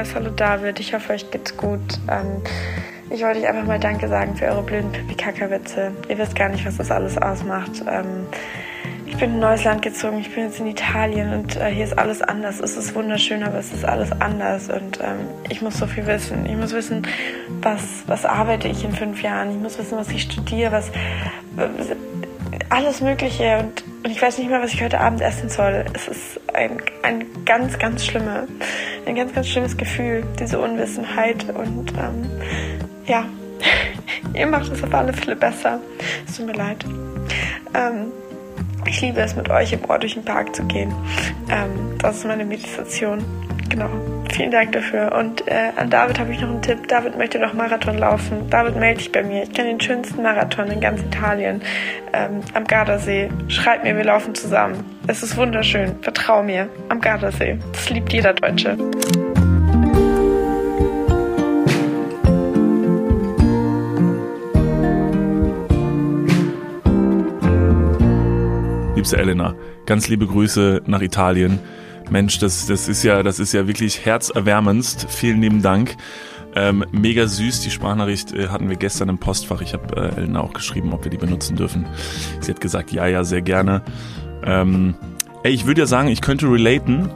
Niklas, 0.00 0.14
hallo 0.14 0.30
David. 0.30 0.80
Ich 0.80 0.94
hoffe, 0.94 1.12
euch 1.12 1.30
geht's 1.30 1.54
gut. 1.58 1.98
Ähm, 2.10 2.42
ich 3.10 3.22
wollte 3.22 3.40
euch 3.40 3.46
einfach 3.46 3.66
mal 3.66 3.78
Danke 3.78 4.08
sagen 4.08 4.34
für 4.34 4.46
eure 4.46 4.62
blöden 4.62 4.90
Pipi-Kaka-Witze. 4.92 5.92
Ihr 6.08 6.16
wisst 6.16 6.34
gar 6.34 6.48
nicht, 6.48 6.64
was 6.64 6.78
das 6.78 6.90
alles 6.90 7.18
ausmacht. 7.18 7.82
Ähm, 7.86 8.26
ich 9.04 9.18
bin 9.18 9.32
in 9.32 9.36
ein 9.36 9.40
neues 9.40 9.64
Land 9.64 9.82
gezogen. 9.82 10.20
Ich 10.20 10.34
bin 10.34 10.44
jetzt 10.44 10.58
in 10.58 10.68
Italien 10.68 11.34
und 11.34 11.56
äh, 11.56 11.70
hier 11.70 11.84
ist 11.84 11.98
alles 11.98 12.22
anders. 12.22 12.60
Es 12.60 12.78
ist 12.78 12.94
wunderschön, 12.94 13.42
aber 13.42 13.58
es 13.58 13.74
ist 13.74 13.84
alles 13.84 14.10
anders. 14.12 14.70
Und 14.70 15.00
ähm, 15.02 15.18
ich 15.50 15.60
muss 15.60 15.76
so 15.76 15.86
viel 15.86 16.06
wissen. 16.06 16.46
Ich 16.46 16.56
muss 16.56 16.72
wissen, 16.72 17.06
was, 17.60 18.04
was 18.06 18.24
arbeite 18.24 18.68
ich 18.68 18.82
in 18.82 18.92
fünf 18.92 19.22
Jahren. 19.22 19.50
Ich 19.50 19.58
muss 19.58 19.78
wissen, 19.78 19.98
was 19.98 20.08
ich 20.08 20.22
studiere, 20.22 20.72
was, 20.72 20.90
alles 22.68 23.00
Mögliche. 23.00 23.58
Und, 23.58 23.84
und 24.04 24.10
ich 24.10 24.20
weiß 24.20 24.38
nicht 24.38 24.50
mehr, 24.50 24.62
was 24.62 24.72
ich 24.72 24.82
heute 24.82 25.00
Abend 25.00 25.20
essen 25.20 25.48
soll. 25.48 25.84
Es 25.94 26.08
ist 26.08 26.40
ein, 26.54 26.78
ein 27.02 27.24
ganz, 27.44 27.78
ganz 27.78 28.04
schlimmer, 28.04 28.44
ein 29.06 29.14
ganz, 29.14 29.32
ganz 29.32 29.48
schlimmes 29.48 29.76
Gefühl, 29.76 30.24
diese 30.38 30.58
Unwissenheit. 30.58 31.44
Und 31.54 31.92
ähm, 31.92 32.30
ja, 33.06 33.24
ihr 34.34 34.46
macht 34.46 34.72
es 34.72 34.82
auf 34.82 34.92
alle 34.94 35.12
Fälle 35.12 35.36
besser. 35.36 35.80
Es 36.26 36.36
tut 36.36 36.46
mir 36.46 36.54
leid. 36.54 36.84
Ähm, 37.74 38.12
ich 38.86 39.00
liebe 39.00 39.20
es, 39.20 39.36
mit 39.36 39.48
euch 39.50 39.72
im 39.72 39.84
Ohr 39.88 39.98
durch 39.98 40.14
den 40.14 40.24
Park 40.24 40.54
zu 40.54 40.64
gehen. 40.64 40.92
Ähm, 41.50 41.96
das 41.98 42.18
ist 42.18 42.26
meine 42.26 42.44
Meditation. 42.44 43.24
Genau. 43.68 44.19
Vielen 44.32 44.50
Dank 44.50 44.72
dafür. 44.72 45.12
Und 45.12 45.46
äh, 45.48 45.72
an 45.76 45.90
David 45.90 46.18
habe 46.18 46.32
ich 46.32 46.40
noch 46.40 46.48
einen 46.48 46.62
Tipp. 46.62 46.88
David 46.88 47.18
möchte 47.18 47.38
noch 47.38 47.52
Marathon 47.52 47.98
laufen. 47.98 48.48
David 48.48 48.76
melde 48.76 48.98
dich 48.98 49.12
bei 49.12 49.22
mir. 49.22 49.42
Ich 49.42 49.52
kenne 49.52 49.70
den 49.70 49.80
schönsten 49.80 50.22
Marathon 50.22 50.68
in 50.70 50.80
ganz 50.80 51.02
Italien 51.02 51.60
ähm, 52.12 52.40
am 52.54 52.64
Gardasee. 52.64 53.30
Schreib 53.48 53.82
mir, 53.82 53.96
wir 53.96 54.04
laufen 54.04 54.34
zusammen. 54.34 54.84
Es 55.06 55.22
ist 55.22 55.36
wunderschön. 55.36 55.96
Vertrau 56.02 56.42
mir. 56.42 56.68
Am 56.88 57.00
Gardasee. 57.00 57.58
Das 57.72 57.90
liebt 57.90 58.12
jeder 58.12 58.32
Deutsche. 58.32 58.76
Liebste 68.94 69.16
Elena, 69.16 69.54
ganz 69.86 70.08
liebe 70.08 70.26
Grüße 70.26 70.82
nach 70.86 71.00
Italien. 71.00 71.58
Mensch, 72.10 72.38
das, 72.38 72.66
das 72.66 72.88
ist 72.88 73.02
ja, 73.02 73.22
das 73.22 73.38
ist 73.38 73.52
ja 73.52 73.66
wirklich 73.66 74.04
herzerwärmendst. 74.04 75.06
Vielen 75.08 75.40
lieben 75.40 75.62
Dank. 75.62 75.96
Ähm, 76.54 76.84
mega 76.90 77.26
süß, 77.26 77.60
die 77.60 77.70
Sprachnachricht 77.70 78.32
äh, 78.32 78.48
hatten 78.48 78.68
wir 78.68 78.76
gestern 78.76 79.08
im 79.08 79.18
Postfach. 79.18 79.60
Ich 79.60 79.72
habe 79.72 79.96
äh, 79.96 80.16
Elena 80.16 80.40
auch 80.40 80.52
geschrieben, 80.52 80.92
ob 80.92 81.04
wir 81.04 81.10
die 81.10 81.16
benutzen 81.16 81.56
dürfen. 81.56 81.86
Sie 82.40 82.50
hat 82.50 82.60
gesagt, 82.60 82.90
ja, 82.90 83.06
ja, 83.06 83.22
sehr 83.22 83.42
gerne. 83.42 83.82
Ähm, 84.42 84.94
ey, 85.44 85.52
ich 85.52 85.66
würde 85.66 85.82
ja 85.82 85.86
sagen, 85.86 86.08
ich 86.08 86.20
könnte 86.20 86.50
relaten, 86.50 87.08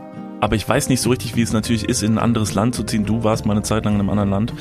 aber 0.44 0.56
ich 0.56 0.68
weiß 0.68 0.90
nicht 0.90 1.00
so 1.00 1.08
richtig, 1.08 1.36
wie 1.36 1.40
es 1.40 1.54
natürlich 1.54 1.88
ist, 1.88 2.02
in 2.02 2.12
ein 2.12 2.18
anderes 2.18 2.52
Land 2.52 2.74
zu 2.74 2.84
ziehen. 2.84 3.06
Du 3.06 3.24
warst 3.24 3.46
mal 3.46 3.54
eine 3.54 3.62
Zeit 3.62 3.86
lang 3.86 3.94
in 3.94 4.00
einem 4.00 4.10
anderen 4.10 4.28
Land. 4.28 4.52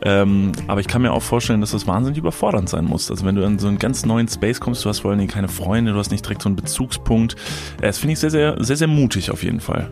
Ähm, 0.00 0.52
aber 0.66 0.80
ich 0.80 0.88
kann 0.88 1.02
mir 1.02 1.12
auch 1.12 1.22
vorstellen, 1.22 1.60
dass 1.60 1.72
das 1.72 1.86
wahnsinnig 1.86 2.16
überfordernd 2.16 2.70
sein 2.70 2.86
muss. 2.86 3.10
Also 3.10 3.26
wenn 3.26 3.34
du 3.34 3.42
in 3.42 3.58
so 3.58 3.68
einen 3.68 3.78
ganz 3.78 4.06
neuen 4.06 4.28
Space 4.28 4.60
kommst, 4.60 4.82
du 4.82 4.88
hast 4.88 5.00
vor 5.00 5.10
allen 5.10 5.18
Dingen 5.18 5.30
keine 5.30 5.48
Freunde, 5.48 5.92
du 5.92 5.98
hast 5.98 6.10
nicht 6.10 6.24
direkt 6.24 6.40
so 6.40 6.48
einen 6.48 6.56
Bezugspunkt. 6.56 7.34
Äh, 7.82 7.88
das 7.88 7.98
finde 7.98 8.14
ich 8.14 8.18
sehr, 8.18 8.30
sehr, 8.30 8.56
sehr, 8.64 8.76
sehr 8.76 8.88
mutig 8.88 9.30
auf 9.30 9.42
jeden 9.42 9.60
Fall. 9.60 9.90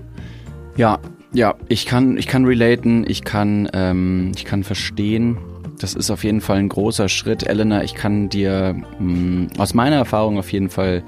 Ja, 0.76 0.98
ja, 1.34 1.56
ich 1.68 1.84
kann, 1.84 2.16
ich 2.16 2.26
kann 2.26 2.46
relaten, 2.46 3.04
ich 3.06 3.22
kann, 3.22 3.68
ähm, 3.74 4.32
ich 4.34 4.46
kann 4.46 4.64
verstehen. 4.64 5.36
Das 5.78 5.92
ist 5.92 6.10
auf 6.10 6.24
jeden 6.24 6.40
Fall 6.40 6.56
ein 6.56 6.70
großer 6.70 7.10
Schritt. 7.10 7.46
Elena, 7.46 7.84
ich 7.84 7.94
kann 7.94 8.30
dir 8.30 8.76
mh, 8.98 9.02
mm, 9.02 9.48
aus 9.58 9.74
meiner 9.74 9.96
Erfahrung 9.96 10.38
auf 10.38 10.50
jeden 10.52 10.70
Fall 10.70 11.02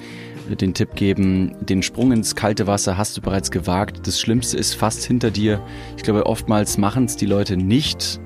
den 0.55 0.75
Tipp 0.75 0.95
geben, 0.95 1.55
den 1.61 1.83
Sprung 1.83 2.13
ins 2.13 2.37
kalte 2.37 2.67
Wasser 2.67 2.97
hast 2.97 3.17
du 3.17 3.21
bereits 3.21 3.51
gewagt. 3.51 4.07
Das 4.07 4.21
Schlimmste 4.21 4.57
ist 4.57 4.75
fast 4.75 5.05
hinter 5.05 5.31
dir. 5.31 5.61
Ich 5.97 6.03
glaube, 6.03 6.27
oftmals 6.27 6.79
machen 6.79 7.07
es 7.07 7.17
die 7.17 7.27
Leute 7.27 7.57
nicht, 7.57 8.21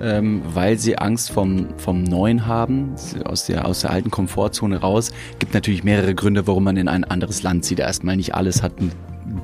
ähm, 0.00 0.42
weil 0.54 0.78
sie 0.78 0.96
Angst 0.96 1.30
vom, 1.30 1.68
vom 1.76 2.02
Neuen 2.02 2.46
haben, 2.46 2.94
aus 3.24 3.46
der, 3.46 3.66
aus 3.66 3.80
der 3.80 3.90
alten 3.90 4.10
Komfortzone 4.10 4.78
raus. 4.78 5.12
Gibt 5.38 5.52
natürlich 5.52 5.84
mehrere 5.84 6.14
Gründe, 6.14 6.46
warum 6.46 6.64
man 6.64 6.76
in 6.76 6.88
ein 6.88 7.04
anderes 7.04 7.42
Land 7.42 7.64
zieht. 7.64 7.80
Erstmal 7.80 8.16
nicht 8.16 8.34
alles 8.34 8.62
hat 8.62 8.78
einen 8.78 8.92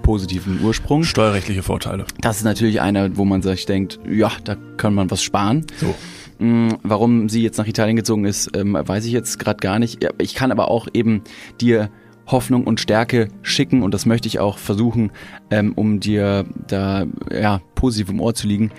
positiven 0.02 0.60
Ursprung. 0.64 1.04
Steuerrechtliche 1.04 1.62
Vorteile. 1.62 2.06
Das 2.20 2.38
ist 2.38 2.44
natürlich 2.44 2.80
einer, 2.80 3.16
wo 3.16 3.24
man 3.24 3.42
sich 3.42 3.66
denkt, 3.66 3.98
ja, 4.08 4.32
da 4.44 4.56
kann 4.76 4.94
man 4.94 5.10
was 5.10 5.22
sparen. 5.22 5.66
So. 5.78 5.94
Mm, 6.38 6.74
warum 6.82 7.28
sie 7.28 7.42
jetzt 7.42 7.58
nach 7.58 7.66
Italien 7.66 7.96
gezogen 7.96 8.24
ist, 8.24 8.56
ähm, 8.56 8.76
weiß 8.78 9.04
ich 9.06 9.12
jetzt 9.12 9.38
gerade 9.38 9.58
gar 9.58 9.78
nicht. 9.78 10.06
Ich 10.18 10.34
kann 10.34 10.52
aber 10.52 10.70
auch 10.70 10.88
eben 10.92 11.22
dir 11.60 11.90
Hoffnung 12.26 12.64
und 12.64 12.80
Stärke 12.80 13.28
schicken 13.42 13.82
und 13.82 13.94
das 13.94 14.06
möchte 14.06 14.28
ich 14.28 14.38
auch 14.38 14.58
versuchen, 14.58 15.10
ähm, 15.50 15.72
um 15.74 16.00
dir 16.00 16.44
da 16.66 17.06
ja 17.32 17.60
positiv 17.74 18.10
im 18.10 18.20
Ohr 18.20 18.34
zu 18.34 18.46
liegen. 18.46 18.70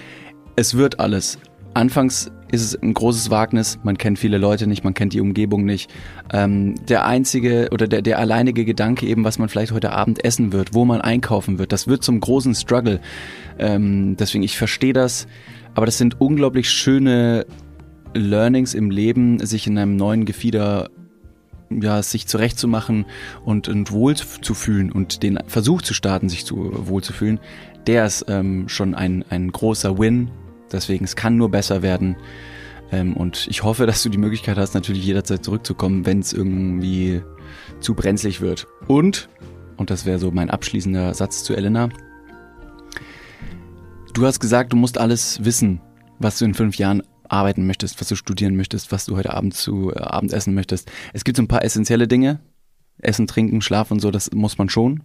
Es 0.55 0.75
wird 0.75 0.99
alles. 0.99 1.39
Anfangs 1.73 2.31
ist 2.51 2.63
es 2.63 2.81
ein 2.81 2.93
großes 2.93 3.29
Wagnis. 3.29 3.79
Man 3.83 3.97
kennt 3.97 4.19
viele 4.19 4.37
Leute 4.37 4.67
nicht, 4.67 4.83
man 4.83 4.93
kennt 4.93 5.13
die 5.13 5.21
Umgebung 5.21 5.65
nicht. 5.65 5.93
Ähm, 6.33 6.75
der 6.87 7.05
einzige 7.05 7.69
oder 7.71 7.87
der, 7.87 8.01
der 8.01 8.19
alleinige 8.19 8.65
Gedanke 8.65 9.05
eben, 9.05 9.23
was 9.23 9.37
man 9.37 9.49
vielleicht 9.49 9.71
heute 9.71 9.91
Abend 9.91 10.23
essen 10.23 10.53
wird, 10.53 10.73
wo 10.73 10.85
man 10.85 11.01
einkaufen 11.01 11.59
wird, 11.59 11.71
das 11.71 11.87
wird 11.87 12.03
zum 12.03 12.19
großen 12.19 12.55
Struggle. 12.55 12.99
Ähm, 13.59 14.15
deswegen, 14.17 14.43
ich 14.43 14.57
verstehe 14.57 14.93
das, 14.93 15.27
aber 15.75 15.85
das 15.85 15.97
sind 15.97 16.19
unglaublich 16.19 16.69
schöne 16.69 17.45
Learnings 18.13 18.73
im 18.73 18.89
Leben, 18.89 19.39
sich 19.45 19.67
in 19.67 19.77
einem 19.77 19.95
neuen 19.95 20.25
Gefieder 20.25 20.89
ja, 21.69 22.01
sich 22.01 22.27
zurechtzumachen 22.27 23.05
und, 23.45 23.67
und 23.67 23.91
wohl 23.91 24.15
und 24.91 25.23
den 25.23 25.39
Versuch 25.47 25.81
zu 25.81 25.93
starten, 25.93 26.29
sich 26.29 26.45
zu 26.45 26.87
wohl 26.87 27.01
der 27.85 28.05
ist 28.05 28.25
ähm, 28.27 28.67
schon 28.67 28.95
ein, 28.95 29.23
ein 29.29 29.51
großer 29.51 29.97
Win 29.97 30.31
Deswegen, 30.71 31.05
es 31.05 31.15
kann 31.15 31.37
nur 31.37 31.49
besser 31.49 31.81
werden. 31.81 32.17
Ähm, 32.91 33.15
und 33.15 33.47
ich 33.49 33.63
hoffe, 33.63 33.85
dass 33.85 34.03
du 34.03 34.09
die 34.09 34.17
Möglichkeit 34.17 34.57
hast, 34.57 34.73
natürlich 34.73 35.05
jederzeit 35.05 35.43
zurückzukommen, 35.43 36.05
wenn 36.05 36.19
es 36.19 36.33
irgendwie 36.33 37.21
zu 37.79 37.93
brenzlig 37.93 38.41
wird. 38.41 38.67
Und, 38.87 39.29
und 39.77 39.89
das 39.89 40.05
wäre 40.05 40.19
so 40.19 40.31
mein 40.31 40.49
abschließender 40.49 41.13
Satz 41.13 41.43
zu 41.43 41.55
Elena, 41.55 41.89
du 44.13 44.25
hast 44.25 44.39
gesagt, 44.39 44.73
du 44.73 44.77
musst 44.77 44.97
alles 44.97 45.43
wissen, 45.43 45.81
was 46.19 46.39
du 46.39 46.45
in 46.45 46.53
fünf 46.53 46.77
Jahren 46.77 47.03
arbeiten 47.29 47.67
möchtest, 47.67 47.99
was 47.99 48.07
du 48.07 48.15
studieren 48.15 48.55
möchtest, 48.55 48.91
was 48.91 49.05
du 49.05 49.15
heute 49.15 49.33
Abend 49.33 49.53
zu 49.53 49.93
äh, 49.93 49.99
Abend 49.99 50.33
essen 50.33 50.53
möchtest. 50.53 50.91
Es 51.13 51.23
gibt 51.23 51.37
so 51.37 51.43
ein 51.43 51.47
paar 51.47 51.63
essentielle 51.63 52.07
Dinge. 52.07 52.39
Essen, 52.99 53.27
trinken, 53.27 53.61
Schlaf 53.61 53.91
und 53.91 53.99
so, 53.99 54.09
das 54.09 54.31
muss 54.31 54.57
man 54.57 54.69
schon. 54.69 55.03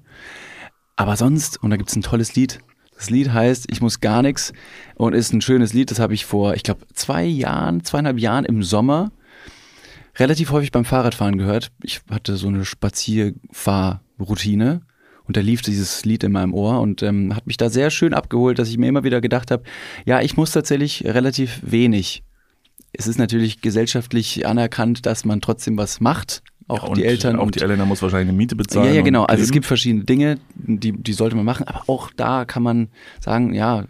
Aber 0.97 1.17
sonst, 1.17 1.63
und 1.63 1.71
da 1.71 1.77
gibt 1.77 1.91
es 1.91 1.97
ein 1.97 2.03
tolles 2.03 2.35
Lied, 2.35 2.61
das 2.97 3.11
Lied 3.11 3.33
heißt 3.33 3.67
Ich 3.71 3.81
muss 3.81 4.01
gar 4.01 4.23
nichts 4.23 4.53
und 4.95 5.13
ist 5.13 5.33
ein 5.33 5.41
schönes 5.41 5.73
Lied. 5.73 5.91
Das 5.91 5.99
habe 5.99 6.15
ich 6.15 6.25
vor, 6.25 6.55
ich 6.55 6.63
glaube, 6.63 6.87
zwei 6.95 7.25
Jahren, 7.25 7.83
zweieinhalb 7.83 8.19
Jahren 8.19 8.45
im 8.45 8.63
Sommer 8.63 9.11
relativ 10.17 10.53
häufig 10.53 10.71
beim 10.71 10.85
Fahrradfahren 10.85 11.39
gehört. 11.39 11.73
Ich 11.83 12.03
hatte 12.11 12.37
so 12.37 12.47
eine 12.49 12.65
Spazierfahrroutine 12.65 14.83
und 15.27 15.37
da 15.37 15.41
lief 15.41 15.63
dieses 15.63 16.05
Lied 16.05 16.25
in 16.25 16.33
meinem 16.33 16.55
Ohr 16.55 16.81
und 16.81 17.03
ähm, 17.03 17.35
hat 17.35 17.47
mich 17.47 17.57
da 17.57 17.71
sehr 17.71 17.91
schön 17.91 18.15
abgeholt, 18.15 18.59
dass 18.59 18.69
ich 18.69 18.79
mir 18.79 18.89
immer 18.89 19.05
wieder 19.05 19.21
gedacht 19.21 19.51
habe, 19.51 19.63
ja, 20.05 20.21
ich 20.21 20.37
muss 20.37 20.53
tatsächlich 20.53 21.05
relativ 21.05 21.61
wenig. 21.63 22.23
Es 22.93 23.07
ist 23.07 23.19
natürlich 23.19 23.61
gesellschaftlich 23.61 24.47
anerkannt, 24.47 25.07
dass 25.07 25.25
man 25.25 25.41
trotzdem 25.41 25.79
was 25.79 26.01
macht, 26.01 26.43
auch 26.69 26.89
ja, 26.89 26.95
die 26.95 27.05
Eltern. 27.05 27.39
Auch 27.39 27.51
die 27.51 27.61
Elena 27.61 27.85
muss 27.85 28.03
wahrscheinlich 28.03 28.29
eine 28.29 28.37
Miete 28.37 28.57
bezahlen. 28.57 28.89
Ja, 28.89 28.95
ja, 28.95 29.03
genau. 29.03 29.25
Also 29.25 29.43
es 29.43 29.51
gibt 29.51 29.67
verschiedene 29.67 30.05
Dinge, 30.05 30.39
die, 30.55 30.93
die 30.93 31.13
sollte 31.13 31.37
man 31.37 31.45
machen, 31.45 31.67
aber 31.67 31.83
auch 31.87 32.11
da 32.17 32.45
kann 32.45 32.63
man 32.63 32.89
sagen, 33.21 33.55
ja, 33.55 33.85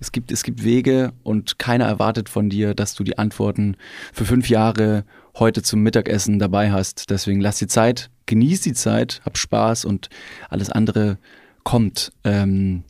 es 0.00 0.12
gibt, 0.12 0.32
es 0.32 0.42
gibt 0.42 0.64
Wege 0.64 1.12
und 1.22 1.58
keiner 1.58 1.84
erwartet 1.84 2.28
von 2.28 2.48
dir, 2.48 2.74
dass 2.74 2.94
du 2.94 3.04
die 3.04 3.18
Antworten 3.18 3.76
für 4.12 4.24
fünf 4.24 4.48
Jahre 4.48 5.04
heute 5.38 5.62
zum 5.62 5.82
Mittagessen 5.82 6.38
dabei 6.38 6.72
hast. 6.72 7.10
Deswegen 7.10 7.40
lass 7.40 7.58
die 7.58 7.66
Zeit, 7.66 8.10
genieß 8.30 8.62
die 8.62 8.72
Zeit, 8.72 9.20
hab 9.24 9.36
Spaß 9.36 9.84
und 9.84 10.08
alles 10.48 10.70
andere 10.70 11.18
kommt. 11.64 12.12
Ähm, 12.24 12.84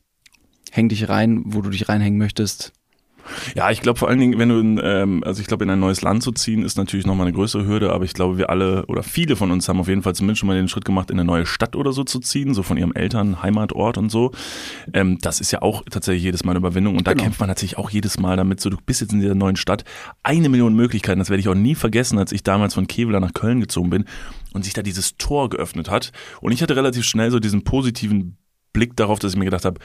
häng 0.70 0.88
dich 0.88 1.08
rein, 1.08 1.42
wo 1.46 1.62
du 1.62 1.70
dich 1.70 1.88
reinhängen 1.88 2.18
möchtest. 2.18 2.72
Ja, 3.54 3.70
ich 3.70 3.80
glaube 3.80 3.98
vor 3.98 4.08
allen 4.08 4.18
Dingen, 4.18 4.38
wenn 4.38 4.48
du, 4.48 4.58
in, 4.58 4.80
ähm, 4.82 5.22
also 5.24 5.40
ich 5.40 5.46
glaube, 5.46 5.64
in 5.64 5.70
ein 5.70 5.78
neues 5.78 6.02
Land 6.02 6.22
zu 6.22 6.32
ziehen, 6.32 6.64
ist 6.64 6.76
natürlich 6.76 7.06
nochmal 7.06 7.26
eine 7.26 7.34
größere 7.34 7.66
Hürde, 7.66 7.92
aber 7.92 8.04
ich 8.04 8.12
glaube, 8.12 8.38
wir 8.38 8.50
alle 8.50 8.86
oder 8.86 9.02
viele 9.02 9.36
von 9.36 9.50
uns 9.50 9.68
haben 9.68 9.78
auf 9.78 9.88
jeden 9.88 10.02
Fall 10.02 10.14
zumindest 10.14 10.40
schon 10.40 10.46
mal 10.46 10.56
den 10.56 10.68
Schritt 10.68 10.84
gemacht, 10.84 11.10
in 11.10 11.18
eine 11.18 11.26
neue 11.26 11.46
Stadt 11.46 11.76
oder 11.76 11.92
so 11.92 12.02
zu 12.04 12.18
ziehen, 12.18 12.54
so 12.54 12.62
von 12.62 12.76
ihrem 12.76 12.92
Eltern, 12.92 13.42
Heimatort 13.42 13.98
und 13.98 14.10
so. 14.10 14.32
Ähm, 14.92 15.18
das 15.20 15.40
ist 15.40 15.52
ja 15.52 15.62
auch 15.62 15.82
tatsächlich 15.90 16.24
jedes 16.24 16.44
Mal 16.44 16.52
eine 16.52 16.58
Überwindung 16.58 16.96
und 16.96 17.06
da 17.06 17.12
genau. 17.12 17.24
kämpft 17.24 17.40
man 17.40 17.48
natürlich 17.48 17.78
auch 17.78 17.90
jedes 17.90 18.18
Mal 18.18 18.36
damit, 18.36 18.60
so 18.60 18.70
du 18.70 18.78
bist 18.84 19.00
jetzt 19.00 19.12
in 19.12 19.20
dieser 19.20 19.34
neuen 19.34 19.56
Stadt, 19.56 19.84
eine 20.22 20.48
Million 20.48 20.74
Möglichkeiten, 20.74 21.18
das 21.18 21.30
werde 21.30 21.40
ich 21.40 21.48
auch 21.48 21.54
nie 21.54 21.74
vergessen, 21.74 22.18
als 22.18 22.32
ich 22.32 22.42
damals 22.42 22.74
von 22.74 22.86
Kevlar 22.86 23.20
nach 23.20 23.34
Köln 23.34 23.60
gezogen 23.60 23.90
bin 23.90 24.04
und 24.52 24.64
sich 24.64 24.74
da 24.74 24.82
dieses 24.82 25.16
Tor 25.16 25.48
geöffnet 25.50 25.90
hat 25.90 26.12
und 26.40 26.52
ich 26.52 26.62
hatte 26.62 26.76
relativ 26.76 27.04
schnell 27.04 27.30
so 27.30 27.38
diesen 27.38 27.64
positiven 27.64 28.36
Blick 28.72 28.96
darauf, 28.96 29.18
dass 29.18 29.32
ich 29.32 29.38
mir 29.38 29.44
gedacht 29.44 29.64
habe, 29.64 29.80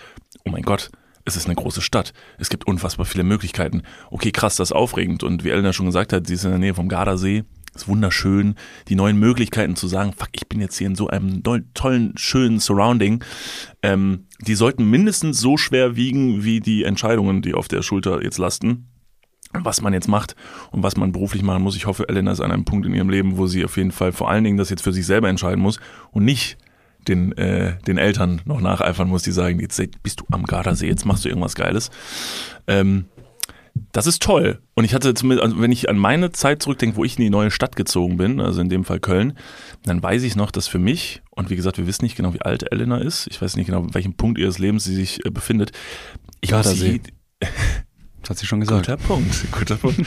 oh 0.46 0.50
mein 0.50 0.64
Gott, 0.64 0.92
es 1.26 1.36
ist 1.36 1.48
eine 1.48 1.56
große 1.56 1.82
Stadt. 1.82 2.14
Es 2.38 2.50
gibt 2.50 2.68
unfassbar 2.68 3.06
viele 3.06 3.24
Möglichkeiten. 3.24 3.82
Okay, 4.12 4.32
krass, 4.32 4.56
das 4.56 4.70
ist 4.70 4.76
aufregend. 4.76 5.24
Und 5.24 5.44
wie 5.44 5.50
Elena 5.50 5.74
schon 5.74 5.88
gesagt 5.88 6.14
hat, 6.14 6.28
sie 6.28 6.36
ist 6.36 6.46
in 6.46 6.52
der 6.52 6.60
Nähe 6.60 6.76
vom 6.76 6.88
Gardasee. 6.88 7.44
ist 7.74 7.88
wunderschön, 7.88 8.54
die 8.88 8.96
neuen 8.96 9.18
Möglichkeiten 9.18 9.76
zu 9.76 9.88
sagen, 9.88 10.14
fuck, 10.14 10.30
ich 10.34 10.48
bin 10.48 10.62
jetzt 10.62 10.78
hier 10.78 10.88
in 10.88 10.96
so 10.96 11.08
einem 11.08 11.42
tollen, 11.74 12.14
schönen 12.16 12.60
Surrounding, 12.60 13.24
ähm, 13.82 14.28
die 14.40 14.56
sollten 14.56 14.90
mindestens 14.90 15.40
so 15.40 15.58
schwer 15.58 15.96
wiegen 15.96 16.44
wie 16.44 16.60
die 16.60 16.84
Entscheidungen, 16.84 17.42
die 17.42 17.56
auf 17.56 17.68
der 17.68 17.82
Schulter 17.82 18.24
jetzt 18.24 18.38
lasten 18.38 18.88
was 19.63 19.81
man 19.81 19.94
jetzt 19.94 20.07
macht 20.07 20.36
und 20.72 20.84
was 20.84 20.98
man 20.98 21.12
beruflich 21.12 21.44
machen 21.44 21.63
muss. 21.63 21.75
Ich 21.75 21.86
hoffe, 21.86 22.07
Elena 22.10 22.31
ist 22.31 22.42
an 22.42 22.52
einem 22.52 22.66
Punkt 22.66 22.86
in 22.86 22.94
ihrem 22.94 23.10
Leben, 23.10 23.38
wo 23.38 23.48
sie 23.48 23.66
auf 23.66 23.78
jeden 23.78 23.92
Fall 23.92 24.12
vor 24.12 24.30
allen 24.30 24.44
Dingen 24.44 24.57
das 24.57 24.69
jetzt 24.69 24.84
für 24.84 24.94
sich 24.94 25.06
selber 25.06 25.30
entscheiden 25.30 25.62
muss 25.62 25.80
und 26.12 26.25
nicht 26.25 26.57
den, 27.07 27.38
äh, 27.38 27.78
den 27.84 27.98
Eltern 27.98 28.42
noch 28.46 28.62
nacheifern 28.62 29.07
muss, 29.07 29.24
die 29.24 29.31
sagen, 29.31 29.60
jetzt 29.60 29.81
bist 30.02 30.22
du 30.22 30.25
am 30.31 30.44
Gardasee, 30.44 30.88
jetzt 30.88 31.06
machst 31.06 31.25
du 31.25 31.30
irgendwas 31.30 31.56
Geiles. 31.56 31.92
Ähm, 32.68 33.06
das 33.92 34.07
ist 34.07 34.22
toll. 34.22 34.60
Und 34.74 34.86
ich 34.86 34.94
hatte 34.94 35.13
zumindest, 35.13 35.44
also 35.44 35.62
wenn 35.62 35.72
ich 35.72 35.90
an 35.90 35.98
meine 35.98 36.31
Zeit 36.31 36.63
zurückdenke, 36.63 36.96
wo 36.98 37.04
ich 37.04 37.18
in 37.18 37.24
die 37.24 37.30
neue 37.30 37.52
Stadt 37.52 37.75
gezogen 37.75 38.18
bin, 38.18 38.40
also 38.40 38.62
in 38.62 38.69
dem 38.69 38.86
Fall 38.86 39.00
Köln, 39.00 39.38
dann 39.84 40.02
weiß 40.02 40.24
ich 40.24 40.36
noch, 40.36 40.52
dass 40.52 40.68
für 40.68 40.80
mich, 40.80 41.22
und 41.31 41.50
wie 41.50 41.56
gesagt, 41.56 41.78
wir 41.78 41.88
wissen 41.88 42.06
nicht 42.06 42.16
genau, 42.16 42.34
wie 42.34 42.42
alt 42.42 42.72
Elena 42.72 42.98
ist, 42.98 43.28
ich 43.28 43.42
weiß 43.42 43.56
nicht 43.57 43.66
genau, 43.68 43.84
in 43.84 43.94
welchem 43.94 44.16
Punkt 44.16 44.40
ihres 44.40 44.60
Lebens 44.60 44.86
sie 44.86 44.96
sich 44.96 45.25
äh, 45.25 45.30
befindet. 45.30 45.72
Ich 46.42 46.52
Gardasee. 46.52 47.02
Das 47.40 47.52
hat 48.30 48.38
sie 48.38 48.45
schon 48.45 48.60
gesagt. 48.60 48.88
Guter 48.88 48.98
Punkt, 48.98 49.45
guter 49.51 49.75
Punkt. 49.75 50.01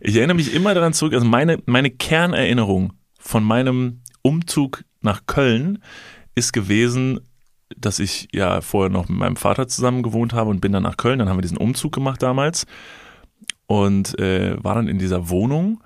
Ich 0.00 0.16
erinnere 0.16 0.36
mich 0.36 0.54
immer 0.54 0.74
daran 0.74 0.92
zurück, 0.92 1.14
also 1.14 1.26
meine, 1.26 1.62
meine 1.66 1.90
Kernerinnerung 1.90 2.92
von 3.18 3.42
meinem 3.42 4.02
Umzug 4.22 4.84
nach 5.00 5.26
Köln 5.26 5.82
ist 6.34 6.52
gewesen, 6.52 7.20
dass 7.76 7.98
ich 7.98 8.28
ja 8.32 8.60
vorher 8.60 8.90
noch 8.90 9.08
mit 9.08 9.18
meinem 9.18 9.36
Vater 9.36 9.68
zusammen 9.68 10.02
gewohnt 10.02 10.32
habe 10.32 10.50
und 10.50 10.60
bin 10.60 10.72
dann 10.72 10.82
nach 10.82 10.96
Köln. 10.96 11.18
Dann 11.18 11.28
haben 11.28 11.38
wir 11.38 11.42
diesen 11.42 11.56
Umzug 11.56 11.92
gemacht 11.92 12.22
damals 12.22 12.66
und 13.66 14.18
äh, 14.18 14.62
war 14.62 14.74
dann 14.74 14.88
in 14.88 14.98
dieser 14.98 15.28
Wohnung. 15.28 15.82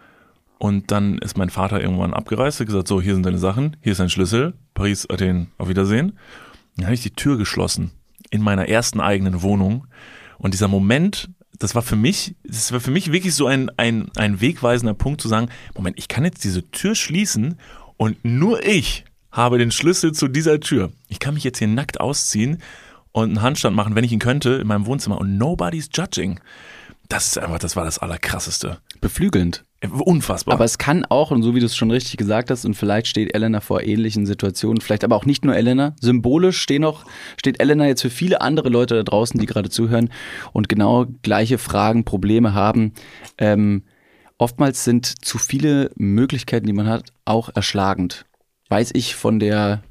Und 0.58 0.90
dann 0.90 1.16
ist 1.18 1.38
mein 1.38 1.48
Vater 1.48 1.80
irgendwann 1.80 2.12
abgereist, 2.12 2.60
hat 2.60 2.66
gesagt, 2.66 2.88
so, 2.88 3.00
hier 3.00 3.14
sind 3.14 3.24
deine 3.24 3.38
Sachen, 3.38 3.78
hier 3.80 3.92
ist 3.92 4.00
dein 4.00 4.10
Schlüssel, 4.10 4.52
Paris, 4.74 5.08
Athen, 5.08 5.48
auf 5.56 5.70
Wiedersehen. 5.70 6.18
Dann 6.76 6.86
habe 6.86 6.94
ich 6.94 7.02
die 7.02 7.14
Tür 7.14 7.38
geschlossen 7.38 7.92
in 8.30 8.42
meiner 8.42 8.68
ersten 8.68 9.00
eigenen 9.00 9.40
Wohnung. 9.40 9.86
Und 10.36 10.52
dieser 10.52 10.68
Moment, 10.68 11.30
das 11.58 11.74
war 11.74 11.82
für 11.82 11.96
mich, 11.96 12.34
das 12.44 12.72
war 12.72 12.80
für 12.80 12.90
mich 12.90 13.12
wirklich 13.12 13.34
so 13.34 13.46
ein, 13.46 13.70
ein, 13.76 14.10
ein 14.16 14.40
wegweisender 14.40 14.94
Punkt 14.94 15.20
zu 15.20 15.28
sagen, 15.28 15.48
Moment, 15.74 15.98
ich 15.98 16.08
kann 16.08 16.24
jetzt 16.24 16.44
diese 16.44 16.70
Tür 16.70 16.94
schließen 16.94 17.58
und 17.96 18.24
nur 18.24 18.64
ich 18.64 19.04
habe 19.30 19.58
den 19.58 19.70
Schlüssel 19.70 20.12
zu 20.12 20.28
dieser 20.28 20.60
Tür. 20.60 20.90
Ich 21.08 21.18
kann 21.18 21.34
mich 21.34 21.44
jetzt 21.44 21.58
hier 21.58 21.68
nackt 21.68 22.00
ausziehen 22.00 22.62
und 23.12 23.28
einen 23.28 23.42
Handstand 23.42 23.76
machen, 23.76 23.94
wenn 23.94 24.04
ich 24.04 24.12
ihn 24.12 24.18
könnte, 24.18 24.54
in 24.54 24.66
meinem 24.66 24.86
Wohnzimmer 24.86 25.18
und 25.18 25.36
nobody's 25.36 25.88
judging. 25.92 26.40
Das 27.08 27.26
ist 27.26 27.38
einfach, 27.38 27.58
das 27.58 27.76
war 27.76 27.84
das 27.84 27.98
Allerkrasseste. 27.98 28.78
Beflügelnd. 29.00 29.64
Unfassbar. 29.88 30.54
Aber 30.54 30.64
es 30.64 30.76
kann 30.76 31.06
auch, 31.06 31.30
und 31.30 31.42
so 31.42 31.54
wie 31.54 31.60
du 31.60 31.66
es 31.66 31.74
schon 31.74 31.90
richtig 31.90 32.18
gesagt 32.18 32.50
hast, 32.50 32.66
und 32.66 32.74
vielleicht 32.74 33.06
steht 33.06 33.34
Elena 33.34 33.60
vor 33.60 33.82
ähnlichen 33.82 34.26
Situationen, 34.26 34.80
vielleicht 34.80 35.04
aber 35.04 35.16
auch 35.16 35.24
nicht 35.24 35.44
nur 35.44 35.56
Elena, 35.56 35.94
symbolisch 36.00 36.60
stehen 36.60 36.82
noch, 36.82 37.06
steht 37.38 37.60
Elena 37.60 37.86
jetzt 37.86 38.02
für 38.02 38.10
viele 38.10 38.42
andere 38.42 38.68
Leute 38.68 38.96
da 38.96 39.02
draußen, 39.02 39.40
die 39.40 39.46
gerade 39.46 39.70
zuhören 39.70 40.10
und 40.52 40.68
genau 40.68 41.06
gleiche 41.22 41.56
Fragen, 41.56 42.04
Probleme 42.04 42.52
haben. 42.52 42.92
Ähm, 43.38 43.84
oftmals 44.36 44.84
sind 44.84 45.24
zu 45.24 45.38
viele 45.38 45.90
Möglichkeiten, 45.96 46.66
die 46.66 46.74
man 46.74 46.86
hat, 46.86 47.12
auch 47.24 47.48
erschlagend 47.54 48.26
weiß 48.70 48.92
ich 48.94 49.14
von 49.14 49.38
der 49.38 49.82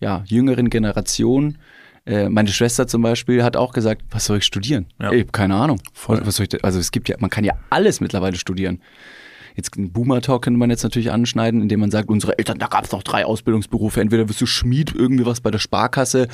ja, 0.00 0.22
jüngeren 0.26 0.68
Generation, 0.68 1.56
äh, 2.04 2.28
meine 2.28 2.50
Schwester 2.50 2.86
zum 2.86 3.02
Beispiel 3.02 3.42
hat 3.42 3.56
auch 3.56 3.72
gesagt, 3.72 4.02
was 4.10 4.26
soll 4.26 4.38
ich 4.38 4.44
studieren? 4.44 4.86
Ja. 5.00 5.10
Ich 5.12 5.22
habe 5.22 5.32
keine 5.32 5.54
Ahnung. 5.54 5.80
Voll. 5.94 6.20
Was 6.24 6.36
soll 6.36 6.46
ich, 6.50 6.64
also 6.64 6.78
es 6.78 6.92
gibt 6.92 7.08
ja, 7.08 7.16
man 7.18 7.30
kann 7.30 7.44
ja 7.44 7.54
alles 7.70 8.00
mittlerweile 8.00 8.36
studieren. 8.36 8.80
Jetzt 9.56 9.76
einen 9.76 9.90
Boomer-Talk 9.90 10.42
könnte 10.42 10.58
man 10.58 10.68
jetzt 10.68 10.82
natürlich 10.82 11.10
anschneiden, 11.10 11.62
indem 11.62 11.80
man 11.80 11.90
sagt, 11.90 12.10
unsere 12.10 12.38
Eltern, 12.38 12.58
da 12.58 12.66
gab 12.66 12.84
es 12.84 12.92
noch 12.92 13.02
drei 13.02 13.24
Ausbildungsberufe. 13.24 14.00
Entweder 14.00 14.28
wirst 14.28 14.40
du 14.40 14.46
Schmied, 14.46 14.94
irgendwie 14.94 15.24
was 15.24 15.40
bei 15.40 15.50
der 15.50 15.58
Sparkasse 15.58 16.28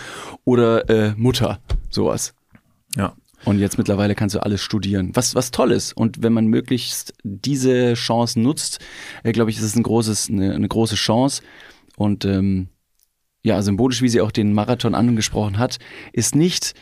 oder 0.45 0.91
äh, 0.91 1.15
Mutter, 1.17 1.61
sowas. 1.89 2.35
Ja. 2.97 3.15
Und 3.45 3.59
jetzt 3.59 3.79
mittlerweile 3.79 4.15
kannst 4.15 4.35
du 4.35 4.43
alles 4.43 4.61
studieren, 4.61 5.11
was, 5.15 5.35
was 5.35 5.53
toll 5.53 5.73
ist. 5.73 5.97
Und 5.97 6.23
wenn 6.23 6.33
man 6.33 6.47
möglichst 6.47 7.15
diese 7.23 7.95
Chance 7.95 8.41
nutzt, 8.41 8.81
äh, 9.23 9.33
glaube 9.33 9.51
ich, 9.51 9.57
ist 9.57 9.65
es 9.65 9.77
ein 9.77 9.83
großes, 9.85 10.29
eine, 10.29 10.55
eine 10.55 10.69
große 10.69 10.97
Chance. 10.97 11.43
Und 11.97 12.25
ähm, 12.25 12.69
ja, 13.45 13.63
symbolisch, 13.63 14.03
wie 14.03 14.09
sie 14.09 14.21
auch 14.21 14.33
den 14.33 14.53
Marathon 14.53 14.95
angesprochen 14.95 15.59
hat, 15.59 15.79
ist 16.13 16.35
nicht 16.35 16.75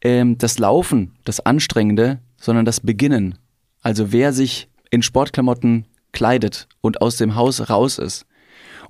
ähm, 0.00 0.38
das 0.38 0.58
Laufen, 0.58 1.16
das 1.24 1.40
Anstrengende, 1.40 2.20
sondern 2.40 2.64
das 2.64 2.80
Beginnen. 2.80 3.36
Also 3.82 4.12
wer 4.12 4.32
sich 4.32 4.68
in 4.90 5.02
Sportklamotten 5.02 5.86
kleidet 6.12 6.68
und 6.80 7.00
aus 7.00 7.16
dem 7.16 7.34
Haus 7.34 7.68
raus 7.70 7.98
ist 7.98 8.26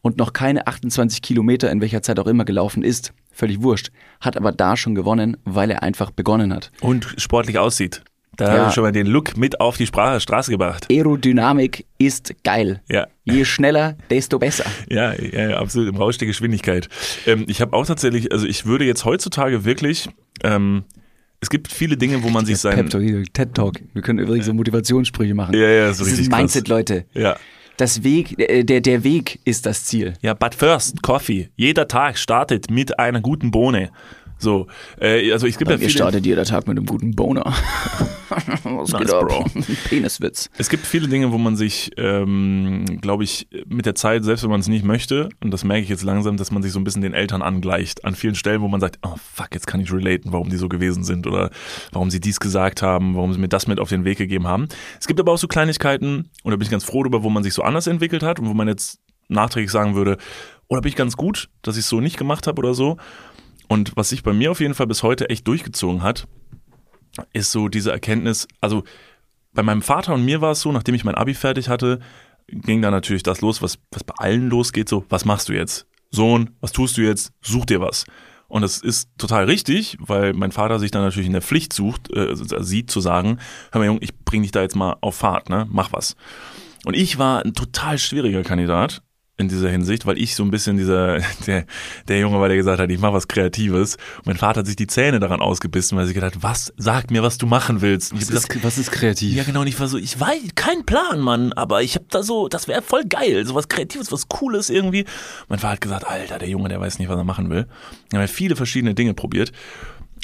und 0.03 0.17
noch 0.17 0.33
keine 0.33 0.67
28 0.67 1.23
Kilometer 1.23 1.71
in 1.71 1.81
welcher 1.81 2.03
Zeit 2.03 2.19
auch 2.19 2.27
immer 2.27 2.45
gelaufen 2.45 2.83
ist, 2.83 3.13
völlig 3.33 3.63
wurscht, 3.63 3.91
hat 4.21 4.37
aber 4.37 4.53
da 4.53 4.77
schon 4.77 4.95
gewonnen, 4.95 5.37
weil 5.45 5.71
er 5.71 5.83
einfach 5.83 6.11
begonnen 6.11 6.53
hat. 6.53 6.71
Und 6.81 7.15
sportlich 7.17 7.59
aussieht. 7.59 8.03
Da 8.37 8.45
ja. 8.45 8.59
habe 8.59 8.69
ich 8.69 8.75
schon 8.75 8.85
mal 8.85 8.93
den 8.93 9.09
Look 9.09 9.37
mit 9.37 9.61
auf 9.61 9.77
die 9.77 9.87
Sprache, 9.87 10.21
Straße 10.21 10.53
gebracht. 10.53 10.87
Aerodynamik 10.89 11.85
ist 11.99 12.33
geil. 12.45 12.81
Ja. 12.89 13.09
Je 13.25 13.45
schneller, 13.45 13.97
desto 14.11 14.39
besser. 14.39 14.65
Ja, 14.89 15.13
ja, 15.13 15.59
absolut, 15.59 15.89
im 15.89 15.97
Rausch 15.97 16.19
der 16.19 16.29
Geschwindigkeit. 16.29 16.89
Ähm, 17.27 17.47
ich 17.49 17.61
habe 17.61 17.77
auch 17.77 17.85
tatsächlich, 17.85 18.31
also 18.31 18.47
ich 18.47 18.65
würde 18.65 18.85
jetzt 18.85 19.05
heutzutage 19.05 19.65
wirklich, 19.65 20.09
ähm, 20.45 20.85
es 21.41 21.51
gibt 21.51 21.73
viele 21.73 21.97
Dinge, 21.97 22.23
wo 22.23 22.29
man 22.31 22.45
sich 22.47 22.59
sein... 22.59 22.75
Pep 22.75 22.91
Talk, 22.91 23.33
TED 23.33 23.55
Talk. 23.55 23.81
Wir 23.93 24.03
können 24.03 24.19
übrigens 24.19 24.47
so 24.47 24.55
Motivationssprüche 24.55 25.35
machen. 25.35 25.55
Ja, 25.55 25.69
ja, 25.69 25.93
so 25.93 26.03
das 26.03 26.13
richtig 26.13 26.29
ist 26.29 26.33
Mindset, 26.33 26.69
Leute. 26.69 27.05
Ja. 27.15 27.37
Das 27.77 28.03
Weg, 28.03 28.39
äh, 28.39 28.65
der, 28.65 28.81
der 28.81 29.05
Weg 29.05 29.39
ist 29.45 29.65
das 29.65 29.85
Ziel. 29.85 30.15
Ja, 30.21 30.35
but 30.35 30.55
first, 30.55 31.03
Coffee. 31.03 31.49
Jeder 31.55 31.87
Tag 31.87 32.19
startet 32.19 32.71
mit 32.71 32.99
einer 32.99 33.21
guten 33.21 33.53
Bohne. 33.53 33.91
So, 34.39 34.67
äh, 35.01 35.33
also 35.33 35.47
es 35.47 35.59
gibt 35.59 35.69
Bei 35.69 35.75
ja 35.75 35.79
viele. 35.79 35.91
startet 35.91 36.25
jeder 36.25 36.45
Tag 36.45 36.67
mit 36.67 36.77
einem 36.77 36.87
guten 36.87 37.15
Boner. 37.15 37.45
Was 38.63 38.93
nice, 38.93 39.03
geht 39.03 39.13
ab? 39.13 39.27
Bro. 39.27 39.45
Peniswitz. 39.89 40.49
Es 40.59 40.69
gibt 40.69 40.87
viele 40.87 41.09
Dinge, 41.09 41.33
wo 41.33 41.39
man 41.39 41.57
sich, 41.57 41.91
ähm, 41.97 42.85
glaube 43.01 43.25
ich, 43.25 43.49
mit 43.67 43.87
der 43.87 43.95
Zeit, 43.95 44.25
selbst 44.25 44.43
wenn 44.45 44.51
man 44.51 44.61
es 44.61 44.69
nicht 44.69 44.85
möchte, 44.85 45.29
und 45.43 45.51
das 45.51 45.65
merke 45.65 45.83
ich 45.83 45.89
jetzt 45.89 46.05
langsam, 46.05 46.37
dass 46.37 46.51
man 46.51 46.63
sich 46.63 46.73
so 46.73 46.79
ein 46.79 46.85
bisschen 46.85 47.03
den 47.03 47.15
Eltern 47.15 47.43
angleicht. 47.43 48.05
An 48.05 48.15
vielen 48.15 48.35
Stellen, 48.35 48.61
wo 48.61 48.69
man 48.69 48.81
sagt, 48.81 48.99
oh 49.03 49.15
fuck, 49.35 49.49
jetzt 49.53 49.67
kann 49.67 49.81
ich 49.81 49.93
relaten, 49.93 50.33
warum 50.33 50.51
die 50.51 50.57
so 50.57 50.69
gewesen 50.69 51.05
sind 51.05 51.27
oder 51.27 51.51
warum 51.93 52.11
sie 52.11 52.21
dies 52.21 52.39
gesagt 52.39 52.83
haben, 52.83 53.17
warum 53.17 53.33
sie 53.33 53.41
mir 53.41 53.49
das 53.49 53.67
mit 53.67 53.81
auf 53.81 53.89
den 53.89 54.05
Weg 54.05 54.19
gegeben 54.19 54.47
haben. 54.47 54.69
Es 55.01 55.07
gibt 55.07 55.19
aber 55.19 55.33
auch 55.33 55.39
so 55.39 55.49
Kleinigkeiten, 55.49 56.31
und 56.43 56.51
da 56.51 56.57
bin 56.57 56.63
ich 56.63 56.71
ganz 56.71 56.85
froh 56.85 57.03
darüber, 57.03 57.23
wo 57.23 57.31
man 57.31 57.43
sich 57.43 57.55
so 57.55 57.63
anders 57.63 57.87
entwickelt 57.87 58.23
hat 58.23 58.39
und 58.39 58.47
wo 58.47 58.55
man 58.55 58.69
jetzt 58.69 59.01
nachträglich 59.29 59.71
sagen 59.71 59.95
würde, 59.95 60.17
oder 60.69 60.79
oh, 60.79 60.83
bin 60.83 60.91
ich 60.91 60.97
ganz 60.97 61.17
gut, 61.17 61.49
dass 61.63 61.77
ich 61.77 61.85
es 61.85 61.89
so 61.89 62.01
nicht 62.01 62.19
gemacht 62.19 62.47
habe 62.47 62.59
oder 62.59 62.75
so. 62.75 62.99
Und 63.69 63.97
was 63.97 64.09
sich 64.09 64.23
bei 64.23 64.33
mir 64.33 64.51
auf 64.51 64.61
jeden 64.61 64.75
Fall 64.75 64.87
bis 64.87 65.03
heute 65.03 65.31
echt 65.31 65.47
durchgezogen 65.47 66.03
hat, 66.03 66.27
ist 67.33 67.53
so 67.53 67.69
diese 67.69 67.93
Erkenntnis, 67.93 68.49
also 68.61 68.85
bei 69.53 69.63
meinem 69.63 69.83
Vater 69.83 70.15
und 70.15 70.25
mir 70.25 70.41
war 70.41 70.53
es 70.53 70.61
so, 70.61 70.73
nachdem 70.73 70.95
ich 70.95 71.05
mein 71.05 71.15
Abi 71.15 71.35
fertig 71.35 71.69
hatte, 71.69 72.01
ging 72.47 72.81
da 72.81 72.91
natürlich 72.91 73.23
das 73.23 73.41
los, 73.41 73.61
was, 73.61 73.79
was 73.91 74.05
bei 74.05 74.15
allen 74.17 74.49
losgeht, 74.49 74.89
so, 74.89 75.05
was 75.09 75.25
machst 75.25 75.49
du 75.49 75.53
jetzt? 75.53 75.87
Sohn, 76.11 76.51
was 76.61 76.73
tust 76.73 76.97
du 76.97 77.03
jetzt? 77.03 77.33
Such 77.43 77.67
dir 77.67 77.81
was. 77.81 78.05
Und 78.49 78.63
das 78.63 78.79
ist 78.79 79.11
total 79.19 79.45
richtig, 79.45 79.99
weil 80.01 80.33
mein 80.33 80.53
Vater 80.53 80.79
sich 80.79 80.91
dann 80.91 81.03
natürlich 81.03 81.27
in 81.27 81.35
der 81.35 81.43
Pflicht 81.43 81.75
sucht, 81.75 82.11
äh, 82.15 82.35
sieht 82.35 82.91
zu 82.91 83.01
sagen, 83.01 83.39
hör 83.73 83.81
mal 83.81 83.87
Junge, 83.87 84.01
ich 84.01 84.17
bring 84.17 84.43
dich 84.43 84.53
da 84.53 84.63
jetzt 84.63 84.77
mal 84.77 84.97
auf 85.03 85.17
Fahrt, 85.17 85.51
ne? 85.51 85.67
Mach 85.71 85.93
was. 85.93 86.17
Und 86.87 86.95
ich 86.95 87.19
war 87.19 87.45
ein 87.45 87.53
total 87.53 87.99
schwieriger 87.99 88.43
Kandidat, 88.43 89.03
in 89.39 89.49
dieser 89.49 89.71
Hinsicht, 89.71 90.05
weil 90.05 90.19
ich 90.19 90.35
so 90.35 90.43
ein 90.43 90.51
bisschen 90.51 90.77
dieser, 90.77 91.21
der, 91.47 91.65
der 92.09 92.19
Junge 92.19 92.41
war, 92.41 92.49
der 92.49 92.57
gesagt 92.57 92.81
hat, 92.81 92.91
ich 92.91 92.99
mache 92.99 93.15
was 93.15 93.29
Kreatives. 93.29 93.95
Und 94.19 94.27
mein 94.27 94.37
Vater 94.37 94.61
hat 94.61 94.67
sich 94.67 94.77
die 94.77 94.89
Zähne 94.89 95.21
daran 95.21 95.41
ausgebissen, 95.41 95.97
weil 95.97 96.07
sie 96.07 96.15
gedacht 96.15 96.35
hat, 96.35 96.43
was, 96.43 96.73
sag 96.77 97.11
mir, 97.11 97.23
was 97.23 97.39
du 97.39 97.47
machen 97.47 97.81
willst. 97.81 98.13
Was, 98.13 98.23
ist, 98.23 98.49
gesagt, 98.49 98.65
was 98.65 98.79
ist 98.79 98.91
kreativ? 98.91 99.35
Ja, 99.35 99.45
genau, 99.45 99.61
und 99.61 99.69
ich 99.69 99.79
war 99.79 99.87
so, 99.87 99.97
ich 99.97 100.19
weiß, 100.19 100.41
kein 100.57 100.85
Plan, 100.85 101.21
Mann, 101.21 101.53
aber 101.53 101.83
ich 101.83 101.95
habe 101.95 102.07
da 102.11 102.23
so, 102.23 102.49
das 102.49 102.69
wäre 102.69 102.83
voll 102.83 103.05
geil, 103.05 103.47
so 103.47 103.55
was 103.55 103.69
Kreatives, 103.69 104.11
was 104.11 104.29
Cooles 104.29 104.71
irgendwie. 104.71 105.05
Mein 105.49 105.61
Vater 105.61 105.75
hat 105.75 105.81
gesagt, 105.81 106.07
Alter, 106.07 106.39
der 106.39 106.49
Junge, 106.49 106.69
der 106.69 106.81
weiß 106.81 106.99
nicht, 106.99 107.09
was 107.09 107.17
er 107.17 107.25
machen 107.25 107.49
will. 107.49 107.67
Er 108.13 108.21
hat 108.21 108.31
viele 108.31 108.57
verschiedene 108.57 108.95
Dinge 108.95 109.15
probiert. 109.15 109.53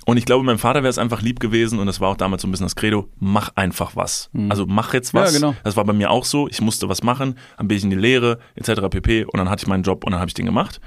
Und 0.07 0.19
ich 0.19 0.27
glaube, 0.27 0.45
meinem 0.45 0.59
Vater 0.59 0.83
wäre 0.83 0.91
es 0.91 0.99
einfach 0.99 1.23
lieb 1.23 1.41
gewesen 1.41 1.79
und 1.79 1.87
das 1.87 2.01
war 2.01 2.11
auch 2.11 2.17
damals 2.17 2.43
so 2.43 2.49
ein 2.49 2.51
bisschen 2.51 2.67
das 2.67 2.77
Credo, 2.77 3.09
mach 3.19 3.51
einfach 3.55 3.97
was. 3.97 4.29
Mhm. 4.33 4.51
Also 4.51 4.67
mach 4.67 4.93
jetzt 4.93 5.15
was. 5.15 5.33
Ja, 5.33 5.41
genau. 5.41 5.57
Das 5.65 5.77
war 5.77 5.85
bei 5.85 5.95
mir 5.95 6.11
auch 6.11 6.25
so. 6.25 6.47
Ich 6.49 6.61
musste 6.61 6.89
was 6.89 7.03
machen, 7.03 7.39
dann 7.57 7.69
bin 7.69 7.79
ich 7.79 7.85
in 7.85 7.91
die 7.91 7.97
Lehre, 7.97 8.39
etc. 8.55 8.83
pp. 8.91 9.25
Und 9.25 9.39
dann 9.39 9.49
hatte 9.49 9.63
ich 9.63 9.67
meinen 9.67 9.83
Job 9.83 10.05
und 10.05 10.13
dann 10.13 10.21
habe 10.21 10.29
ich 10.29 10.35
den 10.35 10.47
gemacht. 10.47 10.81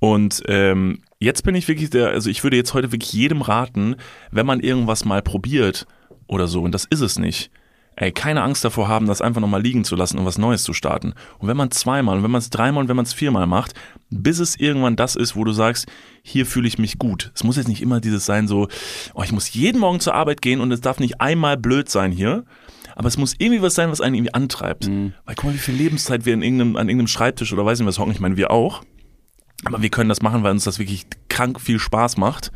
Und 0.00 0.42
ähm, 0.48 1.02
jetzt 1.20 1.44
bin 1.44 1.54
ich 1.54 1.68
wirklich 1.68 1.90
der, 1.90 2.08
also 2.08 2.28
ich 2.28 2.42
würde 2.42 2.56
jetzt 2.56 2.74
heute 2.74 2.90
wirklich 2.90 3.12
jedem 3.12 3.42
raten, 3.42 3.94
wenn 4.32 4.46
man 4.46 4.58
irgendwas 4.58 5.04
mal 5.04 5.22
probiert 5.22 5.86
oder 6.26 6.48
so, 6.48 6.62
und 6.62 6.72
das 6.72 6.84
ist 6.84 7.00
es 7.00 7.18
nicht, 7.18 7.52
ey, 7.96 8.12
keine 8.12 8.42
Angst 8.42 8.64
davor 8.64 8.88
haben, 8.88 9.06
das 9.06 9.20
einfach 9.20 9.40
nochmal 9.40 9.62
liegen 9.62 9.84
zu 9.84 9.96
lassen 9.96 10.18
und 10.18 10.24
was 10.24 10.38
Neues 10.38 10.62
zu 10.62 10.72
starten. 10.72 11.14
Und 11.38 11.48
wenn 11.48 11.56
man 11.56 11.70
zweimal, 11.70 12.16
und 12.16 12.22
wenn 12.22 12.30
man 12.30 12.40
es 12.40 12.50
dreimal 12.50 12.82
und 12.82 12.88
wenn 12.88 12.96
man 12.96 13.04
es 13.04 13.12
viermal 13.12 13.46
macht, 13.46 13.74
bis 14.10 14.38
es 14.38 14.56
irgendwann 14.56 14.96
das 14.96 15.16
ist, 15.16 15.36
wo 15.36 15.44
du 15.44 15.52
sagst, 15.52 15.86
hier 16.22 16.46
fühle 16.46 16.68
ich 16.68 16.78
mich 16.78 16.98
gut. 16.98 17.32
Es 17.34 17.44
muss 17.44 17.56
jetzt 17.56 17.68
nicht 17.68 17.82
immer 17.82 18.00
dieses 18.00 18.24
sein, 18.26 18.48
so, 18.48 18.68
oh, 19.14 19.22
ich 19.22 19.32
muss 19.32 19.52
jeden 19.52 19.80
Morgen 19.80 20.00
zur 20.00 20.14
Arbeit 20.14 20.42
gehen 20.42 20.60
und 20.60 20.72
es 20.72 20.80
darf 20.80 21.00
nicht 21.00 21.20
einmal 21.20 21.56
blöd 21.56 21.88
sein 21.88 22.12
hier. 22.12 22.44
aber 22.94 23.08
es 23.08 23.16
muss 23.16 23.34
irgendwie 23.38 23.62
was 23.62 23.74
sein, 23.74 23.90
was 23.90 24.00
einen 24.00 24.14
irgendwie 24.14 24.34
antreibt. 24.34 24.86
Mhm. 24.86 25.14
Weil 25.24 25.34
guck 25.34 25.44
mal, 25.46 25.54
wie 25.54 25.58
viel 25.58 25.74
Lebenszeit 25.74 26.24
wir 26.24 26.34
in 26.34 26.42
irgendeinem, 26.42 26.76
an 26.76 26.88
irgendeinem 26.88 27.08
Schreibtisch 27.08 27.52
oder 27.52 27.64
weiß 27.64 27.78
nicht 27.78 27.88
was 27.88 27.98
hocken. 27.98 28.12
Ich 28.12 28.20
meine, 28.20 28.36
wir 28.36 28.50
auch. 28.50 28.82
Aber 29.64 29.82
wir 29.82 29.90
können 29.90 30.08
das 30.08 30.22
machen, 30.22 30.42
weil 30.42 30.50
uns 30.50 30.64
das 30.64 30.78
wirklich 30.78 31.06
krank 31.28 31.60
viel 31.60 31.78
Spaß 31.78 32.16
macht. 32.16 32.50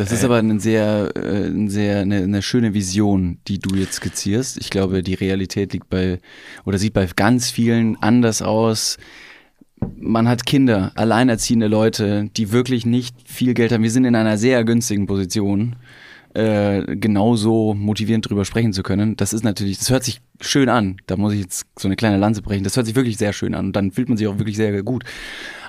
Das 0.00 0.12
ist 0.12 0.24
aber 0.24 0.38
eine 0.38 0.58
sehr, 0.60 1.12
äh, 1.14 1.48
ein 1.48 1.68
sehr 1.68 1.98
eine, 2.00 2.22
eine 2.22 2.40
schöne 2.40 2.72
Vision, 2.72 3.38
die 3.46 3.58
du 3.58 3.76
jetzt 3.76 3.96
skizzierst. 3.96 4.56
Ich 4.56 4.70
glaube, 4.70 5.02
die 5.02 5.12
Realität 5.12 5.74
liegt 5.74 5.90
bei 5.90 6.20
oder 6.64 6.78
sieht 6.78 6.94
bei 6.94 7.06
ganz 7.14 7.50
vielen 7.50 8.02
anders 8.02 8.40
aus. 8.40 8.96
Man 9.96 10.26
hat 10.26 10.46
Kinder, 10.46 10.92
alleinerziehende 10.94 11.66
Leute, 11.66 12.30
die 12.34 12.50
wirklich 12.50 12.86
nicht 12.86 13.14
viel 13.26 13.52
Geld 13.52 13.72
haben. 13.72 13.82
Wir 13.82 13.90
sind 13.90 14.06
in 14.06 14.14
einer 14.14 14.38
sehr 14.38 14.64
günstigen 14.64 15.06
Position, 15.06 15.76
äh, 16.34 16.96
genauso 16.96 17.74
motivierend 17.74 18.28
drüber 18.28 18.44
sprechen 18.44 18.72
zu 18.72 18.82
können. 18.82 19.16
Das 19.16 19.32
ist 19.32 19.42
natürlich, 19.42 19.78
das 19.78 19.90
hört 19.90 20.04
sich 20.04 20.20
schön 20.40 20.68
an. 20.68 20.96
Da 21.06 21.16
muss 21.16 21.32
ich 21.32 21.40
jetzt 21.40 21.66
so 21.78 21.88
eine 21.88 21.96
kleine 21.96 22.18
Lanze 22.18 22.42
brechen. 22.42 22.64
Das 22.64 22.76
hört 22.76 22.86
sich 22.86 22.94
wirklich 22.94 23.16
sehr 23.16 23.32
schön 23.32 23.54
an 23.54 23.66
und 23.66 23.76
dann 23.76 23.90
fühlt 23.90 24.08
man 24.08 24.16
sich 24.16 24.28
auch 24.28 24.38
wirklich 24.38 24.56
sehr 24.56 24.82
gut. 24.82 25.04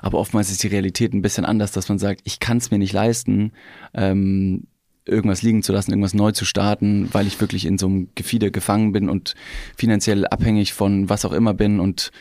Aber 0.01 0.19
oftmals 0.19 0.51
ist 0.51 0.63
die 0.63 0.67
Realität 0.67 1.13
ein 1.13 1.21
bisschen 1.21 1.45
anders, 1.45 1.71
dass 1.71 1.89
man 1.89 1.99
sagt, 1.99 2.21
ich 2.25 2.39
kann 2.39 2.57
es 2.57 2.69
mir 2.69 2.77
nicht 2.77 2.93
leisten, 2.93 3.53
ähm, 3.93 4.67
irgendwas 5.05 5.41
liegen 5.41 5.63
zu 5.63 5.73
lassen, 5.73 5.91
irgendwas 5.91 6.13
neu 6.13 6.31
zu 6.31 6.45
starten, 6.45 7.09
weil 7.11 7.25
ich 7.25 7.41
wirklich 7.41 7.65
in 7.65 7.77
so 7.77 7.87
einem 7.87 8.09
Gefieder 8.13 8.51
gefangen 8.51 8.91
bin 8.91 9.09
und 9.09 9.33
finanziell 9.75 10.27
abhängig 10.27 10.73
von 10.73 11.09
was 11.09 11.25
auch 11.25 11.33
immer 11.33 11.53
bin 11.53 11.79
und 11.79 12.11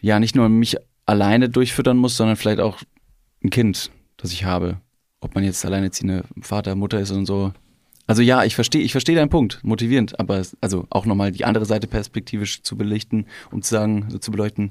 ja, 0.00 0.18
nicht 0.18 0.34
nur 0.34 0.48
mich 0.48 0.76
alleine 1.04 1.48
durchfüttern 1.48 1.96
muss, 1.96 2.16
sondern 2.16 2.36
vielleicht 2.36 2.60
auch 2.60 2.78
ein 3.44 3.50
Kind, 3.50 3.90
das 4.16 4.32
ich 4.32 4.44
habe. 4.44 4.80
Ob 5.20 5.34
man 5.34 5.44
jetzt 5.44 5.64
alleinerziehende 5.64 6.24
Vater, 6.40 6.74
Mutter 6.74 7.00
ist 7.00 7.10
und 7.10 7.26
so. 7.26 7.52
Also 8.08 8.22
ja, 8.22 8.44
ich 8.44 8.54
verstehe, 8.54 8.82
ich 8.82 8.92
verstehe 8.92 9.16
deinen 9.16 9.30
Punkt, 9.30 9.58
motivierend, 9.64 10.18
aber 10.20 10.38
es- 10.38 10.56
also 10.60 10.86
auch 10.90 11.06
nochmal 11.06 11.32
die 11.32 11.44
andere 11.44 11.64
Seite 11.66 11.86
perspektivisch 11.88 12.62
zu 12.62 12.76
belichten, 12.76 13.26
um 13.50 13.62
zu 13.62 13.70
sagen, 13.74 14.06
so 14.10 14.18
zu 14.18 14.30
beleuchten. 14.30 14.70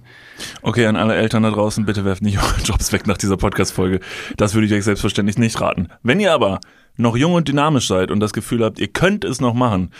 Okay, 0.62 0.86
an 0.86 0.96
alle 0.96 1.15
Eltern 1.15 1.44
da 1.44 1.51
draußen, 1.51 1.86
bitte 1.86 2.06
werft 2.06 2.22
nicht 2.22 2.38
eure 2.44 2.62
Jobs 2.63 2.92
weg 2.94 3.08
nach 3.08 3.18
dieser 3.18 3.38
Podcast-Folge. 3.38 4.00
Das 4.38 4.54
würde 4.54 4.68
ich 4.68 4.74
euch 4.74 4.86
selbstverständlich 4.86 5.38
nicht 5.38 5.60
raten. 5.60 5.89
Wenn 6.01 6.20
ihr 6.20 6.34
aber 6.34 6.60
noch 6.98 7.18
jung 7.18 7.34
und 7.34 7.48
dynamisch 7.50 7.88
seid 7.88 8.10
und 8.10 8.22
das 8.22 8.32
Gefühl 8.32 8.63
habt, 8.63 8.80
ihr 8.80 8.88
könnt 8.88 9.25
es 9.25 9.42
noch 9.42 9.54
machen, 9.54 9.92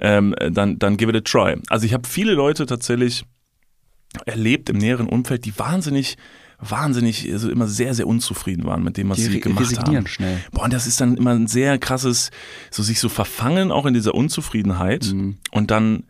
ähm, 0.00 0.34
dann, 0.50 0.78
dann 0.80 0.96
give 0.96 1.10
it 1.10 1.16
a 1.16 1.20
try. 1.20 1.56
Also 1.68 1.86
ich 1.86 1.94
habe 1.94 2.08
viele 2.08 2.32
Leute 2.32 2.66
tatsächlich 2.66 3.24
erlebt 4.26 4.68
im 4.68 4.78
näheren 4.78 5.08
Umfeld, 5.08 5.44
die 5.44 5.56
wahnsinnig, 5.58 6.16
wahnsinnig, 6.62 7.30
also 7.32 7.50
immer 7.50 7.66
sehr, 7.66 7.92
sehr 7.94 8.06
unzufrieden 8.06 8.64
waren 8.64 8.82
mit 8.84 8.96
dem, 8.96 9.08
was 9.08 9.18
Die 9.18 9.24
sie 9.24 9.40
gemacht 9.40 9.60
resignieren 9.62 9.96
haben. 10.04 10.06
schnell. 10.06 10.38
Boah, 10.52 10.64
und 10.64 10.72
das 10.72 10.86
ist 10.86 11.00
dann 11.00 11.16
immer 11.16 11.32
ein 11.32 11.46
sehr 11.48 11.78
krasses, 11.78 12.30
so 12.70 12.82
sich 12.82 13.00
so 13.00 13.08
verfangen 13.08 13.70
auch 13.72 13.84
in 13.86 13.94
dieser 13.94 14.14
Unzufriedenheit 14.14 15.12
Mhm. 15.12 15.38
und 15.50 15.70
dann 15.70 16.04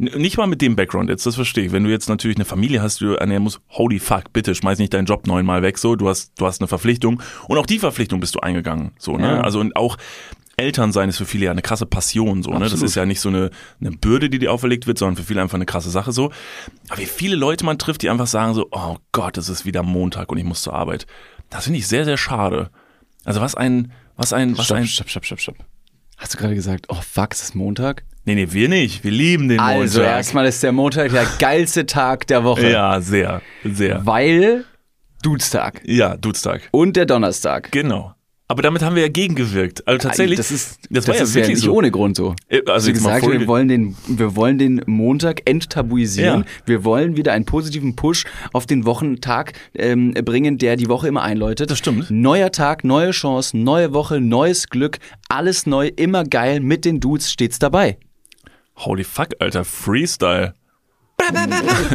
nicht 0.00 0.36
mal 0.38 0.46
mit 0.46 0.62
dem 0.62 0.76
Background 0.76 1.10
jetzt, 1.10 1.26
das 1.26 1.34
verstehe 1.34 1.64
ich. 1.66 1.72
Wenn 1.72 1.82
du 1.82 1.90
jetzt 1.90 2.08
natürlich 2.08 2.36
eine 2.36 2.44
Familie 2.44 2.80
hast, 2.80 3.00
die 3.00 3.04
du 3.06 3.14
ernähren 3.14 3.42
musst, 3.42 3.60
holy 3.70 3.98
fuck, 3.98 4.32
bitte 4.32 4.54
schmeiß 4.54 4.78
nicht 4.78 4.94
deinen 4.94 5.06
Job 5.06 5.26
neunmal 5.26 5.62
weg, 5.62 5.76
so, 5.76 5.96
du 5.96 6.08
hast, 6.08 6.32
du 6.38 6.46
hast 6.46 6.60
eine 6.60 6.68
Verpflichtung 6.68 7.20
und 7.48 7.58
auch 7.58 7.66
die 7.66 7.80
Verpflichtung 7.80 8.20
bist 8.20 8.36
du 8.36 8.38
eingegangen, 8.38 8.92
so, 8.96 9.16
ne? 9.16 9.26
Ja. 9.26 9.40
Also 9.40 9.58
und 9.58 9.74
auch 9.74 9.96
Eltern 10.58 10.92
sein 10.92 11.08
ist 11.08 11.18
für 11.18 11.24
viele 11.24 11.46
ja 11.46 11.50
eine 11.50 11.62
krasse 11.62 11.86
Passion, 11.86 12.42
so, 12.42 12.50
ne? 12.50 12.68
Das 12.68 12.82
ist 12.82 12.94
ja 12.94 13.06
nicht 13.06 13.20
so 13.20 13.28
eine, 13.28 13.50
eine 13.80 13.92
Bürde, 13.92 14.28
die 14.28 14.38
dir 14.38 14.52
auferlegt 14.52 14.86
wird, 14.86 14.98
sondern 14.98 15.16
für 15.16 15.22
viele 15.22 15.40
einfach 15.40 15.56
eine 15.56 15.66
krasse 15.66 15.90
Sache, 15.90 16.12
so. 16.12 16.30
Aber 16.88 16.98
wie 16.98 17.06
viele 17.06 17.36
Leute 17.36 17.64
man 17.64 17.78
trifft, 17.78 18.02
die 18.02 18.10
einfach 18.10 18.26
sagen 18.26 18.54
so, 18.54 18.68
oh 18.72 18.96
Gott, 19.12 19.38
es 19.38 19.48
ist 19.48 19.64
wieder 19.64 19.82
Montag 19.82 20.30
und 20.30 20.38
ich 20.38 20.44
muss 20.44 20.62
zur 20.62 20.74
Arbeit. 20.74 21.06
Das 21.50 21.64
finde 21.64 21.78
ich 21.78 21.86
sehr, 21.86 22.04
sehr 22.04 22.16
schade. 22.16 22.70
Also 23.24 23.40
was 23.40 23.54
ein, 23.54 23.92
was 24.16 24.32
ein, 24.32 24.56
was 24.58 24.66
stopp, 24.66 24.78
ein, 24.78 24.86
stopp, 24.86 25.08
stopp, 25.08 25.24
stopp, 25.24 25.40
stopp. 25.40 25.56
Hast 26.16 26.34
du 26.34 26.38
gerade 26.38 26.54
gesagt, 26.54 26.86
oh 26.88 27.00
fuck, 27.00 27.32
es 27.32 27.42
ist 27.42 27.54
Montag? 27.54 28.04
nee, 28.24 28.34
nee, 28.34 28.48
wir 28.52 28.68
nicht, 28.68 29.04
wir 29.04 29.10
lieben 29.10 29.48
den 29.48 29.58
Also 29.58 30.00
Montag. 30.00 30.16
erstmal 30.16 30.46
ist 30.46 30.62
der 30.62 30.72
Montag 30.72 31.12
der 31.12 31.26
geilste 31.38 31.86
Tag 31.86 32.26
der 32.26 32.44
Woche. 32.44 32.70
Ja, 32.70 33.00
sehr, 33.00 33.40
sehr. 33.64 34.04
Weil 34.04 34.66
Dudestag. 35.22 35.80
Ja, 35.84 36.16
Dudestag. 36.16 36.68
Und 36.70 36.96
der 36.96 37.06
Donnerstag. 37.06 37.72
Genau. 37.72 38.14
Aber 38.50 38.62
damit 38.62 38.80
haben 38.82 38.96
wir 38.96 39.02
ja 39.02 39.08
gegengewirkt. 39.08 39.86
Also 39.86 40.08
tatsächlich, 40.08 40.38
Das 40.38 40.50
ist, 40.50 40.78
das 40.88 41.04
das 41.04 41.08
war 41.08 41.14
ja 41.16 41.22
ist 41.22 41.34
ja 41.34 41.42
wirklich 41.42 41.56
nicht 41.56 41.64
so. 41.66 41.74
ohne 41.74 41.90
Grund 41.90 42.16
so. 42.16 42.34
Äh, 42.48 42.62
also 42.66 42.88
mal 42.88 42.94
gesagt, 42.94 43.26
wir 43.30 43.46
wollen 43.46 43.68
den, 43.68 43.94
wir 44.06 44.36
wollen 44.36 44.56
den 44.56 44.80
Montag 44.86 45.42
enttabuisieren. 45.44 46.40
Ja. 46.40 46.46
Wir 46.64 46.82
wollen 46.84 47.18
wieder 47.18 47.34
einen 47.34 47.44
positiven 47.44 47.94
Push 47.94 48.24
auf 48.54 48.64
den 48.64 48.86
Wochentag 48.86 49.52
ähm, 49.74 50.14
bringen, 50.14 50.56
der 50.56 50.76
die 50.76 50.88
Woche 50.88 51.08
immer 51.08 51.22
einläutet. 51.22 51.70
Das 51.70 51.76
stimmt. 51.76 52.10
Neuer 52.10 52.50
Tag, 52.50 52.84
neue 52.84 53.10
Chance, 53.10 53.54
neue 53.54 53.92
Woche, 53.92 54.18
neues 54.18 54.68
Glück, 54.70 54.98
alles 55.28 55.66
neu, 55.66 55.88
immer 55.96 56.24
geil. 56.24 56.60
Mit 56.60 56.86
den 56.86 57.00
Dudes 57.00 57.30
stets 57.30 57.58
dabei. 57.58 57.98
Holy 58.76 59.04
fuck, 59.04 59.28
Alter, 59.40 59.64
Freestyle. 59.66 60.54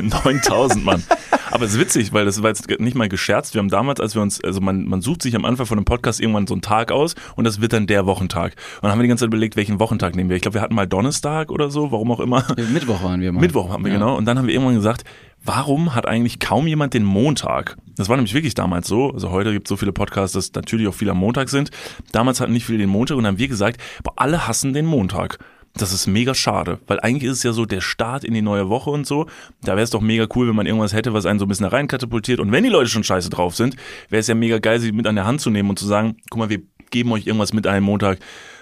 9000 0.01 0.83
Mann. 0.85 1.03
Aber 1.51 1.65
es 1.65 1.73
ist 1.73 1.79
witzig, 1.79 2.13
weil 2.13 2.25
das 2.25 2.41
war 2.41 2.49
jetzt 2.49 2.67
nicht 2.79 2.95
mal 2.95 3.09
gescherzt. 3.09 3.53
Wir 3.53 3.59
haben 3.59 3.69
damals, 3.69 3.99
als 3.99 4.15
wir 4.15 4.21
uns, 4.21 4.43
also 4.43 4.59
man, 4.59 4.85
man 4.85 5.01
sucht 5.01 5.21
sich 5.21 5.35
am 5.35 5.45
Anfang 5.45 5.65
von 5.65 5.77
einem 5.77 5.85
Podcast 5.85 6.19
irgendwann 6.19 6.47
so 6.47 6.53
einen 6.55 6.61
Tag 6.61 6.91
aus 6.91 7.15
und 7.35 7.43
das 7.43 7.61
wird 7.61 7.73
dann 7.73 7.85
der 7.87 8.05
Wochentag. 8.05 8.53
Und 8.77 8.83
dann 8.83 8.91
haben 8.91 8.99
wir 8.99 9.03
die 9.03 9.09
ganze 9.09 9.23
Zeit 9.23 9.27
überlegt, 9.27 9.55
welchen 9.55 9.79
Wochentag 9.79 10.15
nehmen 10.15 10.29
wir. 10.29 10.35
Ich 10.35 10.41
glaube, 10.41 10.55
wir 10.55 10.61
hatten 10.61 10.75
mal 10.75 10.87
Donnerstag 10.87 11.51
oder 11.51 11.69
so, 11.69 11.91
warum 11.91 12.11
auch 12.11 12.19
immer. 12.19 12.45
Mittwoch 12.71 13.03
waren 13.03 13.21
wir 13.21 13.31
mal. 13.31 13.39
Mittwoch 13.41 13.69
haben 13.69 13.85
wir 13.85 13.91
Ja. 13.91 13.99
genau. 13.99 14.15
Und 14.17 14.25
dann 14.25 14.37
haben 14.37 14.47
wir 14.47 14.53
irgendwann 14.53 14.75
gesagt, 14.75 15.03
warum 15.43 15.93
hat 15.93 16.07
eigentlich 16.07 16.39
kaum 16.39 16.65
jemand 16.67 16.93
den 16.93 17.03
Montag? 17.03 17.77
Das 17.97 18.09
war 18.09 18.15
nämlich 18.15 18.33
wirklich 18.33 18.55
damals 18.55 18.87
so. 18.87 19.11
Also 19.11 19.29
heute 19.29 19.51
gibt 19.53 19.67
es 19.67 19.69
so 19.69 19.75
viele 19.77 19.91
Podcasts, 19.93 20.33
dass 20.33 20.51
natürlich 20.53 20.87
auch 20.87 20.93
viele 20.95 21.11
am 21.11 21.17
Montag 21.17 21.49
sind. 21.49 21.69
Damals 22.11 22.39
hatten 22.41 22.53
nicht 22.53 22.65
viele 22.65 22.79
den 22.79 22.89
Montag 22.89 23.17
und 23.17 23.23
dann 23.23 23.33
haben 23.33 23.39
wir 23.39 23.47
gesagt, 23.47 23.79
boah, 24.03 24.13
alle 24.15 24.47
hassen 24.47 24.73
den 24.73 24.85
Montag. 24.85 25.37
Das 25.75 25.91
ist 25.91 26.05
mega 26.05 26.35
schade, 26.35 26.79
weil 26.85 26.99
eigentlich 26.99 27.31
ist 27.31 27.37
es 27.37 27.43
ja 27.43 27.51
so 27.51 27.65
der 27.65 27.81
Start 27.81 28.23
in 28.23 28.35
die 28.35 28.43
neue 28.43 28.69
Woche 28.69 28.91
und 28.91 29.07
so. 29.07 29.25
Da 29.63 29.71
wäre 29.73 29.81
es 29.81 29.89
doch 29.89 30.01
mega 30.01 30.27
cool, 30.35 30.47
wenn 30.47 30.55
man 30.55 30.67
irgendwas 30.67 30.93
hätte, 30.93 31.13
was 31.13 31.25
einen 31.25 31.39
so 31.39 31.45
ein 31.45 31.47
bisschen 31.47 31.63
da 31.63 31.69
rein 31.75 31.87
katapultiert. 31.87 32.39
Und 32.39 32.51
wenn 32.51 32.63
die 32.63 32.69
Leute 32.69 32.89
schon 32.89 33.03
scheiße 33.03 33.31
drauf 33.31 33.55
sind, 33.55 33.75
wäre 34.09 34.19
es 34.19 34.27
ja 34.27 34.35
mega 34.35 34.59
geil, 34.59 34.79
sie 34.79 34.91
mit 34.91 35.07
an 35.07 35.15
der 35.15 35.25
Hand 35.25 35.41
zu 35.41 35.49
nehmen 35.49 35.69
und 35.69 35.79
zu 35.79 35.87
sagen, 35.87 36.17
guck 36.29 36.37
mal, 36.39 36.49
wir 36.49 36.61
geben 36.91 37.11
euch 37.11 37.25
irgendwas 37.25 37.53
mit 37.53 37.65
einem 37.65 37.85
Montag, 37.85 38.19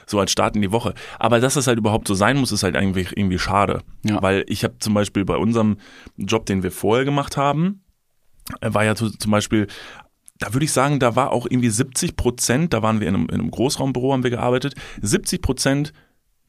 so 0.07 0.19
als 0.21 0.31
Start 0.31 0.55
in 0.55 0.61
die 0.61 0.71
Woche. 0.71 0.93
Aber 1.19 1.41
dass 1.41 1.55
das 1.55 1.67
halt 1.67 1.77
überhaupt 1.77 2.07
so 2.07 2.13
sein 2.13 2.37
muss, 2.37 2.53
ist 2.53 2.63
halt 2.63 2.77
eigentlich 2.77 3.09
irgendwie 3.17 3.39
schade. 3.39 3.81
Ja. 4.03 4.21
Weil 4.21 4.45
ich 4.47 4.63
habe 4.63 4.75
zum 4.79 4.93
Beispiel 4.93 5.25
bei 5.25 5.35
unserem 5.35 5.77
Job, 6.15 6.45
den 6.45 6.63
wir 6.63 6.71
vorher 6.71 7.03
gemacht 7.03 7.35
haben, 7.35 7.83
war 8.61 8.85
ja 8.85 8.95
zu- 8.95 9.09
zum 9.09 9.31
Beispiel, 9.31 9.67
da 10.39 10.53
würde 10.53 10.63
ich 10.63 10.71
sagen, 10.71 10.99
da 10.99 11.17
war 11.17 11.31
auch 11.31 11.45
irgendwie 11.45 11.69
70 11.69 12.15
Prozent, 12.15 12.73
da 12.73 12.81
waren 12.81 13.01
wir 13.01 13.07
in 13.09 13.15
einem, 13.15 13.25
in 13.25 13.33
einem 13.41 13.51
Großraumbüro, 13.51 14.13
haben 14.13 14.23
wir 14.23 14.29
gearbeitet, 14.31 14.75
70 15.01 15.41
Prozent 15.41 15.91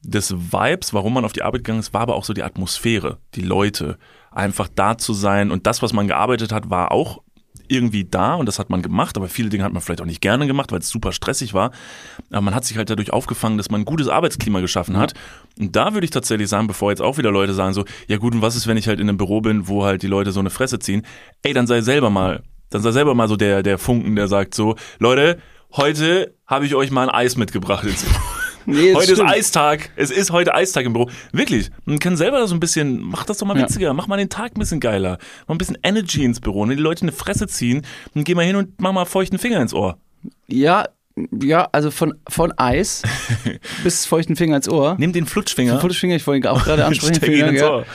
des 0.02 0.34
Vibes, 0.52 0.92
warum 0.92 1.14
man 1.14 1.24
auf 1.24 1.32
die 1.32 1.42
Arbeit 1.42 1.64
gegangen 1.64 1.80
ist, 1.80 1.94
war 1.94 2.02
aber 2.02 2.16
auch 2.16 2.24
so 2.24 2.32
die 2.32 2.42
Atmosphäre, 2.42 3.18
die 3.34 3.42
Leute, 3.42 3.98
einfach 4.30 4.68
da 4.74 4.98
zu 4.98 5.12
sein 5.12 5.50
und 5.50 5.66
das, 5.66 5.82
was 5.82 5.92
man 5.92 6.08
gearbeitet 6.08 6.52
hat, 6.52 6.70
war 6.70 6.92
auch 6.92 7.22
irgendwie 7.68 8.04
da 8.04 8.34
und 8.34 8.46
das 8.46 8.58
hat 8.58 8.70
man 8.70 8.82
gemacht, 8.82 9.16
aber 9.16 9.28
viele 9.28 9.48
Dinge 9.48 9.64
hat 9.64 9.72
man 9.72 9.80
vielleicht 9.80 10.02
auch 10.02 10.06
nicht 10.06 10.20
gerne 10.20 10.46
gemacht, 10.46 10.72
weil 10.72 10.80
es 10.80 10.88
super 10.88 11.12
stressig 11.12 11.54
war. 11.54 11.70
Aber 12.30 12.42
man 12.42 12.54
hat 12.54 12.64
sich 12.64 12.76
halt 12.76 12.90
dadurch 12.90 13.12
aufgefangen, 13.12 13.56
dass 13.56 13.70
man 13.70 13.82
ein 13.82 13.84
gutes 13.84 14.08
Arbeitsklima 14.08 14.60
geschaffen 14.60 14.98
hat. 14.98 15.14
Und 15.58 15.74
da 15.74 15.94
würde 15.94 16.04
ich 16.04 16.10
tatsächlich 16.10 16.48
sagen, 16.48 16.66
bevor 16.66 16.90
jetzt 16.90 17.00
auch 17.00 17.18
wieder 17.18 17.30
Leute 17.30 17.54
sagen 17.54 17.72
so, 17.72 17.84
ja 18.08 18.18
gut, 18.18 18.34
und 18.34 18.42
was 18.42 18.56
ist, 18.56 18.66
wenn 18.66 18.76
ich 18.76 18.88
halt 18.88 19.00
in 19.00 19.08
einem 19.08 19.16
Büro 19.16 19.40
bin, 19.40 19.68
wo 19.68 19.84
halt 19.84 20.02
die 20.02 20.06
Leute 20.06 20.32
so 20.32 20.40
eine 20.40 20.50
Fresse 20.50 20.78
ziehen? 20.78 21.06
Ey, 21.42 21.54
dann 21.54 21.66
sei 21.66 21.80
selber 21.80 22.10
mal, 22.10 22.42
dann 22.70 22.82
sei 22.82 22.90
selber 22.90 23.14
mal 23.14 23.28
so 23.28 23.36
der, 23.36 23.62
der 23.62 23.78
Funken, 23.78 24.16
der 24.16 24.28
sagt 24.28 24.54
so, 24.54 24.76
Leute, 24.98 25.38
heute 25.74 26.34
habe 26.46 26.66
ich 26.66 26.74
euch 26.74 26.90
mal 26.90 27.08
ein 27.08 27.14
Eis 27.14 27.36
mitgebracht. 27.36 27.86
Nee, 28.66 28.94
Heute 28.94 29.12
ist 29.12 29.18
stimmt. 29.18 29.30
Eistag. 29.30 29.90
Es 29.96 30.10
ist 30.10 30.30
heute 30.30 30.54
Eistag 30.54 30.84
im 30.86 30.92
Büro. 30.92 31.10
Wirklich. 31.32 31.70
Man 31.84 31.98
kann 31.98 32.16
selber 32.16 32.38
da 32.38 32.46
so 32.46 32.54
ein 32.54 32.60
bisschen, 32.60 33.00
mach 33.00 33.24
das 33.24 33.38
doch 33.38 33.46
mal 33.46 33.56
Ja. 33.56 33.64
witziger. 33.64 33.92
Mach 33.94 34.06
mal 34.06 34.16
den 34.16 34.28
Tag 34.28 34.52
ein 34.56 34.58
bisschen 34.60 34.80
geiler. 34.80 35.18
Mach 35.46 35.54
ein 35.54 35.58
bisschen 35.58 35.78
Energy 35.82 36.24
ins 36.24 36.40
Büro. 36.40 36.62
Wenn 36.62 36.76
die 36.76 36.82
Leute 36.82 37.02
eine 37.02 37.12
Fresse 37.12 37.46
ziehen, 37.46 37.82
dann 38.14 38.24
geh 38.24 38.34
mal 38.34 38.44
hin 38.44 38.56
und 38.56 38.80
mach 38.80 38.92
mal 38.92 39.04
feuchten 39.04 39.38
Finger 39.38 39.60
ins 39.60 39.74
Ohr. 39.74 39.98
Ja, 40.48 40.86
ja, 41.42 41.68
also 41.72 41.90
von, 41.90 42.14
von 42.28 42.52
Eis 42.56 43.02
bis 43.84 44.06
feuchten 44.06 44.34
Finger 44.36 44.56
ins 44.56 44.68
Ohr. 44.68 44.96
Nimm 44.98 45.12
den 45.12 45.26
Flutschfinger. 45.26 45.78
Flutschfinger, 45.78 46.16
ich 46.16 46.26
wollte 46.26 46.46
ihn 46.46 46.50
auch 46.50 46.64
gerade 46.64 46.84
ansprechen. 46.86 47.20
Dank, 47.40 47.52
ins 47.52 47.60
ja. 47.60 47.70
Ohr. 47.70 47.86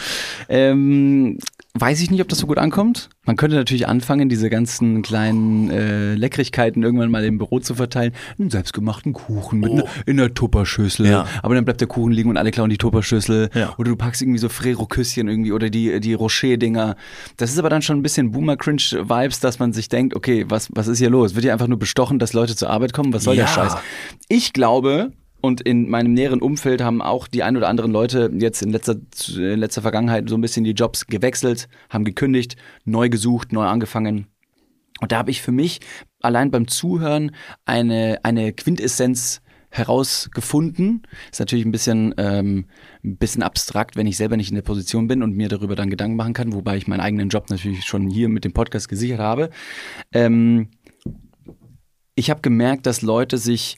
Ähm, 0.50 1.40
weiß 1.80 2.02
ich 2.02 2.12
nicht, 2.12 2.22
ob 2.22 2.28
das 2.30 2.40
so 2.40 2.48
gut 2.48 2.58
ankommt. 2.58 3.10
Man 3.26 3.36
könnte 3.36 3.56
natürlich 3.56 3.88
anfangen, 3.88 4.30
diese 4.30 4.50
ganzen 4.50 5.02
kleinen 5.02 5.70
äh, 5.70 6.14
Leckrigkeiten 6.16 6.84
irgendwann 6.84 7.12
mal 7.12 7.24
im 7.26 7.38
Büro 7.38 7.60
zu 7.60 7.76
verteilen. 7.76 8.14
Einen 8.40 8.50
selbstgemachten 8.50 9.14
Kuchen 9.14 9.60
mit 9.60 9.70
Oh. 9.70 9.76
ne, 9.78 9.84
in 10.06 10.18
der 10.18 10.34
Tupperschüssel. 10.34 11.06
Ja. 11.08 11.26
Aber 11.44 11.56
dann 11.56 11.66
bleibt 11.66 11.82
der 11.82 11.88
Kuchen 11.88 12.12
liegen 12.12 12.30
und 12.30 12.38
alle 12.38 12.52
klauen 12.52 12.70
die 12.70 12.78
Tupperschüssel. 12.78 13.50
Ja. 13.54 13.74
Oder 13.78 13.90
du 13.92 13.96
packst 13.98 14.22
irgendwie 14.22 14.40
so 14.40 14.50
Frero-Küsschen 14.50 15.28
irgendwie 15.28 15.52
oder 15.52 15.70
die, 15.70 16.00
die 16.00 16.14
Rocher-Dinger. 16.14 16.96
Das 17.38 17.52
ist 17.52 17.60
aber 17.60 17.70
dann 17.70 17.82
schon 17.82 17.98
ein 17.98 18.04
bisschen 18.04 18.32
Boomer-Cringe-Vibes, 18.32 19.40
dass 19.40 19.60
man 19.60 19.74
sich 19.74 19.90
denkt, 19.90 20.16
okay, 20.16 20.46
was, 20.48 20.70
was 20.74 20.88
ist 20.88 21.00
hier 21.00 21.10
los? 21.10 21.36
Wird 21.36 21.44
hier 21.44 21.54
einfach 21.54 21.68
nur 21.68 21.80
bestochen, 21.80 22.20
dass 22.20 22.34
Leute 22.34 22.56
zur 22.56 22.70
Arbeit 22.70 22.94
kommen? 22.94 23.14
Was 23.14 23.24
soll 23.24 23.36
der 23.36 23.46
Ja. 23.46 23.52
Scheiß? 23.52 23.76
Ich 24.30 24.54
glaube, 24.54 25.12
und 25.42 25.62
in 25.62 25.90
meinem 25.90 26.14
näheren 26.14 26.42
Umfeld 26.42 26.82
haben 26.82 27.02
auch 27.02 27.28
die 27.28 27.44
ein 27.44 27.58
oder 27.58 27.70
anderen 27.70 27.92
Leute 27.92 28.32
jetzt 28.38 28.62
in 28.62 28.72
letzter, 28.72 28.96
in 29.36 29.60
letzter 29.60 29.82
Vergangenheit 29.82 30.30
so 30.30 30.36
ein 30.36 30.42
bisschen 30.42 30.64
die 30.64 30.72
Jobs 30.72 31.08
gewechselt, 31.08 31.68
haben 31.90 32.06
gekündigt, 32.06 32.56
neu 32.86 33.10
gesucht, 33.10 33.54
neu 33.54 33.66
angefangen. 33.66 34.28
Und 35.00 35.12
da 35.12 35.18
habe 35.20 35.32
ich 35.32 35.42
für 35.42 35.52
mich 35.52 35.80
allein 36.22 36.50
beim 36.50 36.68
Zuhören 36.68 37.32
eine, 37.66 38.20
eine 38.24 38.52
Quintessenz 38.54 39.42
herausgefunden. 39.70 41.04
Ist 41.32 41.40
natürlich 41.40 41.66
ein 41.66 41.72
bisschen, 41.72 42.16
ähm, 42.18 42.66
ein 43.04 43.18
bisschen 43.18 43.44
abstrakt, 43.44 43.96
wenn 43.96 44.08
ich 44.08 44.18
selber 44.18 44.38
nicht 44.38 44.50
in 44.50 44.56
der 44.56 44.62
Position 44.64 45.08
bin 45.08 45.22
und 45.22 45.36
mir 45.36 45.50
darüber 45.50 45.76
dann 45.76 45.90
Gedanken 45.90 46.16
machen 46.16 46.34
kann, 46.34 46.54
wobei 46.54 46.78
ich 46.78 46.88
meinen 46.88 47.02
eigenen 47.02 47.30
Job 47.30 47.50
natürlich 47.50 47.86
schon 47.86 48.08
hier 48.10 48.30
mit 48.30 48.44
dem 48.44 48.54
Podcast 48.54 48.90
gesichert 48.90 49.20
habe. 49.20 49.50
Ähm, 50.12 50.70
ich 52.16 52.32
habe 52.32 52.42
gemerkt, 52.42 52.88
dass 52.88 53.04
Leute 53.04 53.38
sich 53.38 53.78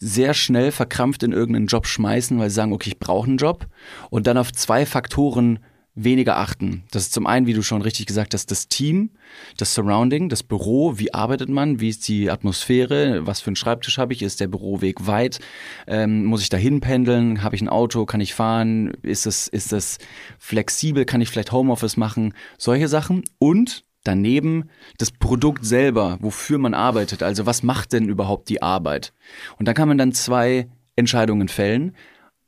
sehr 0.00 0.34
schnell 0.34 0.72
verkrampft 0.72 1.22
in 1.22 1.32
irgendeinen 1.32 1.66
Job 1.66 1.86
schmeißen, 1.86 2.38
weil 2.38 2.48
sie 2.48 2.56
sagen, 2.56 2.72
okay, 2.72 2.90
ich 2.90 2.98
brauche 2.98 3.28
einen 3.28 3.36
Job. 3.36 3.66
Und 4.08 4.26
dann 4.26 4.38
auf 4.38 4.50
zwei 4.52 4.86
Faktoren 4.86 5.60
weniger 5.94 6.38
achten. 6.38 6.84
Das 6.90 7.02
ist 7.02 7.12
zum 7.12 7.26
einen, 7.26 7.46
wie 7.46 7.52
du 7.52 7.62
schon 7.62 7.82
richtig 7.82 8.06
gesagt 8.06 8.32
hast, 8.32 8.50
das 8.50 8.68
Team, 8.68 9.10
das 9.56 9.74
Surrounding, 9.74 10.28
das 10.28 10.42
Büro, 10.42 10.98
wie 10.98 11.12
arbeitet 11.12 11.48
man, 11.48 11.80
wie 11.80 11.88
ist 11.88 12.08
die 12.08 12.30
Atmosphäre, 12.30 13.26
was 13.26 13.40
für 13.40 13.48
einen 13.48 13.56
Schreibtisch 13.56 13.98
habe 13.98 14.12
ich, 14.12 14.22
ist 14.22 14.40
der 14.40 14.48
Büroweg 14.48 15.06
weit, 15.06 15.40
ähm, 15.86 16.24
muss 16.24 16.42
ich 16.42 16.48
dahin 16.48 16.80
pendeln, 16.80 17.42
habe 17.42 17.56
ich 17.56 17.62
ein 17.62 17.68
Auto, 17.68 18.06
kann 18.06 18.20
ich 18.20 18.34
fahren, 18.34 18.92
ist 19.02 19.26
das, 19.26 19.48
ist 19.48 19.72
das 19.72 19.98
flexibel, 20.38 21.04
kann 21.04 21.20
ich 21.20 21.28
vielleicht 21.28 21.52
Homeoffice 21.52 21.96
machen, 21.96 22.34
solche 22.56 22.88
Sachen. 22.88 23.24
Und 23.38 23.84
daneben 24.04 24.70
das 24.98 25.10
Produkt 25.10 25.64
selber, 25.64 26.18
wofür 26.20 26.58
man 26.58 26.74
arbeitet, 26.74 27.22
also 27.22 27.46
was 27.46 27.62
macht 27.62 27.92
denn 27.92 28.08
überhaupt 28.08 28.48
die 28.48 28.62
Arbeit? 28.62 29.12
Und 29.58 29.66
da 29.68 29.74
kann 29.74 29.88
man 29.88 29.98
dann 29.98 30.12
zwei 30.12 30.68
Entscheidungen 30.96 31.48
fällen. 31.48 31.94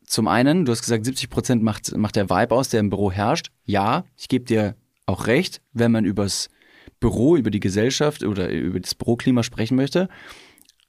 Zum 0.06 0.28
einen, 0.28 0.64
du 0.64 0.73
hast 0.73 0.82
gesagt, 0.82 1.04
70 1.04 1.30
Prozent 1.30 1.62
macht, 1.62 1.97
macht 1.97 2.16
der 2.16 2.30
Vibe 2.30 2.54
aus, 2.54 2.68
der 2.68 2.80
im 2.80 2.90
Büro 2.90 3.11
herrscht. 3.11 3.50
Ja, 3.64 4.04
ich 4.16 4.28
gebe 4.28 4.44
dir 4.44 4.76
auch 5.06 5.26
recht, 5.26 5.62
wenn 5.73 5.92
man 5.92 6.04
übers 6.04 6.49
Büro, 7.00 7.37
über 7.37 7.50
die 7.50 7.61
Gesellschaft 7.61 8.23
oder 8.23 8.49
über 8.50 8.80
das 8.80 8.94
Büroklima 8.94 9.42
sprechen 9.42 9.76
möchte. 9.76 10.09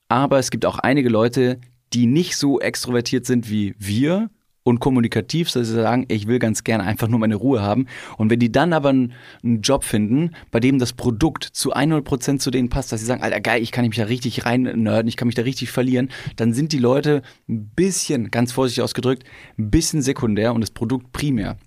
Aber 0.08 0.40
es 0.40 0.52
gibt 0.52 0.66
auch 0.66 0.80
einige 0.80 1.10
Leute, 1.10 1.60
die 1.94 2.06
nicht 2.06 2.38
so 2.38 2.60
extrovertiert 2.60 3.26
sind 3.26 3.50
wie 3.50 3.76
wir 3.78 4.30
und 4.64 4.80
kommunikativ, 4.80 5.52
dass 5.52 5.68
sie 5.68 5.74
sagen, 5.74 6.06
ich 6.08 6.28
will 6.28 6.40
ganz 6.40 6.64
gerne 6.64 6.84
einfach 6.84 7.08
nur 7.08 7.20
meine 7.20 7.36
Ruhe 7.36 7.62
haben. 7.62 7.88
Und 8.18 8.30
wenn 8.30 8.40
die 8.40 8.52
dann 8.52 8.74
aber 8.74 8.90
einen, 8.90 9.14
Job 9.62 9.84
finden, 9.84 10.32
bei 10.52 10.60
dem 10.60 10.80
das 10.80 10.94
Produkt 10.94 11.44
zu 11.44 11.74
100% 11.74 12.40
zu 12.40 12.52
denen 12.52 12.70
passt, 12.70 12.92
dass 12.92 13.00
sie 13.00 13.06
sagen, 13.06 13.22
Alter, 13.22 13.42
geil, 13.42 13.62
ich 13.62 13.72
kann 13.72 13.86
mich 13.86 13.98
da 13.98 14.06
richtig 14.06 14.46
rein 14.46 14.64
nerden, 14.64 15.08
ich 15.08 15.18
kann 15.18 15.28
mich 15.28 15.36
da 15.36 15.44
richtig 15.44 15.72
verlieren, 15.72 16.10
dann 16.36 16.54
sind 16.54 16.72
die 16.72 16.80
Leute 16.80 17.22
ein 17.48 17.70
bisschen, 17.76 18.32
ganz 18.32 18.52
vorsichtig 18.52 18.84
ausgedrückt, 18.84 19.24
ein 19.58 19.70
bisschen 19.70 20.02
sekundär 20.02 20.54
und 20.54 20.62
das 20.62 20.72
Produkt 20.72 21.12
primär. 21.12 21.58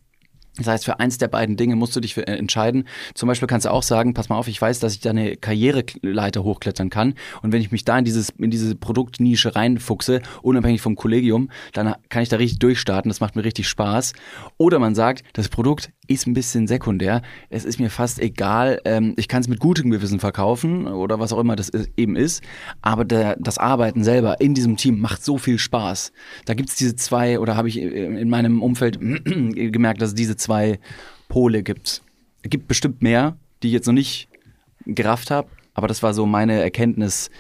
Das 0.59 0.67
heißt, 0.69 0.85
für 0.85 1.01
eins 1.01 1.19
der 1.19 1.29
beiden 1.29 1.57
Dinge 1.57 1.77
musst 1.77 1.95
du 1.97 2.01
dich 2.01 2.17
äh, 2.17 2.23
entscheiden. 2.23 2.89
Zum 3.15 3.27
Beispiel 3.27 3.47
kannst 3.47 3.67
du 3.67 3.71
auch 3.71 3.83
sagen, 3.83 4.15
pass 4.15 4.29
mal 4.29 4.37
auf, 4.37 4.49
ich 4.49 4.61
weiß, 4.61 4.81
dass 4.81 4.95
ich 4.95 5.01
da 5.01 5.11
eine 5.11 5.37
Karriereleiter 5.37 6.45
hochklettern 6.45 6.91
kann. 6.91 7.15
Und 7.43 7.53
wenn 7.53 7.61
ich 7.61 7.73
mich 7.73 7.85
da 7.85 7.99
in, 7.99 8.05
dieses, 8.05 8.31
in 8.31 8.51
diese 8.51 8.75
Produktnische 8.75 9.55
reinfuchse, 9.55 10.23
unabhängig 10.43 10.81
vom 10.81 10.97
Kollegium, 10.97 11.51
dann 11.73 11.95
kann 12.09 12.23
ich 12.23 12.29
da 12.29 12.37
richtig 12.37 12.59
durchstarten. 12.59 13.09
Das 13.09 13.21
macht 13.21 13.37
mir 13.37 13.45
richtig 13.45 13.69
Spaß. 13.69 14.15
Oder 14.57 14.79
man 14.79 14.95
sagt, 14.95 15.25
das 15.35 15.49
Produkt 15.49 15.91
ist 16.07 16.27
ein 16.27 16.35
bisschen 16.35 16.67
sekundär. 16.67 17.23
Es 17.51 17.65
ist 17.65 17.81
mir 17.81 17.91
fast 17.91 18.21
egal. 18.21 18.81
Ähm, 18.85 19.15
ich 19.17 19.29
kann 19.29 19.41
es 19.41 19.49
mit 19.49 19.61
gutem 19.61 19.91
Gewissen 19.91 20.21
verkaufen 20.21 20.87
oder 20.87 21.19
was 21.19 21.33
auch 21.33 21.39
immer 21.39 21.57
das 21.57 21.71
eben 21.97 22.17
ist. 22.17 22.43
Aber 22.83 23.05
der, 23.05 23.37
das 23.37 23.59
Arbeiten 23.59 24.05
selber 24.05 24.41
in 24.41 24.55
diesem 24.55 24.77
Team 24.77 25.01
macht 25.01 25.25
so 25.25 25.39
viel 25.39 25.59
Spaß. 25.59 26.13
Da 26.45 26.55
gibt 26.55 26.69
es 26.69 26.77
diese 26.77 26.97
zwei, 26.97 27.39
oder 27.41 27.57
habe 27.57 27.69
ich 27.69 27.79
in 27.79 28.29
meinem 28.29 28.63
Umfeld 28.63 28.99
gemerkt, 29.01 30.01
dass 30.01 30.11
es 30.11 30.15
diese 30.15 30.37
zwei 30.37 30.79
Pole 31.29 31.63
gibt. 31.63 32.03
Es 32.43 32.51
gibt 32.51 32.69
bestimmt 32.69 33.03
mehr, 33.03 33.37
die 33.63 33.69
ich 33.69 33.75
jetzt 33.75 33.87
noch 33.87 33.95
nicht 33.95 34.29
gerafft 34.85 35.31
habe. 35.31 35.49
Aber 35.75 35.89
das 35.89 36.03
war 36.03 36.15
so 36.15 36.27
meine 36.27 36.61
Erkenntnis, 36.63 37.31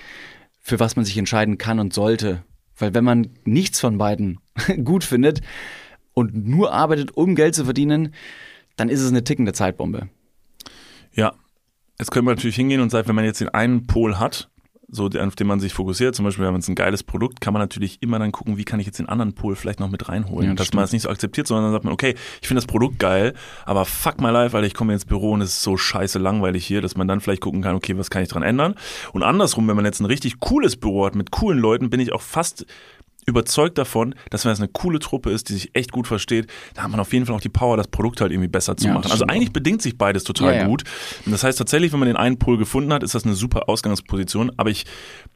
für 0.61 0.80
was 0.80 0.96
man 0.96 1.04
sich 1.04 1.16
entscheiden 1.16 1.58
kann 1.58 1.78
und 1.78 1.94
sollte. 1.94 2.42
Weil 2.76 2.92
wenn 2.92 3.04
man 3.04 3.30
nichts 3.44 3.80
von 3.80 3.99
beiden 3.99 4.38
gut 4.85 5.04
findet 5.04 5.40
und 6.12 6.46
nur 6.46 6.72
arbeitet, 6.72 7.16
um 7.16 7.35
Geld 7.35 7.55
zu 7.55 7.64
verdienen, 7.64 8.12
dann 8.76 8.88
ist 8.88 9.00
es 9.00 9.10
eine 9.10 9.24
tickende 9.24 9.52
Zeitbombe. 9.52 10.08
Ja, 11.12 11.34
jetzt 11.98 12.10
könnte 12.10 12.26
man 12.26 12.34
natürlich 12.34 12.56
hingehen 12.56 12.80
und 12.80 12.90
sagen, 12.90 13.08
wenn 13.08 13.14
man 13.14 13.24
jetzt 13.24 13.40
den 13.40 13.48
einen 13.48 13.86
Pol 13.86 14.18
hat, 14.18 14.50
so 14.88 15.06
auf 15.06 15.36
den 15.36 15.46
man 15.46 15.58
sich 15.58 15.74
fokussiert, 15.74 16.14
zum 16.14 16.24
Beispiel, 16.24 16.44
wenn 16.44 16.52
man 16.52 16.60
es 16.60 16.68
ein 16.68 16.74
geiles 16.74 17.02
Produkt, 17.02 17.40
kann 17.40 17.52
man 17.52 17.60
natürlich 17.60 18.02
immer 18.02 18.18
dann 18.18 18.30
gucken, 18.30 18.56
wie 18.56 18.64
kann 18.64 18.78
ich 18.78 18.86
jetzt 18.86 18.98
den 18.98 19.08
anderen 19.08 19.34
Pol 19.34 19.56
vielleicht 19.56 19.80
noch 19.80 19.90
mit 19.90 20.08
reinholen. 20.08 20.50
Ja, 20.50 20.54
das 20.54 20.68
dass 20.68 20.74
man 20.74 20.84
es 20.84 20.92
nicht 20.92 21.02
so 21.02 21.08
akzeptiert, 21.08 21.46
sondern 21.46 21.64
dann 21.64 21.72
sagt 21.72 21.84
man, 21.84 21.92
okay, 21.92 22.14
ich 22.40 22.46
finde 22.46 22.60
das 22.60 22.66
Produkt 22.66 22.98
geil, 22.98 23.34
aber 23.64 23.84
fuck 23.84 24.20
my 24.20 24.30
life, 24.30 24.52
weil 24.52 24.64
ich 24.64 24.74
komme 24.74 24.92
ins 24.92 25.04
Büro 25.04 25.32
und 25.32 25.40
es 25.40 25.50
ist 25.50 25.62
so 25.62 25.76
scheiße 25.76 26.18
langweilig 26.18 26.64
hier, 26.64 26.82
dass 26.82 26.96
man 26.96 27.08
dann 27.08 27.20
vielleicht 27.20 27.42
gucken 27.42 27.62
kann, 27.62 27.74
okay, 27.74 27.98
was 27.98 28.10
kann 28.10 28.22
ich 28.22 28.28
dran 28.28 28.42
ändern? 28.42 28.74
Und 29.12 29.22
andersrum, 29.22 29.66
wenn 29.66 29.76
man 29.76 29.84
jetzt 29.84 30.00
ein 30.00 30.06
richtig 30.06 30.38
cooles 30.38 30.76
Büro 30.76 31.06
hat 31.06 31.16
mit 31.16 31.32
coolen 31.32 31.58
Leuten, 31.58 31.90
bin 31.90 31.98
ich 31.98 32.12
auch 32.12 32.22
fast 32.22 32.64
überzeugt 33.26 33.76
davon, 33.76 34.14
dass 34.30 34.44
wenn 34.44 34.52
es 34.52 34.60
eine 34.60 34.68
coole 34.68 35.00
Truppe 35.00 35.30
ist, 35.30 35.48
die 35.48 35.54
sich 35.54 35.70
echt 35.74 35.92
gut 35.92 36.06
versteht, 36.06 36.46
da 36.74 36.84
hat 36.84 36.90
man 36.90 37.00
auf 37.00 37.12
jeden 37.12 37.26
Fall 37.26 37.34
auch 37.34 37.40
die 37.40 37.48
Power, 37.48 37.76
das 37.76 37.88
Produkt 37.88 38.20
halt 38.20 38.30
irgendwie 38.30 38.48
besser 38.48 38.76
zu 38.76 38.86
ja, 38.86 38.94
machen. 38.94 39.10
Also 39.10 39.26
eigentlich 39.26 39.48
auch. 39.48 39.54
bedingt 39.54 39.82
sich 39.82 39.98
beides 39.98 40.24
total 40.24 40.54
ja, 40.54 40.66
gut. 40.66 40.84
Und 41.24 41.32
das 41.32 41.42
heißt 41.42 41.58
tatsächlich, 41.58 41.92
wenn 41.92 41.98
man 41.98 42.08
den 42.08 42.16
einen 42.16 42.38
Pol 42.38 42.56
gefunden 42.56 42.92
hat, 42.92 43.02
ist 43.02 43.14
das 43.14 43.24
eine 43.24 43.34
super 43.34 43.68
Ausgangsposition. 43.68 44.52
Aber 44.56 44.70
ich 44.70 44.86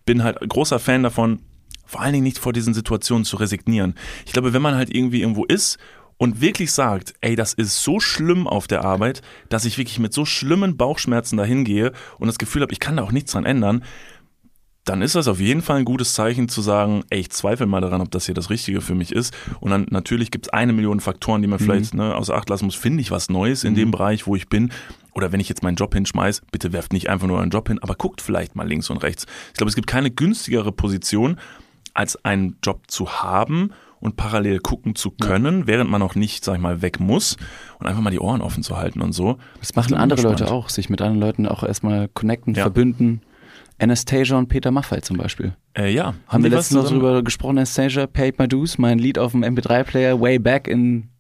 bin 0.07 0.23
halt 0.23 0.39
großer 0.41 0.79
Fan 0.79 1.03
davon, 1.03 1.41
vor 1.85 2.01
allen 2.01 2.13
Dingen 2.13 2.25
nicht 2.25 2.39
vor 2.39 2.53
diesen 2.53 2.73
Situationen 2.73 3.25
zu 3.25 3.37
resignieren. 3.37 3.95
Ich 4.25 4.33
glaube, 4.33 4.53
wenn 4.53 4.63
man 4.63 4.77
halt 4.77 4.95
irgendwie 4.95 5.23
irgendwo 5.23 5.45
ist 5.45 5.79
und 6.17 6.41
wirklich 6.41 6.71
sagt, 6.71 7.15
ey, 7.23 7.35
das 7.35 7.55
ist 7.55 7.83
so 7.83 7.99
schlimm 7.99 8.47
auf 8.47 8.69
der 8.69 8.85
Arbeit, 8.85 9.23
dass 9.49 9.65
ich 9.65 9.79
wirklich 9.79 9.99
mit 9.99 10.13
so 10.13 10.25
schlimmen 10.25 10.77
Bauchschmerzen 10.77 11.37
dahin 11.37 11.65
gehe 11.65 11.93
und 12.19 12.29
das 12.29 12.39
Gefühl 12.39 12.63
habe, 12.63 12.73
ich 12.73 12.79
kann 12.79 12.97
da 12.97 13.03
auch 13.03 13.11
nichts 13.11 13.33
dran 13.33 13.45
ändern, 13.45 13.83
dann 14.85 15.03
ist 15.03 15.15
das 15.15 15.29
auf 15.29 15.41
jeden 15.41 15.63
Fall 15.63 15.79
ein 15.79 15.85
gutes 15.85 16.15
Zeichen 16.15 16.49
zu 16.49 16.63
sagen, 16.63 17.05
ey, 17.11 17.21
ich 17.21 17.31
zweifle 17.31 17.67
mal 17.67 17.81
daran, 17.81 18.01
ob 18.01 18.11
das 18.11 18.27
hier 18.27 18.35
das 18.35 18.51
Richtige 18.51 18.81
für 18.81 18.95
mich 18.95 19.13
ist. 19.13 19.35
Und 19.61 19.71
dann 19.71 19.87
natürlich 19.91 20.31
gibt 20.31 20.47
es 20.47 20.53
eine 20.53 20.73
Million 20.73 21.01
Faktoren, 21.01 21.43
die 21.43 21.49
man 21.49 21.61
mhm. 21.61 21.65
vielleicht 21.65 21.95
ne, 21.95 22.15
außer 22.15 22.35
Acht 22.35 22.49
lassen 22.49 22.65
muss. 22.65 22.77
Finde 22.77 23.03
ich 23.03 23.11
was 23.11 23.29
Neues 23.29 23.63
in 23.63 23.73
mhm. 23.73 23.77
dem 23.77 23.91
Bereich, 23.91 24.27
wo 24.27 24.37
ich 24.37 24.49
bin? 24.49 24.73
Oder 25.13 25.33
wenn 25.33 25.41
ich 25.41 25.49
jetzt 25.49 25.63
meinen 25.63 25.77
Job 25.77 25.93
hinschmeiß, 25.93 26.43
bitte 26.51 26.73
werft 26.73 26.93
nicht 26.93 27.11
einfach 27.11 27.27
nur 27.27 27.41
einen 27.41 27.51
Job 27.51 27.69
hin, 27.69 27.79
aber 27.81 27.95
guckt 27.95 28.23
vielleicht 28.23 28.57
mal 28.57 28.67
links 28.67 28.91
und 28.91 28.99
rechts. 28.99 29.27
Ich 29.49 29.55
glaube, 29.55 29.69
es 29.69 29.75
gibt 29.75 29.87
keine 29.87 30.11
günstigere 30.11 30.73
Position, 30.73 31.39
als 31.93 32.25
einen 32.25 32.57
Job 32.63 32.83
zu 32.87 33.23
haben 33.23 33.73
und 34.01 34.17
parallel 34.17 34.61
gucken 34.61 34.95
zu 34.95 35.11
können, 35.11 35.61
ja. 35.61 35.67
während 35.67 35.91
man 35.91 36.01
auch 36.03 36.15
nicht, 36.15 36.45
sag 36.45 36.55
ich 36.55 36.61
mal, 36.61 36.81
weg 36.81 37.01
muss 37.01 37.37
und 37.79 37.87
einfach 37.87 38.01
mal 38.01 38.11
die 38.11 38.21
Ohren 38.21 38.41
offen 38.41 38.63
zu 38.63 38.77
halten 38.79 39.03
und 39.03 39.13
so. 39.13 39.37
Das 39.59 39.75
machen 39.75 39.95
andere 39.95 40.23
Leute 40.23 40.51
auch, 40.51 40.71
sich 40.71 40.89
mit 40.89 41.03
anderen 41.03 41.21
Leuten 41.21 41.47
auch 41.47 41.63
erstmal 41.63 42.09
connecten, 42.09 42.55
ja. 42.55 42.63
verbünden. 42.63 43.21
Anastasia 43.81 44.37
und 44.37 44.49
Peter 44.49 44.71
Maffay 44.71 45.01
zum 45.01 45.17
Beispiel. 45.17 45.55
Äh, 45.77 45.93
ja. 45.93 46.07
Haben, 46.07 46.19
Haben 46.27 46.43
wir 46.45 46.51
letztens 46.51 46.83
noch 46.83 46.89
darüber 46.89 47.23
gesprochen, 47.23 47.59
Anastasia, 47.59 48.07
Paid 48.07 48.39
My 48.39 48.47
Dues, 48.47 48.79
mein 48.79 48.99
Lied 48.99 49.19
auf 49.19 49.33
dem 49.33 49.43
MP3-Player, 49.43 50.21
way 50.21 50.39
back 50.39 50.69
in 50.69 51.11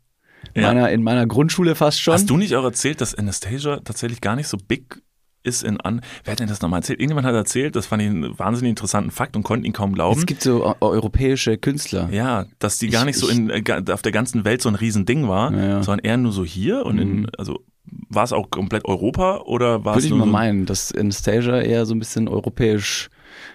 ja. 0.54 0.62
meiner, 0.62 0.90
in 0.90 1.02
meiner 1.02 1.26
Grundschule 1.26 1.74
fast 1.74 2.00
schon. 2.00 2.14
Hast 2.14 2.28
du 2.28 2.36
nicht 2.36 2.54
auch 2.54 2.64
erzählt, 2.64 3.00
dass 3.00 3.14
Anastasia 3.14 3.78
tatsächlich 3.78 4.20
gar 4.20 4.36
nicht 4.36 4.48
so 4.48 4.56
big 4.56 5.02
ist 5.42 5.62
in 5.62 5.80
an. 5.80 6.02
Wer 6.24 6.32
hat 6.32 6.40
denn 6.40 6.48
das 6.48 6.60
nochmal 6.60 6.80
erzählt? 6.80 7.00
Irgendjemand 7.00 7.26
hat 7.26 7.34
erzählt, 7.34 7.74
das 7.74 7.86
fand 7.86 8.02
ich 8.02 8.08
einen 8.08 8.38
wahnsinnig 8.38 8.70
interessanten 8.70 9.10
Fakt 9.10 9.36
und 9.36 9.42
konnte 9.42 9.66
ihn 9.66 9.72
kaum 9.72 9.94
glauben. 9.94 10.18
Es 10.18 10.26
gibt 10.26 10.42
so 10.42 10.76
europäische 10.80 11.56
Künstler. 11.56 12.10
Ja, 12.12 12.44
dass 12.58 12.78
die 12.78 12.90
gar 12.90 13.04
nicht 13.04 13.16
ich, 13.16 13.22
so 13.22 13.28
in, 13.28 13.48
äh, 13.48 13.62
auf 13.90 14.02
der 14.02 14.12
ganzen 14.12 14.44
Welt 14.44 14.60
so 14.60 14.68
ein 14.68 14.74
Riesending 14.74 15.28
war, 15.28 15.52
ja. 15.52 15.82
sondern 15.82 16.04
eher 16.04 16.16
nur 16.18 16.32
so 16.32 16.44
hier 16.44 16.84
und 16.84 16.98
in, 16.98 17.20
mhm. 17.20 17.26
also 17.38 17.64
war 18.08 18.24
es 18.24 18.32
auch 18.32 18.50
komplett 18.50 18.84
Europa 18.84 19.38
oder 19.38 19.84
war 19.84 19.94
Würde 19.94 20.06
es 20.06 20.12
ich 20.12 20.12
mal 20.12 20.26
meinen, 20.26 20.66
dass 20.66 20.92
Anastasia 20.92 21.60
eher 21.60 21.86
so 21.86 21.94
ein 21.94 21.98
bisschen 21.98 22.28
europäisch, 22.28 23.10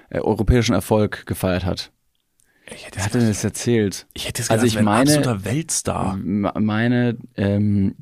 äh, 0.10 0.20
europäischen 0.20 0.74
Erfolg 0.74 1.26
gefeiert 1.26 1.66
hat. 1.66 1.92
Wer 2.68 3.04
hat 3.04 3.14
denn 3.14 3.28
das 3.28 3.44
erzählt? 3.44 4.08
Ich 4.14 4.28
hätte 4.28 4.42
es 4.42 4.50
also 4.50 4.66
ich 4.66 4.76
meine, 4.82 4.90
ein 4.90 5.20
absoluter 5.20 5.46
Weltstar. 5.46 6.18
meine, 6.18 7.18
ähm, 7.36 7.96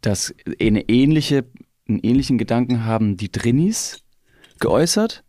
dass 0.00 0.34
eine 0.60 0.88
ähnliche, 0.88 1.44
einen 1.88 1.98
ähnlichen 1.98 2.38
Gedanken 2.38 2.84
haben 2.84 3.16
die 3.16 3.32
Drinnies 3.32 4.04
geäußert. 4.60 5.24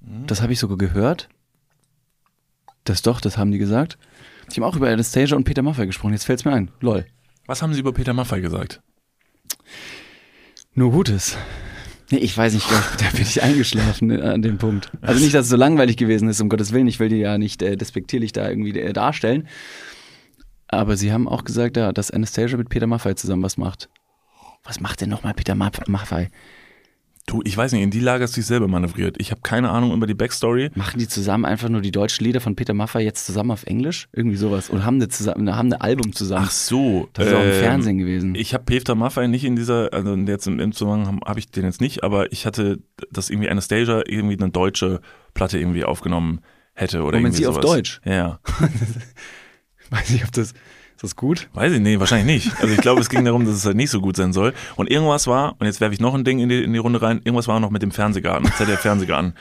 Mhm. 0.00 0.26
Das 0.26 0.42
habe 0.42 0.52
ich 0.52 0.58
sogar 0.58 0.76
gehört. 0.76 1.28
Das 2.84 3.02
doch, 3.02 3.20
das 3.20 3.38
haben 3.38 3.50
die 3.50 3.58
gesagt. 3.58 3.98
Die 4.52 4.60
haben 4.60 4.64
auch 4.64 4.76
über 4.76 4.88
Anastasia 4.88 5.36
und 5.36 5.44
Peter 5.44 5.62
Maffay 5.62 5.86
gesprochen. 5.86 6.12
Jetzt 6.12 6.24
fällt 6.24 6.40
es 6.40 6.44
mir 6.44 6.52
ein. 6.52 6.70
Lol. 6.80 7.06
Was 7.46 7.62
haben 7.62 7.72
sie 7.74 7.80
über 7.80 7.92
Peter 7.92 8.12
Maffay 8.12 8.40
gesagt? 8.40 8.82
Nur 10.76 10.92
Gutes. 10.92 11.38
Nee, 12.10 12.18
ich 12.18 12.36
weiß 12.36 12.52
nicht, 12.52 12.70
da 12.70 13.10
bin 13.12 13.22
ich 13.22 13.42
eingeschlafen 13.42 14.10
äh, 14.10 14.20
an 14.20 14.42
dem 14.42 14.58
Punkt. 14.58 14.92
Also 15.00 15.22
nicht, 15.22 15.34
dass 15.34 15.46
es 15.46 15.50
so 15.50 15.56
langweilig 15.56 15.96
gewesen 15.96 16.28
ist, 16.28 16.40
um 16.42 16.50
Gottes 16.50 16.72
Willen. 16.72 16.86
Ich 16.86 17.00
will 17.00 17.08
die 17.08 17.16
ja 17.16 17.38
nicht 17.38 17.62
äh, 17.62 17.76
despektierlich 17.76 18.32
da 18.32 18.46
irgendwie 18.46 18.78
äh, 18.78 18.92
darstellen. 18.92 19.48
Aber 20.68 20.98
sie 20.98 21.12
haben 21.12 21.28
auch 21.28 21.44
gesagt, 21.44 21.78
ja, 21.78 21.92
dass 21.92 22.10
Anastasia 22.10 22.58
mit 22.58 22.68
Peter 22.68 22.86
Maffay 22.86 23.14
zusammen 23.14 23.42
was 23.42 23.56
macht. 23.56 23.88
Was 24.64 24.78
macht 24.78 25.00
denn 25.00 25.08
nochmal 25.08 25.32
Peter 25.32 25.54
Maffay? 25.54 26.28
Du, 27.26 27.42
ich 27.44 27.56
weiß 27.56 27.72
nicht, 27.72 27.82
in 27.82 27.90
die 27.90 27.98
Lage 27.98 28.22
hast 28.22 28.36
du 28.36 28.40
dich 28.40 28.46
selber 28.46 28.68
manövriert. 28.68 29.16
Ich 29.18 29.32
habe 29.32 29.40
keine 29.40 29.70
Ahnung 29.70 29.92
über 29.92 30.06
die 30.06 30.14
Backstory. 30.14 30.70
Machen 30.76 31.00
die 31.00 31.08
zusammen 31.08 31.44
einfach 31.44 31.68
nur 31.68 31.80
die 31.80 31.90
deutschen 31.90 32.24
Lieder 32.24 32.40
von 32.40 32.54
Peter 32.54 32.72
Maffay 32.72 33.02
jetzt 33.02 33.26
zusammen 33.26 33.50
auf 33.50 33.64
Englisch? 33.64 34.08
Irgendwie 34.12 34.36
sowas. 34.36 34.70
Und 34.70 34.84
haben 34.84 34.94
eine, 34.94 35.08
zusammen, 35.08 35.52
haben 35.54 35.72
ein 35.72 35.80
Album 35.80 36.12
zusammen. 36.12 36.44
Ach 36.46 36.52
so. 36.52 37.08
Das 37.14 37.26
ist 37.26 37.32
ähm, 37.32 37.38
auch 37.38 37.42
im 37.42 37.50
ähm, 37.50 37.58
Fernsehen 37.58 37.98
gewesen. 37.98 38.34
Ich 38.36 38.54
habe 38.54 38.62
Peter 38.62 38.94
Maffay 38.94 39.26
nicht 39.26 39.44
in 39.44 39.56
dieser, 39.56 39.92
also 39.92 40.14
jetzt 40.14 40.46
im, 40.46 40.60
im 40.60 40.70
Zusammenhang 40.70 41.20
habe 41.26 41.40
ich 41.40 41.50
den 41.50 41.64
jetzt 41.64 41.80
nicht, 41.80 42.04
aber 42.04 42.30
ich 42.30 42.46
hatte, 42.46 42.78
dass 43.10 43.28
irgendwie 43.28 43.50
Anastasia 43.50 44.04
irgendwie 44.06 44.38
eine 44.38 44.52
deutsche 44.52 45.00
Platte 45.34 45.58
irgendwie 45.58 45.84
aufgenommen 45.84 46.42
hätte 46.74 46.98
oder 46.98 47.18
Moment, 47.18 47.34
irgendwie 47.34 47.38
sie 47.38 47.46
auf 47.48 47.56
sowas. 47.56 47.66
Deutsch? 47.66 48.00
Ja, 48.04 48.12
ja. 48.12 48.40
Weiß 49.90 50.10
nicht, 50.10 50.24
ob 50.24 50.30
das, 50.30 50.54
ist 50.96 51.02
das 51.02 51.14
gut? 51.14 51.48
Weiß 51.52 51.74
ich 51.74 51.80
nicht, 51.80 52.00
wahrscheinlich 52.00 52.46
nicht. 52.46 52.60
Also 52.62 52.72
ich 52.72 52.80
glaube, 52.80 53.02
es 53.02 53.10
ging 53.10 53.22
darum, 53.22 53.44
dass 53.44 53.54
es 53.54 53.66
halt 53.66 53.76
nicht 53.76 53.90
so 53.90 54.00
gut 54.00 54.16
sein 54.16 54.32
soll. 54.32 54.54
Und 54.76 54.90
irgendwas 54.90 55.26
war, 55.26 55.54
und 55.58 55.66
jetzt 55.66 55.82
werfe 55.82 55.92
ich 55.92 56.00
noch 56.00 56.14
ein 56.14 56.24
Ding 56.24 56.38
in 56.38 56.48
die, 56.48 56.62
in 56.64 56.72
die 56.72 56.78
Runde 56.78 57.02
rein, 57.02 57.20
irgendwas 57.22 57.48
war 57.48 57.60
noch 57.60 57.68
mit 57.70 57.82
dem 57.82 57.90
Fernsehgarten, 57.90 58.50
ZDF 58.56 58.80
Fernsehgarten, 58.80 59.34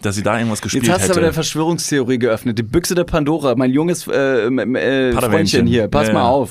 dass 0.00 0.14
sie 0.14 0.22
da 0.22 0.38
irgendwas 0.38 0.62
gespielt 0.62 0.84
Jetzt 0.84 0.92
hast 0.94 1.02
du 1.02 1.04
hätte. 1.10 1.12
aber 1.12 1.20
der 1.26 1.32
Verschwörungstheorie 1.34 2.18
geöffnet. 2.18 2.58
Die 2.58 2.62
Büchse 2.62 2.94
der 2.94 3.04
Pandora, 3.04 3.54
mein 3.56 3.70
junges 3.72 4.08
äh, 4.08 4.46
äh. 4.46 5.12
Freundchen 5.12 5.66
hier. 5.66 5.88
Pass 5.88 6.08
Ja, 6.08 6.14
mal 6.14 6.22
ja. 6.22 6.48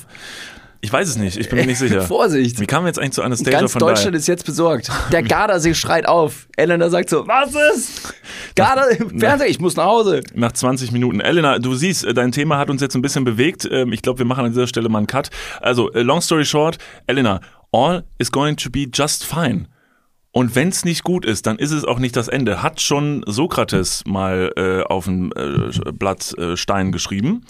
Ich 0.82 0.92
weiß 0.92 1.08
es 1.08 1.16
nicht, 1.18 1.38
ich 1.38 1.48
bin 1.50 1.60
mir 1.60 1.66
nicht 1.68 1.78
sicher. 1.78 2.02
Vorsicht. 2.08 2.60
Wie 2.60 2.66
kamen 2.66 2.86
wir 2.86 2.90
jetzt 2.90 3.00
eigentlich 3.00 3.14
zu 3.14 3.22
Anastasia 3.22 3.60
Ganz 3.60 3.72
von 3.72 3.80
Deutschland 3.80 4.08
daher? 4.08 4.20
ist 4.20 4.28
jetzt 4.28 4.46
besorgt. 4.46 4.90
Der 5.12 5.22
Gardasee 5.24 5.74
schreit 5.76 6.08
auf. 6.08 6.48
Elena 6.58 6.90
sagt 6.90 7.10
so, 7.10 7.28
was 7.28 7.54
ist? 7.76 8.14
Gardasee, 8.56 8.98
Fernseher, 9.18 9.48
ich 9.50 9.60
muss 9.60 9.76
nach 9.76 9.86
Hause. 9.86 10.22
Nach 10.34 10.52
20 10.52 10.92
Minuten. 10.92 11.20
Elena, 11.22 11.60
du 11.60 11.76
siehst, 11.76 12.04
äh, 12.04 12.14
dein 12.14 12.32
Thema 12.32 12.58
hat 12.58 12.70
uns 12.70 12.82
jetzt 12.82 12.96
ein 12.96 13.02
bisschen 13.02 13.24
bewegt. 13.24 13.68
Ähm, 13.72 13.94
Ich 13.94 14.02
glaube, 14.02 14.20
wir 14.20 14.26
machen 14.26 14.46
an 14.46 14.52
dieser 14.52 14.68
Stelle 14.68 14.90
mal 14.90 14.98
einen 15.00 15.08
Cut. 15.08 15.30
Also, 15.62 15.92
äh, 15.94 16.02
long 16.02 16.20
story 16.22 16.46
short, 16.46 16.78
Elena, 17.08 17.42
all 17.72 18.04
is 18.18 18.32
going 18.32 18.56
to 18.58 18.70
be 18.70 18.88
just 18.92 19.24
fine. 19.24 19.68
Und 20.34 20.56
wenn 20.56 20.70
es 20.70 20.86
nicht 20.86 21.04
gut 21.04 21.26
ist, 21.26 21.46
dann 21.46 21.58
ist 21.58 21.72
es 21.72 21.84
auch 21.84 22.00
nicht 22.00 22.16
das 22.16 22.30
Ende. 22.30 22.64
Hat 22.64 22.80
schon 22.80 23.24
Sokrates 23.28 24.04
mal 24.06 24.52
äh, 24.56 24.82
auf 24.84 25.06
ein 25.08 25.32
äh, 25.34 25.92
Blatt 25.92 26.34
äh, 26.38 26.56
Stein 26.56 26.94
geschrieben. 26.94 27.44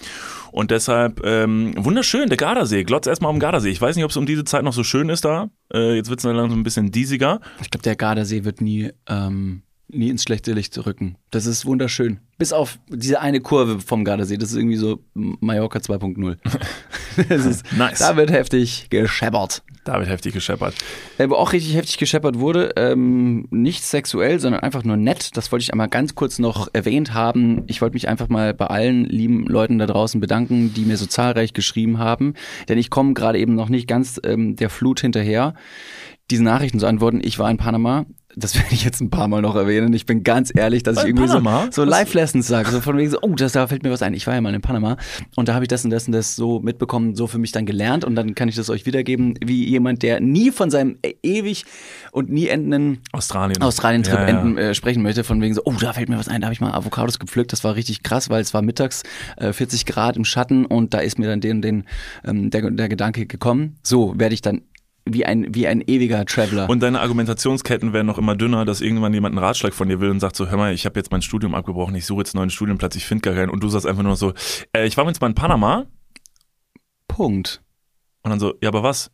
Und 0.50 0.72
deshalb 0.72 1.24
ähm, 1.24 1.74
wunderschön, 1.76 2.28
der 2.28 2.36
Gardasee. 2.36 2.82
Glotz 2.82 3.06
erstmal 3.06 3.32
dem 3.32 3.38
Gardasee. 3.38 3.70
Ich 3.70 3.80
weiß 3.80 3.94
nicht, 3.94 4.04
ob 4.04 4.10
es 4.10 4.16
um 4.16 4.26
diese 4.26 4.44
Zeit 4.44 4.64
noch 4.64 4.72
so 4.72 4.82
schön 4.82 5.08
ist 5.10 5.24
da. 5.24 5.48
Äh, 5.72 5.94
jetzt 5.94 6.10
wird 6.10 6.18
es 6.18 6.24
langsam 6.24 6.58
ein 6.58 6.64
bisschen 6.64 6.90
diesiger. 6.90 7.40
Ich 7.60 7.70
glaube, 7.70 7.84
der 7.84 7.94
Gardasee 7.94 8.44
wird 8.44 8.60
nie, 8.60 8.90
ähm, 9.08 9.62
nie 9.86 10.10
ins 10.10 10.24
schlechte 10.24 10.52
Licht 10.52 10.76
rücken. 10.84 11.16
Das 11.30 11.46
ist 11.46 11.64
wunderschön. 11.64 12.18
Bis 12.36 12.52
auf 12.52 12.80
diese 12.88 13.20
eine 13.20 13.40
Kurve 13.40 13.78
vom 13.78 14.04
Gardasee. 14.04 14.38
Das 14.38 14.50
ist 14.50 14.56
irgendwie 14.56 14.76
so 14.76 15.04
Mallorca 15.14 15.78
2.0. 15.78 16.36
Das 17.28 17.44
ist, 17.44 17.70
Nice. 17.76 17.98
Da 17.98 18.16
wird 18.16 18.30
heftig 18.30 18.86
gescheppert. 18.88 19.62
Da 19.84 19.98
wird 19.98 20.08
heftig 20.08 20.32
gescheppert. 20.32 20.74
Äh, 21.18 21.28
Wo 21.28 21.34
auch 21.34 21.52
richtig 21.52 21.74
heftig 21.74 21.98
gescheppert 21.98 22.38
wurde, 22.38 22.72
ähm, 22.76 23.48
nicht 23.50 23.82
sexuell, 23.82 24.38
sondern 24.38 24.62
einfach 24.62 24.84
nur 24.84 24.96
nett. 24.96 25.36
Das 25.36 25.50
wollte 25.50 25.64
ich 25.64 25.72
einmal 25.72 25.88
ganz 25.88 26.14
kurz 26.14 26.38
noch 26.38 26.68
erwähnt 26.72 27.14
haben. 27.14 27.64
Ich 27.66 27.82
wollte 27.82 27.94
mich 27.94 28.08
einfach 28.08 28.28
mal 28.28 28.54
bei 28.54 28.66
allen 28.66 29.04
lieben 29.04 29.44
Leuten 29.46 29.78
da 29.78 29.86
draußen 29.86 30.20
bedanken, 30.20 30.72
die 30.72 30.84
mir 30.84 30.96
so 30.96 31.06
zahlreich 31.06 31.52
geschrieben 31.52 31.98
haben. 31.98 32.34
Denn 32.68 32.78
ich 32.78 32.90
komme 32.90 33.14
gerade 33.14 33.38
eben 33.38 33.56
noch 33.56 33.68
nicht 33.68 33.88
ganz 33.88 34.20
ähm, 34.24 34.54
der 34.54 34.70
Flut 34.70 35.00
hinterher, 35.00 35.54
diese 36.30 36.44
Nachrichten 36.44 36.78
zu 36.78 36.86
antworten. 36.86 37.20
Ich 37.22 37.40
war 37.40 37.50
in 37.50 37.56
Panama. 37.56 38.06
Das 38.36 38.54
werde 38.56 38.72
ich 38.72 38.84
jetzt 38.84 39.00
ein 39.00 39.10
paar 39.10 39.28
Mal 39.28 39.42
noch 39.42 39.56
erwähnen. 39.56 39.92
Ich 39.92 40.06
bin 40.06 40.22
ganz 40.22 40.52
ehrlich, 40.54 40.82
dass 40.82 40.98
ich 40.98 41.02
In 41.04 41.08
irgendwie 41.10 41.28
so, 41.28 41.34
Panama? 41.34 41.68
so 41.70 41.84
Live-Lessons 41.84 42.46
sage. 42.46 42.70
So 42.70 42.80
von 42.80 42.96
wegen 42.96 43.10
so, 43.10 43.18
oh, 43.20 43.34
das, 43.34 43.52
da 43.52 43.66
fällt 43.66 43.82
mir 43.82 43.90
was 43.90 44.02
ein. 44.02 44.14
Ich 44.14 44.26
war 44.26 44.34
ja 44.34 44.40
mal 44.40 44.54
in 44.54 44.60
Panama 44.60 44.96
und 45.36 45.48
da 45.48 45.54
habe 45.54 45.64
ich 45.64 45.68
das 45.68 45.84
und 45.84 45.90
das 45.90 46.06
und 46.06 46.12
das 46.12 46.36
so 46.36 46.60
mitbekommen, 46.60 47.14
so 47.14 47.26
für 47.26 47.38
mich 47.38 47.52
dann 47.52 47.66
gelernt 47.66 48.04
und 48.04 48.14
dann 48.14 48.34
kann 48.34 48.48
ich 48.48 48.56
das 48.56 48.70
euch 48.70 48.86
wiedergeben, 48.86 49.34
wie 49.44 49.68
jemand, 49.68 50.02
der 50.02 50.20
nie 50.20 50.50
von 50.50 50.70
seinem 50.70 50.96
ewig 51.22 51.64
und 52.12 52.30
nie 52.30 52.48
endenden 52.48 53.00
Australien. 53.12 53.60
Australien-Trip 53.62 54.14
Ja, 54.14 54.20
ja. 54.22 54.28
enden 54.28 54.58
äh, 54.58 54.74
sprechen 54.74 55.02
möchte, 55.02 55.24
von 55.24 55.40
wegen 55.40 55.54
so, 55.54 55.62
oh, 55.64 55.74
da 55.78 55.92
fällt 55.92 56.08
mir 56.08 56.18
was 56.18 56.28
ein, 56.28 56.40
da 56.40 56.46
habe 56.46 56.54
ich 56.54 56.60
mal 56.60 56.72
Avocados 56.72 57.18
gepflückt, 57.18 57.52
das 57.52 57.64
war 57.64 57.74
richtig 57.74 58.02
krass, 58.02 58.30
weil 58.30 58.40
es 58.40 58.54
war 58.54 58.62
mittags 58.62 59.02
äh, 59.36 59.52
40 59.52 59.86
Grad 59.86 60.16
im 60.16 60.24
Schatten 60.24 60.64
und 60.66 60.94
da 60.94 60.98
ist 60.98 61.18
mir 61.18 61.28
dann 61.28 61.40
den, 61.40 61.62
den 61.62 61.84
ähm, 62.24 62.50
der, 62.50 62.70
der 62.70 62.88
Gedanke 62.88 63.26
gekommen, 63.26 63.76
so 63.82 64.14
werde 64.18 64.34
ich 64.34 64.42
dann 64.42 64.62
wie 65.04 65.24
ein, 65.26 65.54
wie 65.54 65.66
ein 65.66 65.82
ewiger 65.86 66.24
Traveler. 66.24 66.68
Und 66.70 66.80
deine 66.82 67.00
Argumentationsketten 67.00 67.92
werden 67.92 68.06
noch 68.06 68.18
immer 68.18 68.36
dünner, 68.36 68.64
dass 68.64 68.80
irgendwann 68.80 69.12
jemand 69.14 69.32
einen 69.36 69.44
Ratschlag 69.44 69.74
von 69.74 69.88
dir 69.88 70.00
will 70.00 70.10
und 70.10 70.20
sagt 70.20 70.36
so, 70.36 70.48
hör 70.48 70.56
mal, 70.56 70.72
ich 70.72 70.86
habe 70.86 70.98
jetzt 70.98 71.10
mein 71.10 71.22
Studium 71.22 71.54
abgebrochen, 71.54 71.94
ich 71.94 72.06
suche 72.06 72.20
jetzt 72.20 72.34
einen 72.34 72.40
neuen 72.42 72.50
Studienplatz, 72.50 72.94
ich 72.96 73.04
finde 73.06 73.22
gar 73.22 73.34
keinen. 73.34 73.50
Und 73.50 73.62
du 73.62 73.68
sagst 73.68 73.86
einfach 73.86 74.02
nur 74.02 74.16
so, 74.16 74.32
äh, 74.76 74.86
ich 74.86 74.96
war 74.96 75.06
jetzt 75.06 75.20
mal 75.20 75.26
in 75.28 75.34
Panama. 75.34 75.86
Punkt. 77.08 77.60
Und 78.22 78.30
dann 78.30 78.40
so, 78.40 78.54
ja, 78.62 78.68
aber 78.68 78.82
was? 78.82 79.10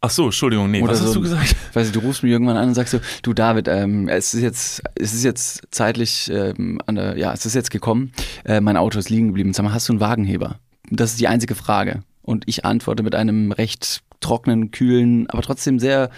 Ach 0.00 0.10
so, 0.10 0.24
Entschuldigung, 0.26 0.70
nee, 0.70 0.82
Oder 0.82 0.92
was 0.92 1.00
hast 1.00 1.08
so- 1.08 1.14
du 1.14 1.20
gesagt? 1.22 1.56
Weiß 1.72 1.86
ich, 1.86 1.92
du 1.94 2.00
rufst 2.00 2.22
mich 2.22 2.30
irgendwann 2.30 2.58
an 2.58 2.68
und 2.68 2.74
sagst 2.74 2.92
so, 2.92 3.00
du 3.22 3.32
David, 3.32 3.68
ähm, 3.68 4.06
es 4.08 4.34
ist 4.34 4.42
jetzt, 4.42 4.82
es 4.96 5.14
ist 5.14 5.24
jetzt 5.24 5.62
zeitlich, 5.70 6.30
ähm, 6.30 6.78
an 6.84 6.96
der, 6.96 7.16
ja, 7.16 7.32
es 7.32 7.46
ist 7.46 7.54
jetzt 7.54 7.70
gekommen, 7.70 8.12
äh, 8.44 8.60
mein 8.60 8.76
Auto 8.76 8.98
ist 8.98 9.08
liegen 9.08 9.28
geblieben. 9.28 9.54
Sag 9.54 9.62
mal, 9.64 9.72
hast 9.72 9.88
du 9.88 9.94
einen 9.94 10.00
Wagenheber? 10.00 10.58
Das 10.90 11.12
ist 11.12 11.20
die 11.20 11.28
einzige 11.28 11.54
Frage. 11.54 12.02
Und 12.20 12.44
ich 12.46 12.66
antworte 12.66 13.02
mit 13.02 13.14
einem 13.14 13.50
recht 13.52 14.02
trockenen, 14.24 14.70
kühlen, 14.70 15.28
aber 15.30 15.42
trotzdem 15.42 15.78
sehr 15.78 16.10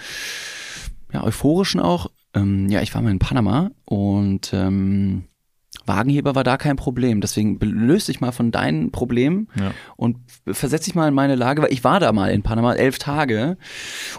ja, 1.12 1.22
euphorischen 1.22 1.80
auch. 1.80 2.10
Ähm, 2.34 2.68
ja, 2.68 2.82
ich 2.82 2.94
war 2.94 3.02
mal 3.02 3.10
in 3.10 3.18
Panama 3.18 3.70
und 3.84 4.52
ähm, 4.52 5.24
Wagenheber 5.84 6.34
war 6.34 6.42
da 6.42 6.56
kein 6.56 6.74
Problem. 6.76 7.20
Deswegen 7.20 7.58
löst 7.60 8.08
dich 8.08 8.20
mal 8.20 8.32
von 8.32 8.50
deinen 8.50 8.90
Problemen 8.90 9.48
Ja. 9.58 9.72
und 9.96 10.16
versetz 10.50 10.84
dich 10.86 10.94
mal 10.96 11.06
in 11.06 11.14
meine 11.14 11.36
Lage, 11.36 11.62
weil 11.62 11.72
ich 11.72 11.84
war 11.84 12.00
da 12.00 12.12
mal 12.12 12.30
in 12.32 12.42
Panama 12.42 12.74
elf 12.74 12.98
Tage 12.98 13.56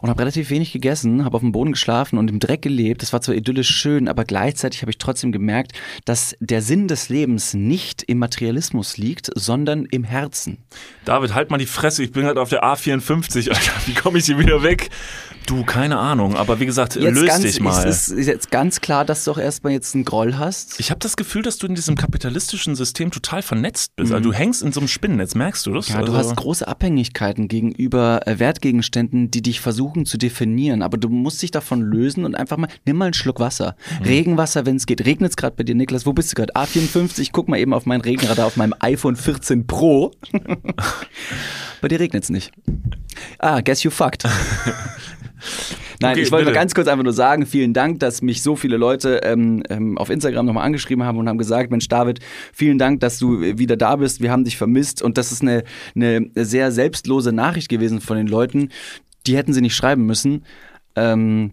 und 0.02 0.10
habe 0.10 0.20
relativ 0.22 0.50
wenig 0.50 0.72
gegessen, 0.72 1.26
habe 1.26 1.36
auf 1.36 1.42
dem 1.42 1.52
Boden 1.52 1.74
geschlafen 1.74 2.18
und 2.20 2.30
im 2.30 2.40
Dreck 2.40 2.62
gelebt. 2.62 3.02
Das 3.02 3.12
war 3.12 3.22
zwar 3.22 3.36
idyllisch 3.36 3.70
schön, 3.70 4.08
aber 4.08 4.24
gleichzeitig 4.24 4.82
habe 4.82 4.92
ich 4.92 4.98
trotzdem 4.98 5.32
gemerkt, 5.34 5.74
dass 6.06 6.36
der 6.40 6.62
Sinn 6.62 6.88
des 6.88 7.10
Lebens 7.10 7.54
nicht 7.54 8.04
im 8.04 8.20
Materialismus 8.20 8.98
liegt, 8.98 9.30
sondern 9.36 9.86
im 9.86 10.04
Herzen. 10.06 10.60
David, 11.06 11.34
halt 11.34 11.50
mal 11.52 11.58
die 11.58 11.66
Fresse, 11.66 12.04
ich 12.04 12.12
bin 12.12 12.26
halt 12.26 12.38
auf 12.38 12.50
der 12.50 12.64
A54, 12.64 13.50
Alter, 13.50 13.72
wie 13.88 13.94
komme 13.94 14.20
ich 14.20 14.26
hier 14.26 14.40
wieder 14.40 14.64
weg? 14.64 14.90
Du, 15.48 15.64
keine 15.64 15.98
Ahnung, 15.98 16.36
aber 16.36 16.60
wie 16.60 16.66
gesagt, 16.66 16.96
löst 16.96 17.26
ganz, 17.26 17.42
dich 17.42 17.62
mal. 17.62 17.88
Es 17.88 18.10
ist 18.10 18.28
jetzt 18.28 18.52
ganz 18.52 18.82
klar, 18.82 19.06
dass 19.06 19.24
du 19.24 19.32
auch 19.32 19.38
erstmal 19.38 19.72
jetzt 19.72 19.96
einen 19.96 20.04
Groll 20.04 20.38
hast. 20.38 20.78
Ich 20.78 20.92
habe 20.92 21.00
das 21.00 21.16
Gefühl, 21.16 21.42
dass 21.42 21.58
du 21.58 21.68
in 21.68 21.74
diesem 21.74 21.96
kapitalistischen 21.96 22.76
System 22.76 23.12
total 23.12 23.42
vernetzt 23.42 23.96
bist. 23.96 24.12
Also 24.12 24.22
du 24.30 24.34
hängst 24.34 24.62
in 24.62 24.74
so 24.74 24.82
einem 24.82 24.90
Spinnennetz, 24.90 25.36
merkst 25.36 25.66
du 25.66 25.74
das? 25.74 25.88
Mhm. 25.88 25.96
Ja, 25.96 26.02
du 26.02 26.12
also, 26.12 26.32
hast 26.32 26.36
große 26.36 26.68
Abhängigkeiten 26.68 27.48
gegenüber 27.48 28.28
äh, 28.28 28.40
Wertgegenständen, 28.40 29.32
die 29.32 29.42
dich 29.42 29.62
versuchen 29.62 30.06
zu 30.06 30.18
definieren. 30.18 30.82
Aber 30.82 30.98
du 30.98 31.08
musst 31.08 31.42
dich 31.42 31.52
davon 31.52 31.82
lösen 31.82 32.26
und 32.26 32.36
einfach 32.36 32.58
mal, 32.58 32.68
nimm 32.84 32.98
mal 32.98 33.06
einen 33.06 33.14
Schluck 33.14 33.40
Wasser. 33.40 33.78
Mhm. 34.02 34.06
Regenwasser, 34.06 34.66
wenn 34.66 34.76
es 34.76 34.86
geht. 34.86 35.06
Regnet 35.06 35.30
es 35.30 35.38
gerade 35.38 35.56
bei 35.56 35.64
dir, 35.64 35.76
Niklas? 35.76 36.06
Wo 36.06 36.12
bist 36.12 36.30
du 36.30 36.36
gerade? 36.36 36.58
A54, 36.58 37.30
guck 37.32 37.48
mal 37.48 37.58
eben 37.58 37.74
auf 37.74 37.86
mein 37.86 38.02
Regenradar 38.02 38.48
auf 38.48 38.58
meinem 38.58 38.74
iPhone 38.80 39.16
14 39.16 39.66
Pro. 39.66 40.12
bei 41.82 41.88
dir 41.88 42.02
regnet 42.02 42.24
es 42.24 42.30
nicht. 42.30 42.52
Ah, 43.40 43.62
guess 43.62 43.84
you 43.84 43.92
fucked. 43.92 44.26
Nein, 46.02 46.14
Okay, 46.14 46.22
ich 46.22 46.32
wollte 46.32 46.52
ganz 46.52 46.74
kurz 46.74 46.88
einfach 46.88 47.04
nur 47.04 47.14
sagen, 47.14 47.46
vielen 47.46 47.74
Dank, 47.74 48.00
dass 48.00 48.22
mich 48.22 48.42
so 48.42 48.56
viele 48.56 48.78
Leute 48.78 49.22
ähm, 49.24 49.64
ähm, 49.70 49.98
auf 49.98 50.10
Instagram 50.10 50.46
nochmal 50.46 50.66
angeschrieben 50.66 51.04
haben 51.04 51.18
und 51.18 51.28
haben 51.28 51.38
gesagt, 51.38 51.72
Mensch 51.72 51.88
David, 51.88 52.20
vielen 52.54 52.78
Dank, 52.78 53.00
dass 53.00 53.20
du 53.20 53.42
äh, 53.42 53.58
wieder 53.58 53.78
da 53.78 53.96
bist, 53.96 54.22
wir 54.22 54.32
haben 54.32 54.44
dich 54.44 54.58
vermisst 54.58 55.02
und 55.02 55.18
das 55.18 55.32
ist 55.32 55.42
eine, 55.42 55.64
eine 55.96 56.30
sehr 56.36 56.72
selbstlose 56.72 57.32
Nachricht 57.32 57.70
gewesen 57.70 58.02
von 58.02 58.18
den 58.18 58.28
Leuten, 58.28 58.70
die 59.26 59.38
hätten 59.38 59.54
sie 59.54 59.62
nicht 59.62 59.76
schreiben 59.76 60.06
müssen. 60.06 60.46
Ähm, 60.96 61.52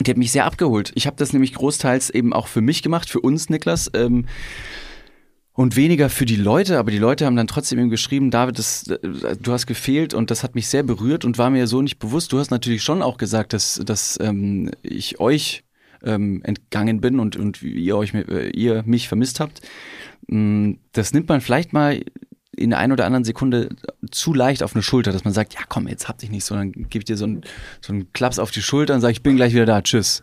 die 0.00 0.10
hat 0.10 0.16
mich 0.16 0.32
sehr 0.32 0.46
abgeholt. 0.46 0.92
Ich 0.94 1.06
habe 1.06 1.16
das 1.16 1.32
nämlich 1.32 1.52
großteils 1.54 2.10
eben 2.10 2.32
auch 2.32 2.46
für 2.46 2.60
mich 2.60 2.82
gemacht, 2.82 3.10
für 3.10 3.20
uns, 3.20 3.50
Niklas. 3.50 3.90
Ähm, 3.94 4.26
und 5.54 5.76
weniger 5.76 6.08
für 6.08 6.24
die 6.24 6.36
Leute, 6.36 6.78
aber 6.78 6.90
die 6.90 6.98
Leute 6.98 7.26
haben 7.26 7.36
dann 7.36 7.46
trotzdem 7.46 7.78
eben 7.78 7.90
geschrieben, 7.90 8.30
David, 8.30 8.58
das, 8.58 8.86
äh, 8.86 9.36
du 9.40 9.52
hast 9.52 9.66
gefehlt 9.66 10.14
und 10.14 10.30
das 10.30 10.42
hat 10.42 10.54
mich 10.54 10.68
sehr 10.68 10.82
berührt 10.82 11.24
und 11.24 11.38
war 11.38 11.50
mir 11.50 11.66
so 11.66 11.82
nicht 11.82 11.98
bewusst. 11.98 12.32
Du 12.32 12.38
hast 12.38 12.50
natürlich 12.50 12.82
schon 12.82 13.02
auch 13.02 13.18
gesagt, 13.18 13.52
dass, 13.52 13.80
dass 13.84 14.18
ähm, 14.20 14.70
ich 14.82 15.20
euch 15.20 15.64
ähm, 16.02 16.42
entgangen 16.42 17.00
bin 17.00 17.20
und, 17.20 17.36
und 17.36 17.62
ihr 17.62 17.96
euch 17.96 18.14
äh, 18.14 18.50
ihr 18.50 18.82
mich 18.86 19.08
vermisst 19.08 19.40
habt. 19.40 19.60
Mm, 20.26 20.72
Das 20.92 21.12
nimmt 21.12 21.28
man 21.28 21.40
vielleicht 21.40 21.72
mal 21.72 22.00
in 22.56 22.70
der 22.70 22.78
einen 22.78 22.92
oder 22.92 23.06
anderen 23.06 23.24
Sekunde 23.24 23.70
zu 24.10 24.34
leicht 24.34 24.62
auf 24.62 24.74
eine 24.74 24.82
Schulter, 24.82 25.12
dass 25.12 25.24
man 25.24 25.32
sagt, 25.32 25.54
ja 25.54 25.60
komm, 25.68 25.88
jetzt 25.88 26.08
hab 26.08 26.18
dich 26.18 26.30
nicht 26.30 26.44
so, 26.44 26.54
dann 26.54 26.72
gebe 26.72 26.98
ich 26.98 27.04
dir 27.04 27.16
so 27.16 27.24
einen, 27.24 27.42
so 27.80 27.92
einen 27.92 28.12
Klaps 28.12 28.38
auf 28.38 28.50
die 28.50 28.62
Schulter 28.62 28.94
und 28.94 29.00
sage, 29.00 29.12
ich 29.12 29.22
bin 29.22 29.36
gleich 29.36 29.52
wieder 29.54 29.66
da, 29.66 29.80
tschüss. 29.80 30.22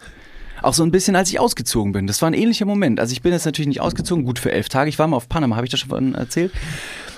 Auch 0.62 0.74
so 0.74 0.84
ein 0.84 0.92
bisschen, 0.92 1.16
als 1.16 1.30
ich 1.30 1.40
ausgezogen 1.40 1.92
bin. 1.92 2.08
Das 2.08 2.22
war 2.22 2.30
ein 2.30 2.34
ähnlicher 2.34 2.66
Moment. 2.66 3.00
Also 3.00 3.12
ich 3.14 3.22
bin 3.22 3.32
jetzt 3.32 3.46
natürlich 3.46 3.68
nicht 3.68 3.82
ausgezogen, 3.82 4.24
gut 4.26 4.40
für 4.40 4.52
elf 4.52 4.70
Tage. 4.70 4.90
Ich 4.90 5.00
war 5.00 5.08
mal 5.08 5.18
auf 5.18 5.30
Panama, 5.30 5.56
habe 5.56 5.66
ich 5.66 5.72
das 5.72 5.80
schon 5.80 5.90
von 5.90 6.16
erzählt? 6.16 6.52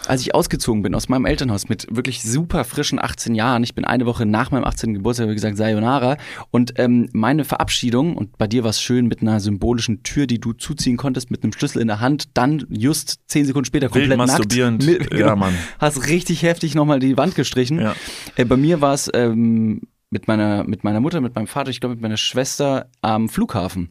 Als 0.08 0.21
ich 0.21 0.34
ausgezogen 0.34 0.82
bin 0.82 0.95
aus 0.95 1.10
meinem 1.10 1.25
Elternhaus 1.25 1.69
mit 1.69 1.86
wirklich 1.95 2.23
super 2.23 2.63
frischen 2.63 2.99
18 2.99 3.36
Jahren, 3.36 3.63
ich 3.63 3.75
bin 3.75 3.86
eine 3.86 4.08
Woche 4.08 4.25
nach 4.25 4.49
meinem 4.49 4.63
18. 4.63 4.95
Geburtstag, 4.95 5.30
wie 5.30 5.36
gesagt, 5.36 5.58
Sayonara. 5.58 6.17
Und 6.49 6.73
ähm, 6.80 7.08
meine 7.13 7.45
Verabschiedung, 7.45 8.17
und 8.17 8.36
bei 8.39 8.47
dir 8.47 8.63
war 8.63 8.71
es 8.71 8.82
schön 8.82 9.06
mit 9.08 9.21
einer 9.21 9.39
symbolischen 9.39 10.01
Tür, 10.01 10.25
die 10.25 10.39
du 10.41 10.54
zuziehen 10.54 10.97
konntest, 10.97 11.30
mit 11.30 11.43
einem 11.43 11.54
Schlüssel 11.54 11.82
in 11.84 11.88
der 11.88 11.99
Hand, 11.99 12.30
dann 12.34 12.65
just 12.69 13.19
zehn 13.27 13.45
Sekunden 13.45 13.65
später 13.65 13.93
Wild 13.93 14.10
komplett 14.10 14.17
nackt. 14.17 14.30
masturbierend. 14.32 14.86
Mit- 14.86 15.12
genau. 15.12 15.27
Ja, 15.27 15.36
Mann. 15.36 15.54
Hast 15.80 16.08
richtig 16.08 16.41
heftig 16.41 16.73
nochmal 16.73 16.99
die 16.99 17.15
Wand 17.15 17.36
gestrichen. 17.36 17.80
Ja. 17.80 17.95
Äh, 18.36 18.45
bei 18.45 18.58
mir 18.58 18.82
war 18.82 18.95
es 18.95 19.10
ähm, 19.13 19.82
mit, 20.12 20.28
meiner, 20.28 20.63
mit 20.63 20.84
meiner 20.84 21.00
Mutter, 21.00 21.21
mit 21.21 21.34
meinem 21.34 21.47
Vater, 21.47 21.71
ich 21.71 21.80
glaube 21.80 21.95
mit 21.95 22.02
meiner 22.02 22.17
Schwester 22.17 22.88
am 23.02 23.30
Flughafen. 23.30 23.89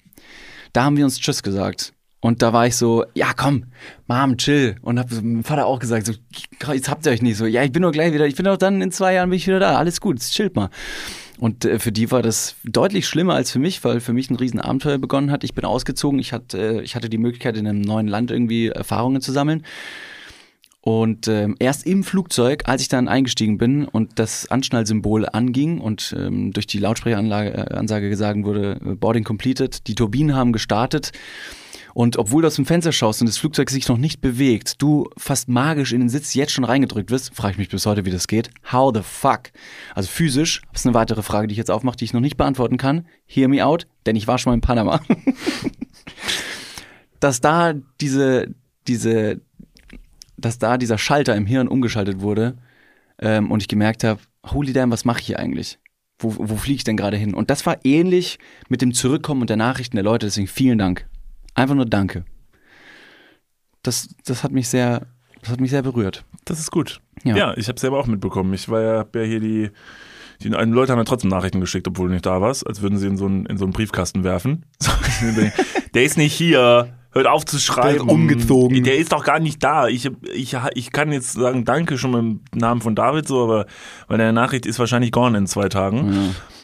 Da 0.72 0.84
haben 0.84 0.96
wir 0.96 1.04
uns 1.04 1.18
Tschüss 1.18 1.42
gesagt. 1.42 1.92
Und 2.20 2.42
da 2.42 2.52
war 2.52 2.66
ich 2.66 2.76
so, 2.76 3.06
ja 3.14 3.32
komm, 3.34 3.64
Mom, 4.06 4.36
chill. 4.36 4.76
Und 4.82 4.98
hab 4.98 5.10
so 5.10 5.22
meinem 5.22 5.42
Vater 5.42 5.64
auch 5.66 5.78
gesagt, 5.78 6.06
so, 6.06 6.12
jetzt 6.72 6.90
habt 6.90 7.06
ihr 7.06 7.12
euch 7.12 7.22
nicht 7.22 7.38
so, 7.38 7.46
ja, 7.46 7.64
ich 7.64 7.72
bin 7.72 7.82
doch 7.82 7.92
gleich 7.92 8.12
wieder, 8.12 8.26
ich 8.26 8.36
bin 8.36 8.44
doch 8.44 8.58
dann 8.58 8.82
in 8.82 8.92
zwei 8.92 9.14
Jahren 9.14 9.30
bin 9.30 9.38
ich 9.38 9.46
wieder 9.46 9.58
da, 9.58 9.76
alles 9.76 10.02
gut, 10.02 10.20
chillt 10.20 10.54
mal. 10.54 10.68
Und 11.38 11.64
äh, 11.64 11.78
für 11.78 11.90
die 11.90 12.10
war 12.10 12.20
das 12.20 12.56
deutlich 12.64 13.08
schlimmer 13.08 13.34
als 13.34 13.50
für 13.50 13.58
mich, 13.58 13.82
weil 13.82 14.00
für 14.00 14.12
mich 14.12 14.28
ein 14.28 14.36
Riesenabenteuer 14.36 14.98
begonnen 14.98 15.30
hat. 15.30 15.42
Ich 15.44 15.54
bin 15.54 15.64
ausgezogen, 15.64 16.18
ich 16.18 16.34
hatte, 16.34 16.58
äh, 16.58 16.82
ich 16.82 16.94
hatte 16.94 17.08
die 17.08 17.16
Möglichkeit, 17.16 17.56
in 17.56 17.66
einem 17.66 17.80
neuen 17.80 18.06
Land 18.06 18.30
irgendwie 18.30 18.68
Erfahrungen 18.68 19.22
zu 19.22 19.32
sammeln. 19.32 19.64
Und 20.82 21.28
ähm, 21.28 21.56
erst 21.58 21.86
im 21.86 22.04
Flugzeug, 22.04 22.62
als 22.66 22.80
ich 22.80 22.88
dann 22.88 23.06
eingestiegen 23.06 23.58
bin 23.58 23.84
und 23.84 24.18
das 24.18 24.50
Anschnallsymbol 24.50 25.28
anging 25.28 25.78
und 25.78 26.14
ähm, 26.18 26.52
durch 26.52 26.66
die 26.66 26.78
Lautsprecheransage 26.78 28.06
äh, 28.06 28.08
gesagt 28.08 28.44
wurde, 28.44 28.80
äh, 28.82 28.94
Boarding 28.94 29.24
completed, 29.24 29.86
die 29.86 29.94
Turbinen 29.94 30.34
haben 30.34 30.52
gestartet. 30.52 31.12
Und 31.92 32.16
obwohl 32.16 32.42
du 32.42 32.48
aus 32.48 32.54
dem 32.54 32.64
Fenster 32.66 32.92
schaust 32.92 33.20
und 33.20 33.26
das 33.26 33.36
Flugzeug 33.36 33.68
sich 33.68 33.88
noch 33.88 33.98
nicht 33.98 34.20
bewegt, 34.20 34.80
du 34.80 35.10
fast 35.18 35.48
magisch 35.48 35.92
in 35.92 36.00
den 36.00 36.08
Sitz 36.08 36.34
jetzt 36.34 36.52
schon 36.52 36.64
reingedrückt 36.64 37.10
wirst, 37.10 37.34
frage 37.34 37.52
ich 37.52 37.58
mich 37.58 37.68
bis 37.68 37.84
heute, 37.84 38.04
wie 38.06 38.10
das 38.10 38.26
geht. 38.26 38.50
How 38.72 38.92
the 38.94 39.02
fuck? 39.02 39.50
Also 39.94 40.08
physisch, 40.08 40.62
das 40.72 40.82
ist 40.82 40.86
eine 40.86 40.94
weitere 40.94 41.22
Frage, 41.22 41.48
die 41.48 41.52
ich 41.52 41.58
jetzt 41.58 41.70
aufmache, 41.70 41.96
die 41.96 42.04
ich 42.04 42.12
noch 42.12 42.20
nicht 42.20 42.36
beantworten 42.36 42.76
kann. 42.76 43.06
Hear 43.26 43.48
me 43.48 43.64
out, 43.66 43.86
denn 44.06 44.16
ich 44.16 44.26
war 44.26 44.38
schon 44.38 44.52
mal 44.52 44.54
in 44.54 44.60
Panama. 44.60 45.00
Dass 47.20 47.40
da 47.40 47.74
diese, 48.00 48.54
diese, 48.86 49.42
dass 50.40 50.58
da 50.58 50.78
dieser 50.78 50.98
Schalter 50.98 51.36
im 51.36 51.46
Hirn 51.46 51.68
umgeschaltet 51.68 52.20
wurde 52.20 52.56
ähm, 53.20 53.50
und 53.50 53.60
ich 53.60 53.68
gemerkt 53.68 54.04
habe, 54.04 54.20
holy 54.46 54.72
damn, 54.72 54.90
was 54.90 55.04
mache 55.04 55.20
ich 55.20 55.26
hier 55.26 55.38
eigentlich? 55.38 55.78
Wo, 56.18 56.34
wo 56.38 56.56
fliege 56.56 56.76
ich 56.76 56.84
denn 56.84 56.96
gerade 56.96 57.16
hin? 57.16 57.34
Und 57.34 57.50
das 57.50 57.64
war 57.66 57.78
ähnlich 57.84 58.38
mit 58.68 58.82
dem 58.82 58.92
Zurückkommen 58.92 59.40
und 59.40 59.50
der 59.50 59.56
Nachrichten 59.56 59.96
der 59.96 60.04
Leute, 60.04 60.26
deswegen 60.26 60.48
vielen 60.48 60.78
Dank. 60.78 61.06
Einfach 61.54 61.74
nur 61.74 61.86
Danke. 61.86 62.24
Das, 63.82 64.14
das 64.24 64.44
hat 64.44 64.52
mich 64.52 64.68
sehr, 64.68 65.06
das 65.40 65.50
hat 65.50 65.60
mich 65.60 65.70
sehr 65.70 65.82
berührt. 65.82 66.24
Das 66.44 66.58
ist 66.58 66.70
gut. 66.70 67.00
Ja, 67.24 67.36
ja 67.36 67.56
ich 67.56 67.68
habe 67.68 67.80
selber 67.80 67.98
auch 67.98 68.06
mitbekommen. 68.06 68.52
Ich 68.52 68.68
war 68.68 68.82
ja, 68.82 69.06
ja 69.14 69.22
hier 69.22 69.40
die, 69.40 69.70
die 70.42 70.48
Leute 70.48 70.92
haben 70.92 70.98
ja 70.98 71.04
trotzdem 71.04 71.30
Nachrichten 71.30 71.60
geschickt, 71.60 71.88
obwohl 71.88 72.08
du 72.08 72.14
nicht 72.14 72.26
da 72.26 72.40
warst, 72.42 72.66
als 72.66 72.82
würden 72.82 72.98
sie 72.98 73.06
in 73.06 73.16
so 73.16 73.26
einen, 73.26 73.46
in 73.46 73.56
so 73.56 73.64
einen 73.64 73.72
Briefkasten 73.72 74.22
werfen. 74.22 74.66
der 75.94 76.04
ist 76.04 76.18
nicht 76.18 76.34
hier 76.34 76.94
hört 77.12 77.26
auf 77.26 77.44
zu 77.44 77.58
schreiben. 77.58 78.08
Umgezogen. 78.08 78.82
Der 78.84 78.98
ist 78.98 79.12
doch 79.12 79.24
gar 79.24 79.40
nicht 79.40 79.62
da. 79.62 79.88
Ich, 79.88 80.10
ich, 80.32 80.56
ich 80.74 80.92
kann 80.92 81.12
jetzt 81.12 81.32
sagen, 81.32 81.64
danke 81.64 81.98
schon 81.98 82.14
im 82.14 82.40
Namen 82.54 82.80
von 82.80 82.94
David 82.94 83.26
so, 83.26 83.42
aber 83.42 83.66
weil 84.08 84.18
der 84.18 84.32
Nachricht 84.32 84.66
ist 84.66 84.78
wahrscheinlich 84.78 85.12
gone 85.12 85.36
in 85.36 85.46
zwei 85.46 85.68
Tagen. 85.68 86.12
Ja. 86.12 86.20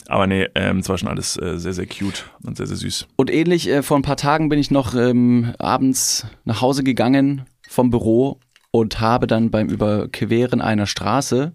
Aber 0.09 0.27
nee, 0.27 0.47
ähm, 0.55 0.79
es 0.79 0.89
war 0.89 0.99
schon 0.99 1.09
alles 1.09 1.37
äh, 1.37 1.59
sehr, 1.59 1.73
sehr 1.73 1.87
cute 1.87 2.25
und 2.45 2.57
sehr, 2.57 2.67
sehr 2.67 2.77
süß. 2.77 3.09
Und 3.17 3.31
ähnlich, 3.31 3.69
äh, 3.69 3.83
vor 3.83 3.99
ein 3.99 4.03
paar 4.03 4.17
Tagen 4.17 4.49
bin 4.49 4.59
ich 4.59 4.71
noch 4.71 4.95
ähm, 4.95 5.53
abends 5.59 6.27
nach 6.45 6.61
Hause 6.61 6.85
gegangen 6.85 7.43
vom 7.69 7.91
Büro 7.91 8.39
und 8.71 9.01
habe 9.01 9.27
dann 9.27 9.51
beim 9.51 9.69
Überqueren 9.69 10.61
einer 10.61 10.87
Straße 10.87 11.55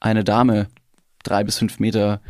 eine 0.00 0.24
Dame 0.24 0.68
drei 1.22 1.44
bis 1.44 1.58
fünf 1.58 1.78
Meter 1.78 2.20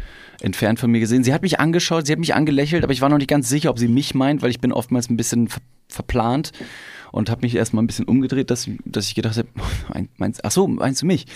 entfernt 0.40 0.80
von 0.80 0.90
mir 0.90 1.00
gesehen. 1.00 1.22
Sie 1.22 1.32
hat 1.32 1.42
mich 1.42 1.60
angeschaut, 1.60 2.06
sie 2.06 2.12
hat 2.12 2.18
mich 2.18 2.34
angelächelt, 2.34 2.82
aber 2.82 2.92
ich 2.92 3.00
war 3.00 3.08
noch 3.08 3.18
nicht 3.18 3.30
ganz 3.30 3.48
sicher, 3.48 3.70
ob 3.70 3.78
sie 3.78 3.88
mich 3.88 4.14
meint, 4.14 4.42
weil 4.42 4.50
ich 4.50 4.60
bin 4.60 4.72
oftmals 4.72 5.08
ein 5.08 5.16
bisschen 5.16 5.48
verplant 5.92 6.52
und 7.12 7.30
habe 7.30 7.42
mich 7.42 7.54
erstmal 7.54 7.82
ein 7.82 7.86
bisschen 7.86 8.06
umgedreht, 8.06 8.50
dass, 8.50 8.68
dass 8.84 9.06
ich 9.06 9.14
gedacht 9.14 9.36
habe, 9.36 9.48
meinst, 10.16 10.44
ach 10.44 10.50
so, 10.50 10.66
meinst 10.66 11.02
du 11.02 11.06
mich? 11.06 11.26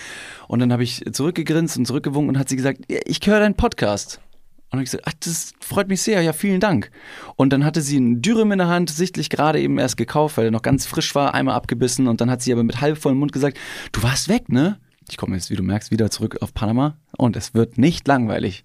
Und 0.48 0.58
dann 0.58 0.72
habe 0.72 0.82
ich 0.82 1.04
zurückgegrinst 1.12 1.76
und 1.76 1.86
zurückgewunken 1.86 2.30
und 2.30 2.38
hat 2.38 2.48
sie 2.48 2.56
gesagt, 2.56 2.80
ich 2.88 3.20
höre 3.24 3.40
deinen 3.40 3.54
Podcast. 3.54 4.20
Und 4.66 4.78
habe 4.78 4.82
ich 4.82 4.90
gesagt, 4.90 5.04
ach, 5.06 5.12
das 5.20 5.52
freut 5.60 5.88
mich 5.88 6.02
sehr, 6.02 6.22
ja, 6.22 6.32
vielen 6.32 6.58
Dank. 6.60 6.90
Und 7.36 7.52
dann 7.52 7.64
hatte 7.64 7.82
sie 7.82 7.98
einen 7.98 8.20
Dürüm 8.20 8.50
in 8.50 8.58
der 8.58 8.66
Hand, 8.68 8.90
sichtlich 8.90 9.30
gerade 9.30 9.60
eben 9.60 9.78
erst 9.78 9.96
gekauft, 9.96 10.36
weil 10.38 10.46
er 10.46 10.50
noch 10.50 10.62
ganz 10.62 10.86
frisch 10.86 11.14
war, 11.14 11.34
einmal 11.34 11.54
abgebissen 11.54 12.08
und 12.08 12.20
dann 12.20 12.30
hat 12.30 12.42
sie 12.42 12.52
aber 12.52 12.64
mit 12.64 12.80
halb 12.80 12.98
vollem 12.98 13.18
Mund 13.18 13.32
gesagt, 13.32 13.58
du 13.92 14.02
warst 14.02 14.28
weg, 14.28 14.48
ne? 14.48 14.80
Ich 15.08 15.18
komme 15.18 15.36
jetzt, 15.36 15.50
wie 15.50 15.56
du 15.56 15.62
merkst, 15.62 15.92
wieder 15.92 16.10
zurück 16.10 16.38
auf 16.40 16.52
Panama 16.52 16.96
und 17.16 17.36
es 17.36 17.54
wird 17.54 17.78
nicht 17.78 18.06
langweilig. 18.06 18.64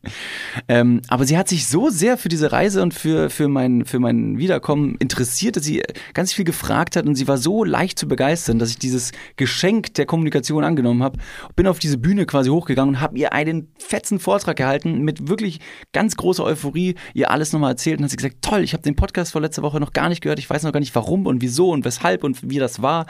Ähm, 0.67 1.01
aber 1.07 1.25
sie 1.25 1.37
hat 1.37 1.47
sich 1.47 1.67
so 1.67 1.89
sehr 1.89 2.17
für 2.17 2.29
diese 2.29 2.51
Reise 2.51 2.81
und 2.81 2.93
für, 2.93 3.29
für, 3.29 3.47
mein, 3.47 3.85
für 3.85 3.99
mein 3.99 4.37
Wiederkommen 4.37 4.95
interessiert, 4.99 5.55
dass 5.55 5.63
sie 5.63 5.83
ganz 6.13 6.33
viel 6.33 6.45
gefragt 6.45 6.95
hat 6.95 7.05
und 7.05 7.15
sie 7.15 7.27
war 7.27 7.37
so 7.37 7.63
leicht 7.63 7.97
zu 7.97 8.07
begeistern, 8.07 8.59
dass 8.59 8.69
ich 8.69 8.79
dieses 8.79 9.11
Geschenk 9.37 9.93
der 9.93 10.05
Kommunikation 10.05 10.63
angenommen 10.63 11.03
habe, 11.03 11.19
bin 11.55 11.67
auf 11.67 11.79
diese 11.79 11.97
Bühne 11.97 12.25
quasi 12.25 12.49
hochgegangen 12.49 12.95
und 12.95 13.01
habe 13.01 13.17
ihr 13.17 13.33
einen 13.33 13.69
fetzen 13.77 14.19
Vortrag 14.19 14.57
gehalten 14.57 15.01
mit 15.01 15.29
wirklich 15.29 15.59
ganz 15.93 16.17
großer 16.17 16.43
Euphorie, 16.43 16.95
ihr 17.13 17.31
alles 17.31 17.53
nochmal 17.53 17.71
erzählt 17.71 17.99
und 17.99 18.05
hat 18.05 18.11
sie 18.11 18.17
gesagt, 18.17 18.41
toll, 18.41 18.63
ich 18.63 18.73
habe 18.73 18.83
den 18.83 18.95
Podcast 18.95 19.31
vor 19.31 19.41
letzter 19.41 19.61
Woche 19.61 19.79
noch 19.79 19.93
gar 19.93 20.09
nicht 20.09 20.21
gehört, 20.21 20.39
ich 20.39 20.49
weiß 20.49 20.63
noch 20.63 20.73
gar 20.73 20.79
nicht 20.79 20.95
warum 20.95 21.25
und 21.25 21.41
wieso 21.41 21.69
und 21.71 21.85
weshalb 21.85 22.23
und 22.23 22.49
wie 22.49 22.59
das 22.59 22.81
war. 22.81 23.05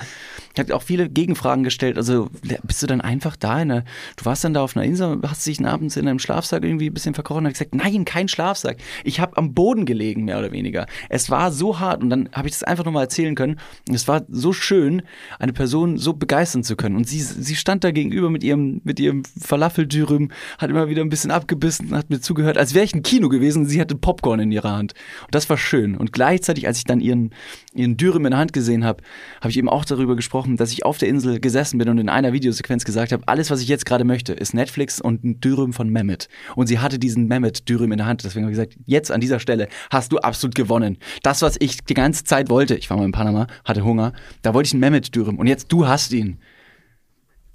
Ich 0.53 0.59
habe 0.59 0.75
auch 0.75 0.83
viele 0.83 1.09
Gegenfragen 1.09 1.63
gestellt, 1.63 1.97
also 1.97 2.29
bist 2.63 2.83
du 2.83 2.87
dann 2.87 3.01
einfach 3.01 3.35
da, 3.35 3.61
in 3.61 3.69
der, 3.69 3.83
du 4.17 4.25
warst 4.25 4.43
dann 4.43 4.53
da 4.53 4.61
auf 4.61 4.75
einer 4.77 4.85
Insel, 4.85 5.20
hast 5.29 5.45
dich 5.45 5.65
abends 5.65 5.97
in 5.97 6.07
einem 6.07 6.19
Schlafsack 6.19 6.63
irgendwie 6.63 6.89
ein 6.89 6.93
bisschen 6.93 7.13
verkrochen 7.13 7.39
und 7.39 7.47
hat 7.47 7.53
gesagt, 7.53 7.75
nein, 7.75 8.05
kein 8.05 8.27
Schlafsack. 8.27 8.77
Ich 9.03 9.19
habe 9.19 9.37
am 9.37 9.53
Boden 9.53 9.85
gelegen, 9.85 10.25
mehr 10.25 10.39
oder 10.39 10.51
weniger. 10.51 10.85
Es 11.09 11.29
war 11.29 11.51
so 11.51 11.79
hart 11.79 12.01
und 12.01 12.09
dann 12.09 12.29
habe 12.31 12.47
ich 12.47 12.53
das 12.53 12.63
einfach 12.63 12.85
nochmal 12.85 13.03
erzählen 13.03 13.35
können. 13.35 13.57
Und 13.87 13.95
es 13.95 14.07
war 14.07 14.23
so 14.29 14.53
schön, 14.53 15.03
eine 15.39 15.53
Person 15.53 15.97
so 15.97 16.13
begeistern 16.13 16.63
zu 16.63 16.75
können. 16.75 16.95
Und 16.95 17.07
sie, 17.07 17.21
sie 17.21 17.55
stand 17.55 17.83
da 17.83 17.91
gegenüber 17.91 18.29
mit 18.29 18.43
ihrem, 18.43 18.81
mit 18.83 18.99
ihrem 18.99 19.23
Falafeldürüm, 19.39 20.31
hat 20.57 20.69
immer 20.69 20.89
wieder 20.89 21.01
ein 21.01 21.09
bisschen 21.09 21.31
abgebissen, 21.31 21.95
hat 21.95 22.09
mir 22.09 22.21
zugehört, 22.21 22.57
als 22.57 22.73
wäre 22.73 22.85
ich 22.85 22.95
ein 22.95 23.03
Kino 23.03 23.29
gewesen. 23.29 23.65
Sie 23.65 23.79
hatte 23.79 23.95
Popcorn 23.95 24.39
in 24.39 24.51
ihrer 24.51 24.71
Hand. 24.71 24.93
Und 25.23 25.35
das 25.35 25.49
war 25.49 25.57
schön. 25.57 25.95
Und 25.95 26.13
gleichzeitig, 26.13 26.67
als 26.67 26.79
ich 26.79 26.85
dann 26.85 26.99
ihren, 26.99 27.31
ihren 27.73 27.97
Dürüm 27.97 28.25
in 28.25 28.31
der 28.31 28.39
Hand 28.39 28.53
gesehen 28.53 28.83
habe, 28.85 29.03
habe 29.41 29.51
ich 29.51 29.57
eben 29.57 29.69
auch 29.69 29.85
darüber 29.85 30.15
gesprochen, 30.15 30.57
dass 30.57 30.71
ich 30.71 30.85
auf 30.85 30.97
der 30.97 31.09
Insel 31.09 31.39
gesessen 31.39 31.77
bin 31.77 31.89
und 31.89 31.97
in 31.97 32.09
einer 32.09 32.33
Videosequenz 32.33 32.85
gesagt 32.85 33.11
habe, 33.11 33.23
alles, 33.27 33.51
was 33.51 33.61
ich 33.61 33.67
jetzt 33.67 33.85
gerade 33.85 34.03
möchte, 34.03 34.33
ist 34.33 34.53
Netflix 34.53 35.01
und 35.01 35.10
ein 35.11 35.39
Dürüm 35.39 35.61
Dürüm 35.61 35.73
von 35.73 35.89
Mehmet. 35.89 36.27
Und 36.55 36.67
sie 36.67 36.79
hatte 36.79 36.99
diesen 36.99 37.27
Mehmet-Dürüm 37.27 37.91
in 37.91 37.97
der 37.97 38.07
Hand. 38.07 38.23
Deswegen 38.23 38.45
habe 38.45 38.51
ich 38.51 38.57
gesagt, 38.57 38.77
jetzt 38.85 39.11
an 39.11 39.21
dieser 39.21 39.39
Stelle 39.39 39.67
hast 39.89 40.11
du 40.11 40.17
absolut 40.19 40.55
gewonnen. 40.55 40.97
Das, 41.23 41.41
was 41.41 41.55
ich 41.59 41.83
die 41.83 41.93
ganze 41.93 42.23
Zeit 42.23 42.49
wollte, 42.49 42.75
ich 42.75 42.89
war 42.89 42.97
mal 42.97 43.05
in 43.05 43.11
Panama, 43.11 43.47
hatte 43.65 43.83
Hunger, 43.83 44.13
da 44.41 44.53
wollte 44.53 44.67
ich 44.67 44.73
einen 44.73 44.81
Mehmet-Dürüm. 44.81 45.37
Und 45.37 45.47
jetzt 45.47 45.71
du 45.71 45.87
hast 45.87 46.13
ihn. 46.13 46.39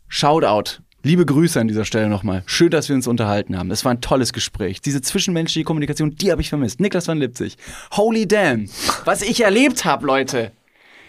Shoutout. 0.08 0.82
Liebe 1.02 1.24
Grüße 1.24 1.60
an 1.60 1.68
dieser 1.68 1.84
Stelle 1.84 2.08
nochmal. 2.08 2.42
Schön, 2.46 2.70
dass 2.70 2.88
wir 2.88 2.96
uns 2.96 3.06
unterhalten 3.06 3.56
haben. 3.56 3.70
Es 3.70 3.84
war 3.84 3.92
ein 3.92 4.00
tolles 4.00 4.32
Gespräch. 4.32 4.80
Diese 4.80 5.00
zwischenmenschliche 5.00 5.64
Kommunikation, 5.64 6.16
die 6.16 6.32
habe 6.32 6.42
ich 6.42 6.48
vermisst. 6.48 6.80
Niklas 6.80 7.06
van 7.06 7.18
Lipzig. 7.18 7.56
Holy 7.92 8.26
damn. 8.26 8.68
Was 9.04 9.22
ich 9.22 9.44
erlebt 9.44 9.84
habe, 9.84 10.06
Leute. 10.06 10.52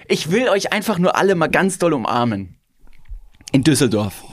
Ich 0.07 0.31
will 0.31 0.49
euch 0.49 0.71
einfach 0.71 0.99
nur 0.99 1.15
alle 1.15 1.35
mal 1.35 1.47
ganz 1.47 1.79
doll 1.79 1.93
umarmen. 1.93 2.57
In 3.51 3.63
Düsseldorf 3.63 4.23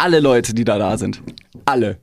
alle 0.00 0.20
Leute, 0.20 0.54
die 0.54 0.64
da 0.64 0.78
da 0.78 0.96
sind. 0.96 1.22
Alle. 1.64 2.00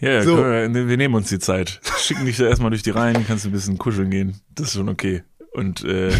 Ja, 0.00 0.22
so. 0.22 0.36
wir, 0.36 0.88
wir, 0.88 0.96
nehmen 0.96 1.14
uns 1.14 1.28
die 1.28 1.38
Zeit. 1.38 1.80
Schicken 1.98 2.26
dich 2.26 2.36
da 2.36 2.46
erstmal 2.46 2.70
durch 2.70 2.82
die 2.82 2.90
Reihen, 2.90 3.24
kannst 3.26 3.44
du 3.44 3.48
ein 3.48 3.52
bisschen 3.52 3.78
kuscheln 3.78 4.10
gehen. 4.10 4.40
Das 4.54 4.68
ist 4.68 4.74
schon 4.74 4.88
okay. 4.88 5.22
Und 5.52 5.84
äh, 5.84 6.10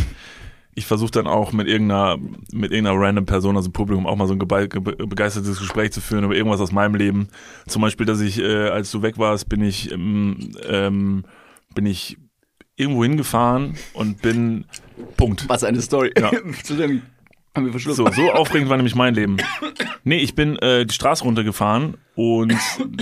ich 0.74 0.86
versuche 0.86 1.10
dann 1.10 1.26
auch 1.26 1.52
mit 1.52 1.66
irgendeiner, 1.66 2.16
mit 2.52 2.70
irgendeiner 2.70 2.98
random 2.98 3.26
Person, 3.26 3.56
also 3.56 3.70
Publikum, 3.70 4.06
auch 4.06 4.16
mal 4.16 4.28
so 4.28 4.34
ein 4.34 4.38
begeistertes 4.38 5.58
Gespräch 5.58 5.92
zu 5.92 6.00
führen 6.00 6.24
über 6.24 6.34
irgendwas 6.34 6.60
aus 6.60 6.72
meinem 6.72 6.94
Leben. 6.94 7.28
Zum 7.66 7.82
Beispiel, 7.82 8.06
dass 8.06 8.20
ich, 8.20 8.38
äh, 8.38 8.68
als 8.68 8.90
du 8.90 9.02
weg 9.02 9.18
warst, 9.18 9.48
bin 9.48 9.62
ich, 9.62 9.90
ähm, 9.92 10.52
ähm, 10.68 11.24
bin 11.74 11.84
ich 11.86 12.16
irgendwo 12.76 13.02
hingefahren 13.02 13.74
und 13.94 14.22
bin 14.22 14.64
Punkt. 15.16 15.48
Was 15.48 15.64
eine 15.64 15.82
Story. 15.82 16.12
Ja. 16.18 16.30
Haben 17.54 17.66
wir 17.66 17.72
verschluckt. 17.72 17.96
So, 17.96 18.10
so 18.10 18.32
aufregend 18.32 18.70
war 18.70 18.76
nämlich 18.76 18.94
mein 18.94 19.14
Leben. 19.14 19.36
Nee, 20.04 20.18
ich 20.18 20.34
bin 20.34 20.58
äh, 20.58 20.84
die 20.86 20.94
Straße 20.94 21.22
runtergefahren 21.24 21.96
und 22.14 22.56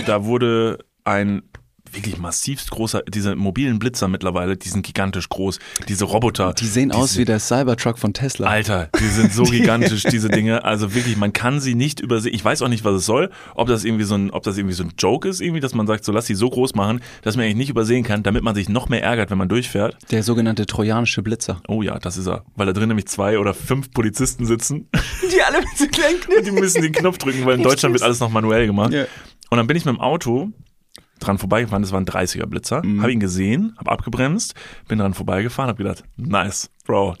da 0.05 0.25
wurde 0.25 0.85
ein 1.03 1.41
wirklich 1.93 2.17
massivst 2.17 2.71
großer, 2.71 3.03
diese 3.07 3.35
mobilen 3.35 3.79
Blitzer 3.79 4.07
mittlerweile, 4.07 4.57
die 4.57 4.69
sind 4.69 4.85
gigantisch 4.85 5.29
groß. 5.29 5.59
Diese 5.87 6.05
Roboter. 6.05 6.53
Die 6.53 6.67
sehen 6.67 6.91
aus 6.91 7.17
wie 7.17 7.25
der 7.25 7.39
Cybertruck 7.39 7.97
von 7.97 8.13
Tesla. 8.13 8.47
Alter, 8.47 8.89
die 8.99 9.07
sind 9.07 9.33
so 9.33 9.43
gigantisch, 9.51 10.03
diese 10.03 10.29
Dinge. 10.29 10.63
Also 10.63 10.93
wirklich, 10.93 11.17
man 11.17 11.33
kann 11.33 11.59
sie 11.59 11.75
nicht 11.75 11.99
übersehen. 11.99 12.33
Ich 12.33 12.43
weiß 12.43 12.61
auch 12.61 12.67
nicht, 12.67 12.83
was 12.83 12.95
es 12.95 13.05
soll. 13.05 13.29
Ob 13.55 13.67
das 13.67 13.83
irgendwie 13.83 14.05
so 14.05 14.15
ein, 14.15 14.31
ob 14.31 14.43
das 14.43 14.57
irgendwie 14.57 14.75
so 14.75 14.83
ein 14.83 14.93
Joke 14.97 15.27
ist, 15.27 15.41
irgendwie, 15.41 15.59
dass 15.59 15.73
man 15.73 15.87
sagt, 15.87 16.05
so 16.05 16.11
lass 16.11 16.25
sie 16.25 16.35
so 16.35 16.49
groß 16.49 16.75
machen, 16.75 17.01
dass 17.21 17.35
man 17.35 17.45
eigentlich 17.45 17.57
nicht 17.57 17.69
übersehen 17.69 18.03
kann, 18.03 18.23
damit 18.23 18.43
man 18.43 18.55
sich 18.55 18.69
noch 18.69 18.89
mehr 18.89 19.03
ärgert, 19.03 19.29
wenn 19.31 19.37
man 19.37 19.49
durchfährt. 19.49 19.97
Der 20.11 20.23
sogenannte 20.23 20.65
trojanische 20.65 21.21
Blitzer. 21.21 21.61
Oh 21.67 21.81
ja, 21.81 21.99
das 21.99 22.17
ist 22.17 22.27
er. 22.27 22.43
Weil 22.55 22.67
da 22.67 22.73
drin 22.73 22.87
nämlich 22.87 23.07
zwei 23.07 23.39
oder 23.39 23.53
fünf 23.53 23.91
Polizisten 23.91 24.45
sitzen. 24.45 24.87
Die 25.31 25.41
alle 25.41 25.59
mit 25.59 25.77
so 25.77 25.87
kleinen 25.87 26.19
Knöpfen. 26.19 26.45
Die 26.45 26.51
müssen 26.51 26.81
den 26.81 26.91
Knopf 26.91 27.17
drücken, 27.17 27.45
weil 27.45 27.55
in 27.55 27.63
Deutschland 27.63 27.93
wird 27.93 28.03
alles 28.03 28.19
noch 28.19 28.29
manuell 28.29 28.67
gemacht. 28.67 28.93
Ja. 28.93 29.05
Und 29.49 29.57
dann 29.57 29.67
bin 29.67 29.75
ich 29.75 29.85
mit 29.85 29.93
dem 29.93 29.99
Auto 29.99 30.51
dran 31.21 31.37
vorbeigefahren, 31.37 31.81
das 31.81 31.91
war 31.91 31.99
ein 32.01 32.05
30er 32.05 32.45
Blitzer, 32.45 32.83
mhm. 32.83 33.01
habe 33.01 33.11
ihn 33.11 33.19
gesehen, 33.19 33.73
habe 33.77 33.91
abgebremst, 33.91 34.53
bin 34.87 34.99
dran 34.99 35.13
vorbeigefahren, 35.13 35.69
habe 35.69 35.83
gedacht, 35.83 36.03
nice, 36.17 36.69
Bro, 36.85 37.15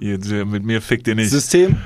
ihr, 0.00 0.18
mit 0.44 0.64
mir 0.64 0.80
fickt 0.80 1.08
ihr 1.08 1.14
nicht. 1.14 1.30
System 1.30 1.76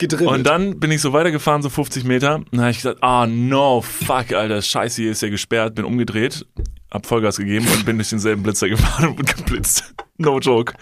gedribbelt. 0.00 0.30
Und 0.30 0.46
dann 0.46 0.80
bin 0.80 0.90
ich 0.90 1.00
so 1.00 1.12
weitergefahren, 1.12 1.62
so 1.62 1.68
50 1.68 2.04
Meter, 2.04 2.40
dann 2.50 2.60
habe 2.60 2.70
ich 2.70 2.78
gesagt, 2.78 2.98
ah 3.02 3.24
oh, 3.24 3.26
no, 3.26 3.82
fuck, 3.82 4.32
Alter, 4.32 4.60
scheiße, 4.60 5.02
hier 5.02 5.12
ist 5.12 5.22
ja 5.22 5.28
gesperrt, 5.28 5.76
bin 5.76 5.84
umgedreht, 5.84 6.44
hab 6.90 7.06
Vollgas 7.06 7.36
gegeben 7.36 7.66
und 7.72 7.84
bin 7.84 7.96
durch 7.98 8.10
denselben 8.10 8.42
Blitzer 8.42 8.68
gefahren 8.70 9.10
und 9.10 9.36
geblitzt. 9.36 9.94
No 10.20 10.38
joke. 10.38 10.74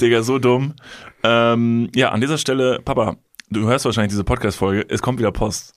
Digga, 0.00 0.24
so 0.24 0.40
dumm. 0.40 0.74
Ähm, 1.22 1.90
ja, 1.94 2.08
an 2.08 2.20
dieser 2.20 2.38
Stelle, 2.38 2.80
Papa, 2.84 3.18
du 3.48 3.68
hörst 3.68 3.84
wahrscheinlich 3.84 4.10
diese 4.10 4.24
Podcast-Folge, 4.24 4.84
es 4.88 5.00
kommt 5.00 5.20
wieder 5.20 5.30
Post. 5.30 5.74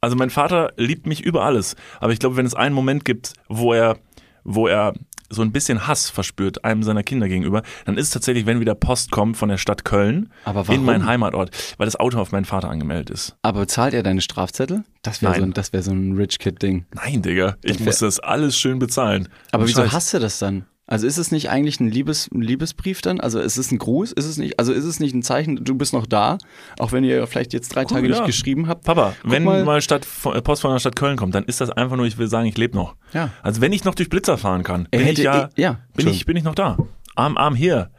Also 0.00 0.16
mein 0.16 0.30
Vater 0.30 0.72
liebt 0.76 1.06
mich 1.06 1.22
über 1.22 1.44
alles. 1.44 1.76
Aber 2.00 2.12
ich 2.12 2.18
glaube, 2.18 2.36
wenn 2.36 2.46
es 2.46 2.54
einen 2.54 2.74
Moment 2.74 3.04
gibt, 3.04 3.34
wo 3.48 3.72
er, 3.72 3.98
wo 4.44 4.66
er 4.66 4.94
so 5.32 5.42
ein 5.42 5.52
bisschen 5.52 5.86
Hass 5.86 6.10
verspürt 6.10 6.64
einem 6.64 6.82
seiner 6.82 7.02
Kinder 7.04 7.28
gegenüber, 7.28 7.62
dann 7.84 7.96
ist 7.96 8.06
es 8.06 8.10
tatsächlich, 8.10 8.46
wenn 8.46 8.58
wieder 8.58 8.74
Post 8.74 9.12
kommt 9.12 9.36
von 9.36 9.48
der 9.48 9.58
Stadt 9.58 9.84
Köln 9.84 10.32
in 10.74 10.84
meinen 10.84 11.06
Heimatort, 11.06 11.50
weil 11.78 11.84
das 11.84 11.94
Auto 11.96 12.18
auf 12.18 12.32
meinen 12.32 12.46
Vater 12.46 12.68
angemeldet 12.68 13.10
ist. 13.10 13.36
Aber 13.42 13.68
zahlt 13.68 13.94
er 13.94 14.02
deine 14.02 14.22
Strafzettel? 14.22 14.82
Das 15.02 15.22
wäre 15.22 15.32
so, 15.38 15.42
ein- 15.44 15.52
das 15.52 15.72
wär 15.72 15.82
so 15.84 15.92
ein 15.92 16.16
Rich 16.16 16.38
Kid-Ding. 16.40 16.86
Nein, 16.94 17.22
Digga, 17.22 17.56
ich 17.62 17.78
muss 17.78 17.98
das 18.00 18.18
alles 18.18 18.58
schön 18.58 18.78
bezahlen. 18.80 19.28
Aber 19.52 19.62
wieso 19.68 19.82
hasst 19.92 20.12
du 20.14 20.18
das 20.18 20.38
dann? 20.40 20.64
Also 20.90 21.06
ist 21.06 21.18
es 21.18 21.30
nicht 21.30 21.48
eigentlich 21.50 21.78
ein, 21.78 21.88
Liebes, 21.88 22.28
ein 22.34 22.42
Liebesbrief 22.42 23.00
dann? 23.00 23.20
Also 23.20 23.38
ist 23.38 23.56
es 23.56 23.70
ein 23.70 23.78
Gruß? 23.78 24.10
Ist 24.10 24.24
es 24.26 24.38
nicht? 24.38 24.58
Also 24.58 24.72
ist 24.72 24.84
es 24.84 24.98
nicht 24.98 25.14
ein 25.14 25.22
Zeichen, 25.22 25.64
du 25.64 25.76
bist 25.76 25.92
noch 25.92 26.04
da, 26.04 26.36
auch 26.80 26.90
wenn 26.90 27.04
ihr 27.04 27.24
vielleicht 27.28 27.52
jetzt 27.52 27.68
drei 27.74 27.84
Tage 27.84 28.06
Oh, 28.08 28.10
ja. 28.10 28.16
nicht 28.16 28.26
geschrieben 28.26 28.66
habt? 28.66 28.84
Papa, 28.84 29.14
Guck 29.22 29.30
wenn 29.30 29.44
mal. 29.44 29.64
mal, 29.64 29.80
Stadt, 29.80 30.04
äh, 30.24 30.42
Post 30.42 30.62
von 30.62 30.72
der 30.72 30.80
Stadt 30.80 30.96
Köln 30.96 31.16
kommt, 31.16 31.36
dann 31.36 31.44
ist 31.44 31.60
das 31.60 31.70
einfach 31.70 31.96
nur, 31.96 32.06
ich 32.06 32.18
will 32.18 32.26
sagen, 32.26 32.46
ich 32.48 32.58
lebe 32.58 32.76
noch. 32.76 32.96
Ja. 33.14 33.30
Also 33.42 33.60
wenn 33.60 33.72
ich 33.72 33.84
noch 33.84 33.94
durch 33.94 34.08
Blitzer 34.08 34.36
fahren 34.36 34.64
kann, 34.64 34.88
bin 34.90 35.00
hätte 35.00 35.20
ich 35.20 35.24
ja, 35.24 35.48
ja, 35.56 35.78
bin 35.94 36.08
ich, 36.08 36.26
bin 36.26 36.36
ich 36.36 36.42
noch 36.42 36.56
da. 36.56 36.76
Arm, 37.14 37.36
Arm 37.36 37.54
hier. 37.54 37.90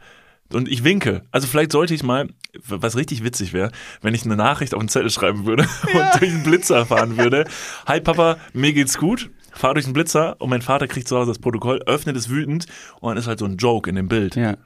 Und 0.52 0.68
ich 0.68 0.84
winke. 0.84 1.22
Also 1.30 1.46
vielleicht 1.46 1.72
sollte 1.72 1.94
ich 1.94 2.02
mal, 2.02 2.28
was 2.68 2.94
richtig 2.94 3.24
witzig 3.24 3.54
wäre, 3.54 3.70
wenn 4.02 4.12
ich 4.14 4.26
eine 4.26 4.36
Nachricht 4.36 4.74
auf 4.74 4.80
einen 4.80 4.90
Zettel 4.90 5.08
schreiben 5.08 5.46
würde 5.46 5.62
und 5.94 6.20
durch 6.20 6.30
einen 6.30 6.42
Blitzer 6.42 6.84
fahren 6.84 7.16
würde. 7.16 7.46
Hi 7.86 8.00
Papa, 8.02 8.36
mir 8.52 8.74
geht's 8.74 8.98
gut. 8.98 9.30
Fahr 9.54 9.74
durch 9.74 9.84
den 9.86 9.92
Blitzer 9.94 10.36
und 10.40 10.50
mein 10.50 10.62
Vater 10.62 10.88
kriegt 10.88 11.08
zu 11.08 11.16
Hause 11.16 11.30
das 11.30 11.38
Protokoll, 11.38 11.80
öffnet 11.86 12.16
es 12.16 12.28
wütend 12.28 12.66
und 13.00 13.08
dann 13.10 13.18
ist 13.18 13.26
halt 13.26 13.38
so 13.38 13.44
ein 13.44 13.56
Joke 13.56 13.88
in 13.88 13.96
dem 13.96 14.08
Bild. 14.08 14.34
Ja. 14.36 14.56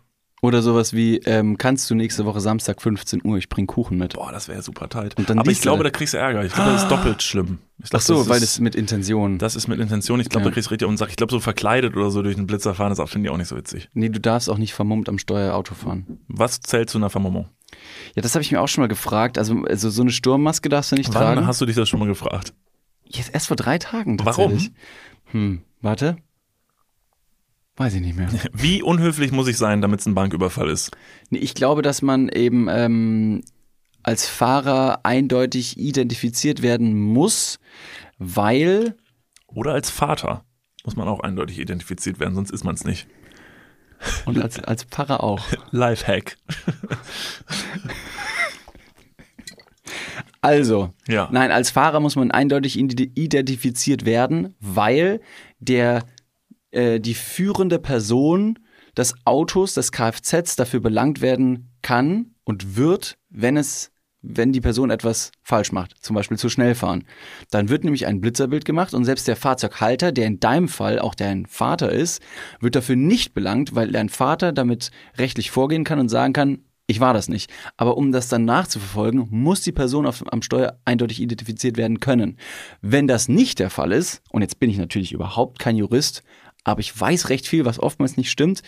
Oder 0.42 0.60
sowas 0.60 0.92
wie, 0.92 1.16
ähm, 1.24 1.56
kannst 1.56 1.88
du 1.90 1.94
nächste 1.94 2.26
Woche 2.26 2.40
Samstag 2.40 2.82
15 2.82 3.22
Uhr, 3.24 3.38
ich 3.38 3.48
bring 3.48 3.66
Kuchen 3.66 3.96
mit. 3.96 4.12
Boah, 4.14 4.30
das 4.32 4.48
wäre 4.48 4.60
super 4.62 4.88
tight. 4.88 5.16
Und 5.16 5.30
dann 5.30 5.38
Aber 5.38 5.50
ich 5.50 5.62
glaube, 5.62 5.82
da 5.82 5.88
kriegst 5.90 6.12
du 6.12 6.18
Ärger. 6.18 6.44
Ich 6.44 6.52
glaube, 6.52 6.72
das 6.72 6.82
ist 6.82 6.88
doppelt 6.90 7.22
schlimm. 7.22 7.58
Ich 7.82 7.88
glaub, 7.90 8.00
Ach 8.02 8.06
so, 8.06 8.18
das 8.18 8.28
weil 8.28 8.40
das 8.40 8.60
mit 8.60 8.74
Intention. 8.74 9.38
Das 9.38 9.56
ist 9.56 9.66
mit 9.66 9.80
Intention. 9.80 10.20
Ich 10.20 10.28
glaube, 10.28 10.44
Ja. 10.44 10.50
da 10.50 10.54
kriegst 10.54 10.68
du 10.68 10.74
richtig 10.74 10.86
den 10.88 10.96
Sack. 10.98 11.08
Ich 11.08 11.16
glaube, 11.16 11.32
so 11.32 11.40
verkleidet 11.40 11.96
oder 11.96 12.10
so 12.10 12.20
durch 12.22 12.36
den 12.36 12.46
Blitzer 12.46 12.74
fahren, 12.74 12.94
das 12.94 13.10
finde 13.10 13.28
ich 13.28 13.32
auch 13.32 13.38
nicht 13.38 13.48
so 13.48 13.56
witzig. 13.56 13.88
nee, 13.94 14.10
du 14.10 14.20
darfst 14.20 14.50
auch 14.50 14.58
nicht 14.58 14.74
vermummt 14.74 15.08
am 15.08 15.18
Steuerauto 15.18 15.74
fahren. 15.74 16.18
Was 16.28 16.60
zählt 16.60 16.90
zu 16.90 16.98
einer 16.98 17.10
Vermummung? 17.10 17.48
Ja, 18.14 18.22
das 18.22 18.34
habe 18.34 18.42
ich 18.42 18.52
mir 18.52 18.60
auch 18.60 18.68
schon 18.68 18.82
mal 18.82 18.88
gefragt. 18.88 19.38
Also, 19.38 19.64
also 19.64 19.88
so 19.90 20.02
eine 20.02 20.10
Sturmmaske 20.10 20.68
darfst 20.68 20.92
du 20.92 20.96
nicht 20.96 21.12
Wann 21.14 21.22
tragen. 21.34 21.46
hast 21.46 21.60
du 21.62 21.66
dich 21.66 21.76
das 21.76 21.88
schon 21.88 21.98
mal 21.98 22.06
gefragt? 22.08 22.52
Jetzt 23.08 23.32
erst 23.32 23.46
vor 23.48 23.56
drei 23.56 23.78
Tagen 23.78 24.18
Warum? 24.24 24.58
Hm, 25.26 25.62
warte. 25.80 26.16
Weiß 27.76 27.94
ich 27.94 28.00
nicht 28.00 28.16
mehr. 28.16 28.28
Wie 28.52 28.82
unhöflich 28.82 29.32
muss 29.32 29.48
ich 29.48 29.58
sein, 29.58 29.80
damit 29.82 30.00
es 30.00 30.06
ein 30.06 30.14
Banküberfall 30.14 30.70
ist? 30.70 30.90
Nee, 31.30 31.38
ich 31.38 31.54
glaube, 31.54 31.82
dass 31.82 32.00
man 32.02 32.28
eben 32.28 32.68
ähm, 32.70 33.42
als 34.02 34.28
Fahrer 34.28 35.00
eindeutig 35.04 35.78
identifiziert 35.78 36.62
werden 36.62 36.98
muss, 36.98 37.58
weil 38.18 38.96
Oder 39.46 39.72
als 39.72 39.90
Vater 39.90 40.44
muss 40.84 40.96
man 40.96 41.08
auch 41.08 41.20
eindeutig 41.20 41.58
identifiziert 41.58 42.20
werden, 42.20 42.34
sonst 42.34 42.50
ist 42.50 42.64
man 42.64 42.76
es 42.76 42.84
nicht. 42.84 43.08
und 44.24 44.40
als, 44.40 44.62
als 44.62 44.84
Pfarrer 44.84 45.22
auch. 45.22 45.44
Lifehack. 45.70 46.36
Also, 50.46 50.90
Ja. 51.08 51.28
nein, 51.32 51.50
als 51.50 51.70
Fahrer 51.70 51.98
muss 52.00 52.14
man 52.16 52.30
eindeutig 52.30 52.78
ide- 52.78 53.10
identifiziert 53.14 54.04
werden, 54.04 54.54
weil 54.60 55.20
der 55.58 56.04
äh, 56.70 57.00
die 57.00 57.14
führende 57.14 57.78
Person 57.78 58.58
des 58.96 59.14
Autos, 59.24 59.74
des 59.74 59.92
Kfz 59.92 60.56
dafür 60.56 60.80
belangt 60.80 61.20
werden 61.20 61.70
kann 61.82 62.34
und 62.44 62.76
wird, 62.76 63.16
wenn 63.28 63.56
es 63.56 63.90
wenn 64.28 64.50
die 64.52 64.60
Person 64.60 64.90
etwas 64.90 65.30
falsch 65.44 65.70
macht, 65.70 65.94
zum 66.02 66.16
Beispiel 66.16 66.36
zu 66.36 66.48
schnell 66.48 66.74
fahren. 66.74 67.04
Dann 67.52 67.68
wird 67.68 67.84
nämlich 67.84 68.06
ein 68.06 68.20
Blitzerbild 68.20 68.64
gemacht 68.64 68.92
und 68.92 69.04
selbst 69.04 69.28
der 69.28 69.36
Fahrzeughalter, 69.36 70.10
der 70.10 70.26
in 70.26 70.40
deinem 70.40 70.66
Fall 70.66 70.98
auch 70.98 71.14
dein 71.14 71.46
Vater 71.46 71.92
ist, 71.92 72.20
wird 72.58 72.74
dafür 72.74 72.96
nicht 72.96 73.34
belangt, 73.34 73.76
weil 73.76 73.92
dein 73.92 74.08
Vater 74.08 74.50
damit 74.52 74.90
rechtlich 75.16 75.52
vorgehen 75.52 75.84
kann 75.84 76.00
und 76.00 76.08
sagen 76.08 76.32
kann, 76.32 76.58
ich 76.86 77.00
war 77.00 77.12
das 77.14 77.28
nicht. 77.28 77.50
Aber 77.76 77.96
um 77.96 78.12
das 78.12 78.28
dann 78.28 78.44
nachzuverfolgen, 78.44 79.26
muss 79.30 79.60
die 79.62 79.72
Person 79.72 80.06
auf, 80.06 80.22
am 80.32 80.42
Steuer 80.42 80.78
eindeutig 80.84 81.20
identifiziert 81.20 81.76
werden 81.76 82.00
können. 82.00 82.38
Wenn 82.80 83.06
das 83.06 83.28
nicht 83.28 83.58
der 83.58 83.70
Fall 83.70 83.92
ist, 83.92 84.22
und 84.30 84.42
jetzt 84.42 84.60
bin 84.60 84.70
ich 84.70 84.78
natürlich 84.78 85.12
überhaupt 85.12 85.58
kein 85.58 85.76
Jurist, 85.76 86.22
aber 86.64 86.80
ich 86.80 86.98
weiß 86.98 87.28
recht 87.28 87.46
viel, 87.46 87.64
was 87.64 87.80
oftmals 87.80 88.16
nicht 88.16 88.30
stimmt, 88.30 88.62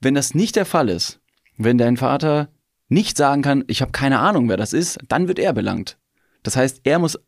wenn 0.00 0.14
das 0.14 0.34
nicht 0.34 0.56
der 0.56 0.66
Fall 0.66 0.88
ist, 0.88 1.20
wenn 1.56 1.78
dein 1.78 1.96
Vater 1.96 2.48
nicht 2.88 3.16
sagen 3.16 3.42
kann, 3.42 3.64
ich 3.66 3.82
habe 3.82 3.92
keine 3.92 4.20
Ahnung, 4.20 4.48
wer 4.48 4.56
das 4.56 4.72
ist, 4.72 4.98
dann 5.08 5.28
wird 5.28 5.38
er 5.38 5.52
belangt. 5.52 5.98
Das 6.42 6.56
heißt, 6.56 6.80
er 6.84 6.98
muss, 6.98 7.18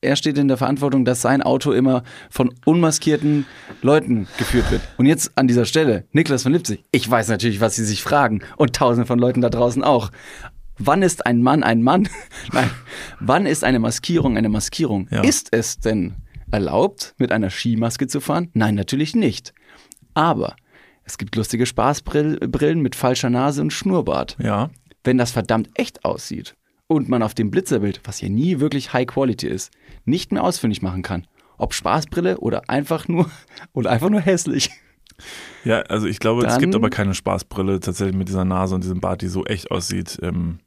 er 0.00 0.16
steht 0.16 0.38
in 0.38 0.48
der 0.48 0.56
Verantwortung, 0.56 1.04
dass 1.04 1.20
sein 1.22 1.42
Auto 1.42 1.72
immer 1.72 2.02
von 2.30 2.54
unmaskierten 2.64 3.44
Leuten 3.82 4.26
geführt 4.38 4.70
wird. 4.70 4.80
Und 4.96 5.06
jetzt 5.06 5.32
an 5.36 5.48
dieser 5.48 5.66
Stelle, 5.66 6.06
Niklas 6.12 6.44
von 6.44 6.52
Lipzig, 6.52 6.84
ich 6.92 7.08
weiß 7.10 7.28
natürlich, 7.28 7.60
was 7.60 7.76
Sie 7.76 7.84
sich 7.84 8.02
fragen 8.02 8.42
und 8.56 8.74
tausende 8.74 9.06
von 9.06 9.18
Leuten 9.18 9.40
da 9.40 9.50
draußen 9.50 9.84
auch. 9.84 10.10
Wann 10.78 11.02
ist 11.02 11.26
ein 11.26 11.42
Mann 11.42 11.62
ein 11.62 11.82
Mann? 11.82 12.08
Nein. 12.52 12.70
Wann 13.20 13.46
ist 13.46 13.64
eine 13.64 13.78
Maskierung 13.78 14.36
eine 14.36 14.48
Maskierung? 14.48 15.08
Ja. 15.10 15.22
Ist 15.22 15.48
es 15.52 15.78
denn 15.80 16.14
erlaubt, 16.50 17.14
mit 17.18 17.32
einer 17.32 17.50
Skimaske 17.50 18.06
zu 18.06 18.20
fahren? 18.20 18.50
Nein, 18.54 18.74
natürlich 18.74 19.14
nicht. 19.14 19.52
Aber 20.14 20.56
es 21.04 21.18
gibt 21.18 21.36
lustige 21.36 21.66
Spaßbrillen 21.66 22.80
mit 22.82 22.94
falscher 22.94 23.30
Nase 23.30 23.60
und 23.62 23.72
Schnurrbart 23.72 24.36
Ja. 24.40 24.70
wenn 25.04 25.18
das 25.18 25.30
verdammt 25.32 25.70
echt 25.74 26.04
aussieht 26.04 26.56
und 26.88 27.08
man 27.08 27.22
auf 27.22 27.34
dem 27.34 27.50
Blitzerbild, 27.50 28.00
was 28.04 28.20
ja 28.20 28.28
nie 28.28 28.60
wirklich 28.60 28.92
High 28.92 29.06
Quality 29.06 29.48
ist, 29.48 29.72
nicht 30.04 30.32
mehr 30.32 30.44
ausfindig 30.44 30.82
machen 30.82 31.02
kann, 31.02 31.26
ob 31.58 31.74
Spaßbrille 31.74 32.38
oder 32.38 32.68
einfach 32.70 33.08
nur 33.08 33.30
oder 33.72 33.90
einfach 33.90 34.10
nur 34.10 34.20
hässlich. 34.20 34.70
Ja, 35.64 35.80
also 35.82 36.06
ich 36.06 36.18
glaube, 36.20 36.44
es 36.44 36.52
Dann- 36.52 36.60
gibt 36.60 36.74
aber 36.74 36.90
keine 36.90 37.14
Spaßbrille 37.14 37.80
tatsächlich 37.80 38.16
mit 38.16 38.28
dieser 38.28 38.44
Nase 38.44 38.74
und 38.74 38.84
diesem 38.84 39.00
Bart, 39.00 39.22
die 39.22 39.28
so 39.28 39.44
echt 39.46 39.70
aussieht. 39.70 40.18
Ähm, 40.22 40.58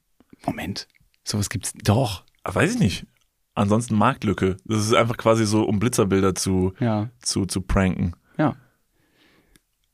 Moment, 0.45 0.87
sowas 1.23 1.49
gibt's 1.49 1.73
doch. 1.83 2.23
ah, 2.43 2.55
weiß 2.55 2.73
ich 2.73 2.79
nicht. 2.79 3.05
Ansonsten 3.53 3.95
Marktlücke. 3.95 4.57
Das 4.65 4.79
ist 4.79 4.93
einfach 4.93 5.17
quasi 5.17 5.45
so, 5.45 5.63
um 5.63 5.79
Blitzerbilder 5.79 6.33
zu, 6.33 6.73
Ja, 6.79 7.09
zu, 7.21 7.45
zu 7.45 7.61
pranken. 7.61 8.13
ja. 8.37 8.55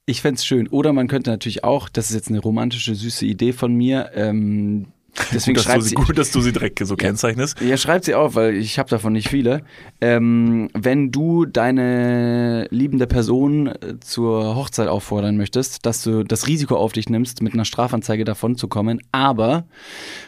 Ich 0.08 0.22
fänd's 0.22 0.46
schön. 0.46 0.68
Oder 0.68 0.94
man 0.94 1.08
könnte 1.08 1.32
natürlich 1.32 1.64
auch, 1.64 1.90
das 1.90 2.10
ist 2.10 2.16
jetzt 2.16 2.30
eine 2.30 2.40
romantische, 2.40 2.94
süße 2.94 3.26
Idee 3.26 3.54
von 3.54 3.74
mir, 3.74 4.12
ähm, 4.14 4.90
deswegen 5.34 5.58
Gut, 5.58 5.68
dass, 5.68 5.86
sie, 5.86 5.96
gut, 5.96 6.18
dass 6.18 6.32
du 6.32 6.42
sie 6.42 6.52
direkt 6.52 6.86
so 6.86 6.96
kennzeichnest. 6.96 7.60
Ja, 7.62 7.78
schreibt 7.78 8.06
sie 8.06 8.16
auf, 8.16 8.36
weil 8.36 8.56
ich 8.56 8.80
habe 8.80 8.90
davon 8.90 9.14
nicht 9.14 9.30
viele. 9.30 9.64
Ähm, 10.02 10.70
wenn 10.74 11.12
du 11.12 11.46
deine 11.46 12.68
liebende 12.70 13.08
Person 13.08 13.68
äh, 13.68 14.00
zur 14.00 14.56
Hochzeit 14.56 14.88
auffordern 14.88 15.38
möchtest, 15.38 15.86
dass 15.86 16.04
du 16.04 16.24
das 16.24 16.48
Risiko 16.48 16.76
auf 16.76 16.94
dich 16.94 17.10
nimmst, 17.10 17.42
mit 17.42 17.54
einer 17.54 17.66
Strafanzeige 17.66 18.26
davon 18.26 18.56
zu 18.56 18.68
kommen, 18.68 19.00
aber 19.12 19.66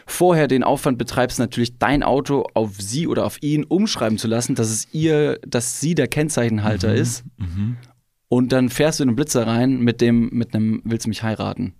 vorher 0.06 0.48
den 0.48 0.64
Aufwand 0.64 0.98
betreibst, 0.98 1.38
natürlich 1.38 1.78
dein 1.78 2.02
Auto 2.02 2.46
auf 2.54 2.72
sie 2.78 3.06
oder 3.06 3.24
auf 3.26 3.42
ihn 3.42 3.64
umschreiben 3.64 4.18
zu 4.18 4.28
lassen, 4.28 4.54
dass 4.54 4.70
es 4.70 4.88
ihr, 4.92 5.38
dass 5.46 5.80
sie 5.80 5.94
der 5.94 6.08
Kennzeichenhalter 6.08 6.94
ist. 6.94 7.24
Und 8.28 8.52
dann 8.52 8.68
fährst 8.68 9.00
du 9.00 9.04
in 9.04 9.10
den 9.10 9.16
Blitzer 9.16 9.46
rein 9.46 9.80
mit 9.80 10.00
dem, 10.00 10.28
mit 10.32 10.54
einem, 10.54 10.82
willst 10.84 11.06
du 11.06 11.08
mich 11.08 11.22
heiraten? 11.22 11.74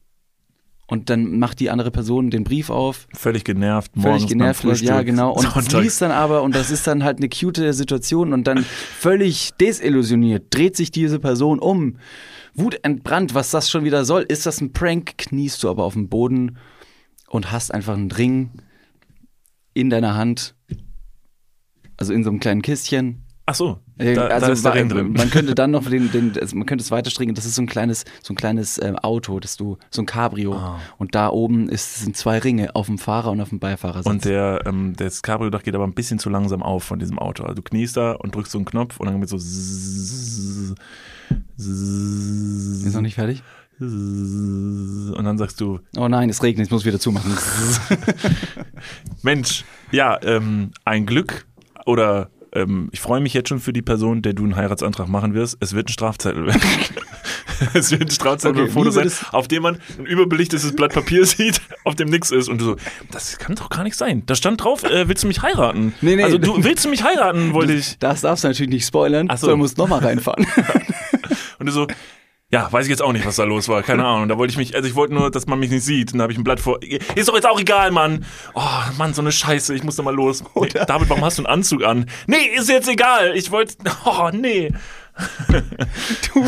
Und 0.90 1.10
dann 1.10 1.38
macht 1.38 1.60
die 1.60 1.68
andere 1.68 1.90
Person 1.90 2.30
den 2.30 2.44
Brief 2.44 2.70
auf, 2.70 3.08
Völlig 3.12 3.44
genervt, 3.44 3.94
morgens 3.94 4.22
völlig 4.22 4.28
genervt, 4.28 4.62
beim 4.62 4.74
ja 4.76 5.02
genau, 5.02 5.32
und 5.34 5.42
Sonntags. 5.42 5.84
liest 5.84 6.00
dann 6.00 6.10
aber, 6.10 6.42
und 6.42 6.54
das 6.54 6.70
ist 6.70 6.86
dann 6.86 7.04
halt 7.04 7.18
eine 7.18 7.28
cute 7.28 7.74
Situation 7.74 8.32
und 8.32 8.46
dann 8.46 8.64
völlig 8.64 9.50
desillusioniert, 9.60 10.46
dreht 10.48 10.76
sich 10.76 10.90
diese 10.90 11.18
Person 11.18 11.58
um, 11.58 11.98
wutentbrannt, 12.54 13.34
was 13.34 13.50
das 13.50 13.70
schon 13.70 13.84
wieder 13.84 14.06
soll, 14.06 14.22
ist 14.22 14.46
das 14.46 14.62
ein 14.62 14.72
Prank, 14.72 15.18
kniest 15.18 15.62
du 15.62 15.68
aber 15.68 15.84
auf 15.84 15.92
dem 15.92 16.08
Boden 16.08 16.56
und 17.28 17.52
hast 17.52 17.72
einfach 17.72 17.94
einen 17.94 18.10
Ring 18.10 18.52
in 19.74 19.90
deiner 19.90 20.14
Hand, 20.14 20.54
also 21.98 22.14
in 22.14 22.24
so 22.24 22.30
einem 22.30 22.40
kleinen 22.40 22.62
Kistchen, 22.62 23.24
Ach 23.48 23.54
so, 23.54 23.78
da, 23.96 24.26
also 24.26 24.46
da 24.46 24.52
ist 24.52 24.62
der 24.62 24.74
Ring 24.74 24.90
drin. 24.90 25.14
Man 25.14 25.30
könnte 25.30 25.54
dann 25.54 25.70
noch 25.70 25.82
den, 25.90 26.12
den 26.12 26.38
also 26.38 26.54
man 26.54 26.66
könnte 26.66 26.84
es 26.84 26.90
weiter 26.90 27.08
stricken. 27.08 27.34
Das 27.34 27.46
ist 27.46 27.54
so 27.54 27.62
ein 27.62 27.66
kleines, 27.66 28.04
so 28.22 28.34
ein 28.34 28.36
kleines 28.36 28.78
ähm, 28.82 28.96
Auto, 28.96 29.40
das 29.40 29.56
du, 29.56 29.78
so 29.88 30.02
ein 30.02 30.06
Cabrio. 30.06 30.52
Ah. 30.52 30.78
Und 30.98 31.14
da 31.14 31.30
oben 31.30 31.70
ist, 31.70 32.00
sind 32.00 32.14
zwei 32.14 32.40
Ringe 32.40 32.76
auf 32.76 32.88
dem 32.88 32.98
Fahrer 32.98 33.30
und 33.30 33.40
auf 33.40 33.48
dem 33.48 33.58
Beifahrersitz. 33.58 34.06
Und 34.06 34.26
der, 34.26 34.64
ähm, 34.66 34.92
das 34.98 35.22
Cabrio-Dach 35.22 35.62
geht 35.62 35.74
aber 35.74 35.84
ein 35.84 35.94
bisschen 35.94 36.18
zu 36.18 36.28
langsam 36.28 36.62
auf 36.62 36.84
von 36.84 36.98
diesem 36.98 37.18
Auto. 37.18 37.44
Also 37.44 37.54
du 37.54 37.62
kniest 37.62 37.96
da 37.96 38.12
und 38.12 38.34
drückst 38.34 38.52
so 38.52 38.58
einen 38.58 38.66
Knopf 38.66 39.00
und 39.00 39.06
dann 39.06 39.18
wird 39.18 39.30
so 39.30 39.38
zzzz, 39.38 40.74
zzzz, 41.56 42.84
ist 42.84 42.94
noch 42.94 43.00
nicht 43.00 43.14
fertig? 43.14 43.42
und 43.80 45.22
dann 45.22 45.38
sagst 45.38 45.60
du, 45.60 45.78
Oh 45.96 46.08
nein, 46.08 46.28
es 46.28 46.42
regnet, 46.42 46.66
ich 46.66 46.72
muss 46.72 46.84
wieder 46.84 46.98
zumachen. 46.98 47.32
Mensch, 49.22 49.64
ja, 49.92 50.18
ähm, 50.22 50.72
ein 50.84 51.06
Glück 51.06 51.46
oder 51.86 52.28
ähm, 52.52 52.88
ich 52.92 53.00
freue 53.00 53.20
mich 53.20 53.34
jetzt 53.34 53.48
schon 53.48 53.60
für 53.60 53.72
die 53.72 53.82
Person, 53.82 54.22
der 54.22 54.32
du 54.32 54.44
einen 54.44 54.56
Heiratsantrag 54.56 55.08
machen 55.08 55.34
wirst. 55.34 55.56
Es 55.60 55.74
wird 55.74 55.88
ein 55.88 55.92
Strafzettel 55.92 56.46
werden. 56.46 56.60
es 57.74 57.90
wird 57.90 58.02
ein 58.02 58.10
Straßenzettel 58.10 58.64
Okay, 58.64 58.72
Foto 58.72 58.90
sein, 58.90 59.10
auf 59.32 59.48
dem 59.48 59.62
man 59.62 59.78
ein 59.98 60.06
überbelichtetes 60.06 60.74
Blatt 60.74 60.92
Papier 60.92 61.24
sieht, 61.26 61.60
auf 61.84 61.94
dem 61.94 62.08
nichts 62.08 62.30
ist. 62.30 62.48
Und 62.48 62.60
du 62.60 62.64
so, 62.64 62.76
das 63.10 63.38
kann 63.38 63.54
doch 63.54 63.68
gar 63.70 63.84
nicht 63.84 63.96
sein. 63.96 64.22
Da 64.26 64.34
stand 64.34 64.62
drauf, 64.62 64.84
äh, 64.84 65.08
willst 65.08 65.24
du 65.24 65.28
mich 65.28 65.42
heiraten? 65.42 65.94
Nee, 66.00 66.16
nee. 66.16 66.24
Also 66.24 66.38
du 66.38 66.62
willst 66.64 66.84
du 66.84 66.88
mich 66.88 67.02
heiraten, 67.02 67.52
wollte 67.52 67.74
ich. 67.74 67.98
Das 67.98 68.22
darfst 68.22 68.44
du 68.44 68.48
natürlich 68.48 68.70
nicht 68.70 68.86
spoilern, 68.86 69.26
Ach 69.30 69.36
so. 69.36 69.42
sondern 69.42 69.60
musst 69.60 69.78
nochmal 69.78 70.00
reinfahren. 70.00 70.46
Und 71.58 71.66
du 71.66 71.72
so, 71.72 71.86
ja, 72.50 72.72
weiß 72.72 72.86
ich 72.86 72.90
jetzt 72.90 73.02
auch 73.02 73.12
nicht, 73.12 73.26
was 73.26 73.36
da 73.36 73.44
los 73.44 73.68
war. 73.68 73.82
Keine 73.82 74.04
Ahnung. 74.06 74.28
Da 74.28 74.38
wollte 74.38 74.52
ich 74.52 74.56
mich, 74.56 74.74
also 74.74 74.88
ich 74.88 74.94
wollte 74.94 75.14
nur, 75.14 75.30
dass 75.30 75.46
man 75.46 75.58
mich 75.58 75.70
nicht 75.70 75.84
sieht. 75.84 76.12
Und 76.12 76.18
da 76.18 76.22
habe 76.22 76.32
ich 76.32 76.38
ein 76.38 76.44
Blatt 76.44 76.60
vor. 76.60 76.82
Ist 77.14 77.28
doch 77.28 77.34
jetzt 77.34 77.46
auch 77.46 77.60
egal, 77.60 77.90
Mann. 77.90 78.24
Oh, 78.54 78.62
Mann, 78.96 79.12
so 79.12 79.20
eine 79.20 79.32
Scheiße. 79.32 79.74
Ich 79.74 79.84
muss 79.84 79.96
da 79.96 80.02
mal 80.02 80.14
los. 80.14 80.42
Nee, 80.54 80.68
David, 80.86 81.10
warum 81.10 81.24
hast 81.24 81.38
du 81.38 81.42
einen 81.42 81.52
Anzug 81.52 81.84
an? 81.84 82.06
Nee, 82.26 82.36
ist 82.56 82.68
jetzt 82.68 82.88
egal. 82.88 83.36
Ich 83.36 83.50
wollte. 83.50 83.74
Oh, 84.04 84.30
nee. 84.32 84.72
Du, 86.32 86.44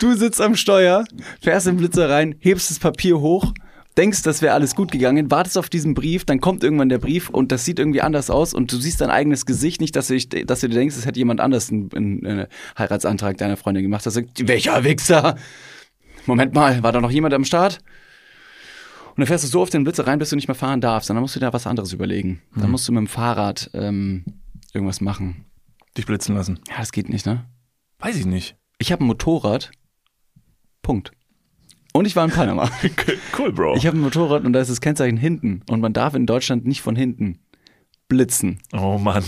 du 0.00 0.14
sitzt 0.14 0.40
am 0.40 0.54
Steuer, 0.54 1.04
fährst 1.40 1.66
im 1.66 1.78
Blitzer 1.78 2.10
rein, 2.10 2.34
hebst 2.40 2.70
das 2.70 2.78
Papier 2.78 3.18
hoch, 3.18 3.54
denkst, 3.96 4.22
das 4.22 4.42
wäre 4.42 4.54
alles 4.54 4.74
gut 4.74 4.90
gegangen, 4.90 5.30
wartest 5.30 5.58
auf 5.58 5.68
diesen 5.68 5.94
Brief, 5.94 6.24
dann 6.24 6.40
kommt 6.40 6.64
irgendwann 6.64 6.88
der 6.88 6.98
Brief 6.98 7.28
und 7.28 7.52
das 7.52 7.64
sieht 7.64 7.78
irgendwie 7.78 8.00
anders 8.00 8.30
aus 8.30 8.54
und 8.54 8.72
du 8.72 8.76
siehst 8.76 9.00
dein 9.00 9.10
eigenes 9.10 9.46
Gesicht, 9.46 9.80
nicht, 9.80 9.96
dass 9.96 10.08
du, 10.08 10.18
dass 10.18 10.60
du 10.60 10.68
dir 10.68 10.76
denkst, 10.76 10.96
es 10.96 11.06
hätte 11.06 11.18
jemand 11.18 11.40
anders 11.40 11.70
einen, 11.70 11.90
einen, 11.94 12.26
einen 12.26 12.46
Heiratsantrag 12.78 13.36
deiner 13.36 13.56
Freundin 13.56 13.82
gemacht. 13.82 14.06
Das 14.06 14.14
sagt, 14.14 14.48
welcher 14.48 14.84
Wichser? 14.84 15.36
Moment 16.26 16.54
mal, 16.54 16.82
war 16.82 16.92
da 16.92 17.00
noch 17.00 17.10
jemand 17.10 17.34
am 17.34 17.44
Start? 17.44 17.80
Und 19.10 19.18
dann 19.18 19.26
fährst 19.26 19.44
du 19.44 19.48
so 19.48 19.60
auf 19.60 19.68
den 19.68 19.84
Blitzer 19.84 20.06
rein, 20.06 20.18
bis 20.18 20.30
du 20.30 20.36
nicht 20.36 20.48
mehr 20.48 20.54
fahren 20.54 20.80
darfst. 20.80 21.10
Und 21.10 21.16
dann 21.16 21.22
musst 21.22 21.36
du 21.36 21.40
dir 21.40 21.52
was 21.52 21.66
anderes 21.66 21.92
überlegen. 21.92 22.40
Dann 22.56 22.70
musst 22.70 22.88
du 22.88 22.92
mit 22.92 23.00
dem 23.00 23.08
Fahrrad 23.08 23.70
ähm, 23.74 24.24
irgendwas 24.72 25.02
machen. 25.02 25.44
Dich 25.98 26.06
blitzen 26.06 26.34
lassen. 26.34 26.60
Ja, 26.70 26.78
das 26.78 26.92
geht 26.92 27.10
nicht, 27.10 27.26
ne? 27.26 27.44
Weiß 27.98 28.16
ich 28.16 28.24
nicht. 28.24 28.56
Ich 28.78 28.90
habe 28.90 29.04
ein 29.04 29.06
Motorrad. 29.06 29.70
Punkt. 30.80 31.12
Und 31.92 32.06
ich 32.06 32.16
war 32.16 32.24
in 32.24 32.30
Panama. 32.34 32.70
Cool, 33.38 33.52
Bro. 33.52 33.76
Ich 33.76 33.86
habe 33.86 33.96
ein 33.96 34.00
Motorrad 34.00 34.44
und 34.44 34.52
da 34.52 34.60
ist 34.60 34.70
das 34.70 34.80
Kennzeichen 34.80 35.16
hinten. 35.16 35.62
Und 35.68 35.80
man 35.80 35.92
darf 35.92 36.14
in 36.14 36.26
Deutschland 36.26 36.66
nicht 36.66 36.80
von 36.80 36.96
hinten 36.96 37.38
blitzen. 38.08 38.58
oh 38.74 38.98
Mann. 38.98 39.24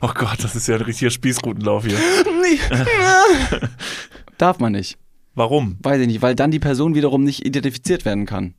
Oh 0.00 0.10
Gott, 0.14 0.42
das 0.42 0.54
ist 0.54 0.68
ja 0.68 0.76
ein 0.76 0.82
richtiger 0.82 1.10
Spießrutenlauf 1.10 1.84
hier. 1.84 1.98
Darf 4.38 4.60
man 4.60 4.72
nicht. 4.72 4.96
Warum? 5.34 5.76
Weiß 5.82 6.00
ich 6.00 6.06
nicht, 6.06 6.22
weil 6.22 6.34
dann 6.36 6.50
die 6.52 6.60
Person 6.60 6.94
wiederum 6.94 7.24
nicht 7.24 7.44
identifiziert 7.44 8.04
werden 8.04 8.26
kann. 8.26 8.54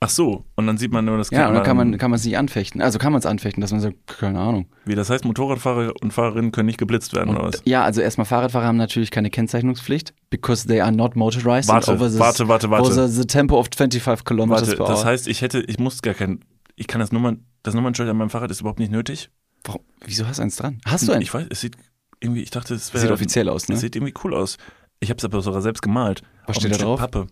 Ach 0.00 0.10
so. 0.10 0.44
Und 0.56 0.66
dann 0.66 0.76
sieht 0.76 0.92
man 0.92 1.06
nur 1.06 1.16
das 1.16 1.30
Ja, 1.30 1.48
und 1.48 1.54
dann 1.54 1.62
kann 1.62 1.76
man 1.76 1.96
kann 1.96 2.10
man 2.10 2.18
es 2.18 2.24
nicht 2.24 2.36
anfechten. 2.36 2.82
Also 2.82 2.98
kann 2.98 3.12
man 3.12 3.20
es 3.20 3.26
anfechten, 3.26 3.62
dass 3.62 3.70
man 3.72 3.80
sagt, 3.80 3.96
keine 4.06 4.38
Ahnung. 4.38 4.66
Wie 4.84 4.94
das 4.94 5.08
heißt, 5.08 5.24
Motorradfahrer 5.24 5.94
und 6.02 6.12
Fahrerinnen 6.12 6.52
können 6.52 6.66
nicht 6.66 6.78
geblitzt 6.78 7.14
werden, 7.14 7.34
oder 7.34 7.44
was? 7.44 7.62
Ja, 7.64 7.82
also 7.82 8.02
erstmal 8.02 8.26
Fahrradfahrer 8.26 8.66
haben 8.66 8.76
natürlich 8.76 9.10
keine 9.10 9.30
Kennzeichnungspflicht, 9.30 10.12
because 10.28 10.68
they 10.68 10.82
are 10.82 10.92
not 10.92 11.16
motorized 11.16 11.68
Warte, 11.68 11.92
over 11.92 12.10
the, 12.10 12.18
warte, 12.18 12.46
warte, 12.46 12.70
warte. 12.70 12.92
over 12.92 13.08
the 13.08 13.24
tempo 13.24 13.58
of 13.58 13.68
25 13.74 14.24
kilometers 14.24 14.78
Warte, 14.78 14.92
das 14.92 15.04
heißt, 15.06 15.28
ich 15.28 15.40
hätte, 15.40 15.60
ich 15.62 15.78
muss 15.78 16.02
gar 16.02 16.12
kein, 16.12 16.40
ich 16.74 16.88
kann 16.88 17.00
das 17.00 17.10
Nummern, 17.10 17.46
das 17.62 17.72
Nummernschild 17.72 18.10
an 18.10 18.18
meinem 18.18 18.30
Fahrrad 18.30 18.50
ist 18.50 18.60
überhaupt 18.60 18.80
nicht 18.80 18.92
nötig. 18.92 19.30
Warum, 19.64 19.80
wieso 20.04 20.26
hast 20.26 20.38
du 20.38 20.42
eins 20.42 20.56
dran? 20.56 20.78
Hast 20.84 21.08
du 21.08 21.12
eins? 21.12 21.24
Ich 21.24 21.32
weiß, 21.32 21.46
es 21.48 21.62
sieht 21.62 21.76
irgendwie, 22.20 22.42
ich 22.42 22.50
dachte, 22.50 22.74
es 22.74 22.92
wäre. 22.92 23.00
Sieht 23.00 23.10
offiziell 23.10 23.48
aus, 23.48 23.68
ne? 23.68 23.76
Es 23.76 23.80
sieht 23.80 23.96
irgendwie 23.96 24.14
cool 24.24 24.34
aus. 24.34 24.58
Ich 25.00 25.08
habe 25.08 25.18
es 25.18 25.24
aber 25.24 25.40
sogar 25.40 25.62
selbst 25.62 25.82
gemalt. 25.82 26.22
Was 26.46 26.56
Auf 26.56 26.62
steht 26.62 26.74
da 26.74 26.84
drauf? 26.84 27.00
Pappe. 27.00 27.26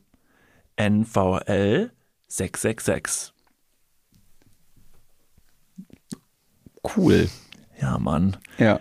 NVL 0.77 1.93
666. 2.37 3.33
Cool. 6.97 7.29
Ja, 7.81 7.99
Mann. 7.99 8.37
Ja. 8.59 8.81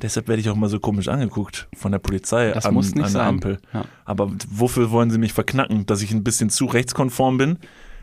Deshalb 0.00 0.28
werde 0.28 0.40
ich 0.40 0.48
auch 0.48 0.54
immer 0.56 0.68
so 0.68 0.80
komisch 0.80 1.08
angeguckt 1.08 1.68
von 1.74 1.92
der 1.92 1.98
Polizei 1.98 2.50
Das 2.52 2.64
an, 2.66 2.74
muss 2.74 2.94
nicht 2.94 2.96
an 2.96 3.02
der 3.02 3.08
sein. 3.10 3.28
Ampel. 3.28 3.58
Ja. 3.72 3.84
Aber 4.04 4.30
wofür 4.48 4.90
wollen 4.90 5.10
sie 5.10 5.18
mich 5.18 5.32
verknacken? 5.34 5.84
Dass 5.86 6.00
ich 6.02 6.10
ein 6.12 6.24
bisschen 6.24 6.48
zu 6.50 6.64
rechtskonform 6.66 7.36
bin? 7.38 7.58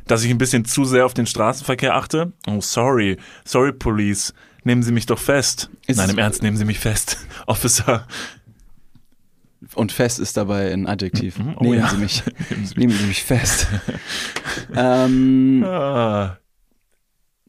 Dass 0.05 0.23
ich 0.23 0.29
ein 0.31 0.37
bisschen 0.37 0.65
zu 0.65 0.85
sehr 0.85 1.05
auf 1.05 1.13
den 1.13 1.25
Straßenverkehr 1.25 1.95
achte? 1.95 2.33
Oh, 2.47 2.61
sorry. 2.61 3.17
Sorry, 3.45 3.73
Police. 3.73 4.33
Nehmen 4.63 4.83
Sie 4.83 4.91
mich 4.91 5.05
doch 5.07 5.19
fest. 5.19 5.69
Ist 5.87 5.97
Nein, 5.97 6.11
im 6.11 6.17
Ernst, 6.19 6.41
nehmen 6.43 6.57
Sie 6.57 6.65
mich 6.65 6.79
fest. 6.79 7.17
Officer. 7.47 8.07
Und 9.75 9.91
fest 9.91 10.19
ist 10.19 10.35
dabei 10.37 10.71
ein 10.73 10.87
Adjektiv. 10.87 11.37
Mhm, 11.39 11.55
oh 11.59 11.63
Nehmen 11.63 11.79
ja. 11.79 11.87
Sie 11.89 11.97
mich. 11.97 12.23
Nehmen 12.49 12.65
Sie 12.65 12.75
mich. 12.75 12.77
Nehmen 12.77 12.91
Sie 12.93 13.05
mich 13.05 13.23
fest. 13.23 13.67
ähm, 14.75 15.63
Ah, 15.65 16.37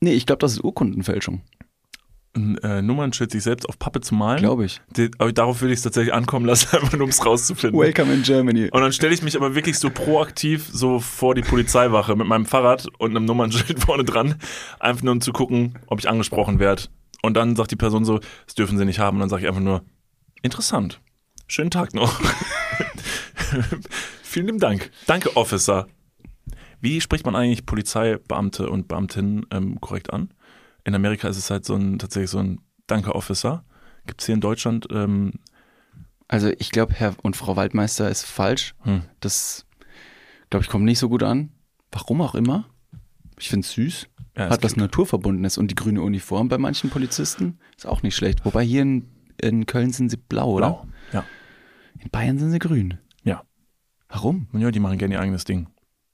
nee, 0.01 0.13
ich 0.13 0.27
glaube, 0.27 0.41
das 0.41 0.53
ist 0.53 0.65
Urkundenfälschung. 0.65 1.43
ein 2.37 2.59
äh, 2.59 2.83
Nummernschild 2.83 3.31
sich 3.31 3.43
selbst 3.43 3.69
auf 3.69 3.79
Pappe 3.79 4.01
zu 4.01 4.15
malen. 4.15 4.41
Glaube 4.41 4.65
ich. 4.65 4.81
Die- 4.97 5.11
Aber 5.19 5.33
darauf 5.33 5.61
würde 5.61 5.73
ich 5.73 5.79
es 5.79 5.83
tatsächlich 5.83 6.13
ankommen 6.13 6.47
lassen, 6.47 6.69
einfach 6.77 6.93
nur 6.93 7.03
um 7.05 7.11
es 7.11 7.25
rauszufinden. 7.25 7.79
Welcome 7.81 8.13
in 8.13 8.23
Germany. 8.23 8.71
Und 8.71 8.81
dann 8.81 8.93
stelle 8.93 9.15
ich 9.15 9.23
mich 9.23 9.37
aber 9.37 9.55
wirklich 9.55 9.79
so 9.79 9.91
proaktiv 9.91 10.69
so 10.73 10.99
vor 11.01 11.35
die 11.35 11.43
Polizeiwache 11.43 12.17
mit 12.17 12.27
meinem 12.27 12.47
Fahrrad 12.47 12.89
und 12.99 13.11
einem 13.17 13.25
Nummernschild 13.25 13.81
vorne 13.81 14.05
dran, 14.05 14.37
einfach 14.81 15.03
nur 15.03 15.13
um 15.13 15.21
zu 15.21 15.33
gucken, 15.33 15.79
ob 15.87 15.99
ich 16.01 16.09
angesprochen 16.09 16.59
werde. 16.59 16.85
Und 17.23 17.35
dann 17.37 17.57
sagt 17.57 17.71
die 17.71 17.77
Person 17.77 18.05
so, 18.05 18.19
das 18.47 18.55
dürfen 18.55 18.77
sie 18.79 18.85
nicht 18.85 18.99
haben. 18.99 19.17
Und 19.17 19.21
dann 19.21 19.29
sage 19.31 19.43
ich 19.43 19.49
einfach 19.49 19.63
nur, 19.63 19.83
interessant. 20.43 21.01
Schönen 21.47 21.71
Tag 21.71 21.95
noch. 21.95 22.21
Vielen 24.23 24.47
lieben 24.47 24.59
Dank. 24.59 24.91
Danke, 25.07 25.37
Officer. 25.37 25.87
Wie 26.81 27.01
spricht 27.01 27.25
man 27.25 27.37
eigentlich 27.37 27.67
Polizeibeamte 27.67 28.69
und 28.69 28.89
Beamtinnen 28.89 29.47
ähm, 29.51 29.81
korrekt 29.81 30.13
an? 30.13 30.31
In 30.85 30.95
Amerika 30.95 31.29
ist 31.29 31.39
es 31.39 31.51
halt 31.51 31.65
so 31.65 31.75
ein 31.75 31.99
tatsächlich 31.99 32.31
so 32.31 32.39
ein 32.39 32.61
Danke, 32.87 33.15
Officer. 33.15 33.65
Gibt 34.07 34.21
es 34.21 34.27
hier 34.27 34.35
in 34.35 34.41
Deutschland 34.41 34.87
ähm, 34.91 35.33
Also 36.29 36.51
ich 36.59 36.71
glaube, 36.71 36.93
Herr 36.95 37.15
und 37.23 37.37
Frau 37.37 37.57
Waldmeister 37.57 38.11
ist 38.11 38.27
falsch. 38.27 38.75
Hm. 38.83 39.03
Das, 39.21 39.67
glaube 40.51 40.65
ich, 40.65 40.69
kommt 40.69 40.85
nicht 40.85 40.99
so 40.99 41.09
gut 41.09 41.23
an. 41.23 41.51
Warum 41.91 42.21
auch 42.21 42.35
immer. 42.35 42.69
Ich 43.39 43.49
finde 43.49 43.65
es 43.65 43.73
süß. 43.73 44.09
Ja, 44.37 44.51
Hat 44.51 44.63
was 44.63 44.77
Naturverbundenes. 44.77 45.59
Und 45.59 45.71
die 45.71 45.75
grüne 45.75 46.03
Uniform 46.03 46.49
bei 46.49 46.59
manchen 46.59 46.91
Polizisten 46.91 47.59
ist 47.77 47.87
auch 47.87 48.03
nicht 48.03 48.17
schlecht. 48.17 48.45
Wobei 48.45 48.65
hier 48.65 48.83
in, 48.83 49.09
in 49.41 49.65
Köln 49.65 49.93
sind 49.93 50.11
sie 50.11 50.17
blau, 50.17 50.51
oder? 50.51 50.71
blau. 50.71 50.87
Ja. 51.13 51.25
In 51.99 52.11
Bayern 52.11 52.39
sind 52.39 52.51
sie 52.51 52.59
grün. 52.59 52.99
Ja. 53.23 53.43
Warum? 54.09 54.49
Ja, 54.53 54.71
die 54.71 54.81
machen 54.81 54.99
gerne 54.99 55.15
ihr 55.15 55.21
eigenes 55.21 55.45
Ding. 55.45 55.69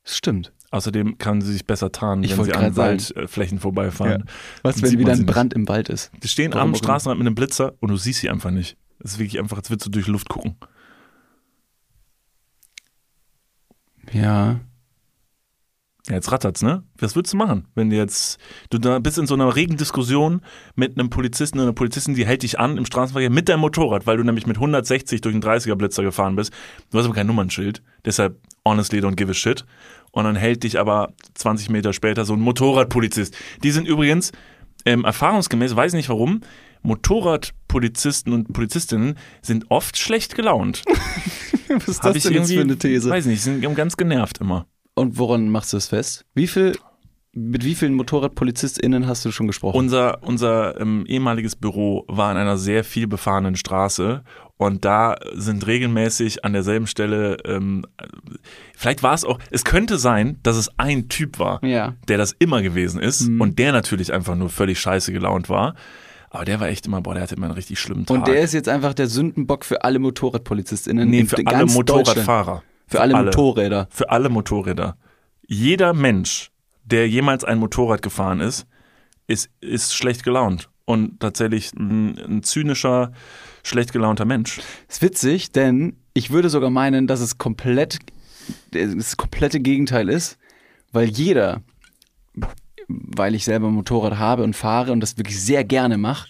Das 0.04 0.16
stimmt. 0.16 0.52
Außerdem 0.70 1.18
kann 1.18 1.40
sie 1.40 1.52
sich 1.52 1.66
besser 1.66 1.90
tarnen, 1.90 2.22
Ich 2.22 2.36
wenn 2.36 2.44
sie 2.44 2.52
an. 2.52 2.76
Waldflächen 2.76 3.58
vorbeifahren. 3.58 4.24
Was, 4.62 4.76
Dann 4.76 4.92
wenn 4.92 4.98
wieder 5.00 5.12
ein 5.12 5.26
Brand 5.26 5.52
im 5.52 5.66
Wald 5.68 5.88
ist? 5.88 6.12
Die 6.22 6.28
stehen 6.28 6.52
Warum 6.54 6.70
am. 6.70 6.74
Straßenrand 6.76 7.18
mit 7.18 7.26
einem 7.26 7.34
Blitzer 7.34 7.74
und 7.80 7.90
du 7.90 7.96
siehst 7.96 8.20
sie 8.20 8.30
einfach 8.30 8.52
nicht. 8.52 8.76
Es 9.00 9.12
ist 9.12 9.18
wirklich 9.18 9.40
einfach, 9.40 9.56
als 9.56 9.68
würdest 9.70 9.86
du 9.86 9.90
durch 9.90 10.06
Luft 10.06 10.28
gucken. 10.28 10.56
Ja. 14.12 14.60
Ja, 16.10 16.16
jetzt 16.16 16.32
rattert's, 16.32 16.60
ne? 16.60 16.82
Was 16.98 17.14
würdest 17.14 17.34
du 17.34 17.36
machen, 17.36 17.68
wenn 17.76 17.88
du 17.88 17.96
jetzt, 17.96 18.40
du 18.70 18.78
da 18.78 18.98
bist 18.98 19.16
in 19.16 19.28
so 19.28 19.34
einer 19.34 19.54
regen 19.54 19.76
Diskussion 19.76 20.40
mit 20.74 20.98
einem 20.98 21.08
Polizisten 21.08 21.58
oder 21.58 21.68
einer 21.68 21.72
Polizistin, 21.72 22.14
die 22.14 22.26
hält 22.26 22.42
dich 22.42 22.58
an 22.58 22.76
im 22.76 22.84
Straßenverkehr 22.84 23.30
mit 23.30 23.48
deinem 23.48 23.60
Motorrad, 23.60 24.08
weil 24.08 24.16
du 24.16 24.24
nämlich 24.24 24.44
mit 24.44 24.56
160 24.56 25.20
durch 25.20 25.34
einen 25.34 25.42
30er 25.42 25.76
Blitzer 25.76 26.02
gefahren 26.02 26.34
bist. 26.34 26.52
Du 26.90 26.98
hast 26.98 27.04
aber 27.04 27.14
kein 27.14 27.28
Nummernschild, 27.28 27.82
deshalb 28.04 28.40
honestly 28.66 28.98
don't 28.98 29.14
give 29.14 29.30
a 29.30 29.34
shit. 29.34 29.64
Und 30.10 30.24
dann 30.24 30.34
hält 30.34 30.64
dich 30.64 30.80
aber 30.80 31.12
20 31.34 31.70
Meter 31.70 31.92
später 31.92 32.24
so 32.24 32.32
ein 32.32 32.40
Motorradpolizist. 32.40 33.36
Die 33.62 33.70
sind 33.70 33.86
übrigens 33.86 34.32
ähm, 34.84 35.04
erfahrungsgemäß, 35.04 35.76
weiß 35.76 35.92
nicht 35.92 36.08
warum, 36.08 36.40
Motorradpolizisten 36.82 38.32
und 38.32 38.52
Polizistinnen 38.52 39.16
sind 39.42 39.66
oft 39.70 39.96
schlecht 39.96 40.34
gelaunt. 40.34 40.82
Was 41.68 41.86
ist 41.86 42.04
das 42.04 42.22
denn 42.24 42.32
jetzt 42.32 42.52
für 42.52 42.62
eine 42.62 42.76
These? 42.76 43.10
Weiß 43.10 43.26
nicht, 43.26 43.42
sind 43.42 43.62
ganz 43.76 43.96
genervt 43.96 44.38
immer. 44.38 44.66
Und 45.00 45.16
woran 45.16 45.48
machst 45.48 45.72
du 45.72 45.78
es 45.78 45.88
fest? 45.88 46.26
Wie 46.34 46.46
viel, 46.46 46.76
mit 47.32 47.64
wie 47.64 47.74
vielen 47.74 47.94
MotorradpolizistInnen 47.94 49.06
hast 49.06 49.24
du 49.24 49.32
schon 49.32 49.46
gesprochen? 49.46 49.78
Unser, 49.78 50.22
unser 50.22 50.78
ähm, 50.78 51.06
ehemaliges 51.06 51.56
Büro 51.56 52.04
war 52.06 52.30
an 52.30 52.36
einer 52.36 52.58
sehr 52.58 52.84
viel 52.84 53.06
befahrenen 53.06 53.56
Straße 53.56 54.22
und 54.58 54.84
da 54.84 55.16
sind 55.32 55.66
regelmäßig 55.66 56.44
an 56.44 56.52
derselben 56.52 56.86
Stelle, 56.86 57.38
ähm, 57.46 57.86
vielleicht 58.76 59.02
war 59.02 59.14
es 59.14 59.24
auch, 59.24 59.38
es 59.50 59.64
könnte 59.64 59.96
sein, 59.96 60.38
dass 60.42 60.58
es 60.58 60.68
ein 60.78 61.08
Typ 61.08 61.38
war, 61.38 61.64
ja. 61.64 61.94
der 62.08 62.18
das 62.18 62.36
immer 62.38 62.60
gewesen 62.60 63.00
ist 63.00 63.26
Mhm. 63.26 63.40
und 63.40 63.58
der 63.58 63.72
natürlich 63.72 64.12
einfach 64.12 64.36
nur 64.36 64.50
völlig 64.50 64.78
scheiße 64.80 65.14
gelaunt 65.14 65.48
war. 65.48 65.76
Aber 66.28 66.44
der 66.44 66.60
war 66.60 66.68
echt 66.68 66.84
immer, 66.84 67.00
boah, 67.00 67.14
der 67.14 67.22
hatte 67.22 67.36
immer 67.36 67.46
einen 67.46 67.54
richtig 67.54 67.80
schlimmen 67.80 68.04
Tag. 68.04 68.18
Und 68.18 68.28
der 68.28 68.42
ist 68.42 68.52
jetzt 68.52 68.68
einfach 68.68 68.92
der 68.92 69.06
Sündenbock 69.06 69.64
für 69.64 69.82
alle 69.82 69.98
MotorradpolizistInnen. 69.98 71.08
nee, 71.08 71.20
in 71.20 71.26
für 71.26 71.38
alle. 71.46 71.64
Motorradfahrer. 71.64 72.62
Für 72.90 73.00
alle, 73.00 73.22
Motorräder. 73.22 73.88
Für 73.90 74.10
alle 74.10 74.28
Motorräder. 74.28 74.96
Jeder 75.46 75.92
Mensch, 75.92 76.50
der 76.84 77.08
jemals 77.08 77.44
ein 77.44 77.58
Motorrad 77.58 78.02
gefahren 78.02 78.40
ist, 78.40 78.66
ist, 79.26 79.48
ist 79.60 79.94
schlecht 79.94 80.24
gelaunt. 80.24 80.68
Und 80.84 81.20
tatsächlich 81.20 81.72
ein, 81.74 82.18
ein 82.18 82.42
zynischer, 82.42 83.12
schlecht 83.62 83.92
gelaunter 83.92 84.24
Mensch. 84.24 84.60
Ist 84.88 85.02
witzig, 85.02 85.52
denn 85.52 85.96
ich 86.14 86.30
würde 86.30 86.50
sogar 86.50 86.70
meinen, 86.70 87.06
dass 87.06 87.20
es 87.20 87.38
komplett 87.38 88.00
das 88.70 89.16
komplette 89.16 89.60
Gegenteil 89.60 90.08
ist, 90.08 90.38
weil 90.92 91.08
jeder, 91.08 91.62
weil 92.88 93.34
ich 93.34 93.44
selber 93.44 93.68
ein 93.68 93.74
Motorrad 93.74 94.18
habe 94.18 94.42
und 94.42 94.56
fahre 94.56 94.92
und 94.92 95.00
das 95.00 95.16
wirklich 95.18 95.40
sehr 95.40 95.64
gerne 95.64 95.98
mache, 95.98 96.28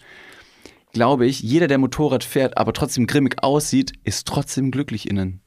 glaube 0.92 1.26
ich, 1.26 1.40
jeder, 1.40 1.68
der 1.68 1.78
Motorrad 1.78 2.24
fährt, 2.24 2.58
aber 2.58 2.72
trotzdem 2.72 3.06
grimmig 3.06 3.42
aussieht, 3.42 3.92
ist 4.04 4.26
trotzdem 4.26 4.70
glücklich 4.70 5.08
innen. 5.08 5.40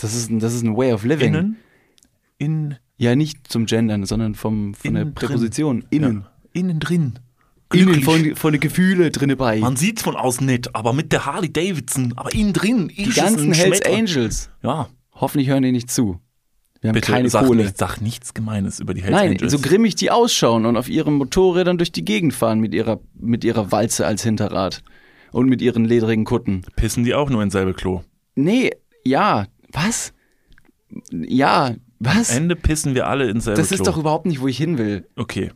Das 0.00 0.14
ist, 0.14 0.30
ein- 0.30 0.38
das 0.40 0.54
ist 0.54 0.62
ein 0.62 0.76
Way 0.76 0.92
of 0.92 1.04
living. 1.04 1.34
Innen? 1.34 1.56
In, 2.38 2.76
Ja, 2.96 3.14
nicht 3.16 3.48
zum 3.48 3.66
Gendern, 3.66 4.04
sondern 4.04 4.34
vom, 4.34 4.74
von 4.74 4.94
der 4.94 5.02
Innen 5.02 5.14
drin. 5.14 5.28
Präposition. 5.28 5.84
Innen. 5.90 6.20
Ja, 6.24 6.30
innen 6.60 6.80
drin. 6.80 7.18
Innen 7.72 8.02
von, 8.02 8.34
von 8.34 8.52
den 8.52 8.60
Gefühle 8.60 9.10
drinne 9.10 9.36
bei. 9.36 9.58
Man 9.60 9.76
sieht 9.76 10.00
von 10.00 10.16
außen 10.16 10.44
nicht, 10.44 10.74
aber 10.74 10.92
mit 10.92 11.12
der 11.12 11.24
Harley 11.24 11.52
Davidson, 11.52 12.12
aber 12.16 12.34
innen 12.34 12.52
drin 12.52 12.88
die 12.88 13.04
es 13.08 13.14
ganzen 13.14 13.52
Hells. 13.52 13.82
Angels. 13.82 14.50
Ja, 14.62 14.88
Hoffentlich 15.14 15.48
hören 15.48 15.62
die 15.62 15.70
nicht 15.72 15.90
zu. 15.90 16.18
Wir 16.80 16.88
haben 16.88 16.94
bitte 16.94 17.12
keine 17.12 17.28
sag, 17.28 17.46
Kohle. 17.46 17.64
Nicht, 17.64 17.76
sag 17.78 18.00
nichts 18.00 18.32
Gemeines 18.34 18.80
über 18.80 18.94
die 18.94 19.02
Hells 19.02 19.12
Nein, 19.14 19.32
Angels. 19.32 19.52
so 19.52 19.58
grimmig 19.58 19.94
die 19.96 20.10
ausschauen 20.10 20.64
und 20.66 20.76
auf 20.78 20.88
ihren 20.88 21.14
Motorrädern 21.14 21.76
durch 21.78 21.92
die 21.92 22.04
Gegend 22.06 22.32
fahren 22.32 22.58
mit 22.58 22.72
ihrer, 22.74 23.00
mit 23.14 23.44
ihrer 23.44 23.70
Walze 23.70 24.06
als 24.06 24.22
Hinterrad. 24.22 24.82
Und 25.30 25.48
mit 25.48 25.62
ihren 25.62 25.84
ledrigen 25.84 26.24
Kutten. 26.24 26.62
Pissen 26.74 27.04
die 27.04 27.14
auch 27.14 27.30
nur 27.30 27.40
ins 27.42 27.52
selbe 27.52 27.72
Klo. 27.74 28.00
Nee, 28.34 28.70
ja, 29.04 29.46
was? 29.72 30.12
Ja, 31.12 31.74
was? 31.98 32.30
Ende 32.34 32.56
pissen 32.56 32.94
wir 32.94 33.06
alle 33.06 33.28
ins 33.28 33.44
selbe 33.44 33.60
Das 33.60 33.68
Klo. 33.68 33.76
ist 33.76 33.86
doch 33.86 33.96
überhaupt 33.96 34.26
nicht, 34.26 34.40
wo 34.40 34.48
ich 34.48 34.56
hin 34.56 34.78
will. 34.78 35.06
Okay. 35.16 35.52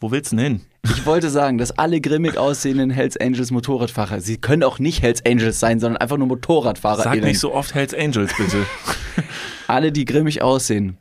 Wo 0.00 0.10
willst 0.10 0.32
du 0.32 0.36
denn 0.36 0.44
hin? 0.44 0.60
Ich 0.84 1.06
wollte 1.06 1.30
sagen, 1.30 1.58
dass 1.58 1.70
alle 1.78 2.00
grimmig 2.00 2.36
aussehenden 2.38 2.90
Hells 2.90 3.16
Angels 3.16 3.52
Motorradfahrer, 3.52 4.20
sie 4.20 4.38
können 4.38 4.64
auch 4.64 4.80
nicht 4.80 5.00
Hells 5.02 5.24
Angels 5.24 5.60
sein, 5.60 5.78
sondern 5.78 5.98
einfach 6.00 6.16
nur 6.16 6.26
Motorradfahrer. 6.26 7.04
Sag 7.04 7.20
nicht 7.22 7.38
so 7.38 7.54
oft 7.54 7.74
Hells 7.74 7.94
Angels, 7.94 8.32
bitte. 8.36 8.66
Alle, 9.68 9.92
die 9.92 10.04
grimmig 10.04 10.42
aussehen, 10.42 10.96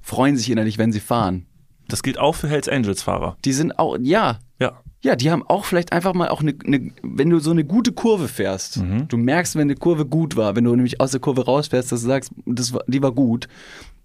freuen 0.00 0.36
sich 0.38 0.50
innerlich, 0.50 0.78
wenn 0.78 0.90
sie 0.92 1.00
fahren. 1.00 1.46
Das 1.88 2.02
gilt 2.02 2.18
auch 2.18 2.34
für 2.34 2.48
Hells 2.48 2.68
Angels 2.68 3.02
Fahrer. 3.02 3.36
Die 3.44 3.52
sind 3.52 3.78
auch, 3.78 3.98
ja, 4.00 4.38
Ja. 4.58 4.80
Ja, 5.02 5.16
die 5.16 5.30
haben 5.30 5.42
auch 5.46 5.64
vielleicht 5.64 5.92
einfach 5.92 6.12
mal 6.14 6.28
auch 6.28 6.40
eine, 6.42 6.54
eine 6.64 6.92
wenn 7.02 7.30
du 7.30 7.38
so 7.38 7.50
eine 7.50 7.64
gute 7.64 7.92
Kurve 7.92 8.28
fährst, 8.28 8.78
Mhm. 8.78 9.08
du 9.08 9.16
merkst, 9.16 9.54
wenn 9.54 9.62
eine 9.62 9.74
Kurve 9.76 10.04
gut 10.06 10.36
war, 10.36 10.56
wenn 10.56 10.64
du 10.64 10.74
nämlich 10.74 11.00
aus 11.00 11.12
der 11.12 11.20
Kurve 11.20 11.44
rausfährst, 11.46 11.90
dass 11.92 12.02
du 12.02 12.06
sagst, 12.08 12.32
das 12.46 12.72
war, 12.72 12.82
die 12.86 13.02
war 13.02 13.12
gut, 13.12 13.48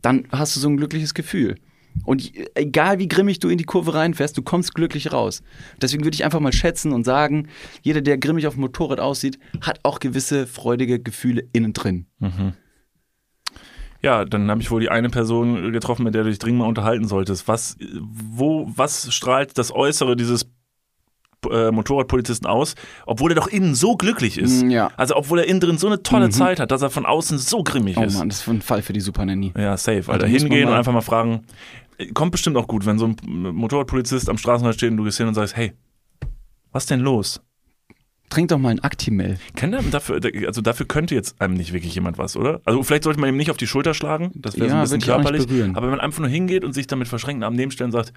dann 0.02 0.26
hast 0.32 0.56
du 0.56 0.60
so 0.60 0.70
ein 0.70 0.78
glückliches 0.78 1.14
Gefühl. 1.14 1.56
Und 2.04 2.32
egal 2.56 3.00
wie 3.00 3.08
grimmig 3.08 3.40
du 3.40 3.48
in 3.48 3.58
die 3.58 3.64
Kurve 3.64 3.94
reinfährst, 3.94 4.38
du 4.38 4.42
kommst 4.42 4.76
glücklich 4.76 5.14
raus. 5.14 5.42
Deswegen 5.82 6.04
würde 6.04 6.16
ich 6.16 6.26
einfach 6.26 6.42
mal 6.42 6.52
schätzen 6.52 6.92
und 6.92 7.06
sagen, 7.06 7.48
jeder, 7.84 8.02
der 8.02 8.18
grimmig 8.18 8.48
auf 8.48 8.56
dem 8.56 8.62
Motorrad 8.62 9.00
aussieht, 9.00 9.40
hat 9.62 9.80
auch 9.84 10.00
gewisse 10.00 10.46
freudige 10.46 11.00
Gefühle 11.00 11.48
innen 11.54 11.72
drin. 11.72 12.08
Ja, 14.02 14.24
dann 14.26 14.52
habe 14.52 14.62
ich 14.62 14.70
wohl 14.72 14.82
die 14.82 14.90
eine 14.90 15.10
Person 15.10 15.72
getroffen, 15.72 16.04
mit 16.04 16.14
der 16.14 16.24
du 16.24 16.30
dich 16.30 16.38
dringend 16.40 16.60
mal 16.60 16.68
unterhalten 16.68 17.08
solltest. 17.08 17.48
Was, 17.48 17.78
wo, 18.02 18.70
was 18.76 19.12
strahlt 19.14 19.58
das 19.58 19.74
Äußere 19.74 20.16
dieses 20.16 20.46
äh, 21.52 21.72
Motorradpolizisten 21.72 22.48
aus, 22.48 22.76
obwohl 23.06 23.32
er 23.32 23.36
doch 23.36 23.48
innen 23.48 23.76
so 23.76 23.96
glücklich 23.96 24.38
ist? 24.38 24.64
Mm, 24.64 24.70
ja. 24.70 24.92
Also 24.98 25.16
obwohl 25.16 25.40
er 25.40 25.48
innen 25.48 25.60
drin 25.60 25.78
so 25.78 25.88
eine 25.88 26.04
tolle 26.04 26.30
Zeit 26.30 26.60
hat, 26.60 26.72
dass 26.72 26.82
er 26.82 26.90
von 26.90 27.06
außen 27.06 27.38
so 27.38 27.64
grimmig 27.64 27.98
Oh 27.98 28.04
ist. 28.04 28.18
Mann, 28.18 28.30
das 28.30 28.42
ist 28.42 28.48
ein 28.48 28.62
Fall 28.62 28.82
für 28.82 28.94
die 28.94 29.02
Super 29.02 29.26
Nanny. 29.26 29.54
Ja, 29.58 29.78
safe. 29.78 29.98
Also 29.98 30.12
Alter, 30.12 30.28
man 30.28 30.36
hingehen 30.36 30.68
und 30.68 30.74
einfach 30.74 30.94
mal 30.94 31.02
fragen. 31.02 31.44
Kommt 32.14 32.32
bestimmt 32.32 32.58
auch 32.58 32.68
gut, 32.68 32.86
wenn 32.86 33.00
so 33.00 33.06
ein 33.08 33.16
Motorradpolizist 33.54 34.30
am 34.30 34.38
Straßenrand 34.38 34.76
steht 34.76 34.92
und 34.92 34.98
du 34.98 35.04
gehst 35.06 35.18
hin 35.18 35.28
und 35.28 35.34
sagst, 35.34 35.56
hey, 35.56 35.74
was 36.72 36.86
denn 36.86 37.00
los? 37.00 37.42
Trink 38.30 38.50
doch 38.50 38.58
mal 38.58 38.70
ein 38.70 38.84
Actimel. 38.84 39.38
Dafür, 39.92 40.20
also 40.48 40.62
dafür 40.62 40.88
könnte 40.88 41.14
jetzt 41.16 41.40
einem 41.40 41.54
nicht 41.54 41.74
wirklich 41.74 41.94
jemand 41.94 42.18
was, 42.18 42.36
oder? 42.36 42.60
Also 42.66 42.82
vielleicht 42.84 43.04
sollte 43.04 43.20
man 43.20 43.30
ihm 43.30 43.38
nicht 43.38 43.52
auf 43.52 43.58
die 43.58 43.68
Schulter 43.68 43.94
schlagen, 43.94 44.32
das 44.36 44.58
wäre 44.58 44.68
so 44.68 44.74
Ja, 44.76 44.82
ein 44.82 44.84
bisschen 44.84 45.02
körperlich. 45.02 45.44
Aber 45.74 45.84
wenn 45.84 45.92
man 45.92 46.00
einfach 46.02 46.20
nur 46.20 46.28
hingeht 46.28 46.64
und 46.66 46.74
sich 46.74 46.88
dann 46.88 47.00
mit 47.00 47.08
verschränkten 47.08 47.44
Armen 47.44 47.56
nebenstellen 47.56 47.90
und 47.90 47.92
sagt, 47.94 48.14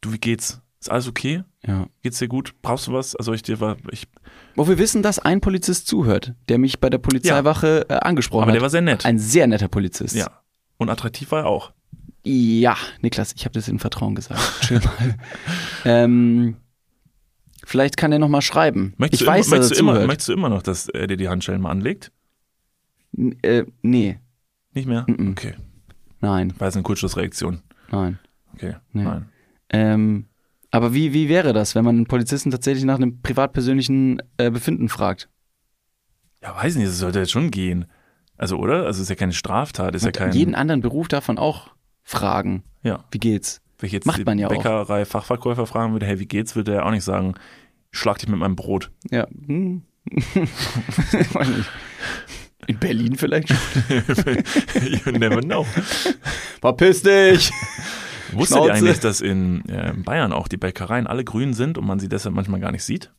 du, 0.00 0.12
wie 0.12 0.18
geht's? 0.18 0.62
Ist 0.86 0.90
alles 0.92 1.08
okay? 1.08 1.42
Ja. 1.66 1.88
Geht's 2.02 2.18
dir 2.20 2.28
gut? 2.28 2.54
Brauchst 2.62 2.86
du 2.86 2.92
was? 2.92 3.16
Also 3.16 3.32
ich 3.32 3.42
dir 3.42 3.58
war, 3.58 3.76
ich, 3.90 4.06
Wo 4.54 4.68
wir 4.68 4.78
wissen, 4.78 5.02
dass 5.02 5.18
ein 5.18 5.40
Polizist 5.40 5.88
zuhört, 5.88 6.32
der 6.48 6.58
mich 6.58 6.78
bei 6.78 6.88
der 6.90 6.98
Polizeiwache 6.98 7.86
äh, 7.88 7.94
angesprochen 7.94 8.42
aber 8.42 8.52
hat. 8.52 8.54
der 8.54 8.62
war 8.62 8.70
sehr 8.70 8.82
nett. 8.82 9.04
Ein 9.04 9.18
sehr 9.18 9.48
netter 9.48 9.66
Polizist. 9.68 10.14
ja. 10.14 10.30
Und 10.76 10.88
attraktiv 10.90 11.32
war 11.32 11.40
er 11.40 11.46
auch. 11.46 11.72
Ja, 12.24 12.76
Niklas, 13.00 13.32
ich 13.34 13.44
habe 13.46 13.54
das 13.54 13.66
in 13.66 13.78
Vertrauen 13.80 14.14
gesagt. 14.14 14.40
Chill 14.60 14.78
mal. 14.80 15.16
ähm, 15.84 16.56
vielleicht 17.64 17.96
kann 17.96 18.12
er 18.12 18.18
noch 18.20 18.28
mal 18.28 18.42
schreiben. 18.42 18.94
Möchtest, 18.96 19.22
ich 19.22 19.26
du, 19.26 19.32
weiß, 19.32 19.46
immer, 19.48 19.56
dass 19.56 19.70
möchtest, 19.70 19.80
er 19.80 19.84
du 19.84 19.90
immer, 19.98 20.06
möchtest 20.06 20.28
du 20.28 20.32
immer 20.34 20.48
noch, 20.50 20.62
dass 20.62 20.88
er 20.88 21.06
dir 21.08 21.16
die 21.16 21.28
Handschellen 21.28 21.60
mal 21.62 21.70
anlegt? 21.70 22.12
N- 23.16 23.36
äh, 23.42 23.64
nee, 23.82 24.18
Nicht 24.72 24.86
mehr? 24.86 25.04
Mhm. 25.08 25.30
Okay. 25.32 25.54
nein, 26.20 26.52
War 26.58 26.68
jetzt 26.68 26.76
eine 26.76 26.82
Kurzschlussreaktion. 26.84 27.62
nein. 27.90 28.18
Okay. 28.54 28.76
Nee. 28.92 29.02
Nein. 29.04 29.28
Ähm, 29.70 30.26
aber 30.76 30.92
wie, 30.92 31.12
wie 31.14 31.28
wäre 31.30 31.52
das, 31.52 31.74
wenn 31.74 31.84
man 31.84 31.96
einen 31.96 32.06
Polizisten 32.06 32.50
tatsächlich 32.50 32.84
nach 32.84 32.96
einem 32.96 33.22
privatpersönlichen 33.22 34.20
äh, 34.36 34.50
Befinden 34.50 34.88
fragt? 34.90 35.30
Ja, 36.42 36.54
weiß 36.54 36.76
nicht, 36.76 36.86
das 36.88 36.98
sollte 36.98 37.20
jetzt 37.20 37.30
schon 37.30 37.50
gehen. 37.50 37.86
Also, 38.36 38.58
oder? 38.58 38.84
Also, 38.84 39.00
ist 39.00 39.08
ja 39.08 39.14
keine 39.14 39.32
Straftat, 39.32 39.94
ist 39.94 40.04
ja 40.04 40.12
kein. 40.12 40.32
Jeden 40.32 40.54
anderen 40.54 40.82
Beruf 40.82 41.08
darf 41.08 41.28
man 41.28 41.38
auch 41.38 41.70
fragen. 42.02 42.62
ja. 42.82 43.04
Wie 43.10 43.18
geht's? 43.18 43.62
Wenn 43.78 43.86
ich 43.86 43.92
jetzt 43.94 44.06
Macht 44.06 44.24
man 44.26 44.38
ja 44.38 44.48
auch. 44.48 44.50
Bäckerei 44.50 45.04
Fachverkäufer 45.06 45.66
fragen 45.66 45.92
würde, 45.92 46.04
hey, 46.06 46.18
wie 46.18 46.26
geht's, 46.26 46.56
würde 46.56 46.74
er 46.74 46.86
auch 46.86 46.90
nicht 46.90 47.04
sagen, 47.04 47.34
schlag 47.90 48.18
dich 48.18 48.28
mit 48.28 48.38
meinem 48.38 48.56
Brot. 48.56 48.90
Ja. 49.10 49.26
Hm. 49.46 49.82
In 52.66 52.78
Berlin 52.78 53.16
vielleicht 53.16 53.48
schon. 53.48 53.56
you 55.04 55.12
never 55.12 55.40
know. 55.40 55.66
Verpiss 56.60 57.02
dich! 57.02 57.50
Wusstet 58.32 58.64
ihr 58.64 58.74
eigentlich, 58.74 59.00
dass 59.00 59.20
in 59.20 59.68
äh, 59.68 59.92
Bayern 59.96 60.32
auch 60.32 60.48
die 60.48 60.56
Bäckereien 60.56 61.06
alle 61.06 61.24
grün 61.24 61.54
sind 61.54 61.78
und 61.78 61.86
man 61.86 61.98
sie 61.98 62.08
deshalb 62.08 62.34
manchmal 62.34 62.60
gar 62.60 62.72
nicht 62.72 62.84
sieht? 62.84 63.12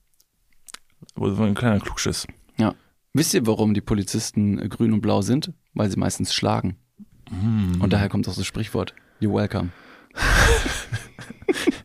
Wo 1.15 1.29
so 1.29 1.43
ein 1.43 1.55
kleiner 1.55 1.79
Klugschiss. 1.79 2.27
Ja. 2.57 2.75
Wisst 3.13 3.33
ihr, 3.33 3.45
warum 3.47 3.73
die 3.73 3.81
Polizisten 3.81 4.57
grün 4.69 4.93
und 4.93 5.01
blau 5.01 5.21
sind? 5.21 5.53
Weil 5.73 5.89
sie 5.89 5.97
meistens 5.97 6.33
schlagen. 6.33 6.77
Mm. 7.29 7.81
Und 7.81 7.93
daher 7.93 8.09
kommt 8.09 8.27
auch 8.27 8.35
das 8.35 8.45
Sprichwort. 8.45 8.93
You're 9.21 9.33
welcome. 9.33 9.69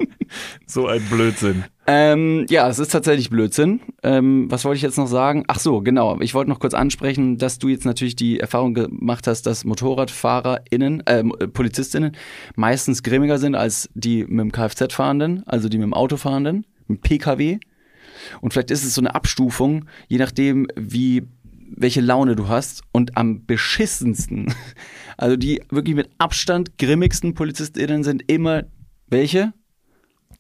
So 0.72 0.86
ein 0.86 1.02
Blödsinn. 1.10 1.64
Ähm, 1.86 2.46
ja, 2.48 2.66
es 2.66 2.78
ist 2.78 2.92
tatsächlich 2.92 3.28
Blödsinn. 3.28 3.80
Ähm, 4.02 4.50
was 4.50 4.64
wollte 4.64 4.76
ich 4.76 4.82
jetzt 4.82 4.96
noch 4.96 5.06
sagen? 5.06 5.44
Ach 5.46 5.58
so, 5.58 5.82
genau. 5.82 6.18
Ich 6.22 6.32
wollte 6.32 6.48
noch 6.48 6.60
kurz 6.60 6.72
ansprechen, 6.72 7.36
dass 7.36 7.58
du 7.58 7.68
jetzt 7.68 7.84
natürlich 7.84 8.16
die 8.16 8.40
Erfahrung 8.40 8.72
gemacht 8.72 9.26
hast, 9.26 9.42
dass 9.42 9.66
MotorradfahrerInnen, 9.66 11.06
äh, 11.06 11.24
PolizistInnen 11.24 12.16
meistens 12.56 13.02
grimmiger 13.02 13.36
sind 13.36 13.54
als 13.54 13.90
die 13.92 14.24
mit 14.24 14.40
dem 14.40 14.50
Kfz 14.50 14.94
fahrenden, 14.94 15.42
also 15.46 15.68
die 15.68 15.76
mit 15.76 15.84
dem 15.84 15.92
Auto 15.92 16.16
fahrenden, 16.16 16.64
mit 16.88 17.00
dem 17.00 17.00
PKW. 17.02 17.58
Und 18.40 18.54
vielleicht 18.54 18.70
ist 18.70 18.82
es 18.82 18.94
so 18.94 19.02
eine 19.02 19.14
Abstufung, 19.14 19.84
je 20.08 20.16
nachdem, 20.16 20.68
wie 20.74 21.28
welche 21.76 22.00
Laune 22.00 22.34
du 22.34 22.48
hast 22.48 22.80
und 22.92 23.18
am 23.18 23.44
beschissensten, 23.44 24.54
also 25.18 25.36
die 25.36 25.60
wirklich 25.68 25.96
mit 25.96 26.08
Abstand 26.16 26.78
grimmigsten 26.78 27.34
PolizistInnen 27.34 28.04
sind 28.04 28.22
immer 28.26 28.62
welche? 29.08 29.52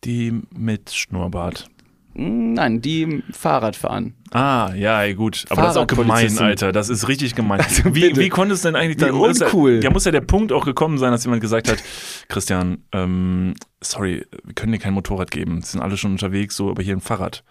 Die 0.04 0.42
mit 0.56 0.90
Schnurrbart. 0.90 1.68
Nein, 2.14 2.82
die 2.82 3.22
Fahrrad 3.32 3.74
fahren. 3.74 4.14
Ah, 4.32 4.72
ja, 4.74 5.10
gut. 5.14 5.46
Aber 5.48 5.62
das 5.62 5.70
ist 5.72 5.76
auch 5.78 5.86
gemein. 5.86 6.38
Alter. 6.38 6.70
Das 6.70 6.90
ist 6.90 7.08
richtig 7.08 7.34
gemein. 7.34 7.60
Also 7.60 7.94
wie, 7.94 8.14
wie 8.16 8.28
konnte 8.28 8.52
es 8.54 8.60
denn 8.62 8.76
eigentlich 8.76 8.98
dann. 8.98 9.12
uncool. 9.12 9.80
Ja, 9.82 9.90
muss 9.90 10.04
ja 10.04 10.10
der 10.12 10.20
Punkt 10.20 10.52
auch 10.52 10.66
gekommen 10.66 10.98
sein, 10.98 11.10
dass 11.12 11.24
jemand 11.24 11.40
gesagt 11.40 11.70
hat: 11.70 11.78
Christian, 12.28 12.84
ähm, 12.92 13.54
sorry, 13.80 14.26
wir 14.44 14.54
können 14.54 14.72
dir 14.72 14.78
kein 14.78 14.92
Motorrad 14.92 15.30
geben. 15.30 15.60
Die 15.60 15.66
sind 15.66 15.80
alle 15.80 15.96
schon 15.96 16.12
unterwegs, 16.12 16.54
so, 16.56 16.68
aber 16.70 16.82
hier 16.82 16.94
ein 16.96 17.00
Fahrrad. 17.00 17.44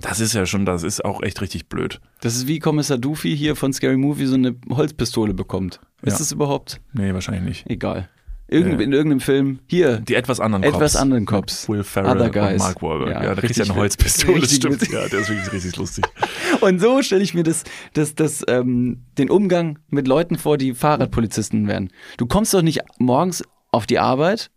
Das 0.00 0.20
ist 0.20 0.32
ja 0.32 0.46
schon, 0.46 0.64
das 0.64 0.82
ist 0.82 1.04
auch 1.04 1.22
echt 1.22 1.42
richtig 1.42 1.68
blöd. 1.68 2.00
Das 2.22 2.34
ist 2.34 2.48
wie 2.48 2.58
Kommissar 2.60 2.96
Doofy 2.98 3.36
hier 3.36 3.54
von 3.56 3.72
Scary 3.74 3.96
Movie 3.98 4.26
so 4.26 4.34
eine 4.34 4.56
Holzpistole 4.70 5.34
bekommt. 5.34 5.80
Ist 6.02 6.14
Ja. 6.14 6.18
das 6.18 6.32
überhaupt? 6.32 6.80
Nee, 6.94 7.12
wahrscheinlich 7.12 7.44
nicht. 7.44 7.70
Egal. 7.70 8.08
Irgend, 8.52 8.74
Ja. 8.80 8.84
In 8.86 8.92
irgendeinem 8.92 9.20
Film. 9.20 9.58
Hier. 9.66 9.98
Die 9.98 10.14
etwas 10.14 10.38
anderen 10.40 10.62
Etwas 10.62 10.92
Cops. 10.92 10.96
anderen 10.96 11.26
Cops. 11.26 11.68
Will 11.68 11.82
Ferrell 11.82 12.12
Other 12.16 12.24
und 12.26 12.32
guys. 12.32 12.58
Mark 12.58 12.82
Wahlberg. 12.82 13.10
Ja, 13.10 13.24
Ja, 13.24 13.34
da 13.34 13.40
kriegt 13.40 13.56
ja 13.56 13.64
eine 13.64 13.74
Holzpistole, 13.74 14.40
das 14.40 14.54
stimmt. 14.54 14.82
Ja, 14.92 15.08
der 15.08 15.20
ist 15.20 15.28
wirklich 15.30 15.52
richtig 15.52 15.76
lustig. 15.76 16.04
Und 16.60 16.80
so 16.80 17.02
stelle 17.02 17.22
ich 17.22 17.34
mir 17.34 17.42
das, 17.42 17.64
das, 17.94 18.14
das, 18.14 18.44
ähm, 18.48 19.02
den 19.18 19.30
Umgang 19.30 19.78
mit 19.88 20.06
Leuten 20.06 20.36
vor, 20.38 20.58
die 20.58 20.74
Fahrradpolizisten 20.74 21.66
werden. 21.66 21.90
Du 22.18 22.26
kommst 22.26 22.54
doch 22.54 22.62
nicht 22.62 22.80
morgens 22.98 23.42
auf 23.70 23.86
die 23.86 23.98
Arbeit 23.98 24.50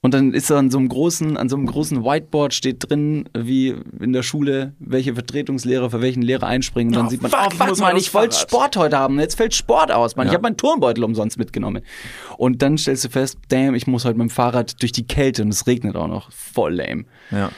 und 0.00 0.14
dann 0.14 0.32
ist 0.32 0.48
da 0.48 0.58
an 0.58 0.70
so 0.70 0.78
einem 0.78 0.88
großen, 0.88 1.36
an 1.36 1.48
so 1.48 1.56
einem 1.56 1.66
großen 1.66 2.04
Whiteboard 2.04 2.54
steht 2.54 2.88
drin, 2.88 3.28
wie 3.36 3.74
in 4.00 4.12
der 4.12 4.22
Schule, 4.22 4.74
welche 4.78 5.14
Vertretungslehrer 5.14 5.90
für 5.90 6.00
welchen 6.00 6.22
Lehrer 6.22 6.46
einspringen. 6.46 6.92
Und 6.94 6.96
dann 6.96 7.06
Oh, 7.06 7.10
sieht 7.10 7.20
man, 7.22 7.30
fuck, 7.32 7.40
oh 7.42 7.48
ich 7.50 7.58
fuck, 7.58 7.68
muss 7.68 7.78
das 7.80 8.02
ich 8.02 8.14
wollte. 8.14 8.36
Sport 8.36 8.76
heute 8.76 8.96
haben. 8.98 9.18
Jetzt 9.18 9.34
fällt 9.36 9.54
Sport 9.54 9.90
aus, 9.90 10.14
Mann. 10.14 10.26
Ich 10.28 10.32
Ja. 10.32 10.36
habe 10.38 10.42
meinen 10.44 10.56
Turnbeutel 10.56 11.02
umsonst 11.02 11.36
mitgenommen. 11.36 11.82
Und 12.36 12.62
dann 12.62 12.78
stellst 12.78 13.04
du 13.04 13.08
fest, 13.08 13.38
damn, 13.48 13.74
ich 13.74 13.86
muss 13.88 14.04
heute 14.04 14.16
mit 14.18 14.28
dem 14.28 14.30
Fahrrad 14.30 14.80
durch 14.82 14.92
die 14.92 15.06
Kälte 15.06 15.42
und 15.42 15.48
es 15.48 15.66
regnet 15.66 15.96
auch 15.96 16.06
noch. 16.08 16.30
Voll 16.30 16.74
lame. 16.76 17.04
Ja. 17.32 17.50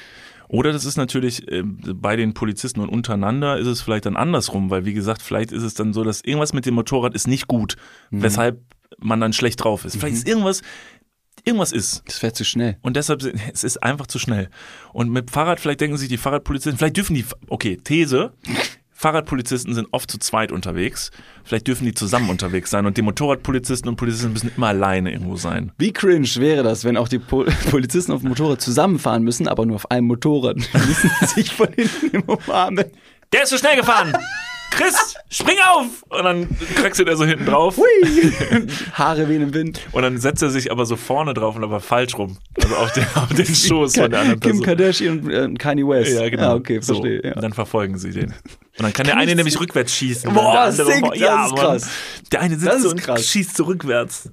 Oder 0.48 0.72
das 0.72 0.84
ist 0.84 0.96
natürlich 0.96 1.46
äh, 1.52 1.62
bei 1.62 2.16
den 2.16 2.32
Polizisten 2.34 2.80
und 2.80 2.88
untereinander 2.88 3.58
ist 3.58 3.66
es 3.68 3.82
vielleicht 3.82 4.06
dann 4.06 4.16
andersrum, 4.16 4.68
weil 4.70 4.84
wie 4.86 4.94
gesagt, 4.94 5.22
vielleicht 5.22 5.52
ist 5.52 5.62
es 5.62 5.74
dann 5.74 5.92
so, 5.92 6.02
dass 6.04 6.22
irgendwas 6.22 6.52
mit 6.54 6.64
dem 6.66 6.74
Motorrad 6.74 7.14
ist 7.14 7.28
nicht 7.28 7.46
gut, 7.48 7.76
Mhm. 8.10 8.22
weshalb 8.22 8.60
man 8.98 9.20
dann 9.20 9.32
schlecht 9.32 9.62
drauf 9.62 9.84
ist. 9.84 9.96
Vielleicht 9.96 10.16
ist 10.16 10.28
irgendwas, 10.28 10.62
irgendwas 11.44 11.72
ist. 11.72 12.02
Das 12.06 12.18
fährt 12.18 12.36
zu 12.36 12.44
schnell. 12.44 12.76
Und 12.82 12.96
deshalb, 12.96 13.22
es 13.22 13.64
ist 13.64 13.82
einfach 13.82 14.06
zu 14.06 14.18
schnell. 14.18 14.48
Und 14.92 15.10
mit 15.10 15.30
Fahrrad, 15.30 15.60
vielleicht 15.60 15.80
denken 15.80 15.96
sich 15.96 16.08
die 16.08 16.16
Fahrradpolizisten, 16.16 16.78
vielleicht 16.78 16.96
dürfen 16.96 17.14
die, 17.14 17.24
okay, 17.48 17.76
These, 17.82 18.32
Fahrradpolizisten 19.00 19.72
sind 19.72 19.88
oft 19.92 20.10
zu 20.10 20.18
zweit 20.18 20.52
unterwegs. 20.52 21.10
Vielleicht 21.42 21.66
dürfen 21.66 21.86
die 21.86 21.94
zusammen 21.94 22.28
unterwegs 22.28 22.68
sein 22.68 22.84
und 22.84 22.98
die 22.98 23.02
Motorradpolizisten 23.02 23.88
und 23.88 23.96
Polizisten 23.96 24.30
müssen 24.34 24.52
immer 24.54 24.68
alleine 24.68 25.10
irgendwo 25.10 25.36
sein. 25.36 25.72
Wie 25.78 25.90
cringe 25.90 26.28
wäre 26.36 26.62
das, 26.62 26.84
wenn 26.84 26.98
auch 26.98 27.08
die 27.08 27.18
Pol 27.18 27.46
Polizisten 27.70 28.12
auf 28.12 28.20
dem 28.20 28.28
Motorrad 28.28 28.60
zusammenfahren 28.60 29.22
müssen, 29.22 29.48
aber 29.48 29.64
nur 29.64 29.76
auf 29.76 29.90
einem 29.90 30.06
Motorrad. 30.06 30.56
Die 30.56 30.78
müssen 30.86 31.10
sich 31.34 31.50
von 31.50 31.68
hinten 31.72 32.08
im 32.12 32.22
umarmen. 32.24 32.84
Der 33.32 33.44
ist 33.44 33.48
zu 33.48 33.56
schnell 33.56 33.76
gefahren! 33.76 34.12
Chris, 34.70 35.16
spring 35.30 35.56
auf! 35.74 35.86
Und 36.08 36.24
dann 36.24 36.48
kraxelt 36.76 37.08
er 37.08 37.16
so 37.16 37.24
hinten 37.24 37.46
drauf. 37.46 37.76
Hui. 37.76 37.86
Haare 38.92 39.28
wie 39.28 39.36
im 39.36 39.52
Wind. 39.52 39.80
Und 39.92 40.02
dann 40.02 40.18
setzt 40.18 40.42
er 40.42 40.50
sich 40.50 40.70
aber 40.70 40.86
so 40.86 40.96
vorne 40.96 41.34
drauf 41.34 41.56
und 41.56 41.64
aber 41.64 41.80
falsch 41.80 42.16
rum. 42.16 42.38
Also 42.62 42.76
auf 42.76 42.92
den, 42.92 43.04
auf 43.14 43.28
den 43.28 43.46
Schoß 43.54 43.96
von 43.96 44.10
der 44.10 44.20
anderen 44.20 44.40
Kim 44.40 44.50
Person. 44.60 44.64
Kardashian 44.66 45.20
und 45.20 45.30
äh, 45.30 45.54
Kanye 45.58 45.86
West. 45.86 46.12
Ja, 46.12 46.28
genau. 46.28 46.42
Ja, 46.42 46.54
okay, 46.54 46.80
So, 46.80 46.94
verstehe. 46.94 47.20
Und 47.22 47.24
Ja. 47.28 47.34
dann 47.40 47.52
verfolgen 47.52 47.98
sie 47.98 48.10
den. 48.10 48.26
Und 48.26 48.34
dann 48.78 48.92
kann 48.92 49.06
der 49.06 49.16
eine 49.16 49.34
nämlich 49.34 49.58
rückwärts 49.60 49.94
schießen. 49.94 50.32
Boah, 50.32 50.46
und 50.46 50.52
der 50.52 50.60
andere 50.62 50.86
sick, 50.92 51.00
vor- 51.00 51.10
das 51.10 51.18
ja, 51.18 51.44
ist 51.46 51.50
Mann. 51.52 51.60
krass. 51.60 51.88
Der 52.32 52.40
eine 52.40 52.58
sitzt 52.58 52.82
so 52.82 52.90
und 52.90 53.02
krass. 53.02 53.26
schießt 53.26 53.56
so 53.56 53.64
rückwärts. 53.64 54.30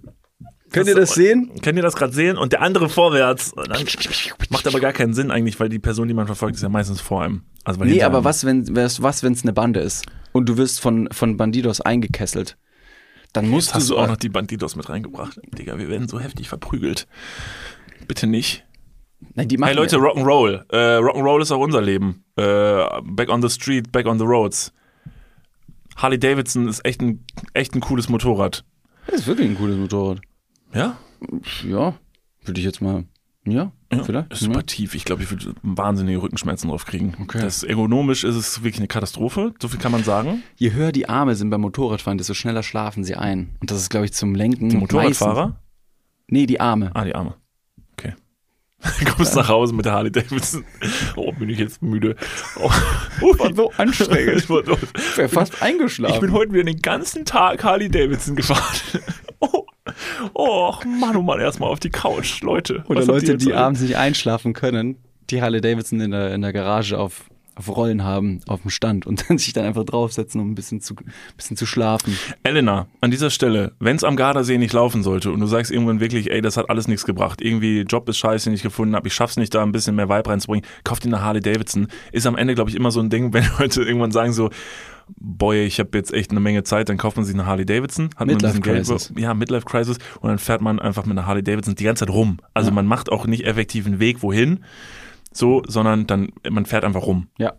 Könnt 0.72 0.88
ihr 0.88 0.95
das 0.95 1.13
sehen? 1.13 1.51
Könnt 1.61 1.78
ihr 1.78 1.84
das 1.84 1.95
gerade 1.95 2.13
sehen? 2.13 2.38
Und 2.38 2.53
der 2.53 2.61
andere 2.61 2.89
vorwärts. 2.89 3.53
Macht 4.49 4.68
aber 4.68 4.80
gar 4.80 4.93
keinen 4.93 5.13
Sinn 5.13 5.32
eigentlich, 5.32 5.59
weil 5.59 5.70
die 5.70 5.80
Person, 5.80 6.07
die 6.07 6.13
man 6.13 6.26
verfolgt, 6.28 6.55
ist 6.55 6.61
ja 6.61 6.70
meistens 6.70 7.01
vor 7.01 7.24
einem. 7.24 7.43
Also 7.63 7.84
Nee, 7.84 8.03
aber 8.03 8.18
einem. 8.18 8.26
was, 8.26 8.45
wenn 8.45 8.76
was, 8.76 9.01
was, 9.01 9.24
wenn's 9.24 9.43
eine 9.43 9.53
Bande 9.53 9.80
ist 9.80 10.05
und 10.32 10.47
du 10.47 10.57
wirst 10.57 10.80
von, 10.80 11.09
von 11.11 11.38
Bandidos 11.38 11.82
eingekesselt? 11.82 12.57
Dann 13.34 13.49
musst 13.49 13.68
Jetzt 13.70 13.76
hast 13.76 13.89
du 13.89 13.95
du 13.95 13.99
auch 13.99 14.07
noch 14.07 14.18
die 14.18 14.30
Bandidos 14.30 14.76
mit 14.76 14.89
reingebracht. 14.89 15.39
Digga, 15.57 15.78
wir 15.78 15.89
werden 15.89 16.07
so 16.07 16.20
heftig 16.20 16.49
verprügelt. 16.49 17.07
Bitte 18.07 18.26
nicht. 18.28 18.65
Nein, 19.36 19.47
die 19.47 19.57
machen 19.57 19.70
Hey 19.70 19.76
Leute, 19.76 19.97
Rock'n'Roll. 19.97 20.63
Äh, 20.72 20.97
Rock'n'Roll 20.99 21.41
ist 21.41 21.51
auch 21.51 21.59
unser 21.59 21.82
Leben. 21.82 22.24
Äh, 22.36 22.84
back 23.03 23.30
on 23.30 23.41
the 23.41 23.49
street, 23.49 23.91
back 23.91 24.05
on 24.05 24.20
the 24.20 24.26
roads. 24.26 24.74
Harley 25.97 26.20
Davidson 26.20 26.68
ist 26.68 26.86
echt 26.86 27.01
ein, 27.01 27.26
echt 27.53 27.74
ein 27.76 27.82
cooles 27.82 28.07
Motorrad. 28.09 28.63
das 29.07 29.22
ist 29.22 29.28
wirklich 29.28 29.49
ein 29.49 29.57
cooles 29.57 29.78
Motorrad. 29.78 30.22
Ja? 30.74 30.97
Ja, 31.68 31.95
würde 32.43 32.59
ich 32.59 32.65
jetzt 32.65 32.82
mal. 32.82 33.05
Ja, 33.45 33.72
Ja, 33.93 34.03
vielleicht. 34.03 34.34
Ist 34.34 34.41
super 34.41 34.65
tief. 34.65 34.93
Ich 34.93 35.05
glaube, 35.05 35.24
ich 35.24 35.32
würde 35.32 35.53
wahnsinnige 35.63 36.22
Rückenschmerzen 36.22 36.70
drauf 36.70 36.86
kriegen. 36.86 37.15
Okay. 37.22 37.39
Das 37.39 37.63
ergonomisch 37.63 38.26
ist 38.26 38.36
es 38.36 38.57
wirklich 38.61 38.80
eine 38.80 38.89
Katastrophe. 38.89 39.53
So 39.61 39.70
viel 39.70 39.80
kann 39.80 39.93
man 39.93 40.03
sagen. 40.03 40.43
Je 40.57 40.74
höher 40.74 40.91
die 40.91 41.07
Arme 41.07 41.34
sind 41.36 41.49
beim 41.49 41.61
Motorradfahren, 41.61 42.18
desto 42.18 42.34
schneller 42.34 42.61
schlafen 42.61 43.05
sie 43.05 43.15
ein. 43.15 43.55
Und 43.61 43.72
das 43.72 43.78
ist, 43.80 43.89
glaube 43.89 44.05
ich, 44.05 44.11
zum 44.13 44.36
Lenken. 44.36 44.68
Die 44.70 44.76
Motorradfahrer? 44.76 45.45
Meistens, 45.47 45.61
nee, 46.30 46.45
die 46.45 46.59
Arme. 46.59 46.91
Ah, 46.93 47.05
die 47.05 47.15
Arme. 47.15 47.36
Okay. 47.93 48.15
Kommst 49.15 49.34
nach 49.38 49.47
Hause 49.47 49.74
mit 49.74 49.86
der 49.86 49.93
Harley 49.93 50.11
Davidson. 50.11 50.65
Oh, 51.15 51.32
bin 51.32 51.47
ich 51.47 51.57
jetzt 51.57 51.82
müde. 51.82 52.18
Oh, 52.59 52.70
War 53.39 53.55
so 53.55 53.72
anstrengend. 53.78 54.36
ich, 54.43 54.49
war- 54.49 54.63
fast 55.30 55.61
eingeschlafen. 55.63 56.15
ich 56.15 56.20
bin 56.22 56.34
heute 56.34 56.51
wieder 56.51 56.65
den 56.65 56.82
ganzen 56.82 57.24
Tag 57.24 57.63
Harley 57.63 57.89
Davidson 57.89 58.36
gefahren. 58.36 58.61
Oh, 60.33 60.71
oh 60.73 60.87
Mann, 60.87 61.15
oh 61.15 61.21
Mann, 61.21 61.39
erstmal 61.39 61.69
auf 61.69 61.79
die 61.79 61.89
Couch, 61.89 62.41
Leute. 62.41 62.83
Oder 62.87 63.05
Leute, 63.05 63.37
die 63.37 63.53
alle? 63.53 63.63
abends 63.65 63.81
nicht 63.81 63.97
einschlafen 63.97 64.53
können, 64.53 64.97
die 65.29 65.41
Harley 65.41 65.61
Davidson 65.61 65.99
in 65.99 66.11
der, 66.11 66.33
in 66.33 66.41
der 66.41 66.53
Garage 66.53 66.97
auf, 66.97 67.25
auf 67.58 67.76
Rollen 67.76 68.03
haben, 68.03 68.41
auf 68.47 68.62
dem 68.62 68.70
Stand 68.70 69.05
und 69.08 69.28
dann 69.30 69.38
sich 69.39 69.53
dann 69.53 69.66
einfach 69.66 69.84
draufsetzen, 69.84 70.39
um 70.39 70.51
ein 70.51 70.55
bisschen 70.55 70.80
zu, 70.82 70.95
ein 70.95 71.12
bisschen 71.36 71.58
zu 71.58 71.66
schlafen. 71.66 72.18
Elena, 72.43 72.88
an 73.01 73.12
dieser 73.12 73.30
Stelle, 73.30 73.74
wenn 73.80 73.95
es 73.95 74.03
am 74.03 74.16
Gardasee 74.16 74.58
nicht 74.58 74.74
laufen 74.74 75.03
sollte 75.03 75.32
und 75.32 75.39
du 75.39 75.47
sagst 75.47 75.72
irgendwann 75.72 75.99
wirklich, 75.99 76.32
ey, 76.32 76.41
das 76.41 76.58
hat 76.58 76.70
alles 76.70 76.88
nichts 76.88 77.05
gebracht, 77.05 77.41
irgendwie 77.41 77.82
Job 77.82 78.08
ist 78.10 78.18
scheiße, 78.18 78.45
den 78.45 78.53
ich 78.53 78.62
gefunden 78.64 78.95
habe, 78.95 79.08
ich 79.08 79.14
schaff's 79.14 79.38
nicht, 79.38 79.53
da 79.55 79.64
ein 79.64 79.72
bisschen 79.72 79.95
mehr 79.95 80.10
Vibe 80.10 80.30
reinzubringen, 80.30 80.66
kauf 80.84 80.99
dir 80.99 81.08
eine 81.08 81.22
Harley 81.22 81.41
Davidson. 81.41 81.88
Ist 82.12 82.28
am 82.28 82.36
Ende, 82.36 82.53
glaube 82.55 82.70
ich, 82.70 82.76
immer 82.76 82.91
so 82.91 82.99
ein 82.99 83.10
Ding, 83.10 83.34
wenn 83.34 83.45
Leute 83.60 83.82
irgendwann 83.84 84.12
sagen 84.12 84.34
so, 84.34 84.49
boy, 85.20 85.64
ich 85.66 85.80
habe 85.80 85.97
jetzt 85.97 86.14
echt 86.14 86.32
eine 86.32 86.39
Menge 86.41 86.64
Zeit, 86.64 86.89
dann 86.89 86.97
kauft 86.97 87.16
man 87.18 87.26
sich 87.26 87.34
eine 87.34 87.45
Harley 87.45 87.66
Davidson, 87.66 88.10
hat 88.18 88.28
man 88.28 88.32
ein 88.32 88.38
bisschen 88.39 88.62
Geld, 88.62 88.88
ja, 89.18 89.34
Midlife 89.34 89.66
Crisis 89.66 89.97
und 90.20 90.30
dann 90.30 90.38
fährt 90.38 90.62
man 90.62 90.80
einfach 90.80 91.05
mit 91.05 91.18
einer 91.18 91.26
Harley 91.26 91.43
Davidson 91.43 91.76
die 91.76 91.86
ganze 91.86 92.05
Zeit 92.05 92.14
rum. 92.14 92.38
Also 92.53 92.70
Ja. 92.70 92.76
man 92.76 92.86
macht 92.86 93.12
auch 93.12 93.26
nicht 93.26 93.45
effektiv 93.45 93.86
einen 93.86 93.99
Weg 93.99 94.22
wohin, 94.22 94.60
so, 95.38 95.63
sondern 95.67 96.07
dann 96.07 96.29
man 96.49 96.65
fährt 96.65 96.83
einfach 96.83 97.03
rum. 97.03 97.27
Ja. 97.38 97.53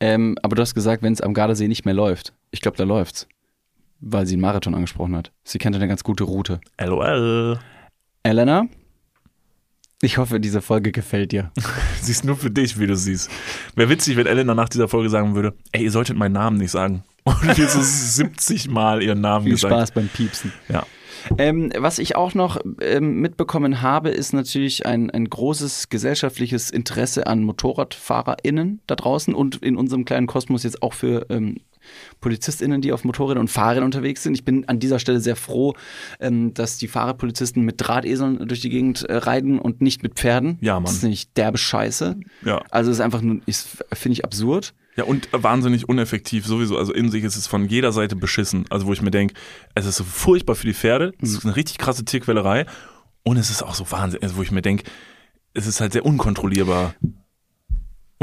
Ähm, 0.00 0.36
aber 0.42 0.56
du 0.56 0.62
hast 0.62 0.74
gesagt, 0.74 1.02
wenn 1.02 1.12
es 1.12 1.20
am 1.20 1.34
Gardasee 1.34 1.68
nicht 1.68 1.84
mehr 1.84 1.94
läuft. 1.94 2.34
Ich 2.50 2.60
glaube, 2.60 2.76
da 2.76 2.84
läuft's. 2.84 3.26
Weil 4.00 4.26
sie 4.26 4.34
einen 4.34 4.42
Marathon 4.42 4.74
angesprochen 4.74 5.16
hat. 5.16 5.32
Sie 5.44 5.58
kennt 5.58 5.76
eine 5.76 5.88
ganz 5.88 6.04
gute 6.04 6.24
Route. 6.24 6.60
LOL. 6.78 7.58
Elena, 8.22 8.66
ich 10.04 10.18
hoffe, 10.18 10.38
diese 10.38 10.60
Folge 10.60 10.92
gefällt 10.92 11.32
dir. 11.32 11.50
Sie 12.02 12.12
ist 12.12 12.24
nur 12.24 12.36
für 12.36 12.50
dich, 12.50 12.78
wie 12.78 12.86
du 12.86 12.94
siehst. 12.94 13.30
Wäre 13.74 13.88
witzig, 13.88 14.16
wenn 14.16 14.26
Elena 14.26 14.54
nach 14.54 14.68
dieser 14.68 14.86
Folge 14.86 15.08
sagen 15.08 15.34
würde, 15.34 15.54
ey, 15.72 15.84
ihr 15.84 15.90
solltet 15.90 16.18
meinen 16.18 16.32
Namen 16.32 16.58
nicht 16.58 16.72
sagen. 16.72 17.04
Und 17.24 17.56
wir 17.56 17.68
so 17.68 17.80
70 17.82 18.68
Mal 18.68 19.02
ihren 19.02 19.22
Namen 19.22 19.44
Viel 19.44 19.54
gesagt. 19.54 19.72
Spaß 19.72 19.90
beim 19.92 20.08
Piepsen. 20.08 20.52
Ja. 20.68 20.84
Ähm, 21.38 21.72
was 21.76 21.98
ich 21.98 22.16
auch 22.16 22.34
noch 22.34 22.58
ähm, 22.80 23.20
mitbekommen 23.20 23.82
habe, 23.82 24.10
ist 24.10 24.32
natürlich 24.32 24.86
ein, 24.86 25.10
ein 25.10 25.28
großes 25.28 25.88
gesellschaftliches 25.88 26.70
Interesse 26.70 27.26
an 27.26 27.42
MotorradfahrerInnen 27.42 28.80
da 28.86 28.96
draußen 28.96 29.34
und 29.34 29.56
in 29.56 29.76
unserem 29.76 30.04
kleinen 30.04 30.26
Kosmos 30.26 30.62
jetzt 30.62 30.82
auch 30.82 30.92
für 30.92 31.26
ähm, 31.30 31.60
PolizistInnen, 32.20 32.80
die 32.80 32.92
auf 32.92 33.04
Motorrädern 33.04 33.40
und 33.40 33.48
Fahrrädern 33.48 33.84
unterwegs 33.84 34.22
sind. 34.22 34.34
Ich 34.34 34.44
bin 34.44 34.68
an 34.68 34.78
dieser 34.78 34.98
Stelle 34.98 35.20
sehr 35.20 35.36
froh, 35.36 35.74
ähm, 36.20 36.54
dass 36.54 36.78
die 36.78 36.88
Fahrradpolizisten 36.88 37.62
mit 37.62 37.76
Drahteseln 37.78 38.46
durch 38.48 38.60
die 38.60 38.70
Gegend 38.70 39.02
äh, 39.04 39.16
reiten 39.16 39.58
und 39.58 39.80
nicht 39.80 40.02
mit 40.02 40.14
Pferden. 40.14 40.58
Ja, 40.60 40.74
Mann. 40.74 40.84
Das 40.84 40.94
ist 40.94 41.02
nämlich 41.02 41.32
derbe 41.32 41.58
Scheiße. 41.58 42.16
Ja. 42.44 42.62
Also 42.70 42.90
es 42.90 42.98
ist 42.98 43.00
einfach 43.00 43.20
nur, 43.20 43.40
finde 43.92 44.12
ich 44.12 44.24
absurd. 44.24 44.74
Ja, 44.96 45.04
und 45.04 45.28
wahnsinnig 45.32 45.88
uneffektiv 45.88 46.46
sowieso. 46.46 46.78
Also 46.78 46.92
in 46.92 47.10
sich 47.10 47.24
ist 47.24 47.36
es 47.36 47.46
von 47.46 47.66
jeder 47.66 47.92
Seite 47.92 48.14
beschissen. 48.14 48.64
Also 48.70 48.86
wo 48.86 48.92
ich 48.92 49.02
mir 49.02 49.10
denke, 49.10 49.34
es 49.74 49.86
ist 49.86 49.96
so 49.96 50.04
furchtbar 50.04 50.54
für 50.54 50.66
die 50.66 50.74
Pferde, 50.74 51.12
es 51.20 51.32
ist 51.32 51.44
eine 51.44 51.56
richtig 51.56 51.78
krasse 51.78 52.04
Tierquälerei 52.04 52.66
und 53.24 53.36
es 53.36 53.50
ist 53.50 53.62
auch 53.62 53.74
so 53.74 53.90
wahnsinnig, 53.90 54.22
also 54.22 54.36
wo 54.36 54.42
ich 54.42 54.52
mir 54.52 54.62
denke, 54.62 54.84
es 55.52 55.66
ist 55.66 55.80
halt 55.80 55.92
sehr 55.92 56.04
unkontrollierbar. 56.04 56.94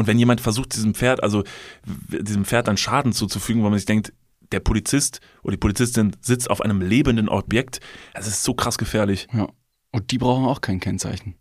Und 0.02 0.08
wenn 0.08 0.18
jemand 0.18 0.42
versucht, 0.42 0.74
diesem 0.74 0.96
Pferd, 0.96 1.22
also 1.22 1.44
diesem 1.86 2.44
Pferd 2.44 2.68
dann 2.68 2.76
Schaden 2.76 3.14
zuzufügen, 3.14 3.62
weil 3.62 3.70
man 3.70 3.78
sich 3.78 3.86
denkt, 3.86 4.14
der 4.52 4.60
Polizist 4.60 5.22
oder 5.44 5.52
die 5.52 5.60
Polizistin 5.60 6.16
sitzt 6.22 6.50
auf 6.50 6.60
einem 6.62 6.82
lebenden 6.82 7.30
Objekt, 7.30 7.82
das 8.16 8.26
ist 8.26 8.42
so 8.42 8.56
krass 8.56 8.80
gefährlich. 8.80 9.28
Ja. 9.32 9.48
Und 9.92 10.10
die 10.10 10.18
brauchen 10.18 10.46
auch 10.46 10.60
kein 10.60 10.80
Kennzeichen. 10.80 11.36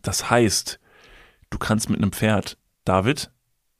Das 0.00 0.30
heißt, 0.30 0.80
du 1.50 1.58
kannst 1.58 1.90
mit 1.90 1.98
einem 1.98 2.12
Pferd, 2.12 2.56
David, 2.86 3.30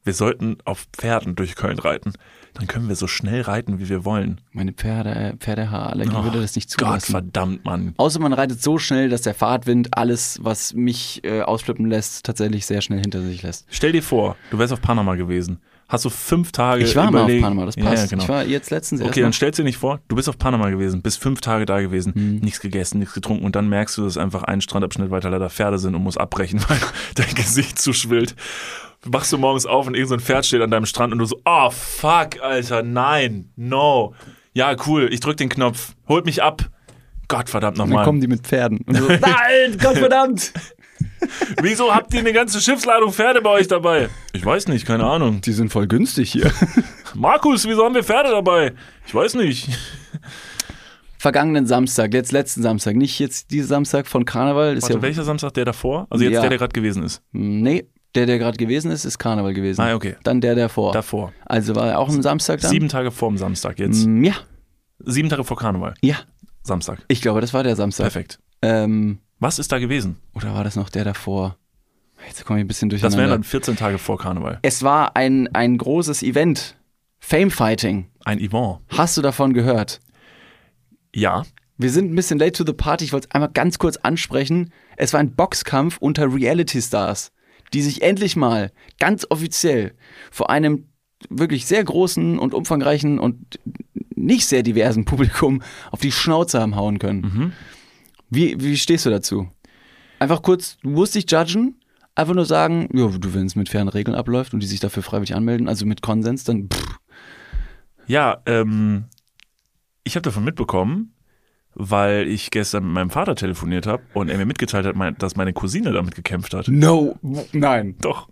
wir 0.05 0.13
sollten 0.13 0.59
auf 0.67 0.87
Pferden 0.93 1.35
durch 1.35 1.55
Köln 1.55 1.79
reiten. 1.79 2.13
Dann 2.59 2.67
können 2.67 2.89
wir 2.89 2.97
so 2.97 3.07
schnell 3.07 3.43
reiten, 3.43 3.79
wie 3.79 3.89
wir 3.89 4.05
wollen. 4.05 4.41
Meine 4.53 4.73
Pferde, 4.73 5.11
äh, 5.15 5.37
Pferdehaarallergie 5.37 6.15
Oh, 6.17 6.25
würde 6.25 6.41
das 6.41 6.57
nicht 6.57 6.69
Gott 6.77 6.89
zulassen. 6.89 7.13
verdammt, 7.13 7.65
Mann. 7.65 7.95
Außer 7.97 8.19
man 8.21 8.33
reitet 8.33 8.63
so 8.63 8.79
schnell, 8.79 9.09
dass 9.09 9.23
der 9.23 9.35
Fahrtwind 9.35 9.97
alles, 9.97 10.39
was 10.43 10.75
mich 10.75 11.21
äh, 11.25 11.43
ausflippen 11.43 11.87
lässt, 11.87 12.25
tatsächlich 12.27 12.67
sehr 12.67 12.81
schnell 12.81 13.01
hinter 13.01 13.23
sich 13.23 13.43
lässt. 13.43 13.67
Stell 13.71 13.93
dir 13.93 14.03
vor, 14.03 14.37
du 14.51 14.59
wärst 14.59 14.73
auf 14.73 14.81
Panama 14.83 15.15
gewesen. 15.15 15.59
Hast 15.91 16.05
du 16.05 16.11
fünf 16.11 16.53
Tage 16.53 16.85
Ich 16.85 16.95
war 16.97 17.11
mal 17.11 17.21
auf 17.21 17.25
überlegt- 17.25 17.43
Panama, 17.45 17.65
das 17.65 17.77
passt. 17.77 18.03
Ja, 18.03 18.07
genau. 18.11 18.23
Ich 18.25 18.29
war 18.29 18.45
jetzt 18.45 18.71
letztens 18.71 19.01
Okay, 19.01 19.23
dann 19.23 19.33
stellst 19.33 19.59
du 19.59 19.63
dir 19.63 19.69
nicht 19.69 19.79
vor, 19.79 20.01
du 20.09 20.17
bist 20.17 20.29
auf 20.29 20.37
Panama 20.37 20.69
gewesen, 20.69 21.01
bist 21.01 21.19
fünf 21.23 21.41
Tage 21.41 21.65
da 21.65 21.81
gewesen, 21.81 22.13
Mhm. 22.15 22.37
nichts 22.41 22.61
gegessen, 22.61 22.99
nichts 22.99 23.15
getrunken 23.15 23.47
und 23.47 23.57
dann 23.57 23.71
merkst 23.71 23.97
du, 23.97 24.03
dass 24.05 24.19
einfach 24.19 24.43
ein 24.43 24.61
Strandabschnitt 24.61 25.11
weiter 25.11 25.31
leider 25.31 25.49
Pferde 25.49 25.79
sind 25.79 25.95
und 25.95 26.03
musst 26.03 26.21
abbrechen, 26.21 26.61
weil 26.69 26.79
dein 27.15 27.35
Gesicht 27.35 27.79
zu 27.79 27.95
schwillt. 27.95 28.35
Wachst 29.05 29.33
du 29.33 29.39
morgens 29.39 29.65
auf 29.67 29.87
und 29.87 29.95
irgend 29.95 30.09
so 30.09 30.15
ein 30.15 30.21
Pferd 30.21 30.45
steht 30.45 30.61
an 30.61 30.71
deinem 30.71 30.87
Strand 30.87 31.13
und 31.13 31.19
du 31.21 31.25
so, 31.25 31.41
oh 31.45 31.71
fuck, 31.71 32.41
Alter, 32.43 32.83
nein, 32.83 33.51
no. 33.57 34.15
Ja, 34.55 34.75
cool, 34.87 35.09
ich 35.13 35.21
drück 35.21 35.37
den 35.37 35.49
Knopf, 35.49 35.95
holt 36.09 36.25
mich 36.27 36.43
ab. 36.43 36.69
Gott 37.29 37.49
verdammt 37.51 37.75
Und 37.79 37.81
dann 37.81 37.89
nochmal. 37.91 38.05
kommen 38.05 38.21
die 38.21 38.27
mit 38.27 38.47
Pferden. 38.47 38.79
Und 38.87 38.97
so, 38.97 39.07
Nein, 39.09 39.77
Gott 39.81 39.99
verdammt! 39.99 40.53
Wieso 41.63 41.95
habt 41.95 42.13
ihr 42.15 42.21
eine 42.21 42.33
ganze 42.33 42.61
Schiffsladung 42.61 43.13
Pferde 43.13 43.41
bei 43.41 43.51
euch 43.51 43.69
dabei? 43.69 44.09
Ich 44.33 44.45
weiß 44.45 44.67
nicht, 44.69 44.85
keine 44.87 45.05
Ahnung. 45.05 45.41
Die 45.43 45.53
sind 45.53 45.71
voll 45.71 45.87
günstig 45.87 46.33
hier. 46.33 46.51
Markus, 47.15 47.67
wieso 47.69 47.85
haben 47.85 47.95
wir 47.95 48.03
Pferde 48.03 48.31
dabei? 48.31 48.73
Ich 49.07 49.15
weiß 49.15 49.35
nicht. 49.35 49.69
Vergangenen 51.19 51.67
Samstag, 51.67 52.15
jetzt 52.15 52.31
letzten 52.33 52.63
Samstag, 52.63 52.95
nicht 52.97 53.19
jetzt 53.19 53.51
dieser 53.51 53.67
Samstag 53.67 54.07
von 54.07 54.25
Karneval. 54.25 54.77
Ist 54.77 54.85
Warte, 54.85 54.95
ja, 54.95 55.03
welcher 55.03 55.25
Samstag 55.25 55.53
der 55.55 55.65
davor? 55.65 56.07
Also 56.11 56.25
jetzt 56.25 56.35
Ja. 56.35 56.41
der, 56.43 56.51
der 56.51 56.59
gerade 56.59 56.73
gewesen 56.73 57.03
ist. 57.03 57.23
Nee, 57.33 57.87
der, 58.15 58.27
der 58.27 58.39
gerade 58.39 58.57
gewesen 58.57 58.91
ist, 58.91 59.05
ist 59.05 59.19
Karneval 59.19 59.55
gewesen. 59.55 59.81
Ah, 59.81 59.95
okay. 59.95 60.17
Dann 60.25 60.41
der 60.41 60.55
davor. 60.55 60.93
Davor. 60.93 61.33
Also 61.45 61.75
war 61.77 61.89
er 61.89 61.99
auch 61.99 62.09
ein 62.09 62.23
Samstag 62.23 62.61
dann? 62.61 62.71
Sieben 62.71 62.89
Tage 62.89 63.11
vorm 63.11 63.37
Samstag 63.39 63.79
jetzt. 63.79 64.07
Mm, 64.07 64.25
Ja, 64.25 64.35
Sieben 65.05 65.29
Tage 65.29 65.45
vor 65.45 65.57
Karneval. 65.57 65.95
ja. 66.03 66.17
Samstag. 66.63 66.99
Ich 67.09 67.23
glaube, 67.23 67.41
das 67.41 67.55
war 67.55 67.63
der 67.63 67.77
Samstag. 67.77 68.05
Perfekt. 68.05 68.41
Ähm, 68.61 69.21
Was 69.39 69.59
ist 69.59 69.73
da 69.73 69.79
gewesen? 69.79 70.17
oder 70.35 70.53
war 70.55 70.65
das 70.65 70.77
noch 70.77 70.91
der 70.91 71.05
davor? 71.05 71.57
Jetzt 72.27 72.45
komme 72.45 72.59
ich 72.59 72.65
ein 72.65 72.69
bisschen 72.69 72.91
Das 72.91 73.01
durcheinander. 73.01 73.31
wären 73.31 73.41
dann 73.41 73.45
14 73.45 73.77
Tage 73.77 73.97
vor 73.97 74.19
Karneval. 74.19 74.59
Es 74.63 74.83
war 74.83 75.17
ein, 75.17 75.49
ein 75.55 75.79
großes 75.79 76.23
Event. 76.23 76.77
Fame 77.21 77.51
Fighting. 77.51 78.11
Ein 78.25 78.39
Yvonne. 78.41 78.81
Hast 78.89 79.17
du 79.17 79.23
davon 79.23 79.55
gehört? 79.55 80.01
Ja. 81.15 81.45
Wir 81.79 81.91
sind 81.91 82.11
ein 82.13 82.17
bisschen 82.17 82.39
late 82.39 82.53
to 82.53 82.65
the 82.67 82.73
party. 82.73 83.05
Ich 83.05 83.13
wollte 83.13 83.29
es 83.31 83.35
einmal 83.35 83.51
ganz 83.53 83.79
kurz 83.79 83.97
ansprechen. 83.99 84.73
Es 84.97 85.13
war 85.13 85.21
ein 85.21 85.35
Boxkampf 85.35 85.99
unter 85.99 86.33
Reality 86.35 86.83
Stars, 86.83 87.31
die 87.73 87.83
sich 87.83 88.03
endlich 88.03 88.37
mal 88.37 88.73
ganz 88.99 89.27
offiziell 89.29 89.95
vor 90.31 90.51
einem 90.51 90.89
wirklich 91.29 91.67
sehr 91.67 91.83
großen 91.83 92.39
und 92.39 92.55
umfangreichen 92.55 93.19
und 93.19 93.59
nicht 94.15 94.47
sehr 94.47 94.63
diversen 94.63 95.05
Publikum 95.05 95.63
auf 95.91 96.01
die 96.01 96.13
Schnauze 96.13 96.61
haben 96.61 96.77
hauen 96.77 96.99
können. 96.99 97.21
Mhm. 97.21 97.53
Wie, 98.31 98.61
wie 98.61 98.77
stehst 98.77 99.07
du 99.07 99.11
dazu? 99.11 99.49
Einfach 100.19 100.43
kurz, 100.43 100.77
du 100.83 100.91
musst 100.91 101.15
dich 101.15 101.31
judgen, 101.31 101.81
einfach 102.15 102.35
nur 102.35 102.45
sagen, 102.45 102.89
ja, 102.93 103.07
du, 103.09 103.35
wenn 103.35 103.47
es 103.47 103.57
mit 103.57 103.69
fairen 103.69 103.89
Regeln 103.89 104.17
abläuft 104.17 104.53
und 104.53 104.61
die 104.61 104.67
sich 104.67 104.81
dafür 104.81 105.03
freiwillig 105.03 105.35
anmelden, 105.35 105.69
also 105.69 105.87
mit 105.87 106.03
Konsens, 106.03 106.45
dann 106.45 106.69
pff, 106.69 106.99
Ja, 108.07 108.43
ähm, 108.47 109.05
ich 110.03 110.17
habe 110.17 110.23
davon 110.23 110.45
mitbekommen, 110.45 111.15
weil 111.79 112.27
ich 112.29 112.51
gestern 112.51 112.85
mit 112.85 112.93
meinem 112.93 113.11
Vater 113.11 113.37
telefoniert 113.37 113.87
habe 113.87 114.03
und 114.13 114.29
er 114.29 114.37
mir 114.37 114.47
mitgeteilt 114.47 114.85
hat, 114.85 115.23
dass 115.23 115.37
meine 115.37 115.53
Cousine 115.53 115.93
damit 115.93 116.15
gekämpft 116.15 116.53
hat. 116.53 116.69
no, 116.69 117.17
nein. 117.53 117.97
Doch. 118.01 118.29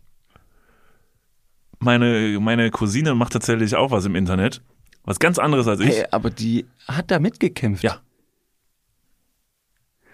Meine, 1.78 2.38
meine 2.40 2.70
Cousine 2.70 3.14
macht 3.14 3.32
tatsächlich 3.34 3.76
auch 3.76 3.90
was 3.90 4.04
im 4.04 4.14
Internet. 4.16 4.62
Was 5.04 5.20
ganz 5.20 5.38
anderes 5.38 5.68
als 5.68 5.80
ich. 5.80 5.88
Hey, 5.90 6.04
aber 6.10 6.30
die 6.30 6.66
hat 6.88 7.10
da 7.10 7.20
mitgekämpft. 7.20 7.84
Ja. 7.84 8.00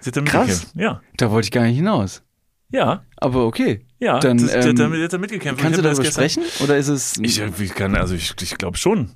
Sie 0.00 0.08
hat 0.10 0.16
damit 0.16 0.30
Krass. 0.30 0.46
gekämpft. 0.46 0.72
Ja. 0.76 1.00
Da 1.16 1.30
wollte 1.30 1.46
ich 1.46 1.50
gar 1.50 1.62
nicht 1.62 1.76
hinaus. 1.76 2.22
Ja. 2.70 3.04
Aber 3.16 3.46
okay. 3.46 3.86
Ja. 4.00 4.18
Dann, 4.18 4.38
das, 4.38 4.52
ähm, 4.66 4.76
damit, 4.76 5.12
damit 5.12 5.30
gekämpft. 5.30 5.62
Kannst 5.62 5.78
du 5.78 5.82
darüber 5.82 6.02
gestern- 6.02 6.28
sprechen? 6.28 6.64
Oder 6.64 6.76
ist 6.76 6.88
es. 6.88 7.18
Ich, 7.22 7.40
ich 7.40 7.74
kann, 7.74 7.94
also 7.96 8.14
ich, 8.14 8.34
ich 8.42 8.58
glaube 8.58 8.76
schon. 8.76 9.10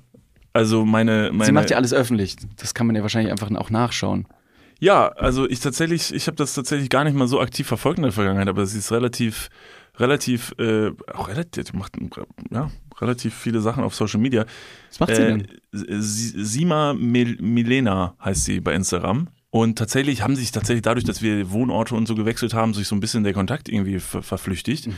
Also 0.57 0.85
meine, 0.85 1.29
meine 1.31 1.45
sie 1.45 1.51
macht 1.51 1.69
ja 1.69 1.77
alles 1.77 1.93
öffentlich. 1.93 2.35
Das 2.57 2.73
kann 2.73 2.87
man 2.87 2.95
ja 2.95 3.01
wahrscheinlich 3.03 3.31
einfach 3.31 3.51
auch 3.55 3.69
nachschauen. 3.69 4.27
Ja, 4.79 5.07
also 5.09 5.49
ich 5.49 5.59
tatsächlich, 5.59 6.13
ich 6.13 6.27
habe 6.27 6.35
das 6.35 6.53
tatsächlich 6.53 6.89
gar 6.89 7.03
nicht 7.03 7.15
mal 7.15 7.27
so 7.27 7.39
aktiv 7.39 7.67
verfolgt 7.67 7.97
in 7.99 8.03
der 8.03 8.11
Vergangenheit, 8.11 8.47
aber 8.47 8.65
sie 8.65 8.77
ist 8.77 8.91
relativ, 8.91 9.49
relativ, 9.97 10.53
äh, 10.59 10.91
auch 11.13 11.27
relativ, 11.29 11.73
macht 11.73 11.93
ja, 12.51 12.69
relativ 12.99 13.33
viele 13.33 13.61
Sachen 13.61 13.83
auf 13.83 13.95
Social 13.95 14.19
Media. 14.19 14.45
Was 14.89 14.99
macht 14.99 15.15
sie 15.15 15.21
Äh, 15.21 15.27
denn? 15.27 15.47
Si- 15.71 16.43
Sima 16.43 16.93
Mil 16.93 17.37
Milena 17.41 18.15
heißt 18.23 18.45
sie 18.45 18.59
bei 18.59 18.73
Instagram. 18.73 19.29
Und 19.49 19.77
tatsächlich 19.77 20.21
haben 20.21 20.35
sich 20.35 20.51
tatsächlich 20.51 20.81
dadurch, 20.83 21.05
dass 21.05 21.21
wir 21.21 21.49
Wohnorte 21.51 21.95
und 21.95 22.05
so 22.07 22.13
gewechselt 22.15 22.53
haben, 22.53 22.73
sich 22.73 22.87
so 22.87 22.95
ein 22.95 22.99
bisschen 22.99 23.23
der 23.23 23.33
Kontakt 23.33 23.69
irgendwie 23.69 23.99
ver 23.99 24.21
verflüchtigt. 24.21 24.89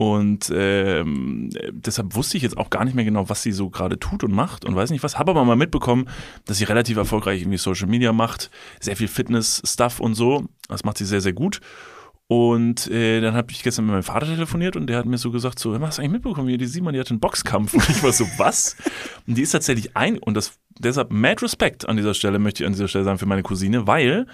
Und 0.00 0.52
ähm, 0.54 1.50
deshalb 1.72 2.14
wusste 2.14 2.36
ich 2.36 2.44
jetzt 2.44 2.56
auch 2.56 2.70
gar 2.70 2.84
nicht 2.84 2.94
mehr 2.94 3.04
genau, 3.04 3.28
was 3.28 3.42
sie 3.42 3.50
so 3.50 3.68
gerade 3.68 3.98
tut 3.98 4.22
und 4.22 4.32
macht 4.32 4.64
und 4.64 4.76
weiß 4.76 4.90
nicht 4.90 5.02
was. 5.02 5.18
Habe 5.18 5.32
aber 5.32 5.44
mal 5.44 5.56
mitbekommen, 5.56 6.08
dass 6.44 6.58
sie 6.58 6.64
relativ 6.64 6.96
erfolgreich 6.96 7.40
irgendwie 7.40 7.58
Social 7.58 7.88
Media 7.88 8.12
macht, 8.12 8.50
sehr 8.78 8.94
viel 8.96 9.08
Fitness-Stuff 9.08 9.98
und 9.98 10.14
so. 10.14 10.46
Das 10.68 10.84
macht 10.84 10.98
sie 10.98 11.04
sehr, 11.04 11.20
sehr 11.20 11.32
gut. 11.32 11.60
Und 12.28 12.88
äh, 12.92 13.20
dann 13.20 13.34
habe 13.34 13.50
ich 13.50 13.64
gestern 13.64 13.86
mit 13.86 13.92
meinem 13.92 14.02
Vater 14.04 14.26
telefoniert 14.26 14.76
und 14.76 14.86
der 14.86 14.98
hat 14.98 15.06
mir 15.06 15.18
so 15.18 15.32
gesagt, 15.32 15.58
so, 15.58 15.72
"Hör 15.72 15.80
mal, 15.80 15.88
hast 15.88 15.98
du 15.98 16.02
eigentlich 16.02 16.12
mitbekommen, 16.12 16.46
wie 16.46 16.58
die 16.58 16.66
Simon, 16.66 16.92
die 16.92 17.00
hat 17.00 17.10
einen 17.10 17.20
Boxkampf. 17.20 17.74
Und 17.74 17.88
ich 17.88 18.02
war 18.02 18.12
so, 18.12 18.24
was? 18.36 18.76
Und 19.26 19.36
die 19.36 19.42
ist 19.42 19.50
tatsächlich 19.50 19.96
ein, 19.96 20.18
und 20.18 20.34
das 20.34 20.60
deshalb 20.78 21.10
mad 21.10 21.42
Respekt 21.42 21.88
an 21.88 21.96
dieser 21.96 22.14
Stelle, 22.14 22.38
möchte 22.38 22.62
ich 22.62 22.66
an 22.66 22.74
dieser 22.74 22.86
Stelle 22.86 23.04
sagen 23.04 23.18
für 23.18 23.26
meine 23.26 23.42
Cousine, 23.42 23.88
weil 23.88 24.26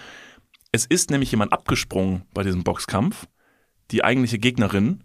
es 0.73 0.85
ist 0.85 1.11
nämlich 1.11 1.31
jemand 1.31 1.53
abgesprungen 1.53 2.25
bei 2.35 2.43
diesem 2.43 2.65
Boxkampf, 2.65 3.29
die 3.93 4.05
eigentliche 4.05 4.39
Gegnerin. 4.39 5.05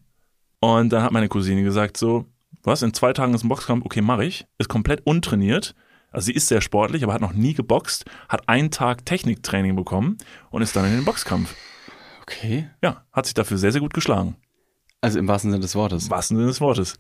Und 0.60 0.90
dann 0.90 1.04
hat 1.04 1.12
meine 1.12 1.30
Cousine 1.30 1.64
gesagt, 1.64 1.98
so, 1.98 2.26
was, 2.64 2.82
in 2.82 2.94
zwei 2.94 3.14
Tagen 3.14 3.34
ist 3.34 3.44
ein 3.44 3.50
Boxkampf, 3.50 3.86
okay, 3.86 4.02
mache 4.02 4.26
ich. 4.26 4.46
Ist 4.58 4.70
komplett 4.70 5.06
untrainiert. 5.06 5.76
Also 6.12 6.26
sie 6.26 6.34
ist 6.34 6.48
sehr 6.48 6.62
sportlich, 6.62 7.04
aber 7.04 7.14
hat 7.14 7.22
noch 7.22 7.34
nie 7.34 7.54
geboxt, 7.54 8.06
hat 8.28 8.50
einen 8.50 8.72
Tag 8.72 9.06
Techniktraining 9.06 9.76
bekommen 9.76 10.18
und 10.50 10.62
ist 10.62 10.76
dann 10.76 10.86
in 10.86 10.92
den 10.94 11.06
Boxkampf. 11.06 11.54
Okay. 12.24 12.70
Ja, 12.84 13.06
hat 13.14 13.26
sich 13.26 13.34
dafür 13.36 13.58
sehr, 13.58 13.72
sehr 13.72 13.82
gut 13.82 13.94
geschlagen. 13.94 14.36
Also 15.02 15.20
im 15.20 15.28
wahrsten 15.28 15.52
Sinne 15.52 15.62
des 15.62 15.76
Wortes. 15.76 16.06
Im 16.06 16.10
wahrsten 16.12 16.36
Sinne 16.38 16.48
des 16.50 16.60
Wortes. 16.62 16.98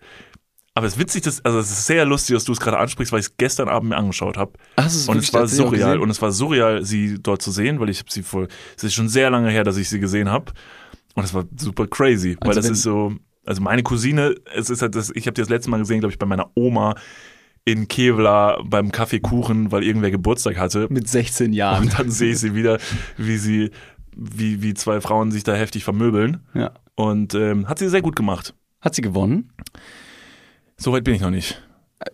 Aber 0.75 0.87
es 0.87 0.93
ist 0.93 0.99
witzig, 0.99 1.23
dass, 1.23 1.43
also 1.43 1.59
es 1.59 1.69
ist 1.71 1.87
sehr 1.87 2.05
lustig, 2.05 2.35
dass 2.35 2.45
du 2.45 2.53
es 2.53 2.59
gerade 2.59 2.77
ansprichst, 2.77 3.11
weil 3.11 3.19
ich 3.19 3.25
es 3.25 3.37
gestern 3.37 3.67
Abend 3.67 3.89
mir 3.89 3.97
angeschaut 3.97 4.37
habe. 4.37 4.53
Ist 4.77 5.09
Und 5.09 5.17
es 5.17 5.33
war 5.33 5.47
surreal. 5.47 5.99
Und 5.99 6.09
es 6.09 6.21
war 6.21 6.31
surreal, 6.31 6.85
sie 6.85 7.17
dort 7.21 7.41
zu 7.41 7.51
sehen, 7.51 7.79
weil 7.79 7.89
ich 7.89 7.99
habe 7.99 8.11
sie 8.11 8.23
voll. 8.23 8.47
Es 8.77 8.83
ist 8.83 8.93
schon 8.93 9.09
sehr 9.09 9.29
lange 9.29 9.49
her, 9.49 9.63
dass 9.63 9.75
ich 9.77 9.89
sie 9.89 9.99
gesehen 9.99 10.29
habe. 10.29 10.53
Und 11.15 11.23
es 11.25 11.33
war 11.33 11.43
super 11.59 11.87
crazy, 11.87 12.37
weil 12.39 12.49
Also 12.49 12.59
das 12.59 12.65
wenn- 12.67 12.73
ist 12.73 12.81
so. 12.83 13.13
Also 13.49 13.63
meine 13.63 13.81
Cousine, 13.81 14.35
es 14.53 14.69
ist 14.69 14.83
halt 14.83 14.93
das, 14.93 15.09
ich 15.15 15.25
habe 15.25 15.33
die 15.33 15.41
das 15.41 15.49
letzte 15.49 15.71
Mal 15.71 15.79
gesehen, 15.79 16.01
glaube 16.01 16.11
ich, 16.11 16.19
bei 16.19 16.27
meiner 16.27 16.51
Oma 16.53 16.93
in 17.65 17.87
Kevlar 17.87 18.63
beim 18.63 18.91
Kaffeekuchen, 18.91 19.71
weil 19.71 19.83
irgendwer 19.83 20.11
Geburtstag 20.11 20.57
hatte. 20.57 20.85
Mit 20.91 21.09
16 21.09 21.51
Jahren. 21.51 21.85
Und 21.85 21.97
dann 21.97 22.11
sehe 22.11 22.33
ich 22.33 22.37
sie 22.37 22.53
wieder, 22.53 22.77
wie 23.17 23.37
sie, 23.37 23.71
wie, 24.15 24.61
wie 24.61 24.75
zwei 24.75 25.01
Frauen 25.01 25.31
sich 25.31 25.43
da 25.43 25.55
heftig 25.55 25.83
vermöbeln. 25.83 26.41
Ja. 26.53 26.73
Und 26.93 27.33
ähm, 27.33 27.67
hat 27.67 27.79
sie 27.79 27.89
sehr 27.89 28.03
gut 28.03 28.15
gemacht. 28.15 28.53
Hat 28.81 28.93
sie 28.93 29.01
gewonnen? 29.01 29.51
Soweit 30.77 31.03
bin 31.03 31.15
ich 31.15 31.21
noch 31.21 31.31
nicht. 31.31 31.59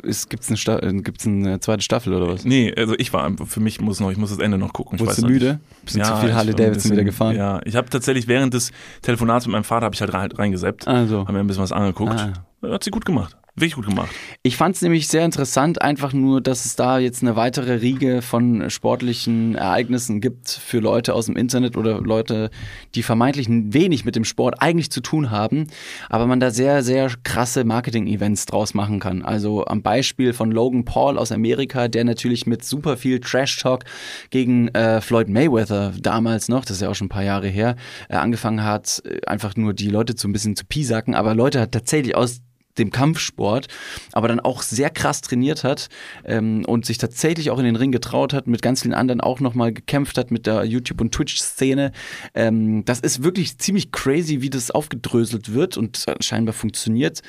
Es 0.04 0.30
gibt's 0.30 0.48
eine, 0.48 0.58
Sta 0.58 0.80
äh, 0.80 0.94
gibt's 0.94 1.28
eine 1.28 1.60
zweite 1.60 1.84
Staffel 1.84 2.14
oder 2.14 2.28
was? 2.28 2.44
Nee, 2.44 2.74
also 2.76 2.96
ich 2.98 3.14
war 3.14 3.24
einfach, 3.24 3.46
für 3.48 3.60
mich 3.60 3.80
muss 3.82 4.00
noch, 4.00 4.12
ich 4.12 4.18
muss 4.18 4.32
das 4.32 4.40
Ende 4.40 4.58
noch 4.58 4.74
gucken. 4.74 5.00
Wurdest 5.00 5.20
weiß 5.20 5.26
du 5.28 5.32
müde? 5.32 5.60
Bist 5.84 5.96
du 5.98 6.02
zu 6.04 6.16
viel 6.18 6.34
Harley 6.34 6.56
Davidson 6.56 6.92
wieder 6.92 7.04
gefahren? 7.04 7.36
Ja, 7.36 7.62
ich 7.66 7.76
habe 7.76 7.88
tatsächlich 7.90 8.28
während 8.28 8.54
des 8.56 8.72
Telefonats 9.04 9.46
mit 9.46 9.54
meinem 9.54 9.64
Vater 9.64 9.86
habe 9.86 9.94
ich 9.94 10.02
halt 10.02 10.14
rein, 10.14 10.32
reingeseppt, 10.32 10.88
Also. 10.88 11.20
habe 11.22 11.34
mir 11.34 11.40
ein 11.40 11.48
bisschen 11.48 11.62
was 11.64 11.72
angeguckt. 11.72 12.14
Ah. 12.14 12.34
Hat 12.68 12.84
sie 12.84 12.90
gut 12.90 13.06
gemacht, 13.06 13.38
wirklich 13.56 13.76
gut 13.76 13.88
gemacht. 13.88 14.12
Ich 14.44 14.58
fand 14.58 14.76
es 14.76 14.82
nämlich 14.82 15.08
sehr 15.08 15.24
interessant, 15.24 15.82
einfach 15.82 16.12
nur, 16.12 16.42
dass 16.42 16.66
es 16.66 16.76
da 16.76 17.00
jetzt 17.00 17.22
eine 17.22 17.38
weitere 17.38 17.76
Riege 17.76 18.22
von 18.22 18.70
sportlichen 18.70 19.56
Ereignissen 19.56 20.20
gibt 20.20 20.50
für 20.50 20.80
Leute 20.80 21.14
aus 21.14 21.28
dem 21.28 21.38
Internet 21.38 21.78
oder 21.78 22.02
Leute, 22.02 22.50
die 22.96 23.04
vermeintlich 23.04 23.48
wenig 23.50 24.04
mit 24.04 24.18
dem 24.18 24.26
Sport 24.26 24.62
eigentlich 24.62 24.92
zu 24.92 25.00
tun 25.00 25.32
haben, 25.32 25.68
aber 26.10 26.28
man 26.28 26.42
da 26.42 26.52
sehr, 26.52 26.84
sehr 26.84 27.10
krasse 27.24 27.64
Marketing-Events 27.64 28.46
draus 28.46 28.74
machen 28.74 29.00
kann. 29.00 29.24
Also 29.24 29.66
am 29.66 29.82
Beispiel 29.82 30.34
von 30.34 30.52
Logan 30.52 30.84
Paul 30.84 31.18
aus 31.18 31.32
Amerika, 31.32 31.88
der 31.88 32.04
natürlich 32.04 32.46
mit 32.46 32.66
super 32.66 32.98
viel 32.98 33.22
Trash-Talk 33.22 33.86
gegen 34.32 34.68
äh, 34.70 35.00
Floyd 35.00 35.30
Mayweather 35.30 35.94
damals 36.02 36.50
noch, 36.50 36.66
das 36.66 36.78
ist 36.78 36.82
ja 36.82 36.90
auch 36.90 36.96
schon 36.96 37.06
ein 37.06 37.10
paar 37.10 37.24
Jahre 37.24 37.48
her, 37.48 37.78
äh, 38.10 38.16
angefangen 38.16 38.66
hat, 38.66 39.02
äh, 39.06 39.22
einfach 39.28 39.56
nur 39.56 39.74
die 39.74 39.90
Leute 39.90 40.14
so 40.18 40.28
ein 40.28 40.34
bisschen 40.34 40.58
zu 40.58 40.66
piesacken, 40.66 41.16
aber 41.16 41.34
Leute 41.36 41.62
hat 41.62 41.72
tatsächlich 41.72 42.16
aus 42.16 42.42
dem 42.78 42.92
Kampfsport, 42.92 43.68
aber 44.12 44.28
dann 44.28 44.40
auch 44.40 44.62
sehr 44.62 44.90
krass 44.90 45.22
trainiert 45.22 45.64
hat 45.64 45.90
ähm, 46.26 46.66
und 46.66 46.86
sich 46.86 46.98
tatsächlich 46.98 47.52
auch 47.52 47.60
in 47.60 47.66
den 47.66 47.76
Ring 47.76 47.92
getraut 47.92 48.34
hat, 48.34 48.48
mit 48.48 48.62
ganz 48.62 48.82
vielen 48.82 48.94
anderen 48.94 49.22
auch 49.22 49.40
nochmal 49.40 49.74
gekämpft 49.74 50.18
hat 50.18 50.32
mit 50.32 50.46
der 50.46 50.66
YouTube- 50.66 51.02
und 51.02 51.14
Twitch-Szene. 51.14 51.92
Ähm, 52.34 52.86
das 52.86 53.00
ist 53.00 53.24
wirklich 53.24 53.58
ziemlich 53.58 53.92
crazy, 53.92 54.42
wie 54.42 54.50
das 54.50 54.72
aufgedröselt 54.72 55.54
wird 55.54 55.78
und 55.78 56.06
scheinbar 56.20 56.54
funktioniert. 56.54 57.22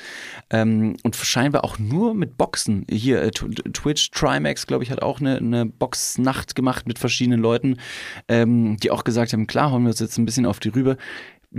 Ähm, 0.49 0.95
und 1.03 1.15
scheinbar 1.15 1.63
auch 1.63 1.79
nur 1.79 2.13
mit 2.13 2.37
Boxen. 2.37 2.85
Hier, 2.89 3.21
äh, 3.21 3.29
Tw- 3.29 3.73
Twitch, 3.73 4.11
Trimax, 4.11 4.67
glaube 4.67 4.83
ich, 4.83 4.91
hat 4.91 5.01
auch 5.01 5.19
eine, 5.19 5.37
eine 5.37 5.65
Boxnacht 5.65 6.55
gemacht 6.55 6.87
mit 6.87 6.99
verschiedenen 6.99 7.39
Leuten, 7.39 7.77
ähm, 8.27 8.77
die 8.77 8.91
auch 8.91 9.03
gesagt 9.03 9.33
haben, 9.33 9.47
klar, 9.47 9.71
hauen 9.71 9.83
wir 9.83 9.89
uns 9.89 9.99
jetzt 9.99 10.17
ein 10.17 10.25
bisschen 10.25 10.45
auf 10.45 10.59
die 10.59 10.69
Rübe. 10.69 10.97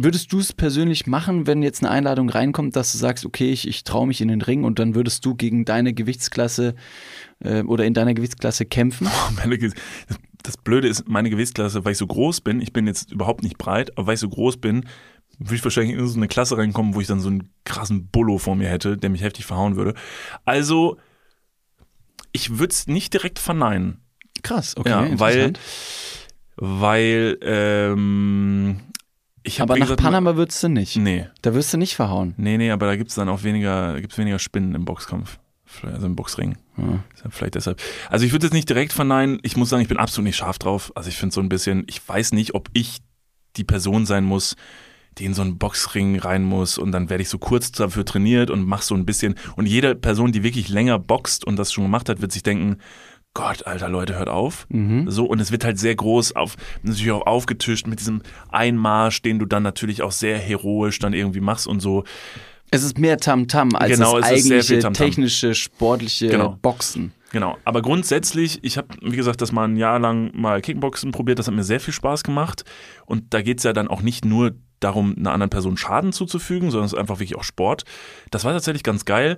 Würdest 0.01 0.33
du 0.33 0.39
es 0.39 0.53
persönlich 0.53 1.07
machen, 1.07 1.47
wenn 1.47 1.63
jetzt 1.63 1.83
eine 1.83 1.91
Einladung 1.91 2.31
reinkommt, 2.31 2.77
dass 2.77 2.93
du 2.93 2.99
sagst, 2.99 3.27
okay, 3.27 3.51
ich, 3.51 3.67
ich 3.67 3.83
traue 3.85 4.07
mich 4.07 4.21
in 4.21 4.29
den 4.29 4.43
Ring 4.43 4.63
und 4.65 4.79
dann 4.79 4.95
würdest 4.95 5.25
du 5.25 5.35
gegen 5.35 5.65
deine 5.65 5.93
Gewichtsklasse 5.93 6.75
äh, 7.41 7.63
oder 7.63 7.85
in 7.85 7.95
deiner 7.95 8.15
Gewichtsklasse 8.15 8.65
kämpfen? 8.65 9.09
Meine 9.37 9.59
Ge- 9.59 9.73
Das, 10.43 10.57
Blöde 10.57 10.87
ist, 10.89 11.09
meine 11.09 11.31
Gewichtsklasse, 11.31 11.85
weil 11.85 11.93
ich 11.93 11.99
so 11.99 12.07
groß 12.07 12.43
bin, 12.43 12.61
ich 12.61 12.73
bin 12.73 12.87
jetzt 12.87 13.11
überhaupt 13.11 13.43
nicht 13.43 13.59
breit, 13.59 13.97
aber 13.99 14.07
weil 14.07 14.15
ich 14.15 14.21
so 14.21 14.29
groß 14.29 14.59
bin, 14.59 14.85
würde 15.39 15.57
ich 15.57 15.65
wahrscheinlich 15.65 15.97
in 15.97 16.07
so 16.07 16.17
eine 16.17 16.29
Klasse 16.29 16.57
reinkommen, 16.57 16.95
wo 16.95 17.01
ich 17.01 17.07
dann 17.09 17.21
so 17.21 17.29
einen 17.29 17.51
krassen 17.65 18.07
Bullo 18.07 18.39
vor 18.39 18.55
mir 18.57 18.69
hätte, 18.69 18.97
der 18.97 19.11
mich 19.11 19.23
heftig 19.23 19.47
verhauen 19.47 19.77
würde. 19.77 19.95
Also, 20.45 20.97
ich 22.33 22.59
würde 22.59 22.73
es 22.73 22.87
nicht 22.87 23.13
direkt 23.15 23.39
verneinen. 23.39 24.01
Krass, 24.43 24.77
okay. 24.77 24.89
ja, 24.91 25.19
weil, 25.19 25.53
weil, 26.57 27.39
ähm, 27.43 28.81
ich 29.49 29.61
Aber 29.61 29.77
nach 29.77 29.97
Panama 29.97 30.37
würdest 30.37 30.63
du 30.63 30.69
nicht. 30.69 30.97
Nee, 30.97 31.27
Da 31.43 31.55
wirst 31.55 31.73
du 31.73 31.77
nicht 31.79 31.97
verhauen. 31.97 32.35
nee, 32.37 32.57
nee, 32.57 32.71
aber 32.71 32.87
da 32.87 32.97
gibt's 32.97 33.15
dann 33.15 33.29
auch 33.29 33.43
weniger, 33.43 34.01
gibt's 34.01 34.19
weniger 34.19 34.39
Spinnen 34.39 34.75
im 34.75 34.85
Boxkampf. 34.85 35.39
Also 35.83 36.07
im 36.07 36.17
Boxring. 36.17 36.57
Ja. 36.79 37.05
Vielleicht 37.29 37.55
deshalb. 37.55 37.81
Also 38.09 38.25
ich 38.25 38.33
würde 38.33 38.47
jetzt 38.47 38.55
nicht 38.55 38.69
direkt 38.71 38.93
verneinen. 38.93 39.39
Ich 39.43 39.57
muss 39.57 39.69
sagen, 39.69 39.83
ich 39.83 39.89
bin 39.89 39.99
absolut 39.99 40.25
nicht 40.27 40.37
scharf 40.37 40.59
drauf. 40.59 40.93
Also 40.95 41.11
ich 41.11 41.17
finde 41.17 41.35
so 41.35 41.43
ein 41.43 41.49
bisschen, 41.51 41.85
ich 41.89 42.07
weiß 42.09 42.33
nicht, 42.33 42.55
ob 42.55 42.71
ich 42.73 42.99
die 43.57 43.65
Person 43.65 44.07
sein 44.07 44.25
muss, 44.25 44.57
die 45.19 45.27
in 45.27 45.35
so 45.35 45.43
einen 45.43 45.59
Boxring 45.59 46.19
rein 46.19 46.43
muss 46.45 46.79
und 46.79 46.93
dann 46.93 47.11
werde 47.11 47.23
ich 47.23 47.29
so 47.29 47.39
kurz 47.39 47.71
dafür 47.73 48.05
trainiert 48.07 48.51
und 48.51 48.65
mach 48.67 48.81
so 48.83 48.95
ein 48.95 49.05
bisschen. 49.05 49.35
Und 49.57 49.67
jede 49.67 49.95
Person, 49.95 50.33
die 50.33 50.43
wirklich 50.43 50.69
länger 50.71 50.99
boxt 50.99 51.45
und 51.45 51.57
das 51.57 51.73
schon 51.73 51.85
gemacht 51.85 52.09
hat, 52.09 52.23
wird 52.23 52.33
sich 52.33 52.43
denken, 52.45 52.79
Gott, 53.35 53.67
alter 53.67 53.89
Leute, 53.89 54.17
hört 54.17 54.29
auf. 54.29 54.67
Mhm. 54.69 55.11
So, 55.11 55.27
und 55.27 55.41
es 55.41 55.53
wird 55.53 55.65
halt 55.65 55.79
sehr 55.79 55.95
groß 55.95 56.35
auf, 56.35 56.57
natürlich 56.83 57.13
auch 57.13 57.27
aufgetischt 57.27 57.87
mit 57.87 58.01
diesem 58.01 58.23
Einmarsch, 58.51 59.23
den 59.23 59.39
du 59.39 59.47
dann 59.47 59.63
natürlich 59.63 60.03
auch 60.03 60.13
sehr 60.13 60.39
heroisch 60.39 60.99
dann 60.99 61.13
irgendwie 61.13 61.41
machst 61.41 61.67
und 61.67 61.81
so. 61.81 62.05
Es 62.71 62.83
ist 62.83 62.99
mehr 62.99 63.17
Tamtam 63.17 63.75
als 63.77 63.93
Genau, 63.93 64.17
das 64.19 64.27
es 64.27 64.33
eigentliche 64.33 64.75
viel 64.75 64.83
Tamtam. 64.83 65.07
technische, 65.07 65.55
sportliche 65.55 66.29
Genau. 66.29 66.59
Boxen. 66.61 67.13
Genau, 67.31 67.59
aber 67.65 67.83
grundsätzlich, 67.83 68.59
ich 68.63 68.79
habe, 68.79 68.89
wie 69.03 69.17
gesagt, 69.17 69.41
das 69.43 69.53
mal 69.53 69.69
ein 69.69 69.77
Jahr 69.77 69.99
lang 69.99 70.31
mal 70.35 70.61
Kickboxen 70.63 71.13
probiert, 71.13 71.39
das 71.39 71.47
hat 71.47 71.55
mir 71.55 71.63
sehr 71.65 71.79
viel 71.81 71.93
Spaß 71.95 72.25
gemacht. 72.25 72.65
Und 73.07 73.35
da 73.35 73.43
geht's 73.43 73.65
ja 73.65 73.73
dann 73.75 73.89
auch 73.89 74.01
nicht 74.01 74.25
nur 74.25 74.55
darum, 74.81 75.15
einer 75.17 75.33
anderen 75.33 75.51
Person 75.51 75.77
Schaden 75.77 76.13
zuzufügen, 76.13 76.71
sondern 76.71 76.87
es 76.87 76.93
ist 76.95 76.99
einfach 76.99 77.17
wirklich 77.21 77.37
auch 77.37 77.45
Sport. 77.45 77.85
Das 78.31 78.45
war 78.45 78.53
tatsächlich 78.53 78.83
ganz 78.83 79.05
geil. 79.05 79.37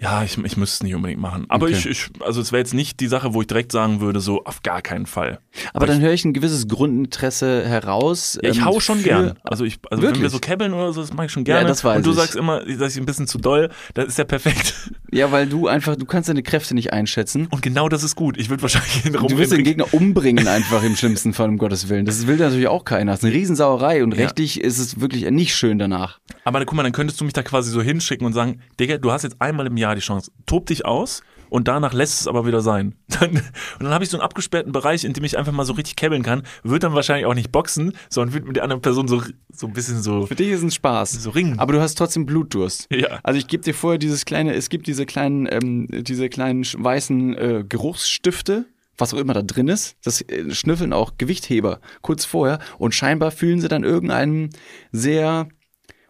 Ja, 0.00 0.24
ich, 0.24 0.36
ich 0.36 0.56
müsste 0.56 0.74
es 0.78 0.82
nicht 0.82 0.94
unbedingt 0.94 1.20
machen. 1.20 1.46
Aber 1.48 1.66
Okay. 1.66 1.76
ich, 1.76 1.86
ich, 1.86 2.10
also 2.20 2.40
es 2.40 2.50
wäre 2.50 2.58
jetzt 2.60 2.74
nicht 2.74 2.98
die 3.00 3.06
Sache, 3.06 3.32
wo 3.32 3.40
ich 3.40 3.46
direkt 3.46 3.70
sagen 3.70 4.00
würde, 4.00 4.18
so 4.20 4.44
auf 4.44 4.62
gar 4.62 4.82
keinen 4.82 5.06
Fall. 5.06 5.38
Aber 5.72 5.86
dann 5.86 6.00
höre 6.00 6.12
ich 6.12 6.24
ein 6.24 6.32
gewisses 6.32 6.66
Grundinteresse 6.66 7.64
heraus. 7.66 8.38
Ja, 8.42 8.50
ich 8.50 8.58
ähm, 8.58 8.64
hau 8.64 8.80
schon 8.80 9.02
gern. 9.04 9.34
Also 9.44 9.64
ich, 9.64 9.78
also 9.90 10.02
wenn 10.02 10.08
Wirklich? 10.10 10.22
wir 10.22 10.30
so 10.30 10.40
kebbeln 10.40 10.74
oder 10.74 10.92
so, 10.92 11.00
das 11.00 11.12
mache 11.12 11.26
ich 11.26 11.32
schon 11.32 11.44
gerne. 11.44 11.62
Ja, 11.62 11.68
das 11.68 11.84
weiß 11.84 11.98
Und 11.98 12.06
du 12.06 12.10
ich. 12.10 12.16
sagst 12.16 12.34
immer, 12.34 12.60
dass 12.64 12.94
ich 12.94 13.00
ein 13.00 13.06
bisschen 13.06 13.28
zu 13.28 13.38
doll. 13.38 13.70
Das 13.94 14.06
ist 14.06 14.18
ja 14.18 14.24
perfekt. 14.24 14.90
Ja, 15.12 15.30
weil 15.30 15.46
du 15.46 15.68
einfach, 15.68 15.94
du 15.94 16.06
kannst 16.06 16.28
deine 16.28 16.42
Kräfte 16.42 16.74
nicht 16.74 16.92
einschätzen. 16.92 17.46
Und 17.52 17.62
genau 17.62 17.88
das 17.88 18.02
ist 18.02 18.16
gut. 18.16 18.36
Ich 18.36 18.50
würde 18.50 18.62
wahrscheinlich 18.62 19.02
den 19.04 19.12
Du 19.12 19.38
wirst 19.38 19.52
den 19.52 19.62
Gegner 19.62 19.86
umbringen 19.94 20.48
einfach 20.54 20.82
im 20.82 20.96
schlimmsten 20.96 21.32
Fall, 21.32 21.48
um 21.48 21.56
Gottes 21.56 21.88
Willen. 21.88 22.04
Das 22.04 22.26
will 22.26 22.36
natürlich 22.36 22.66
auch 22.66 22.84
keiner. 22.84 23.12
Das 23.12 23.20
ist 23.20 23.24
eine 23.26 23.34
Riesensauerei 23.34 24.02
und 24.02 24.12
Ja. 24.12 24.24
rechtlich 24.24 24.60
ist 24.60 24.78
es 24.78 25.00
wirklich 25.00 25.30
nicht 25.30 25.54
schön 25.54 25.78
danach. 25.78 26.18
Aber 26.44 26.64
guck 26.64 26.74
mal, 26.74 26.82
dann 26.82 26.90
könntest 26.92 27.20
du 27.20 27.24
mich 27.24 27.32
da 27.32 27.44
quasi 27.44 27.70
so 27.70 27.80
hinschicken 27.80 28.26
und 28.26 28.32
sagen, 28.32 28.60
Digga, 28.80 28.98
du 28.98 29.12
hast 29.12 29.22
jetzt 29.22 29.40
einmal 29.40 29.66
im 29.68 29.76
Jahr 29.76 29.83
die 29.92 30.00
Chance. 30.00 30.30
Tob 30.46 30.66
dich 30.66 30.86
aus 30.86 31.22
und 31.50 31.68
danach 31.68 31.92
lässt 31.92 32.20
es 32.20 32.26
aber 32.26 32.46
wieder 32.46 32.62
sein. 32.62 32.94
Dann, 33.08 33.30
und 33.30 33.42
dann 33.80 33.90
habe 33.90 34.02
ich 34.02 34.10
so 34.10 34.16
einen 34.16 34.24
abgesperrten 34.24 34.72
Bereich, 34.72 35.04
in 35.04 35.12
dem 35.12 35.22
ich 35.22 35.38
einfach 35.38 35.52
mal 35.52 35.64
so 35.64 35.74
richtig 35.74 35.94
kebbeln 35.94 36.24
kann. 36.24 36.42
Wird 36.64 36.82
dann 36.82 36.94
wahrscheinlich 36.94 37.26
auch 37.26 37.34
nicht 37.34 37.52
boxen, 37.52 37.92
sondern 38.10 38.34
wird 38.34 38.44
mit 38.46 38.56
der 38.56 38.64
anderen 38.64 38.82
Person 38.82 39.06
so, 39.06 39.22
so 39.52 39.68
ein 39.68 39.72
bisschen 39.72 40.02
so, 40.02 40.26
Für 40.26 40.34
dich 40.34 40.48
ist 40.48 40.58
es 40.58 40.64
ein 40.64 40.70
Spaß. 40.72 41.12
so 41.12 41.30
ringen. 41.30 41.60
Aber 41.60 41.72
du 41.72 41.80
hast 41.80 41.94
trotzdem 41.94 42.26
Blutdurst. 42.26 42.88
Ja. 42.90 43.20
Also 43.22 43.38
ich 43.38 43.46
gebe 43.46 43.62
dir 43.62 43.72
vorher 43.72 43.98
dieses 43.98 44.24
kleine, 44.24 44.52
es 44.54 44.68
gibt 44.68 44.88
diese 44.88 45.06
kleinen, 45.06 45.46
ähm, 45.48 45.86
diese 45.90 46.28
kleinen 46.28 46.64
weißen 46.64 47.36
äh, 47.36 47.64
Geruchsstifte, 47.68 48.66
was 48.98 49.14
auch 49.14 49.18
immer 49.18 49.34
da 49.34 49.42
drin 49.42 49.68
ist. 49.68 49.96
Das 50.02 50.22
äh, 50.22 50.52
schnüffeln 50.52 50.92
auch 50.92 51.12
Gewichtheber 51.18 51.80
kurz 52.02 52.24
vorher 52.24 52.58
und 52.78 52.96
scheinbar 52.96 53.30
fühlen 53.30 53.60
sie 53.60 53.68
dann 53.68 53.84
irgendeinen 53.84 54.50
sehr 54.90 55.46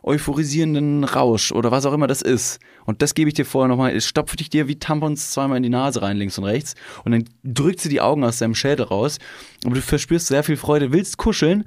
euphorisierenden 0.05 1.05
Rausch 1.05 1.51
oder 1.51 1.71
was 1.71 1.87
auch 1.87 1.93
immer 1.93 2.07
das 2.07 2.23
ist. 2.23 2.61
Und 2.85 3.01
das 3.03 3.15
gebe 3.15 3.29
ich 3.29 3.35
dir 3.35 3.47
vorher 3.47 3.69
nochmal. 3.69 3.97
Es 3.97 4.07
stopft 4.07 4.39
dich 4.39 4.51
dir 4.51 4.69
wie 4.69 4.79
Tampons 4.79 5.33
zweimal 5.33 5.57
in 5.57 5.63
die 5.63 5.71
Nase 5.71 6.03
rein, 6.03 6.19
links 6.19 6.39
und 6.39 6.45
rechts. 6.45 6.75
Und 7.05 7.13
dann 7.13 7.25
drückt 7.43 7.81
sie 7.81 7.89
die 7.89 8.03
Augen 8.03 8.23
aus 8.23 8.39
deinem 8.39 8.55
Schädel 8.55 8.87
raus. 8.87 9.19
Aber 9.65 9.75
du 9.75 9.81
verspürst 9.81 10.27
sehr 10.27 10.45
viel 10.45 10.57
Freude, 10.57 10.93
willst 10.93 11.17
kuscheln 11.17 11.65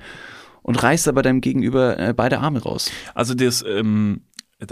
und 0.61 0.81
reißt 0.81 1.07
aber 1.07 1.23
deinem 1.23 1.41
Gegenüber 1.41 1.97
äh, 1.97 2.13
beide 2.13 2.39
Arme 2.39 2.61
raus. 2.61 2.91
Also 3.15 3.33
das, 3.33 3.63
ähm, 3.67 4.21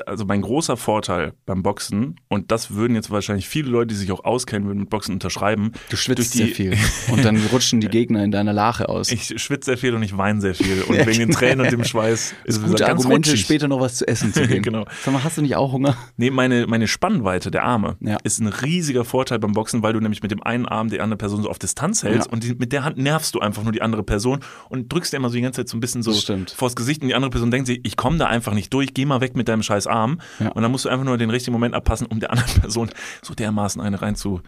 also 0.07 0.25
mein 0.25 0.41
großer 0.41 0.77
Vorteil 0.77 1.33
beim 1.45 1.61
Boxen, 1.61 2.19
und 2.27 2.51
das 2.51 2.73
würden 2.73 2.95
jetzt 2.95 3.11
wahrscheinlich 3.11 3.47
viele 3.47 3.69
Leute, 3.69 3.87
die 3.87 3.95
sich 3.95 4.11
auch 4.11 4.23
auskennen, 4.25 4.67
würden 4.67 4.79
mit 4.79 4.89
Boxen 4.89 5.13
unterschreiben. 5.13 5.73
Du 5.89 5.95
schwitzt 5.95 6.33
sehr 6.33 6.47
viel. 6.47 6.75
Und 7.11 7.23
dann 7.23 7.37
rutschen 7.51 7.81
die 7.81 7.87
Gegner 7.87 8.23
in 8.23 8.31
deiner 8.31 8.51
Lache 8.51 8.89
aus. 8.89 9.11
Ich 9.11 9.39
schwitze 9.41 9.65
sehr 9.71 9.77
viel 9.77 9.93
und 9.93 10.01
ich 10.01 10.17
weine 10.17 10.41
sehr 10.41 10.55
viel. 10.55 10.81
Und 10.83 10.97
wegen 10.97 11.11
den 11.11 11.27
genau. 11.27 11.39
Tränen 11.39 11.65
und 11.65 11.71
dem 11.71 11.83
Schweiß 11.83 12.33
ist 12.45 12.57
es 12.57 12.61
Gute 12.63 12.83
ganz 12.83 13.01
Argumente, 13.01 13.29
rutschig. 13.29 13.45
später 13.45 13.67
noch 13.67 13.79
was 13.79 13.95
zu 13.97 14.07
essen 14.07 14.33
zu 14.33 14.47
gehen. 14.47 14.61
Genau. 14.65 14.85
Sag 15.03 15.13
mal, 15.13 15.23
hast 15.23 15.37
du 15.37 15.41
nicht 15.43 15.55
auch 15.55 15.71
Hunger? 15.71 15.95
Nee, 16.17 16.31
meine, 16.31 16.65
meine 16.67 16.87
Spannweite 16.87 17.51
der 17.51 17.63
Arme 17.63 17.97
Ja. 17.99 18.17
ist 18.23 18.39
ein 18.39 18.47
riesiger 18.47 19.05
Vorteil 19.05 19.37
beim 19.37 19.51
Boxen, 19.51 19.83
weil 19.83 19.93
du 19.93 19.99
nämlich 19.99 20.23
mit 20.23 20.31
dem 20.31 20.41
einen 20.41 20.65
Arm 20.65 20.89
die 20.89 20.99
andere 20.99 21.17
Person 21.17 21.43
so 21.43 21.49
auf 21.49 21.59
Distanz 21.59 22.03
hältst 22.03 22.27
Ja. 22.27 22.33
und 22.33 22.43
die, 22.43 22.55
mit 22.55 22.71
der 22.71 22.83
Hand 22.83 22.97
nervst 22.97 23.35
du 23.35 23.39
einfach 23.39 23.61
nur 23.63 23.71
die 23.71 23.81
andere 23.83 24.03
Person 24.03 24.39
und 24.69 24.91
drückst 24.91 25.13
dir 25.13 25.17
immer 25.17 25.29
so 25.29 25.35
die 25.35 25.41
ganze 25.41 25.61
Zeit 25.61 25.69
so 25.69 25.77
ein 25.77 25.81
bisschen 25.81 26.01
so 26.01 26.13
vors 26.55 26.75
Gesicht 26.75 27.01
und 27.03 27.09
die 27.09 27.15
andere 27.15 27.29
Person 27.29 27.51
denkt 27.51 27.67
sich, 27.67 27.81
ich 27.83 27.95
komme 27.97 28.17
da 28.17 28.25
einfach 28.25 28.53
nicht 28.53 28.73
durch, 28.73 28.93
geh 28.93 29.05
mal 29.05 29.21
weg 29.21 29.35
mit 29.35 29.47
deinem 29.47 29.61
scheiß 29.61 29.74
Arm. 29.85 30.19
Ja. 30.39 30.49
Und 30.49 30.61
dann 30.63 30.71
musst 30.71 30.85
du 30.85 30.89
einfach 30.89 31.05
nur 31.05 31.17
den 31.17 31.29
richtigen 31.29 31.53
Moment 31.53 31.75
abpassen, 31.75 32.07
um 32.07 32.19
der 32.19 32.31
anderen 32.31 32.53
Person 32.61 32.89
so 33.21 33.33
dermaßen 33.33 33.81
eine 33.81 34.01
rein 34.01 34.15
zu. 34.15 34.41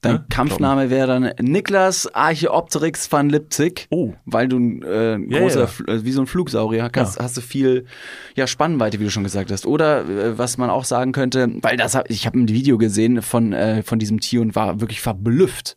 Dein 0.00 0.16
Ja, 0.16 0.24
Kampfname 0.30 0.90
wäre 0.90 1.06
dann 1.06 1.30
Niklas 1.40 2.12
Archeopteryx 2.12 3.12
van 3.12 3.30
Lipzig. 3.30 3.86
Oh. 3.90 4.14
Weil 4.24 4.48
du 4.48 4.56
äh, 4.84 5.14
ein 5.14 5.30
Ja, 5.30 5.38
großer, 5.38 5.60
ja. 5.60 5.66
Fl- 5.66 5.88
äh, 5.88 6.04
wie 6.04 6.10
so 6.10 6.20
ein 6.22 6.26
Flugsaurier 6.26 6.90
hast, 6.96 7.20
hast 7.20 7.36
du 7.36 7.40
viel 7.40 7.86
ja, 8.34 8.48
Spannweite, 8.48 8.98
wie 8.98 9.04
du 9.04 9.10
schon 9.10 9.22
gesagt 9.22 9.52
hast. 9.52 9.64
Oder 9.64 10.00
äh, 10.08 10.36
was 10.38 10.58
man 10.58 10.70
auch 10.70 10.84
sagen 10.84 11.12
könnte, 11.12 11.48
weil 11.62 11.76
das 11.76 11.96
ich 12.08 12.26
habe 12.26 12.36
ein 12.40 12.48
Video 12.48 12.78
gesehen 12.78 13.22
von, 13.22 13.52
äh, 13.52 13.84
von 13.84 14.00
diesem 14.00 14.18
Tier 14.18 14.40
und 14.40 14.56
war 14.56 14.80
wirklich 14.80 15.00
verblüfft. 15.00 15.76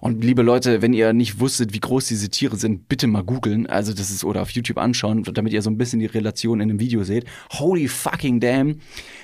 Und 0.00 0.22
liebe 0.22 0.42
Leute, 0.42 0.82
wenn 0.82 0.92
ihr 0.92 1.12
nicht 1.12 1.40
wusstet, 1.40 1.72
wie 1.72 1.80
groß 1.80 2.06
diese 2.06 2.28
Tiere 2.28 2.56
sind, 2.56 2.88
bitte 2.88 3.06
mal 3.06 3.22
googeln. 3.24 3.66
Also 3.66 3.92
das 3.92 4.10
ist 4.10 4.24
oder 4.24 4.42
auf 4.42 4.50
YouTube 4.50 4.78
anschauen, 4.78 5.22
damit 5.22 5.52
ihr 5.52 5.62
so 5.62 5.70
ein 5.70 5.78
bisschen 5.78 6.00
die 6.00 6.06
Relation 6.06 6.60
in 6.60 6.68
dem 6.68 6.80
Video 6.80 7.02
seht. 7.04 7.24
Holy 7.52 7.88
fucking 7.88 8.40
damn. 8.40 8.80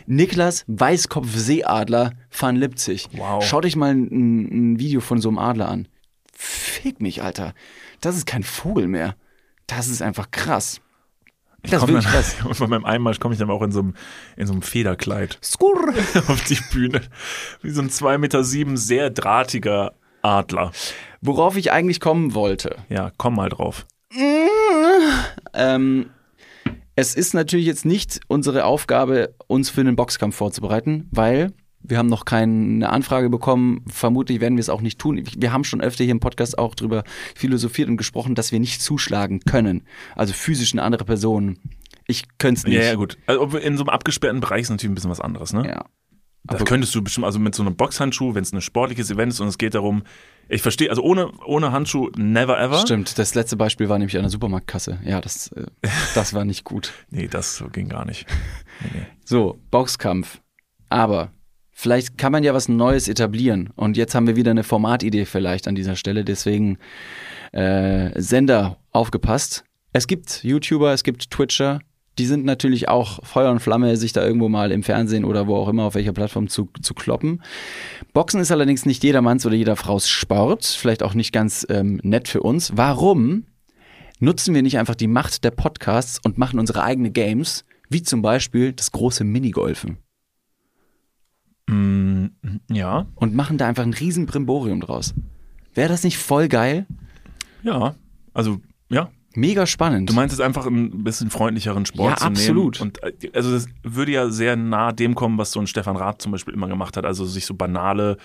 Niklas 0.07 0.65
Weißkopf-Seeadler 0.69 2.13
van 2.37 2.57
Lipzig. 2.57 3.09
Wow. 3.13 3.45
Schaut 3.45 3.67
euch 3.67 3.77
mal 3.77 3.95
ein, 3.95 4.73
ein 4.73 4.79
Video 4.79 5.01
von 5.01 5.21
so 5.21 5.29
einem 5.29 5.39
Adler 5.39 5.69
an. 5.69 5.89
Fick 6.33 7.01
mich, 7.01 7.23
Alter. 7.23 7.55
Das 8.01 8.17
ist 8.17 8.27
kein 8.27 8.43
Vogel 8.43 8.89
mehr. 8.89 9.15
Das 9.67 9.89
ist 9.89 10.03
einfach 10.03 10.31
krass. 10.31 10.81
Das 11.63 11.81
Komm 11.81 11.91
wirklich 11.91 12.05
dann, 12.05 12.13
krass. 12.13 12.37
und 12.45 12.59
bei 12.59 12.67
meinem 12.67 12.85
Einmarsch 12.85 13.21
komme 13.21 13.35
ich 13.35 13.39
dann 13.39 13.51
auch 13.51 13.63
in 13.63 13.71
so 13.71 13.81
einem, 13.81 13.95
in 14.37 14.47
so 14.47 14.53
einem 14.53 14.63
Federkleid 14.63 15.39
Skurr. 15.43 15.95
auf 16.29 16.45
die 16.45 16.59
Bühne. 16.73 17.03
Wie 17.63 17.71
so 17.71 17.81
ein 17.81 17.91
2,7 17.91 18.19
Meter 18.19 18.45
sieben, 18.45 18.77
sehr 18.77 19.11
drahtiger 19.11 19.95
Adler. 20.23 20.73
Worauf 21.21 21.57
ich 21.57 21.73
eigentlich 21.73 22.01
kommen 22.01 22.35
wollte. 22.35 22.77
Ja, 22.89 23.13
komm 23.17 23.37
mal 23.37 23.49
drauf. 23.49 23.87
Ähm, 25.55 26.07
es 26.95 27.15
ist 27.15 27.35
natürlich 27.35 27.67
jetzt 27.67 27.85
nicht 27.85 28.21
unsere 28.29 28.65
Aufgabe, 28.65 29.35
uns 29.47 29.71
für 29.71 29.81
einen 29.81 29.97
Boxkampf 29.97 30.37
vorzubereiten, 30.37 31.09
weil 31.11 31.53
wir 31.85 31.99
haben 31.99 32.09
noch 32.09 32.25
keine 32.25 32.89
Anfrage 32.89 33.29
bekommen. 33.29 33.85
Vermutlich 33.89 34.41
werden 34.41 34.57
wir 34.57 34.61
es 34.61 34.69
auch 34.69 34.81
nicht 34.81 34.99
tun. 34.99 35.23
Wir 35.37 35.53
haben 35.53 35.65
schon 35.65 35.81
öfter 35.81 36.05
hier 36.05 36.13
im 36.13 36.21
Podcast 36.21 36.59
auch 36.59 36.75
drüber 36.75 37.03
philosophiert 37.35 37.89
und 37.89 37.97
gesprochen, 37.97 38.35
dass 38.35 38.53
wir 38.53 38.61
nicht 38.61 38.81
zuschlagen 38.83 39.41
können. 39.41 39.85
Also 40.15 40.33
physisch 40.33 40.73
eine 40.73 40.83
andere 40.83 41.05
Person. 41.05 41.59
Ich 42.07 42.25
könnte 42.39 42.61
es 42.61 42.67
nicht. 42.67 42.75
Ja, 42.77 42.83
ja, 42.83 42.95
gut. 42.95 43.19
Also 43.27 43.59
in 43.59 43.77
so 43.77 43.85
einem 43.85 43.89
abgesperrten 43.89 44.41
Bereich 44.41 44.63
ist 44.63 44.71
natürlich 44.71 44.93
ein 44.93 44.95
bisschen 44.95 45.11
was 45.11 45.21
anderes, 45.21 45.53
ne? 45.53 45.67
Ja. 45.67 45.85
Das 46.45 46.57
Aber- 46.57 46.65
könntest 46.65 46.95
du 46.95 47.03
bestimmt, 47.03 47.25
also 47.25 47.39
mit 47.39 47.55
so 47.55 47.63
einem 47.63 47.77
Boxhandschuh, 47.77 48.35
wenn 48.35 48.43
es 48.43 48.53
ein 48.53 48.61
sportliches 48.61 49.11
Event 49.11 49.33
ist 49.33 49.41
und 49.41 49.49
es 49.49 49.59
geht 49.59 49.75
darum, 49.75 50.03
ich 50.49 50.61
verstehe, 50.61 50.91
also 50.91 51.03
ohne, 51.03 51.31
ohne 51.47 51.71
Handschuh, 51.73 52.11
never 52.17 52.61
ever. 52.61 52.79
Stimmt, 52.81 53.17
das 53.17 53.35
letzte 53.35 53.57
Beispiel 53.57 53.89
war 53.89 53.99
nämlich 53.99 54.17
an 54.17 54.23
der 54.23 54.31
Supermarktkasse. 54.31 54.99
Ja, 55.05 55.21
das, 55.21 55.53
äh, 55.53 55.67
das 56.15 56.35
war 56.35 56.45
nicht 56.45 56.65
gut. 56.65 56.93
Nee, 57.11 57.29
das 57.29 57.63
ging 57.73 57.89
gar 57.89 58.05
nicht. 58.05 58.27
Nee, 58.83 58.91
nee. 59.01 59.07
So, 59.25 59.59
Boxkampf. 59.71 60.41
Aber 60.89 61.31
vielleicht 61.71 62.19
kann 62.19 62.33
man 62.33 62.43
ja 62.43 62.53
was 62.55 62.69
Neues 62.69 63.07
etablieren. 63.09 63.71
Und 63.77 63.97
jetzt 63.97 64.15
haben 64.15 64.27
wir 64.27 64.37
wieder 64.37 64.51
eine 64.51 64.65
Formatidee 64.65 65.25
vielleicht 65.27 65.69
an 65.69 65.75
dieser 65.77 65.95
Stelle. 65.97 66.25
Deswegen 66.25 66.77
äh, 67.53 68.11
Sender 68.21 68.79
aufgepasst. 68.91 69.65
Es 69.93 70.07
gibt 70.07 70.43
YouTuber, 70.43 70.93
es 70.93 71.05
gibt 71.05 71.31
Twitcher. 71.31 71.81
Die 72.19 72.27
sind 72.27 72.45
natürlich 72.45 72.89
auch 72.89 73.25
Feuer 73.25 73.51
und 73.51 73.61
Flamme, 73.61 73.97
sich 73.97 74.13
da 74.13 74.25
irgendwo 74.25 74.49
mal 74.49 74.71
im 74.71 74.83
Fernsehen 74.83 75.25
oder 75.25 75.47
wo 75.47 75.57
auch 75.57 75.69
immer 75.69 75.85
auf 75.85 75.95
welcher 75.95 76.13
Plattform 76.13 76.49
zu, 76.49 76.69
zu 76.83 76.93
kloppen. 76.95 77.43
Boxen 78.13 78.41
ist 78.41 78.53
allerdings 78.53 78.85
nicht 78.85 79.03
jedermanns 79.03 79.47
oder 79.47 79.55
jeder 79.55 79.77
Fraus 79.77 80.09
Sport. 80.09 80.65
Vielleicht 80.65 81.03
auch 81.03 81.15
nicht 81.15 81.33
ganz 81.33 81.67
ähm, 81.71 82.01
nett 82.03 82.29
für 82.29 82.43
uns. 82.43 82.77
Warum 82.77 83.47
nutzen 84.21 84.55
wir 84.55 84.63
nicht 84.63 84.79
einfach 84.79 84.95
die 84.95 85.07
Macht 85.07 85.43
der 85.45 85.53
Podcasts 85.53 86.21
und 86.23 86.37
machen 86.37 86.59
unsere 86.59 86.83
eigene 86.83 87.11
Games, 87.11 87.65
wie 87.89 88.03
zum 88.03 88.21
Beispiel 88.21 88.73
das 88.73 88.93
große 88.93 89.25
Minigolfen? 89.25 89.97
Mm, 91.67 92.27
ja, 92.71 93.07
und 93.15 93.35
machen 93.35 93.57
da 93.57 93.67
einfach 93.67 93.85
ein 93.85 93.95
riesen 93.95 94.27
Brimborium 94.27 94.81
draus. 94.81 95.15
Wäre 95.75 95.89
das 95.89 96.05
nicht 96.05 96.19
voll 96.19 96.49
geil? 96.49 96.87
ja. 97.63 97.95
Also, 98.35 98.61
ja. 98.89 99.11
Mega 99.35 99.67
spannend. 99.67 100.11
Du 100.11 100.15
meinst 100.15 100.33
es 100.35 100.41
einfach 100.41 100.67
ein 100.67 101.05
bisschen 101.05 101.31
freundlicheren 101.31 101.87
Sport 101.87 102.11
Ja, 102.11 102.17
zu 102.17 102.25
nehmen. 102.25 102.37
absolut. 102.37 102.81
Und 102.81 103.03
äh, 103.03 103.13
also 103.33 103.51
das 103.53 103.67
würde 103.83 104.13
ja 104.13 104.31
sehr 104.31 104.57
nah 104.57 104.93
dem 104.93 105.15
kommen, 105.15 105.39
was 105.39 105.53
so 105.53 105.61
ein 105.61 105.67
Stefan 105.67 105.97
Rath 105.97 106.21
zum 106.23 106.33
Beispiel 106.33 106.55
immer 106.55 106.69
gemacht 106.69 106.97
hat. 106.97 107.05
Also 107.05 107.25
sich 107.25 107.47
so 107.47 107.55
banale 107.55 108.17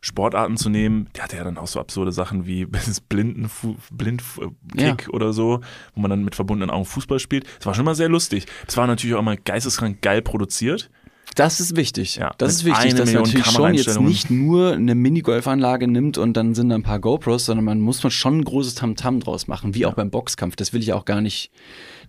Sportarten 0.00 0.56
zu 0.58 0.68
nehmen. 0.68 1.08
Der 1.16 1.24
hatte 1.24 1.36
ja 1.38 1.44
dann 1.44 1.56
auch 1.56 1.66
so 1.66 1.80
absurde 1.80 2.12
Sachen 2.12 2.46
wie 2.46 2.66
das 2.70 3.02
Blindenfu- 3.08 3.76
Blindkick 3.90 5.08
oder 5.10 5.32
so, 5.32 5.60
wo 5.94 6.00
man 6.00 6.10
dann 6.10 6.24
mit 6.24 6.34
verbundenen 6.34 6.70
Augen 6.70 6.84
Fußball 6.84 7.18
spielt. 7.18 7.46
Das 7.58 7.66
war 7.66 7.74
schon 7.74 7.84
mal 7.86 7.94
sehr 7.94 8.08
lustig. 8.08 8.46
Es 8.66 8.76
war 8.76 8.86
natürlich 8.86 9.14
auch 9.16 9.20
immer 9.20 9.36
geisteskrank 9.36 10.02
geil 10.02 10.20
produziert. 10.22 10.90
Das 11.34 11.60
ist 11.60 11.76
wichtig. 11.76 12.16
Ja, 12.16 12.32
das 12.38 12.52
ist 12.54 12.64
wichtig, 12.64 12.94
dass 12.94 13.12
man 13.12 13.22
Million 13.22 13.22
natürlich 13.24 13.46
schon 13.46 13.74
jetzt 13.74 14.00
nicht 14.00 14.30
nur 14.30 14.72
eine 14.72 14.94
Minigolfanlage 14.94 15.88
nimmt 15.88 16.18
und 16.18 16.34
dann 16.36 16.54
sind 16.54 16.68
da 16.68 16.74
ein 16.74 16.82
paar 16.82 16.98
GoPros, 17.00 17.46
sondern 17.46 17.64
man 17.64 17.80
muss 17.80 18.02
man 18.02 18.10
schon 18.10 18.38
ein 18.38 18.44
großes 18.44 18.74
Tamtam 18.76 19.20
draus 19.20 19.46
machen, 19.46 19.74
wie 19.74 19.86
auch 19.86 19.94
beim 19.94 20.10
Boxkampf. 20.10 20.56
Das 20.56 20.72
will 20.72 20.80
ich 20.82 20.92
auch 20.92 21.04
gar 21.04 21.20
nicht 21.20 21.50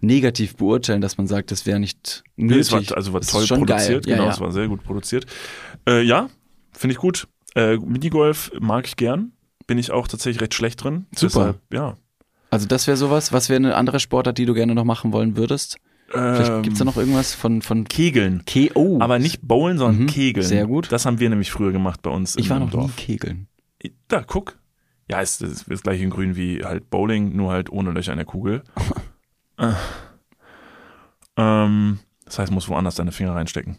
negativ 0.01 0.55
beurteilen, 0.57 1.01
dass 1.01 1.17
man 1.17 1.27
sagt, 1.27 1.51
das 1.51 1.65
wäre 1.65 1.79
nicht 1.79 2.23
Nee, 2.35 2.55
es 2.57 2.71
nötig. 2.71 2.91
war, 2.91 2.97
also 2.97 3.13
war 3.13 3.19
Das 3.21 3.29
toll 3.29 3.45
produziert, 3.47 4.05
Geil. 4.05 4.15
genau, 4.15 4.25
ja, 4.25 4.31
es 4.31 4.37
ja. 4.39 4.45
war 4.45 4.51
sehr 4.51 4.67
gut 4.67 4.83
produziert. 4.83 5.25
Äh, 5.87 6.01
ja, 6.03 6.29
finde 6.71 6.93
ich 6.93 6.99
gut. 6.99 7.27
Äh, 7.55 7.77
Minigolf 7.77 8.51
mag 8.59 8.87
ich 8.87 8.95
gern. 8.97 9.31
Bin 9.67 9.77
ich 9.77 9.91
auch 9.91 10.07
tatsächlich 10.07 10.41
recht 10.41 10.53
schlecht 10.53 10.83
drin. 10.83 11.05
Super. 11.15 11.27
Deshalb, 11.29 11.59
ja. 11.73 11.97
Also 12.51 12.67
das 12.67 12.87
wäre 12.87 12.97
sowas. 12.97 13.33
Was 13.33 13.49
wäre 13.49 13.57
eine 13.57 13.75
andere 13.75 13.99
Sportart, 13.99 14.37
die 14.37 14.45
du 14.45 14.53
gerne 14.53 14.75
noch 14.75 14.83
machen 14.85 15.11
wollen 15.11 15.35
würdest? 15.35 15.77
Vielleicht 16.07 16.51
Ähm, 16.51 16.61
gibt's 16.63 16.79
da 16.79 16.85
noch 16.85 16.97
irgendwas 16.97 17.33
von 17.33 17.61
von 17.61 17.85
Kegeln. 17.85 18.43
Ke 18.45 18.69
oh. 18.75 18.99
Aber 19.01 19.17
nicht 19.19 19.41
Bowlen, 19.41 19.77
sondern 19.77 20.03
Mhm, 20.03 20.07
Kegeln. 20.07 20.45
sehr 20.45 20.67
gut. 20.67 20.91
Das 20.91 21.05
haben 21.05 21.19
wir 21.19 21.29
nämlich 21.29 21.51
früher 21.51 21.71
gemacht 21.71 22.01
bei 22.03 22.11
uns 22.11 22.35
ich 22.37 22.49
war 22.49 22.59
noch 22.59 22.67
nie 22.67 22.71
Dorf. 22.73 22.95
kegeln. 22.95 23.47
Da, 24.07 24.23
guck. 24.23 24.57
Ja, 25.09 25.19
ist 25.21 25.41
das 25.41 25.49
ist 25.51 25.69
das 25.71 25.83
gleiche 25.83 26.03
in 26.03 26.09
grün 26.09 26.35
wie 26.35 26.63
halt 26.63 26.89
Bowling, 26.89 27.35
nur 27.35 27.51
halt 27.51 27.69
ohne 27.71 27.91
Löcher 27.91 28.11
in 28.11 28.17
der 28.17 28.25
Kugel. 28.25 28.63
äh. 29.57 29.71
ähm, 31.37 31.99
das 32.25 32.39
heißt, 32.39 32.51
musst 32.51 32.69
woanders 32.69 32.95
deine 32.95 33.11
Finger 33.11 33.35
reinstecken. 33.35 33.77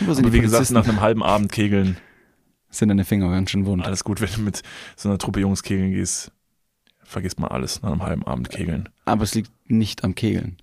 Wo 0.00 0.12
sind 0.14 0.24
Aber 0.26 0.32
wie 0.34 0.40
gesagt, 0.40 0.70
nach 0.70 0.86
einem 0.88 1.00
halben 1.00 1.22
Abend 1.22 1.50
Kegeln, 1.52 1.96
Sind 2.70 2.88
deine 2.88 3.04
Finger 3.04 3.30
ganz 3.30 3.50
schön 3.50 3.66
wund. 3.66 3.84
alles 3.84 4.04
gut, 4.04 4.20
wenn 4.20 4.30
du 4.34 4.40
mit 4.42 4.62
so 4.96 5.08
einer 5.08 5.18
Truppe 5.18 5.40
Jungs 5.40 5.62
kegeln 5.62 5.90
gehst, 5.92 6.32
vergisst 7.12 7.38
mal 7.38 7.48
alles 7.48 7.82
nach 7.82 7.92
einem 7.92 8.02
halben 8.02 8.26
Abend 8.26 8.50
Kegeln. 8.50 8.88
Aber 9.04 9.22
es 9.22 9.34
liegt 9.34 9.52
nicht 9.66 10.04
am 10.04 10.14
Kegeln. 10.14 10.56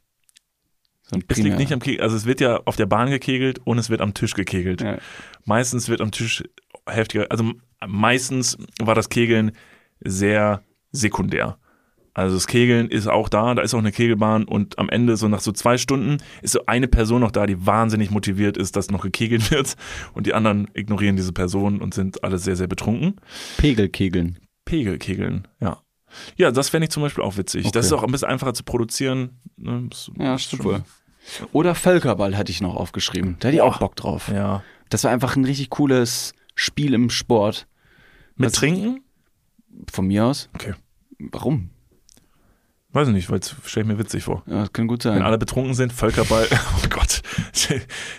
Es 1.27 1.37
liegt 1.37 1.57
nicht 1.57 1.73
am 1.73 1.79
Kegeln, 1.79 2.01
also 2.01 2.15
es 2.15 2.25
wird 2.25 2.39
ja 2.39 2.61
auf 2.65 2.75
der 2.75 2.85
Bahn 2.85 3.09
gekegelt 3.09 3.59
und 3.63 3.79
es 3.79 3.89
wird 3.89 4.01
am 4.01 4.13
Tisch 4.13 4.33
gekegelt. 4.33 4.81
Ja. 4.81 4.97
Meistens 5.45 5.89
wird 5.89 6.01
am 6.01 6.11
Tisch 6.11 6.43
heftiger, 6.87 7.27
also 7.29 7.51
meistens 7.87 8.57
war 8.79 8.93
das 8.93 9.09
Kegeln 9.09 9.53
sehr 10.01 10.63
sekundär. 10.91 11.57
Also 12.13 12.35
das 12.35 12.47
Kegeln 12.47 12.89
ist 12.89 13.07
auch 13.07 13.29
da, 13.29 13.55
da 13.55 13.61
ist 13.61 13.73
auch 13.73 13.79
eine 13.79 13.91
Kegelbahn 13.91 14.43
und 14.43 14.77
am 14.77 14.89
Ende, 14.89 15.15
so 15.15 15.27
nach 15.27 15.39
so 15.39 15.51
zwei 15.51 15.77
Stunden, 15.77 16.17
ist 16.41 16.51
so 16.51 16.65
eine 16.65 16.87
Person 16.87 17.21
noch 17.21 17.31
da, 17.31 17.45
die 17.45 17.65
wahnsinnig 17.65 18.11
motiviert 18.11 18.57
ist, 18.57 18.75
dass 18.75 18.91
noch 18.91 19.01
gekegelt 19.01 19.51
wird 19.51 19.75
und 20.13 20.27
die 20.27 20.33
anderen 20.33 20.67
ignorieren 20.73 21.15
diese 21.15 21.33
Person 21.33 21.81
und 21.81 21.93
sind 21.93 22.23
alle 22.23 22.37
sehr, 22.37 22.55
sehr 22.55 22.67
betrunken. 22.67 23.15
Pegelkegeln. 23.57 24.37
Pegelkegeln, 24.65 25.47
ja. 25.61 25.81
Ja, 26.37 26.51
das 26.51 26.69
fände 26.69 26.85
ich 26.85 26.91
zum 26.91 27.03
Beispiel 27.03 27.23
auch 27.23 27.37
witzig. 27.37 27.65
Okay. 27.65 27.71
Das 27.73 27.85
ist 27.85 27.93
auch 27.93 28.03
ein 28.03 28.11
bisschen 28.11 28.27
einfacher 28.29 28.53
zu 28.53 28.63
produzieren. 28.63 29.39
Ne? 29.57 29.89
Ja, 30.17 30.37
wohl. 30.59 30.83
Oder 31.51 31.75
Völkerball 31.75 32.37
hatte 32.37 32.51
ich 32.51 32.61
noch 32.61 32.75
aufgeschrieben. 32.75 33.37
Da 33.39 33.47
hätte 33.49 33.57
ich 33.57 33.61
auch. 33.61 33.77
Bock 33.79 33.95
drauf. 33.95 34.29
Ja. 34.29 34.63
Das 34.89 35.03
war 35.03 35.11
einfach 35.11 35.35
ein 35.35 35.45
richtig 35.45 35.69
cooles 35.69 36.33
Spiel 36.55 36.93
im 36.93 37.09
Sport. 37.09 37.67
Mit 38.35 38.47
Was- 38.47 38.53
Trinken? 38.53 39.01
Von 39.91 40.07
mir 40.07 40.25
aus. 40.25 40.49
Okay. 40.55 40.73
Warum? 41.19 41.69
Weiß 42.91 43.07
ich 43.07 43.13
nicht, 43.13 43.29
weil 43.29 43.39
es 43.39 43.55
stelle 43.65 43.83
ich 43.83 43.87
mir 43.91 43.99
witzig 43.99 44.23
vor. 44.23 44.41
Ja, 44.47 44.61
das 44.61 44.73
kann 44.73 44.87
gut 44.87 45.05
Wenn 45.05 45.13
sein. 45.13 45.21
alle 45.21 45.37
betrunken 45.37 45.75
sind, 45.75 45.93
Völkerball, 45.93 46.47
oh 46.83 46.87
Gott. 46.89 47.21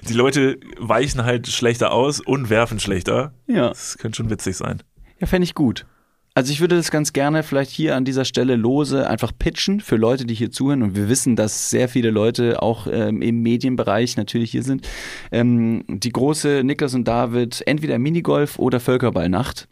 Die 0.08 0.12
Leute 0.12 0.60
weichen 0.78 1.24
halt 1.24 1.48
schlechter 1.48 1.90
aus 1.90 2.20
und 2.20 2.50
werfen 2.50 2.78
schlechter. 2.78 3.34
Ja, 3.48 3.70
Das 3.70 3.98
könnte 3.98 4.16
schon 4.18 4.30
witzig 4.30 4.56
sein. 4.56 4.82
ja 5.18 5.26
fände 5.26 5.44
ich 5.44 5.54
gut. 5.56 5.86
Also 6.34 6.52
ich 6.52 6.60
würde 6.60 6.76
das 6.76 6.90
ganz 6.90 7.12
gerne 7.12 7.42
vielleicht 7.42 7.70
hier 7.72 7.96
an 7.96 8.04
dieser 8.04 8.24
Stelle 8.24 8.54
lose 8.54 9.08
einfach 9.08 9.32
pitchen 9.36 9.80
für 9.80 9.96
Leute, 9.96 10.24
die 10.24 10.34
hier 10.34 10.50
zuhören. 10.50 10.82
Und 10.82 10.94
wir 10.94 11.08
wissen, 11.08 11.34
dass 11.34 11.70
sehr 11.70 11.88
viele 11.88 12.10
Leute 12.10 12.62
auch 12.62 12.86
ähm, 12.90 13.20
im 13.20 13.42
Medienbereich 13.42 14.16
natürlich 14.16 14.52
hier 14.52 14.62
sind. 14.62 14.88
Ähm, 15.32 15.84
die 15.88 16.10
große 16.10 16.62
Niklas 16.62 16.94
und 16.94 17.08
David, 17.08 17.62
entweder 17.66 17.98
Minigolf 17.98 18.58
oder 18.58 18.78
Völkerballnacht. 18.78 19.68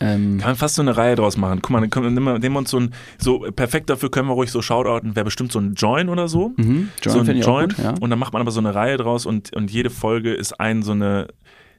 Ähm, 0.00 0.38
Kann 0.38 0.50
man 0.50 0.56
fast 0.56 0.74
so 0.74 0.82
eine 0.82 0.96
Reihe 0.96 1.14
draus 1.14 1.36
machen. 1.36 1.60
Guck 1.62 1.70
mal, 1.70 1.80
dann 1.80 1.90
können 1.90 2.14
nehmen 2.14 2.24
wir 2.26 2.38
nehmen 2.38 2.54
wir 2.54 2.58
uns 2.60 2.70
so 2.70 2.80
ein, 2.80 2.94
so 3.18 3.40
perfekt 3.54 3.90
dafür 3.90 4.10
können 4.10 4.26
wir 4.28 4.34
ruhig 4.34 4.50
so 4.50 4.60
shoutouten, 4.60 5.14
wäre 5.14 5.24
bestimmt 5.24 5.52
so 5.52 5.60
ein 5.60 5.74
Join 5.74 6.08
oder 6.08 6.26
so. 6.26 6.52
mhm, 6.56 6.88
so 7.00 7.10
Join 7.10 7.28
ein 7.28 7.36
ich 7.36 7.44
auch 7.44 7.60
Join. 7.60 7.68
gut, 7.68 7.78
ja. 7.78 7.94
Und 8.00 8.10
dann 8.10 8.18
macht 8.18 8.32
man 8.32 8.42
aber 8.42 8.50
so 8.50 8.58
eine 8.58 8.74
Reihe 8.74 8.96
draus 8.96 9.24
und, 9.24 9.54
und 9.54 9.70
jede 9.70 9.90
Folge 9.90 10.34
ist 10.34 10.58
ein 10.58 10.82
so 10.82 10.92
eine, 10.92 11.28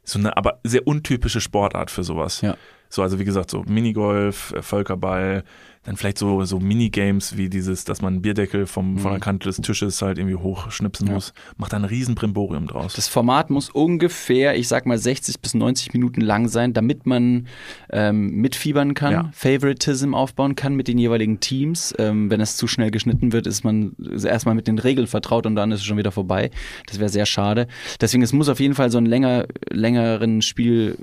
so 0.05 0.17
eine 0.17 0.37
aber 0.37 0.59
sehr 0.63 0.87
untypische 0.87 1.41
Sportart 1.41 1.91
für 1.91 2.03
sowas. 2.05 2.39
Ja. 2.39 2.55
So, 2.89 3.01
also 3.01 3.19
wie 3.19 3.25
gesagt, 3.25 3.51
so 3.51 3.63
Minigolf, 3.67 4.53
äh, 4.53 4.61
Völkerball, 4.61 5.43
dann 5.85 5.97
vielleicht 5.97 6.17
so, 6.17 6.43
so 6.45 6.59
Minigames 6.59 7.37
wie 7.37 7.47
dieses, 7.49 7.85
dass 7.85 8.01
man 8.01 8.13
einen 8.15 8.21
Bierdeckel 8.23 8.65
vom, 8.65 8.97
von 8.97 9.11
der 9.11 9.19
Kante 9.19 9.47
des 9.47 9.57
Tisches 9.57 10.01
halt 10.01 10.17
irgendwie 10.17 10.35
hochschnipsen 10.35 11.05
Mhm. 11.05 11.09
Ja. 11.11 11.15
muss. 11.15 11.33
Macht 11.57 11.73
da 11.73 11.77
ein 11.77 11.85
riesen 11.85 12.15
Brimborium 12.15 12.67
draus. 12.67 12.93
Das 12.95 13.07
Format 13.07 13.49
muss 13.51 13.69
ungefähr, 13.69 14.57
ich 14.57 14.67
sag 14.67 14.85
mal, 14.87 14.97
60 14.97 15.39
bis 15.41 15.53
90 15.53 15.93
Minuten 15.93 16.21
lang 16.21 16.47
sein, 16.47 16.73
damit 16.73 17.05
man 17.05 17.47
ähm, 17.91 18.31
mitfiebern 18.31 18.93
kann, 18.95 19.11
Ja. 19.13 19.29
Favoritism 19.33 20.13
aufbauen 20.15 20.55
kann 20.55 20.75
mit 20.75 20.87
den 20.87 20.97
jeweiligen 20.97 21.39
Teams. 21.39 21.93
Ähm, 21.99 22.29
wenn 22.31 22.41
es 22.41 22.57
zu 22.57 22.67
schnell 22.67 22.89
geschnitten 22.91 23.31
wird, 23.31 23.45
ist 23.45 23.63
man 23.63 23.95
erstmal 24.23 24.55
mit 24.55 24.67
den 24.67 24.79
Regeln 24.79 25.07
vertraut 25.07 25.45
und 25.45 25.55
dann 25.55 25.71
ist 25.71 25.81
es 25.81 25.85
schon 25.85 25.97
wieder 25.97 26.11
vorbei. 26.11 26.49
Das 26.87 26.99
wäre 26.99 27.09
sehr 27.09 27.25
schade. 27.27 27.67
Deswegen, 28.01 28.23
es 28.23 28.33
muss 28.33 28.49
auf 28.49 28.59
jeden 28.59 28.73
Fall 28.73 28.89
so 28.89 28.97
einen 28.97 29.07
länger, 29.07 29.45
längeren 29.69 30.41
Spiel- 30.41 30.97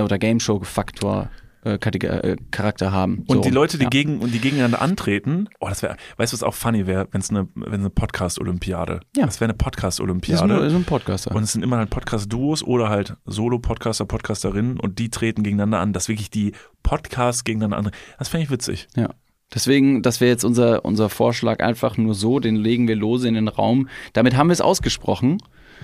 oder 0.00 0.18
Game-Show-Faktor. 0.18 1.28
Äh, 1.64 1.74
äh, 1.76 2.36
Charakter 2.50 2.92
haben. 2.92 3.24
Und 3.26 3.36
So, 3.36 3.40
die 3.40 3.50
Leute, 3.50 3.78
die 3.78 3.84
ja. 3.84 3.88
gegen 3.88 4.18
und 4.20 4.34
die 4.34 4.38
gegeneinander 4.38 4.82
antreten, 4.82 5.48
oh, 5.60 5.68
das 5.68 5.82
wäre, 5.82 5.96
weißt 6.18 6.32
du, 6.32 6.36
was 6.36 6.42
auch 6.42 6.54
funny 6.54 6.86
wäre, 6.86 7.08
wenn 7.12 7.22
es 7.22 7.30
eine, 7.30 7.48
wenn 7.54 7.80
eine 7.80 7.90
Podcast-Olympiade. 7.90 9.00
Ja. 9.16 9.24
Das 9.24 9.40
wäre 9.40 9.46
eine 9.46 9.54
Das 9.54 9.58
ist, 9.60 9.64
Podcast-Olympiade. 9.64 10.46
nur, 10.46 10.64
ist 10.64 10.74
ein 10.74 10.84
Podcaster. 10.84 11.34
Und 11.34 11.42
es 11.42 11.52
sind 11.52 11.62
immer 11.62 11.78
halt 11.78 11.88
Podcast-Duos 11.88 12.62
oder 12.62 12.90
halt 12.90 13.16
Solo-Podcaster, 13.24 14.04
Podcasterinnen 14.04 14.78
und 14.78 14.98
die 14.98 15.08
treten 15.08 15.42
gegeneinander 15.42 15.80
an, 15.80 15.94
dass 15.94 16.08
wirklich 16.08 16.30
die 16.30 16.52
Podcasts 16.82 17.44
gegeneinander 17.44 17.78
an. 17.78 17.90
Das 18.18 18.28
fände 18.28 18.44
ich 18.44 18.50
witzig. 18.50 18.88
Ja. 18.94 19.08
Deswegen, 19.54 20.02
das 20.02 20.20
wäre 20.20 20.30
jetzt 20.30 20.44
unser, 20.44 20.84
unser 20.84 21.08
Vorschlag 21.08 21.60
einfach 21.60 21.96
nur 21.96 22.14
so, 22.14 22.40
den 22.40 22.56
legen 22.56 22.88
wir 22.88 22.96
lose 22.96 23.28
in 23.28 23.34
den 23.34 23.48
Raum. 23.48 23.88
Damit 24.12 24.36
haben 24.36 24.48
wir 24.48 24.52
es 24.52 24.60
ausgesprochen. 24.60 25.38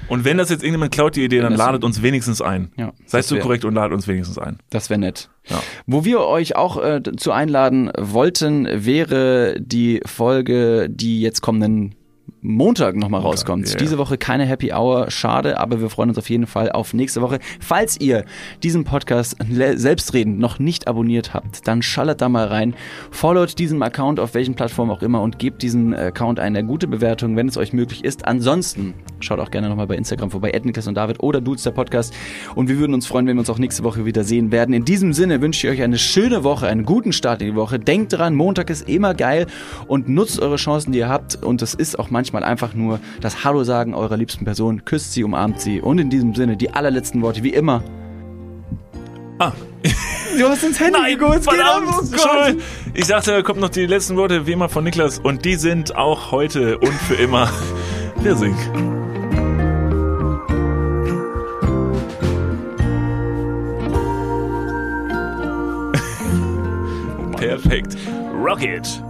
Und 0.08 0.24
wenn 0.24 0.38
das 0.38 0.50
jetzt 0.50 0.62
irgendjemand 0.62 0.92
klaut, 0.92 1.16
die 1.16 1.24
Idee, 1.24 1.40
dann 1.40 1.52
Wenn 1.52 1.58
ladet 1.58 1.84
uns 1.84 2.02
wenigstens 2.02 2.42
ein. 2.42 2.72
Ja, 2.76 2.92
Sei 3.06 3.18
das 3.18 3.28
so 3.28 3.36
korrekt 3.38 3.64
und 3.64 3.74
ladet 3.74 3.92
uns 3.92 4.08
wenigstens 4.08 4.38
ein. 4.38 4.58
Das 4.70 4.90
wäre 4.90 5.00
nett. 5.00 5.30
Ja. 5.48 5.62
Wo 5.86 6.04
wir 6.04 6.20
euch 6.20 6.56
auch 6.56 6.82
äh, 6.82 7.02
zu 7.16 7.32
einladen 7.32 7.90
wollten, 7.96 8.66
wäre 8.72 9.56
die 9.60 10.00
Folge, 10.04 10.88
die 10.90 11.20
jetzt 11.20 11.40
kommenden 11.40 11.94
Montag 12.42 12.96
nochmal 12.96 13.20
rauskommt. 13.20 13.68
yeah. 13.68 13.76
Diese 13.76 13.98
Woche 13.98 14.16
keine 14.16 14.46
Happy 14.46 14.72
Hour, 14.72 15.10
schade, 15.10 15.58
aber 15.58 15.80
wir 15.80 15.90
freuen 15.90 16.08
uns 16.08 16.18
auf 16.18 16.30
jeden 16.30 16.46
Fall 16.46 16.72
auf 16.72 16.94
nächste 16.94 17.20
Woche. 17.20 17.38
Falls 17.60 18.00
ihr 18.00 18.24
diesen 18.62 18.84
Podcast 18.84 19.36
selbstredend 19.50 20.38
noch 20.38 20.58
nicht 20.58 20.88
abonniert 20.88 21.34
habt, 21.34 21.68
dann 21.68 21.82
schallert 21.82 22.22
da 22.22 22.30
mal 22.30 22.46
rein, 22.46 22.74
followt 23.10 23.58
diesem 23.58 23.82
Account 23.82 24.20
auf 24.20 24.32
welchen 24.32 24.54
Plattformen 24.54 24.90
auch 24.90 25.02
immer 25.02 25.20
und 25.20 25.38
gebt 25.38 25.60
diesem 25.62 25.92
Account 25.92 26.40
eine 26.40 26.64
gute 26.64 26.86
Bewertung, 26.86 27.36
wenn 27.36 27.46
es 27.46 27.58
euch 27.58 27.74
möglich 27.74 28.04
ist. 28.04 28.26
Ansonsten 28.26 28.94
schaut 29.20 29.38
auch 29.38 29.50
gerne 29.50 29.68
nochmal 29.68 29.86
bei 29.86 29.96
Instagram 29.96 30.30
vorbei, 30.30 30.58
Niklas 30.64 30.86
und 30.86 30.94
David 30.94 31.22
oder 31.22 31.42
Dudes 31.42 31.62
der 31.62 31.72
Podcast. 31.72 32.14
Und 32.54 32.68
wir 32.68 32.78
würden 32.78 32.94
uns 32.94 33.06
freuen, 33.06 33.26
wenn 33.26 33.36
wir 33.36 33.40
uns 33.40 33.50
auch 33.50 33.58
nächste 33.58 33.84
Woche 33.84 34.06
wieder 34.06 34.24
sehen 34.24 34.50
werden. 34.50 34.74
In 34.74 34.86
diesem 34.86 35.12
Sinne 35.12 35.42
wünsche 35.42 35.66
ich 35.66 35.74
euch 35.74 35.82
eine 35.82 35.98
schöne 35.98 36.42
Woche, 36.42 36.68
einen 36.68 36.84
guten 36.84 37.12
Start 37.12 37.42
in 37.42 37.48
die 37.48 37.54
Woche. 37.54 37.78
Denkt 37.78 38.14
dran, 38.14 38.34
Montag 38.34 38.70
ist 38.70 38.88
immer 38.88 39.12
geil 39.12 39.46
und 39.88 40.08
nutzt 40.08 40.40
eure 40.40 40.56
Chancen, 40.56 40.92
die 40.92 41.00
ihr 41.00 41.08
habt. 41.08 41.42
Und 41.42 41.60
das 41.60 41.74
ist 41.74 41.98
auch 41.98 42.08
manchmal 42.10 42.29
einfach 42.34 42.74
nur 42.74 43.00
das 43.20 43.44
Hallo 43.44 43.64
sagen 43.64 43.94
eurer 43.94 44.16
liebsten 44.16 44.44
Person. 44.44 44.84
Küsst 44.84 45.12
sie, 45.12 45.24
umarmt 45.24 45.60
sie. 45.60 45.80
Und 45.80 45.98
in 45.98 46.10
diesem 46.10 46.34
Sinne 46.34 46.56
die 46.56 46.70
allerletzten 46.72 47.22
Worte, 47.22 47.42
wie 47.42 47.50
immer. 47.50 47.82
Ah, 49.38 49.52
Du 50.38 50.48
hast 50.48 50.62
ins 50.62 50.78
Handy 50.80 51.16
geguckt, 51.16 51.44
verdammt, 51.44 51.88
oh 51.88 51.96
Gott. 51.96 52.12
Entschuldigung. 52.12 52.62
Ich 52.94 53.06
dachte, 53.06 53.32
da 53.32 53.42
kommen 53.42 53.60
noch 53.60 53.68
die 53.68 53.86
letzten 53.86 54.16
Worte, 54.16 54.46
wie 54.46 54.52
immer, 54.52 54.68
von 54.68 54.84
Niklas. 54.84 55.18
Und 55.18 55.44
die 55.44 55.56
sind 55.56 55.96
auch 55.96 56.30
heute 56.30 56.78
und 56.78 56.92
für 56.92 57.14
immer 57.14 57.50
der 58.24 58.36
Sink. 58.36 58.56
Perfekt. 67.36 67.96
Rocket. 68.42 69.02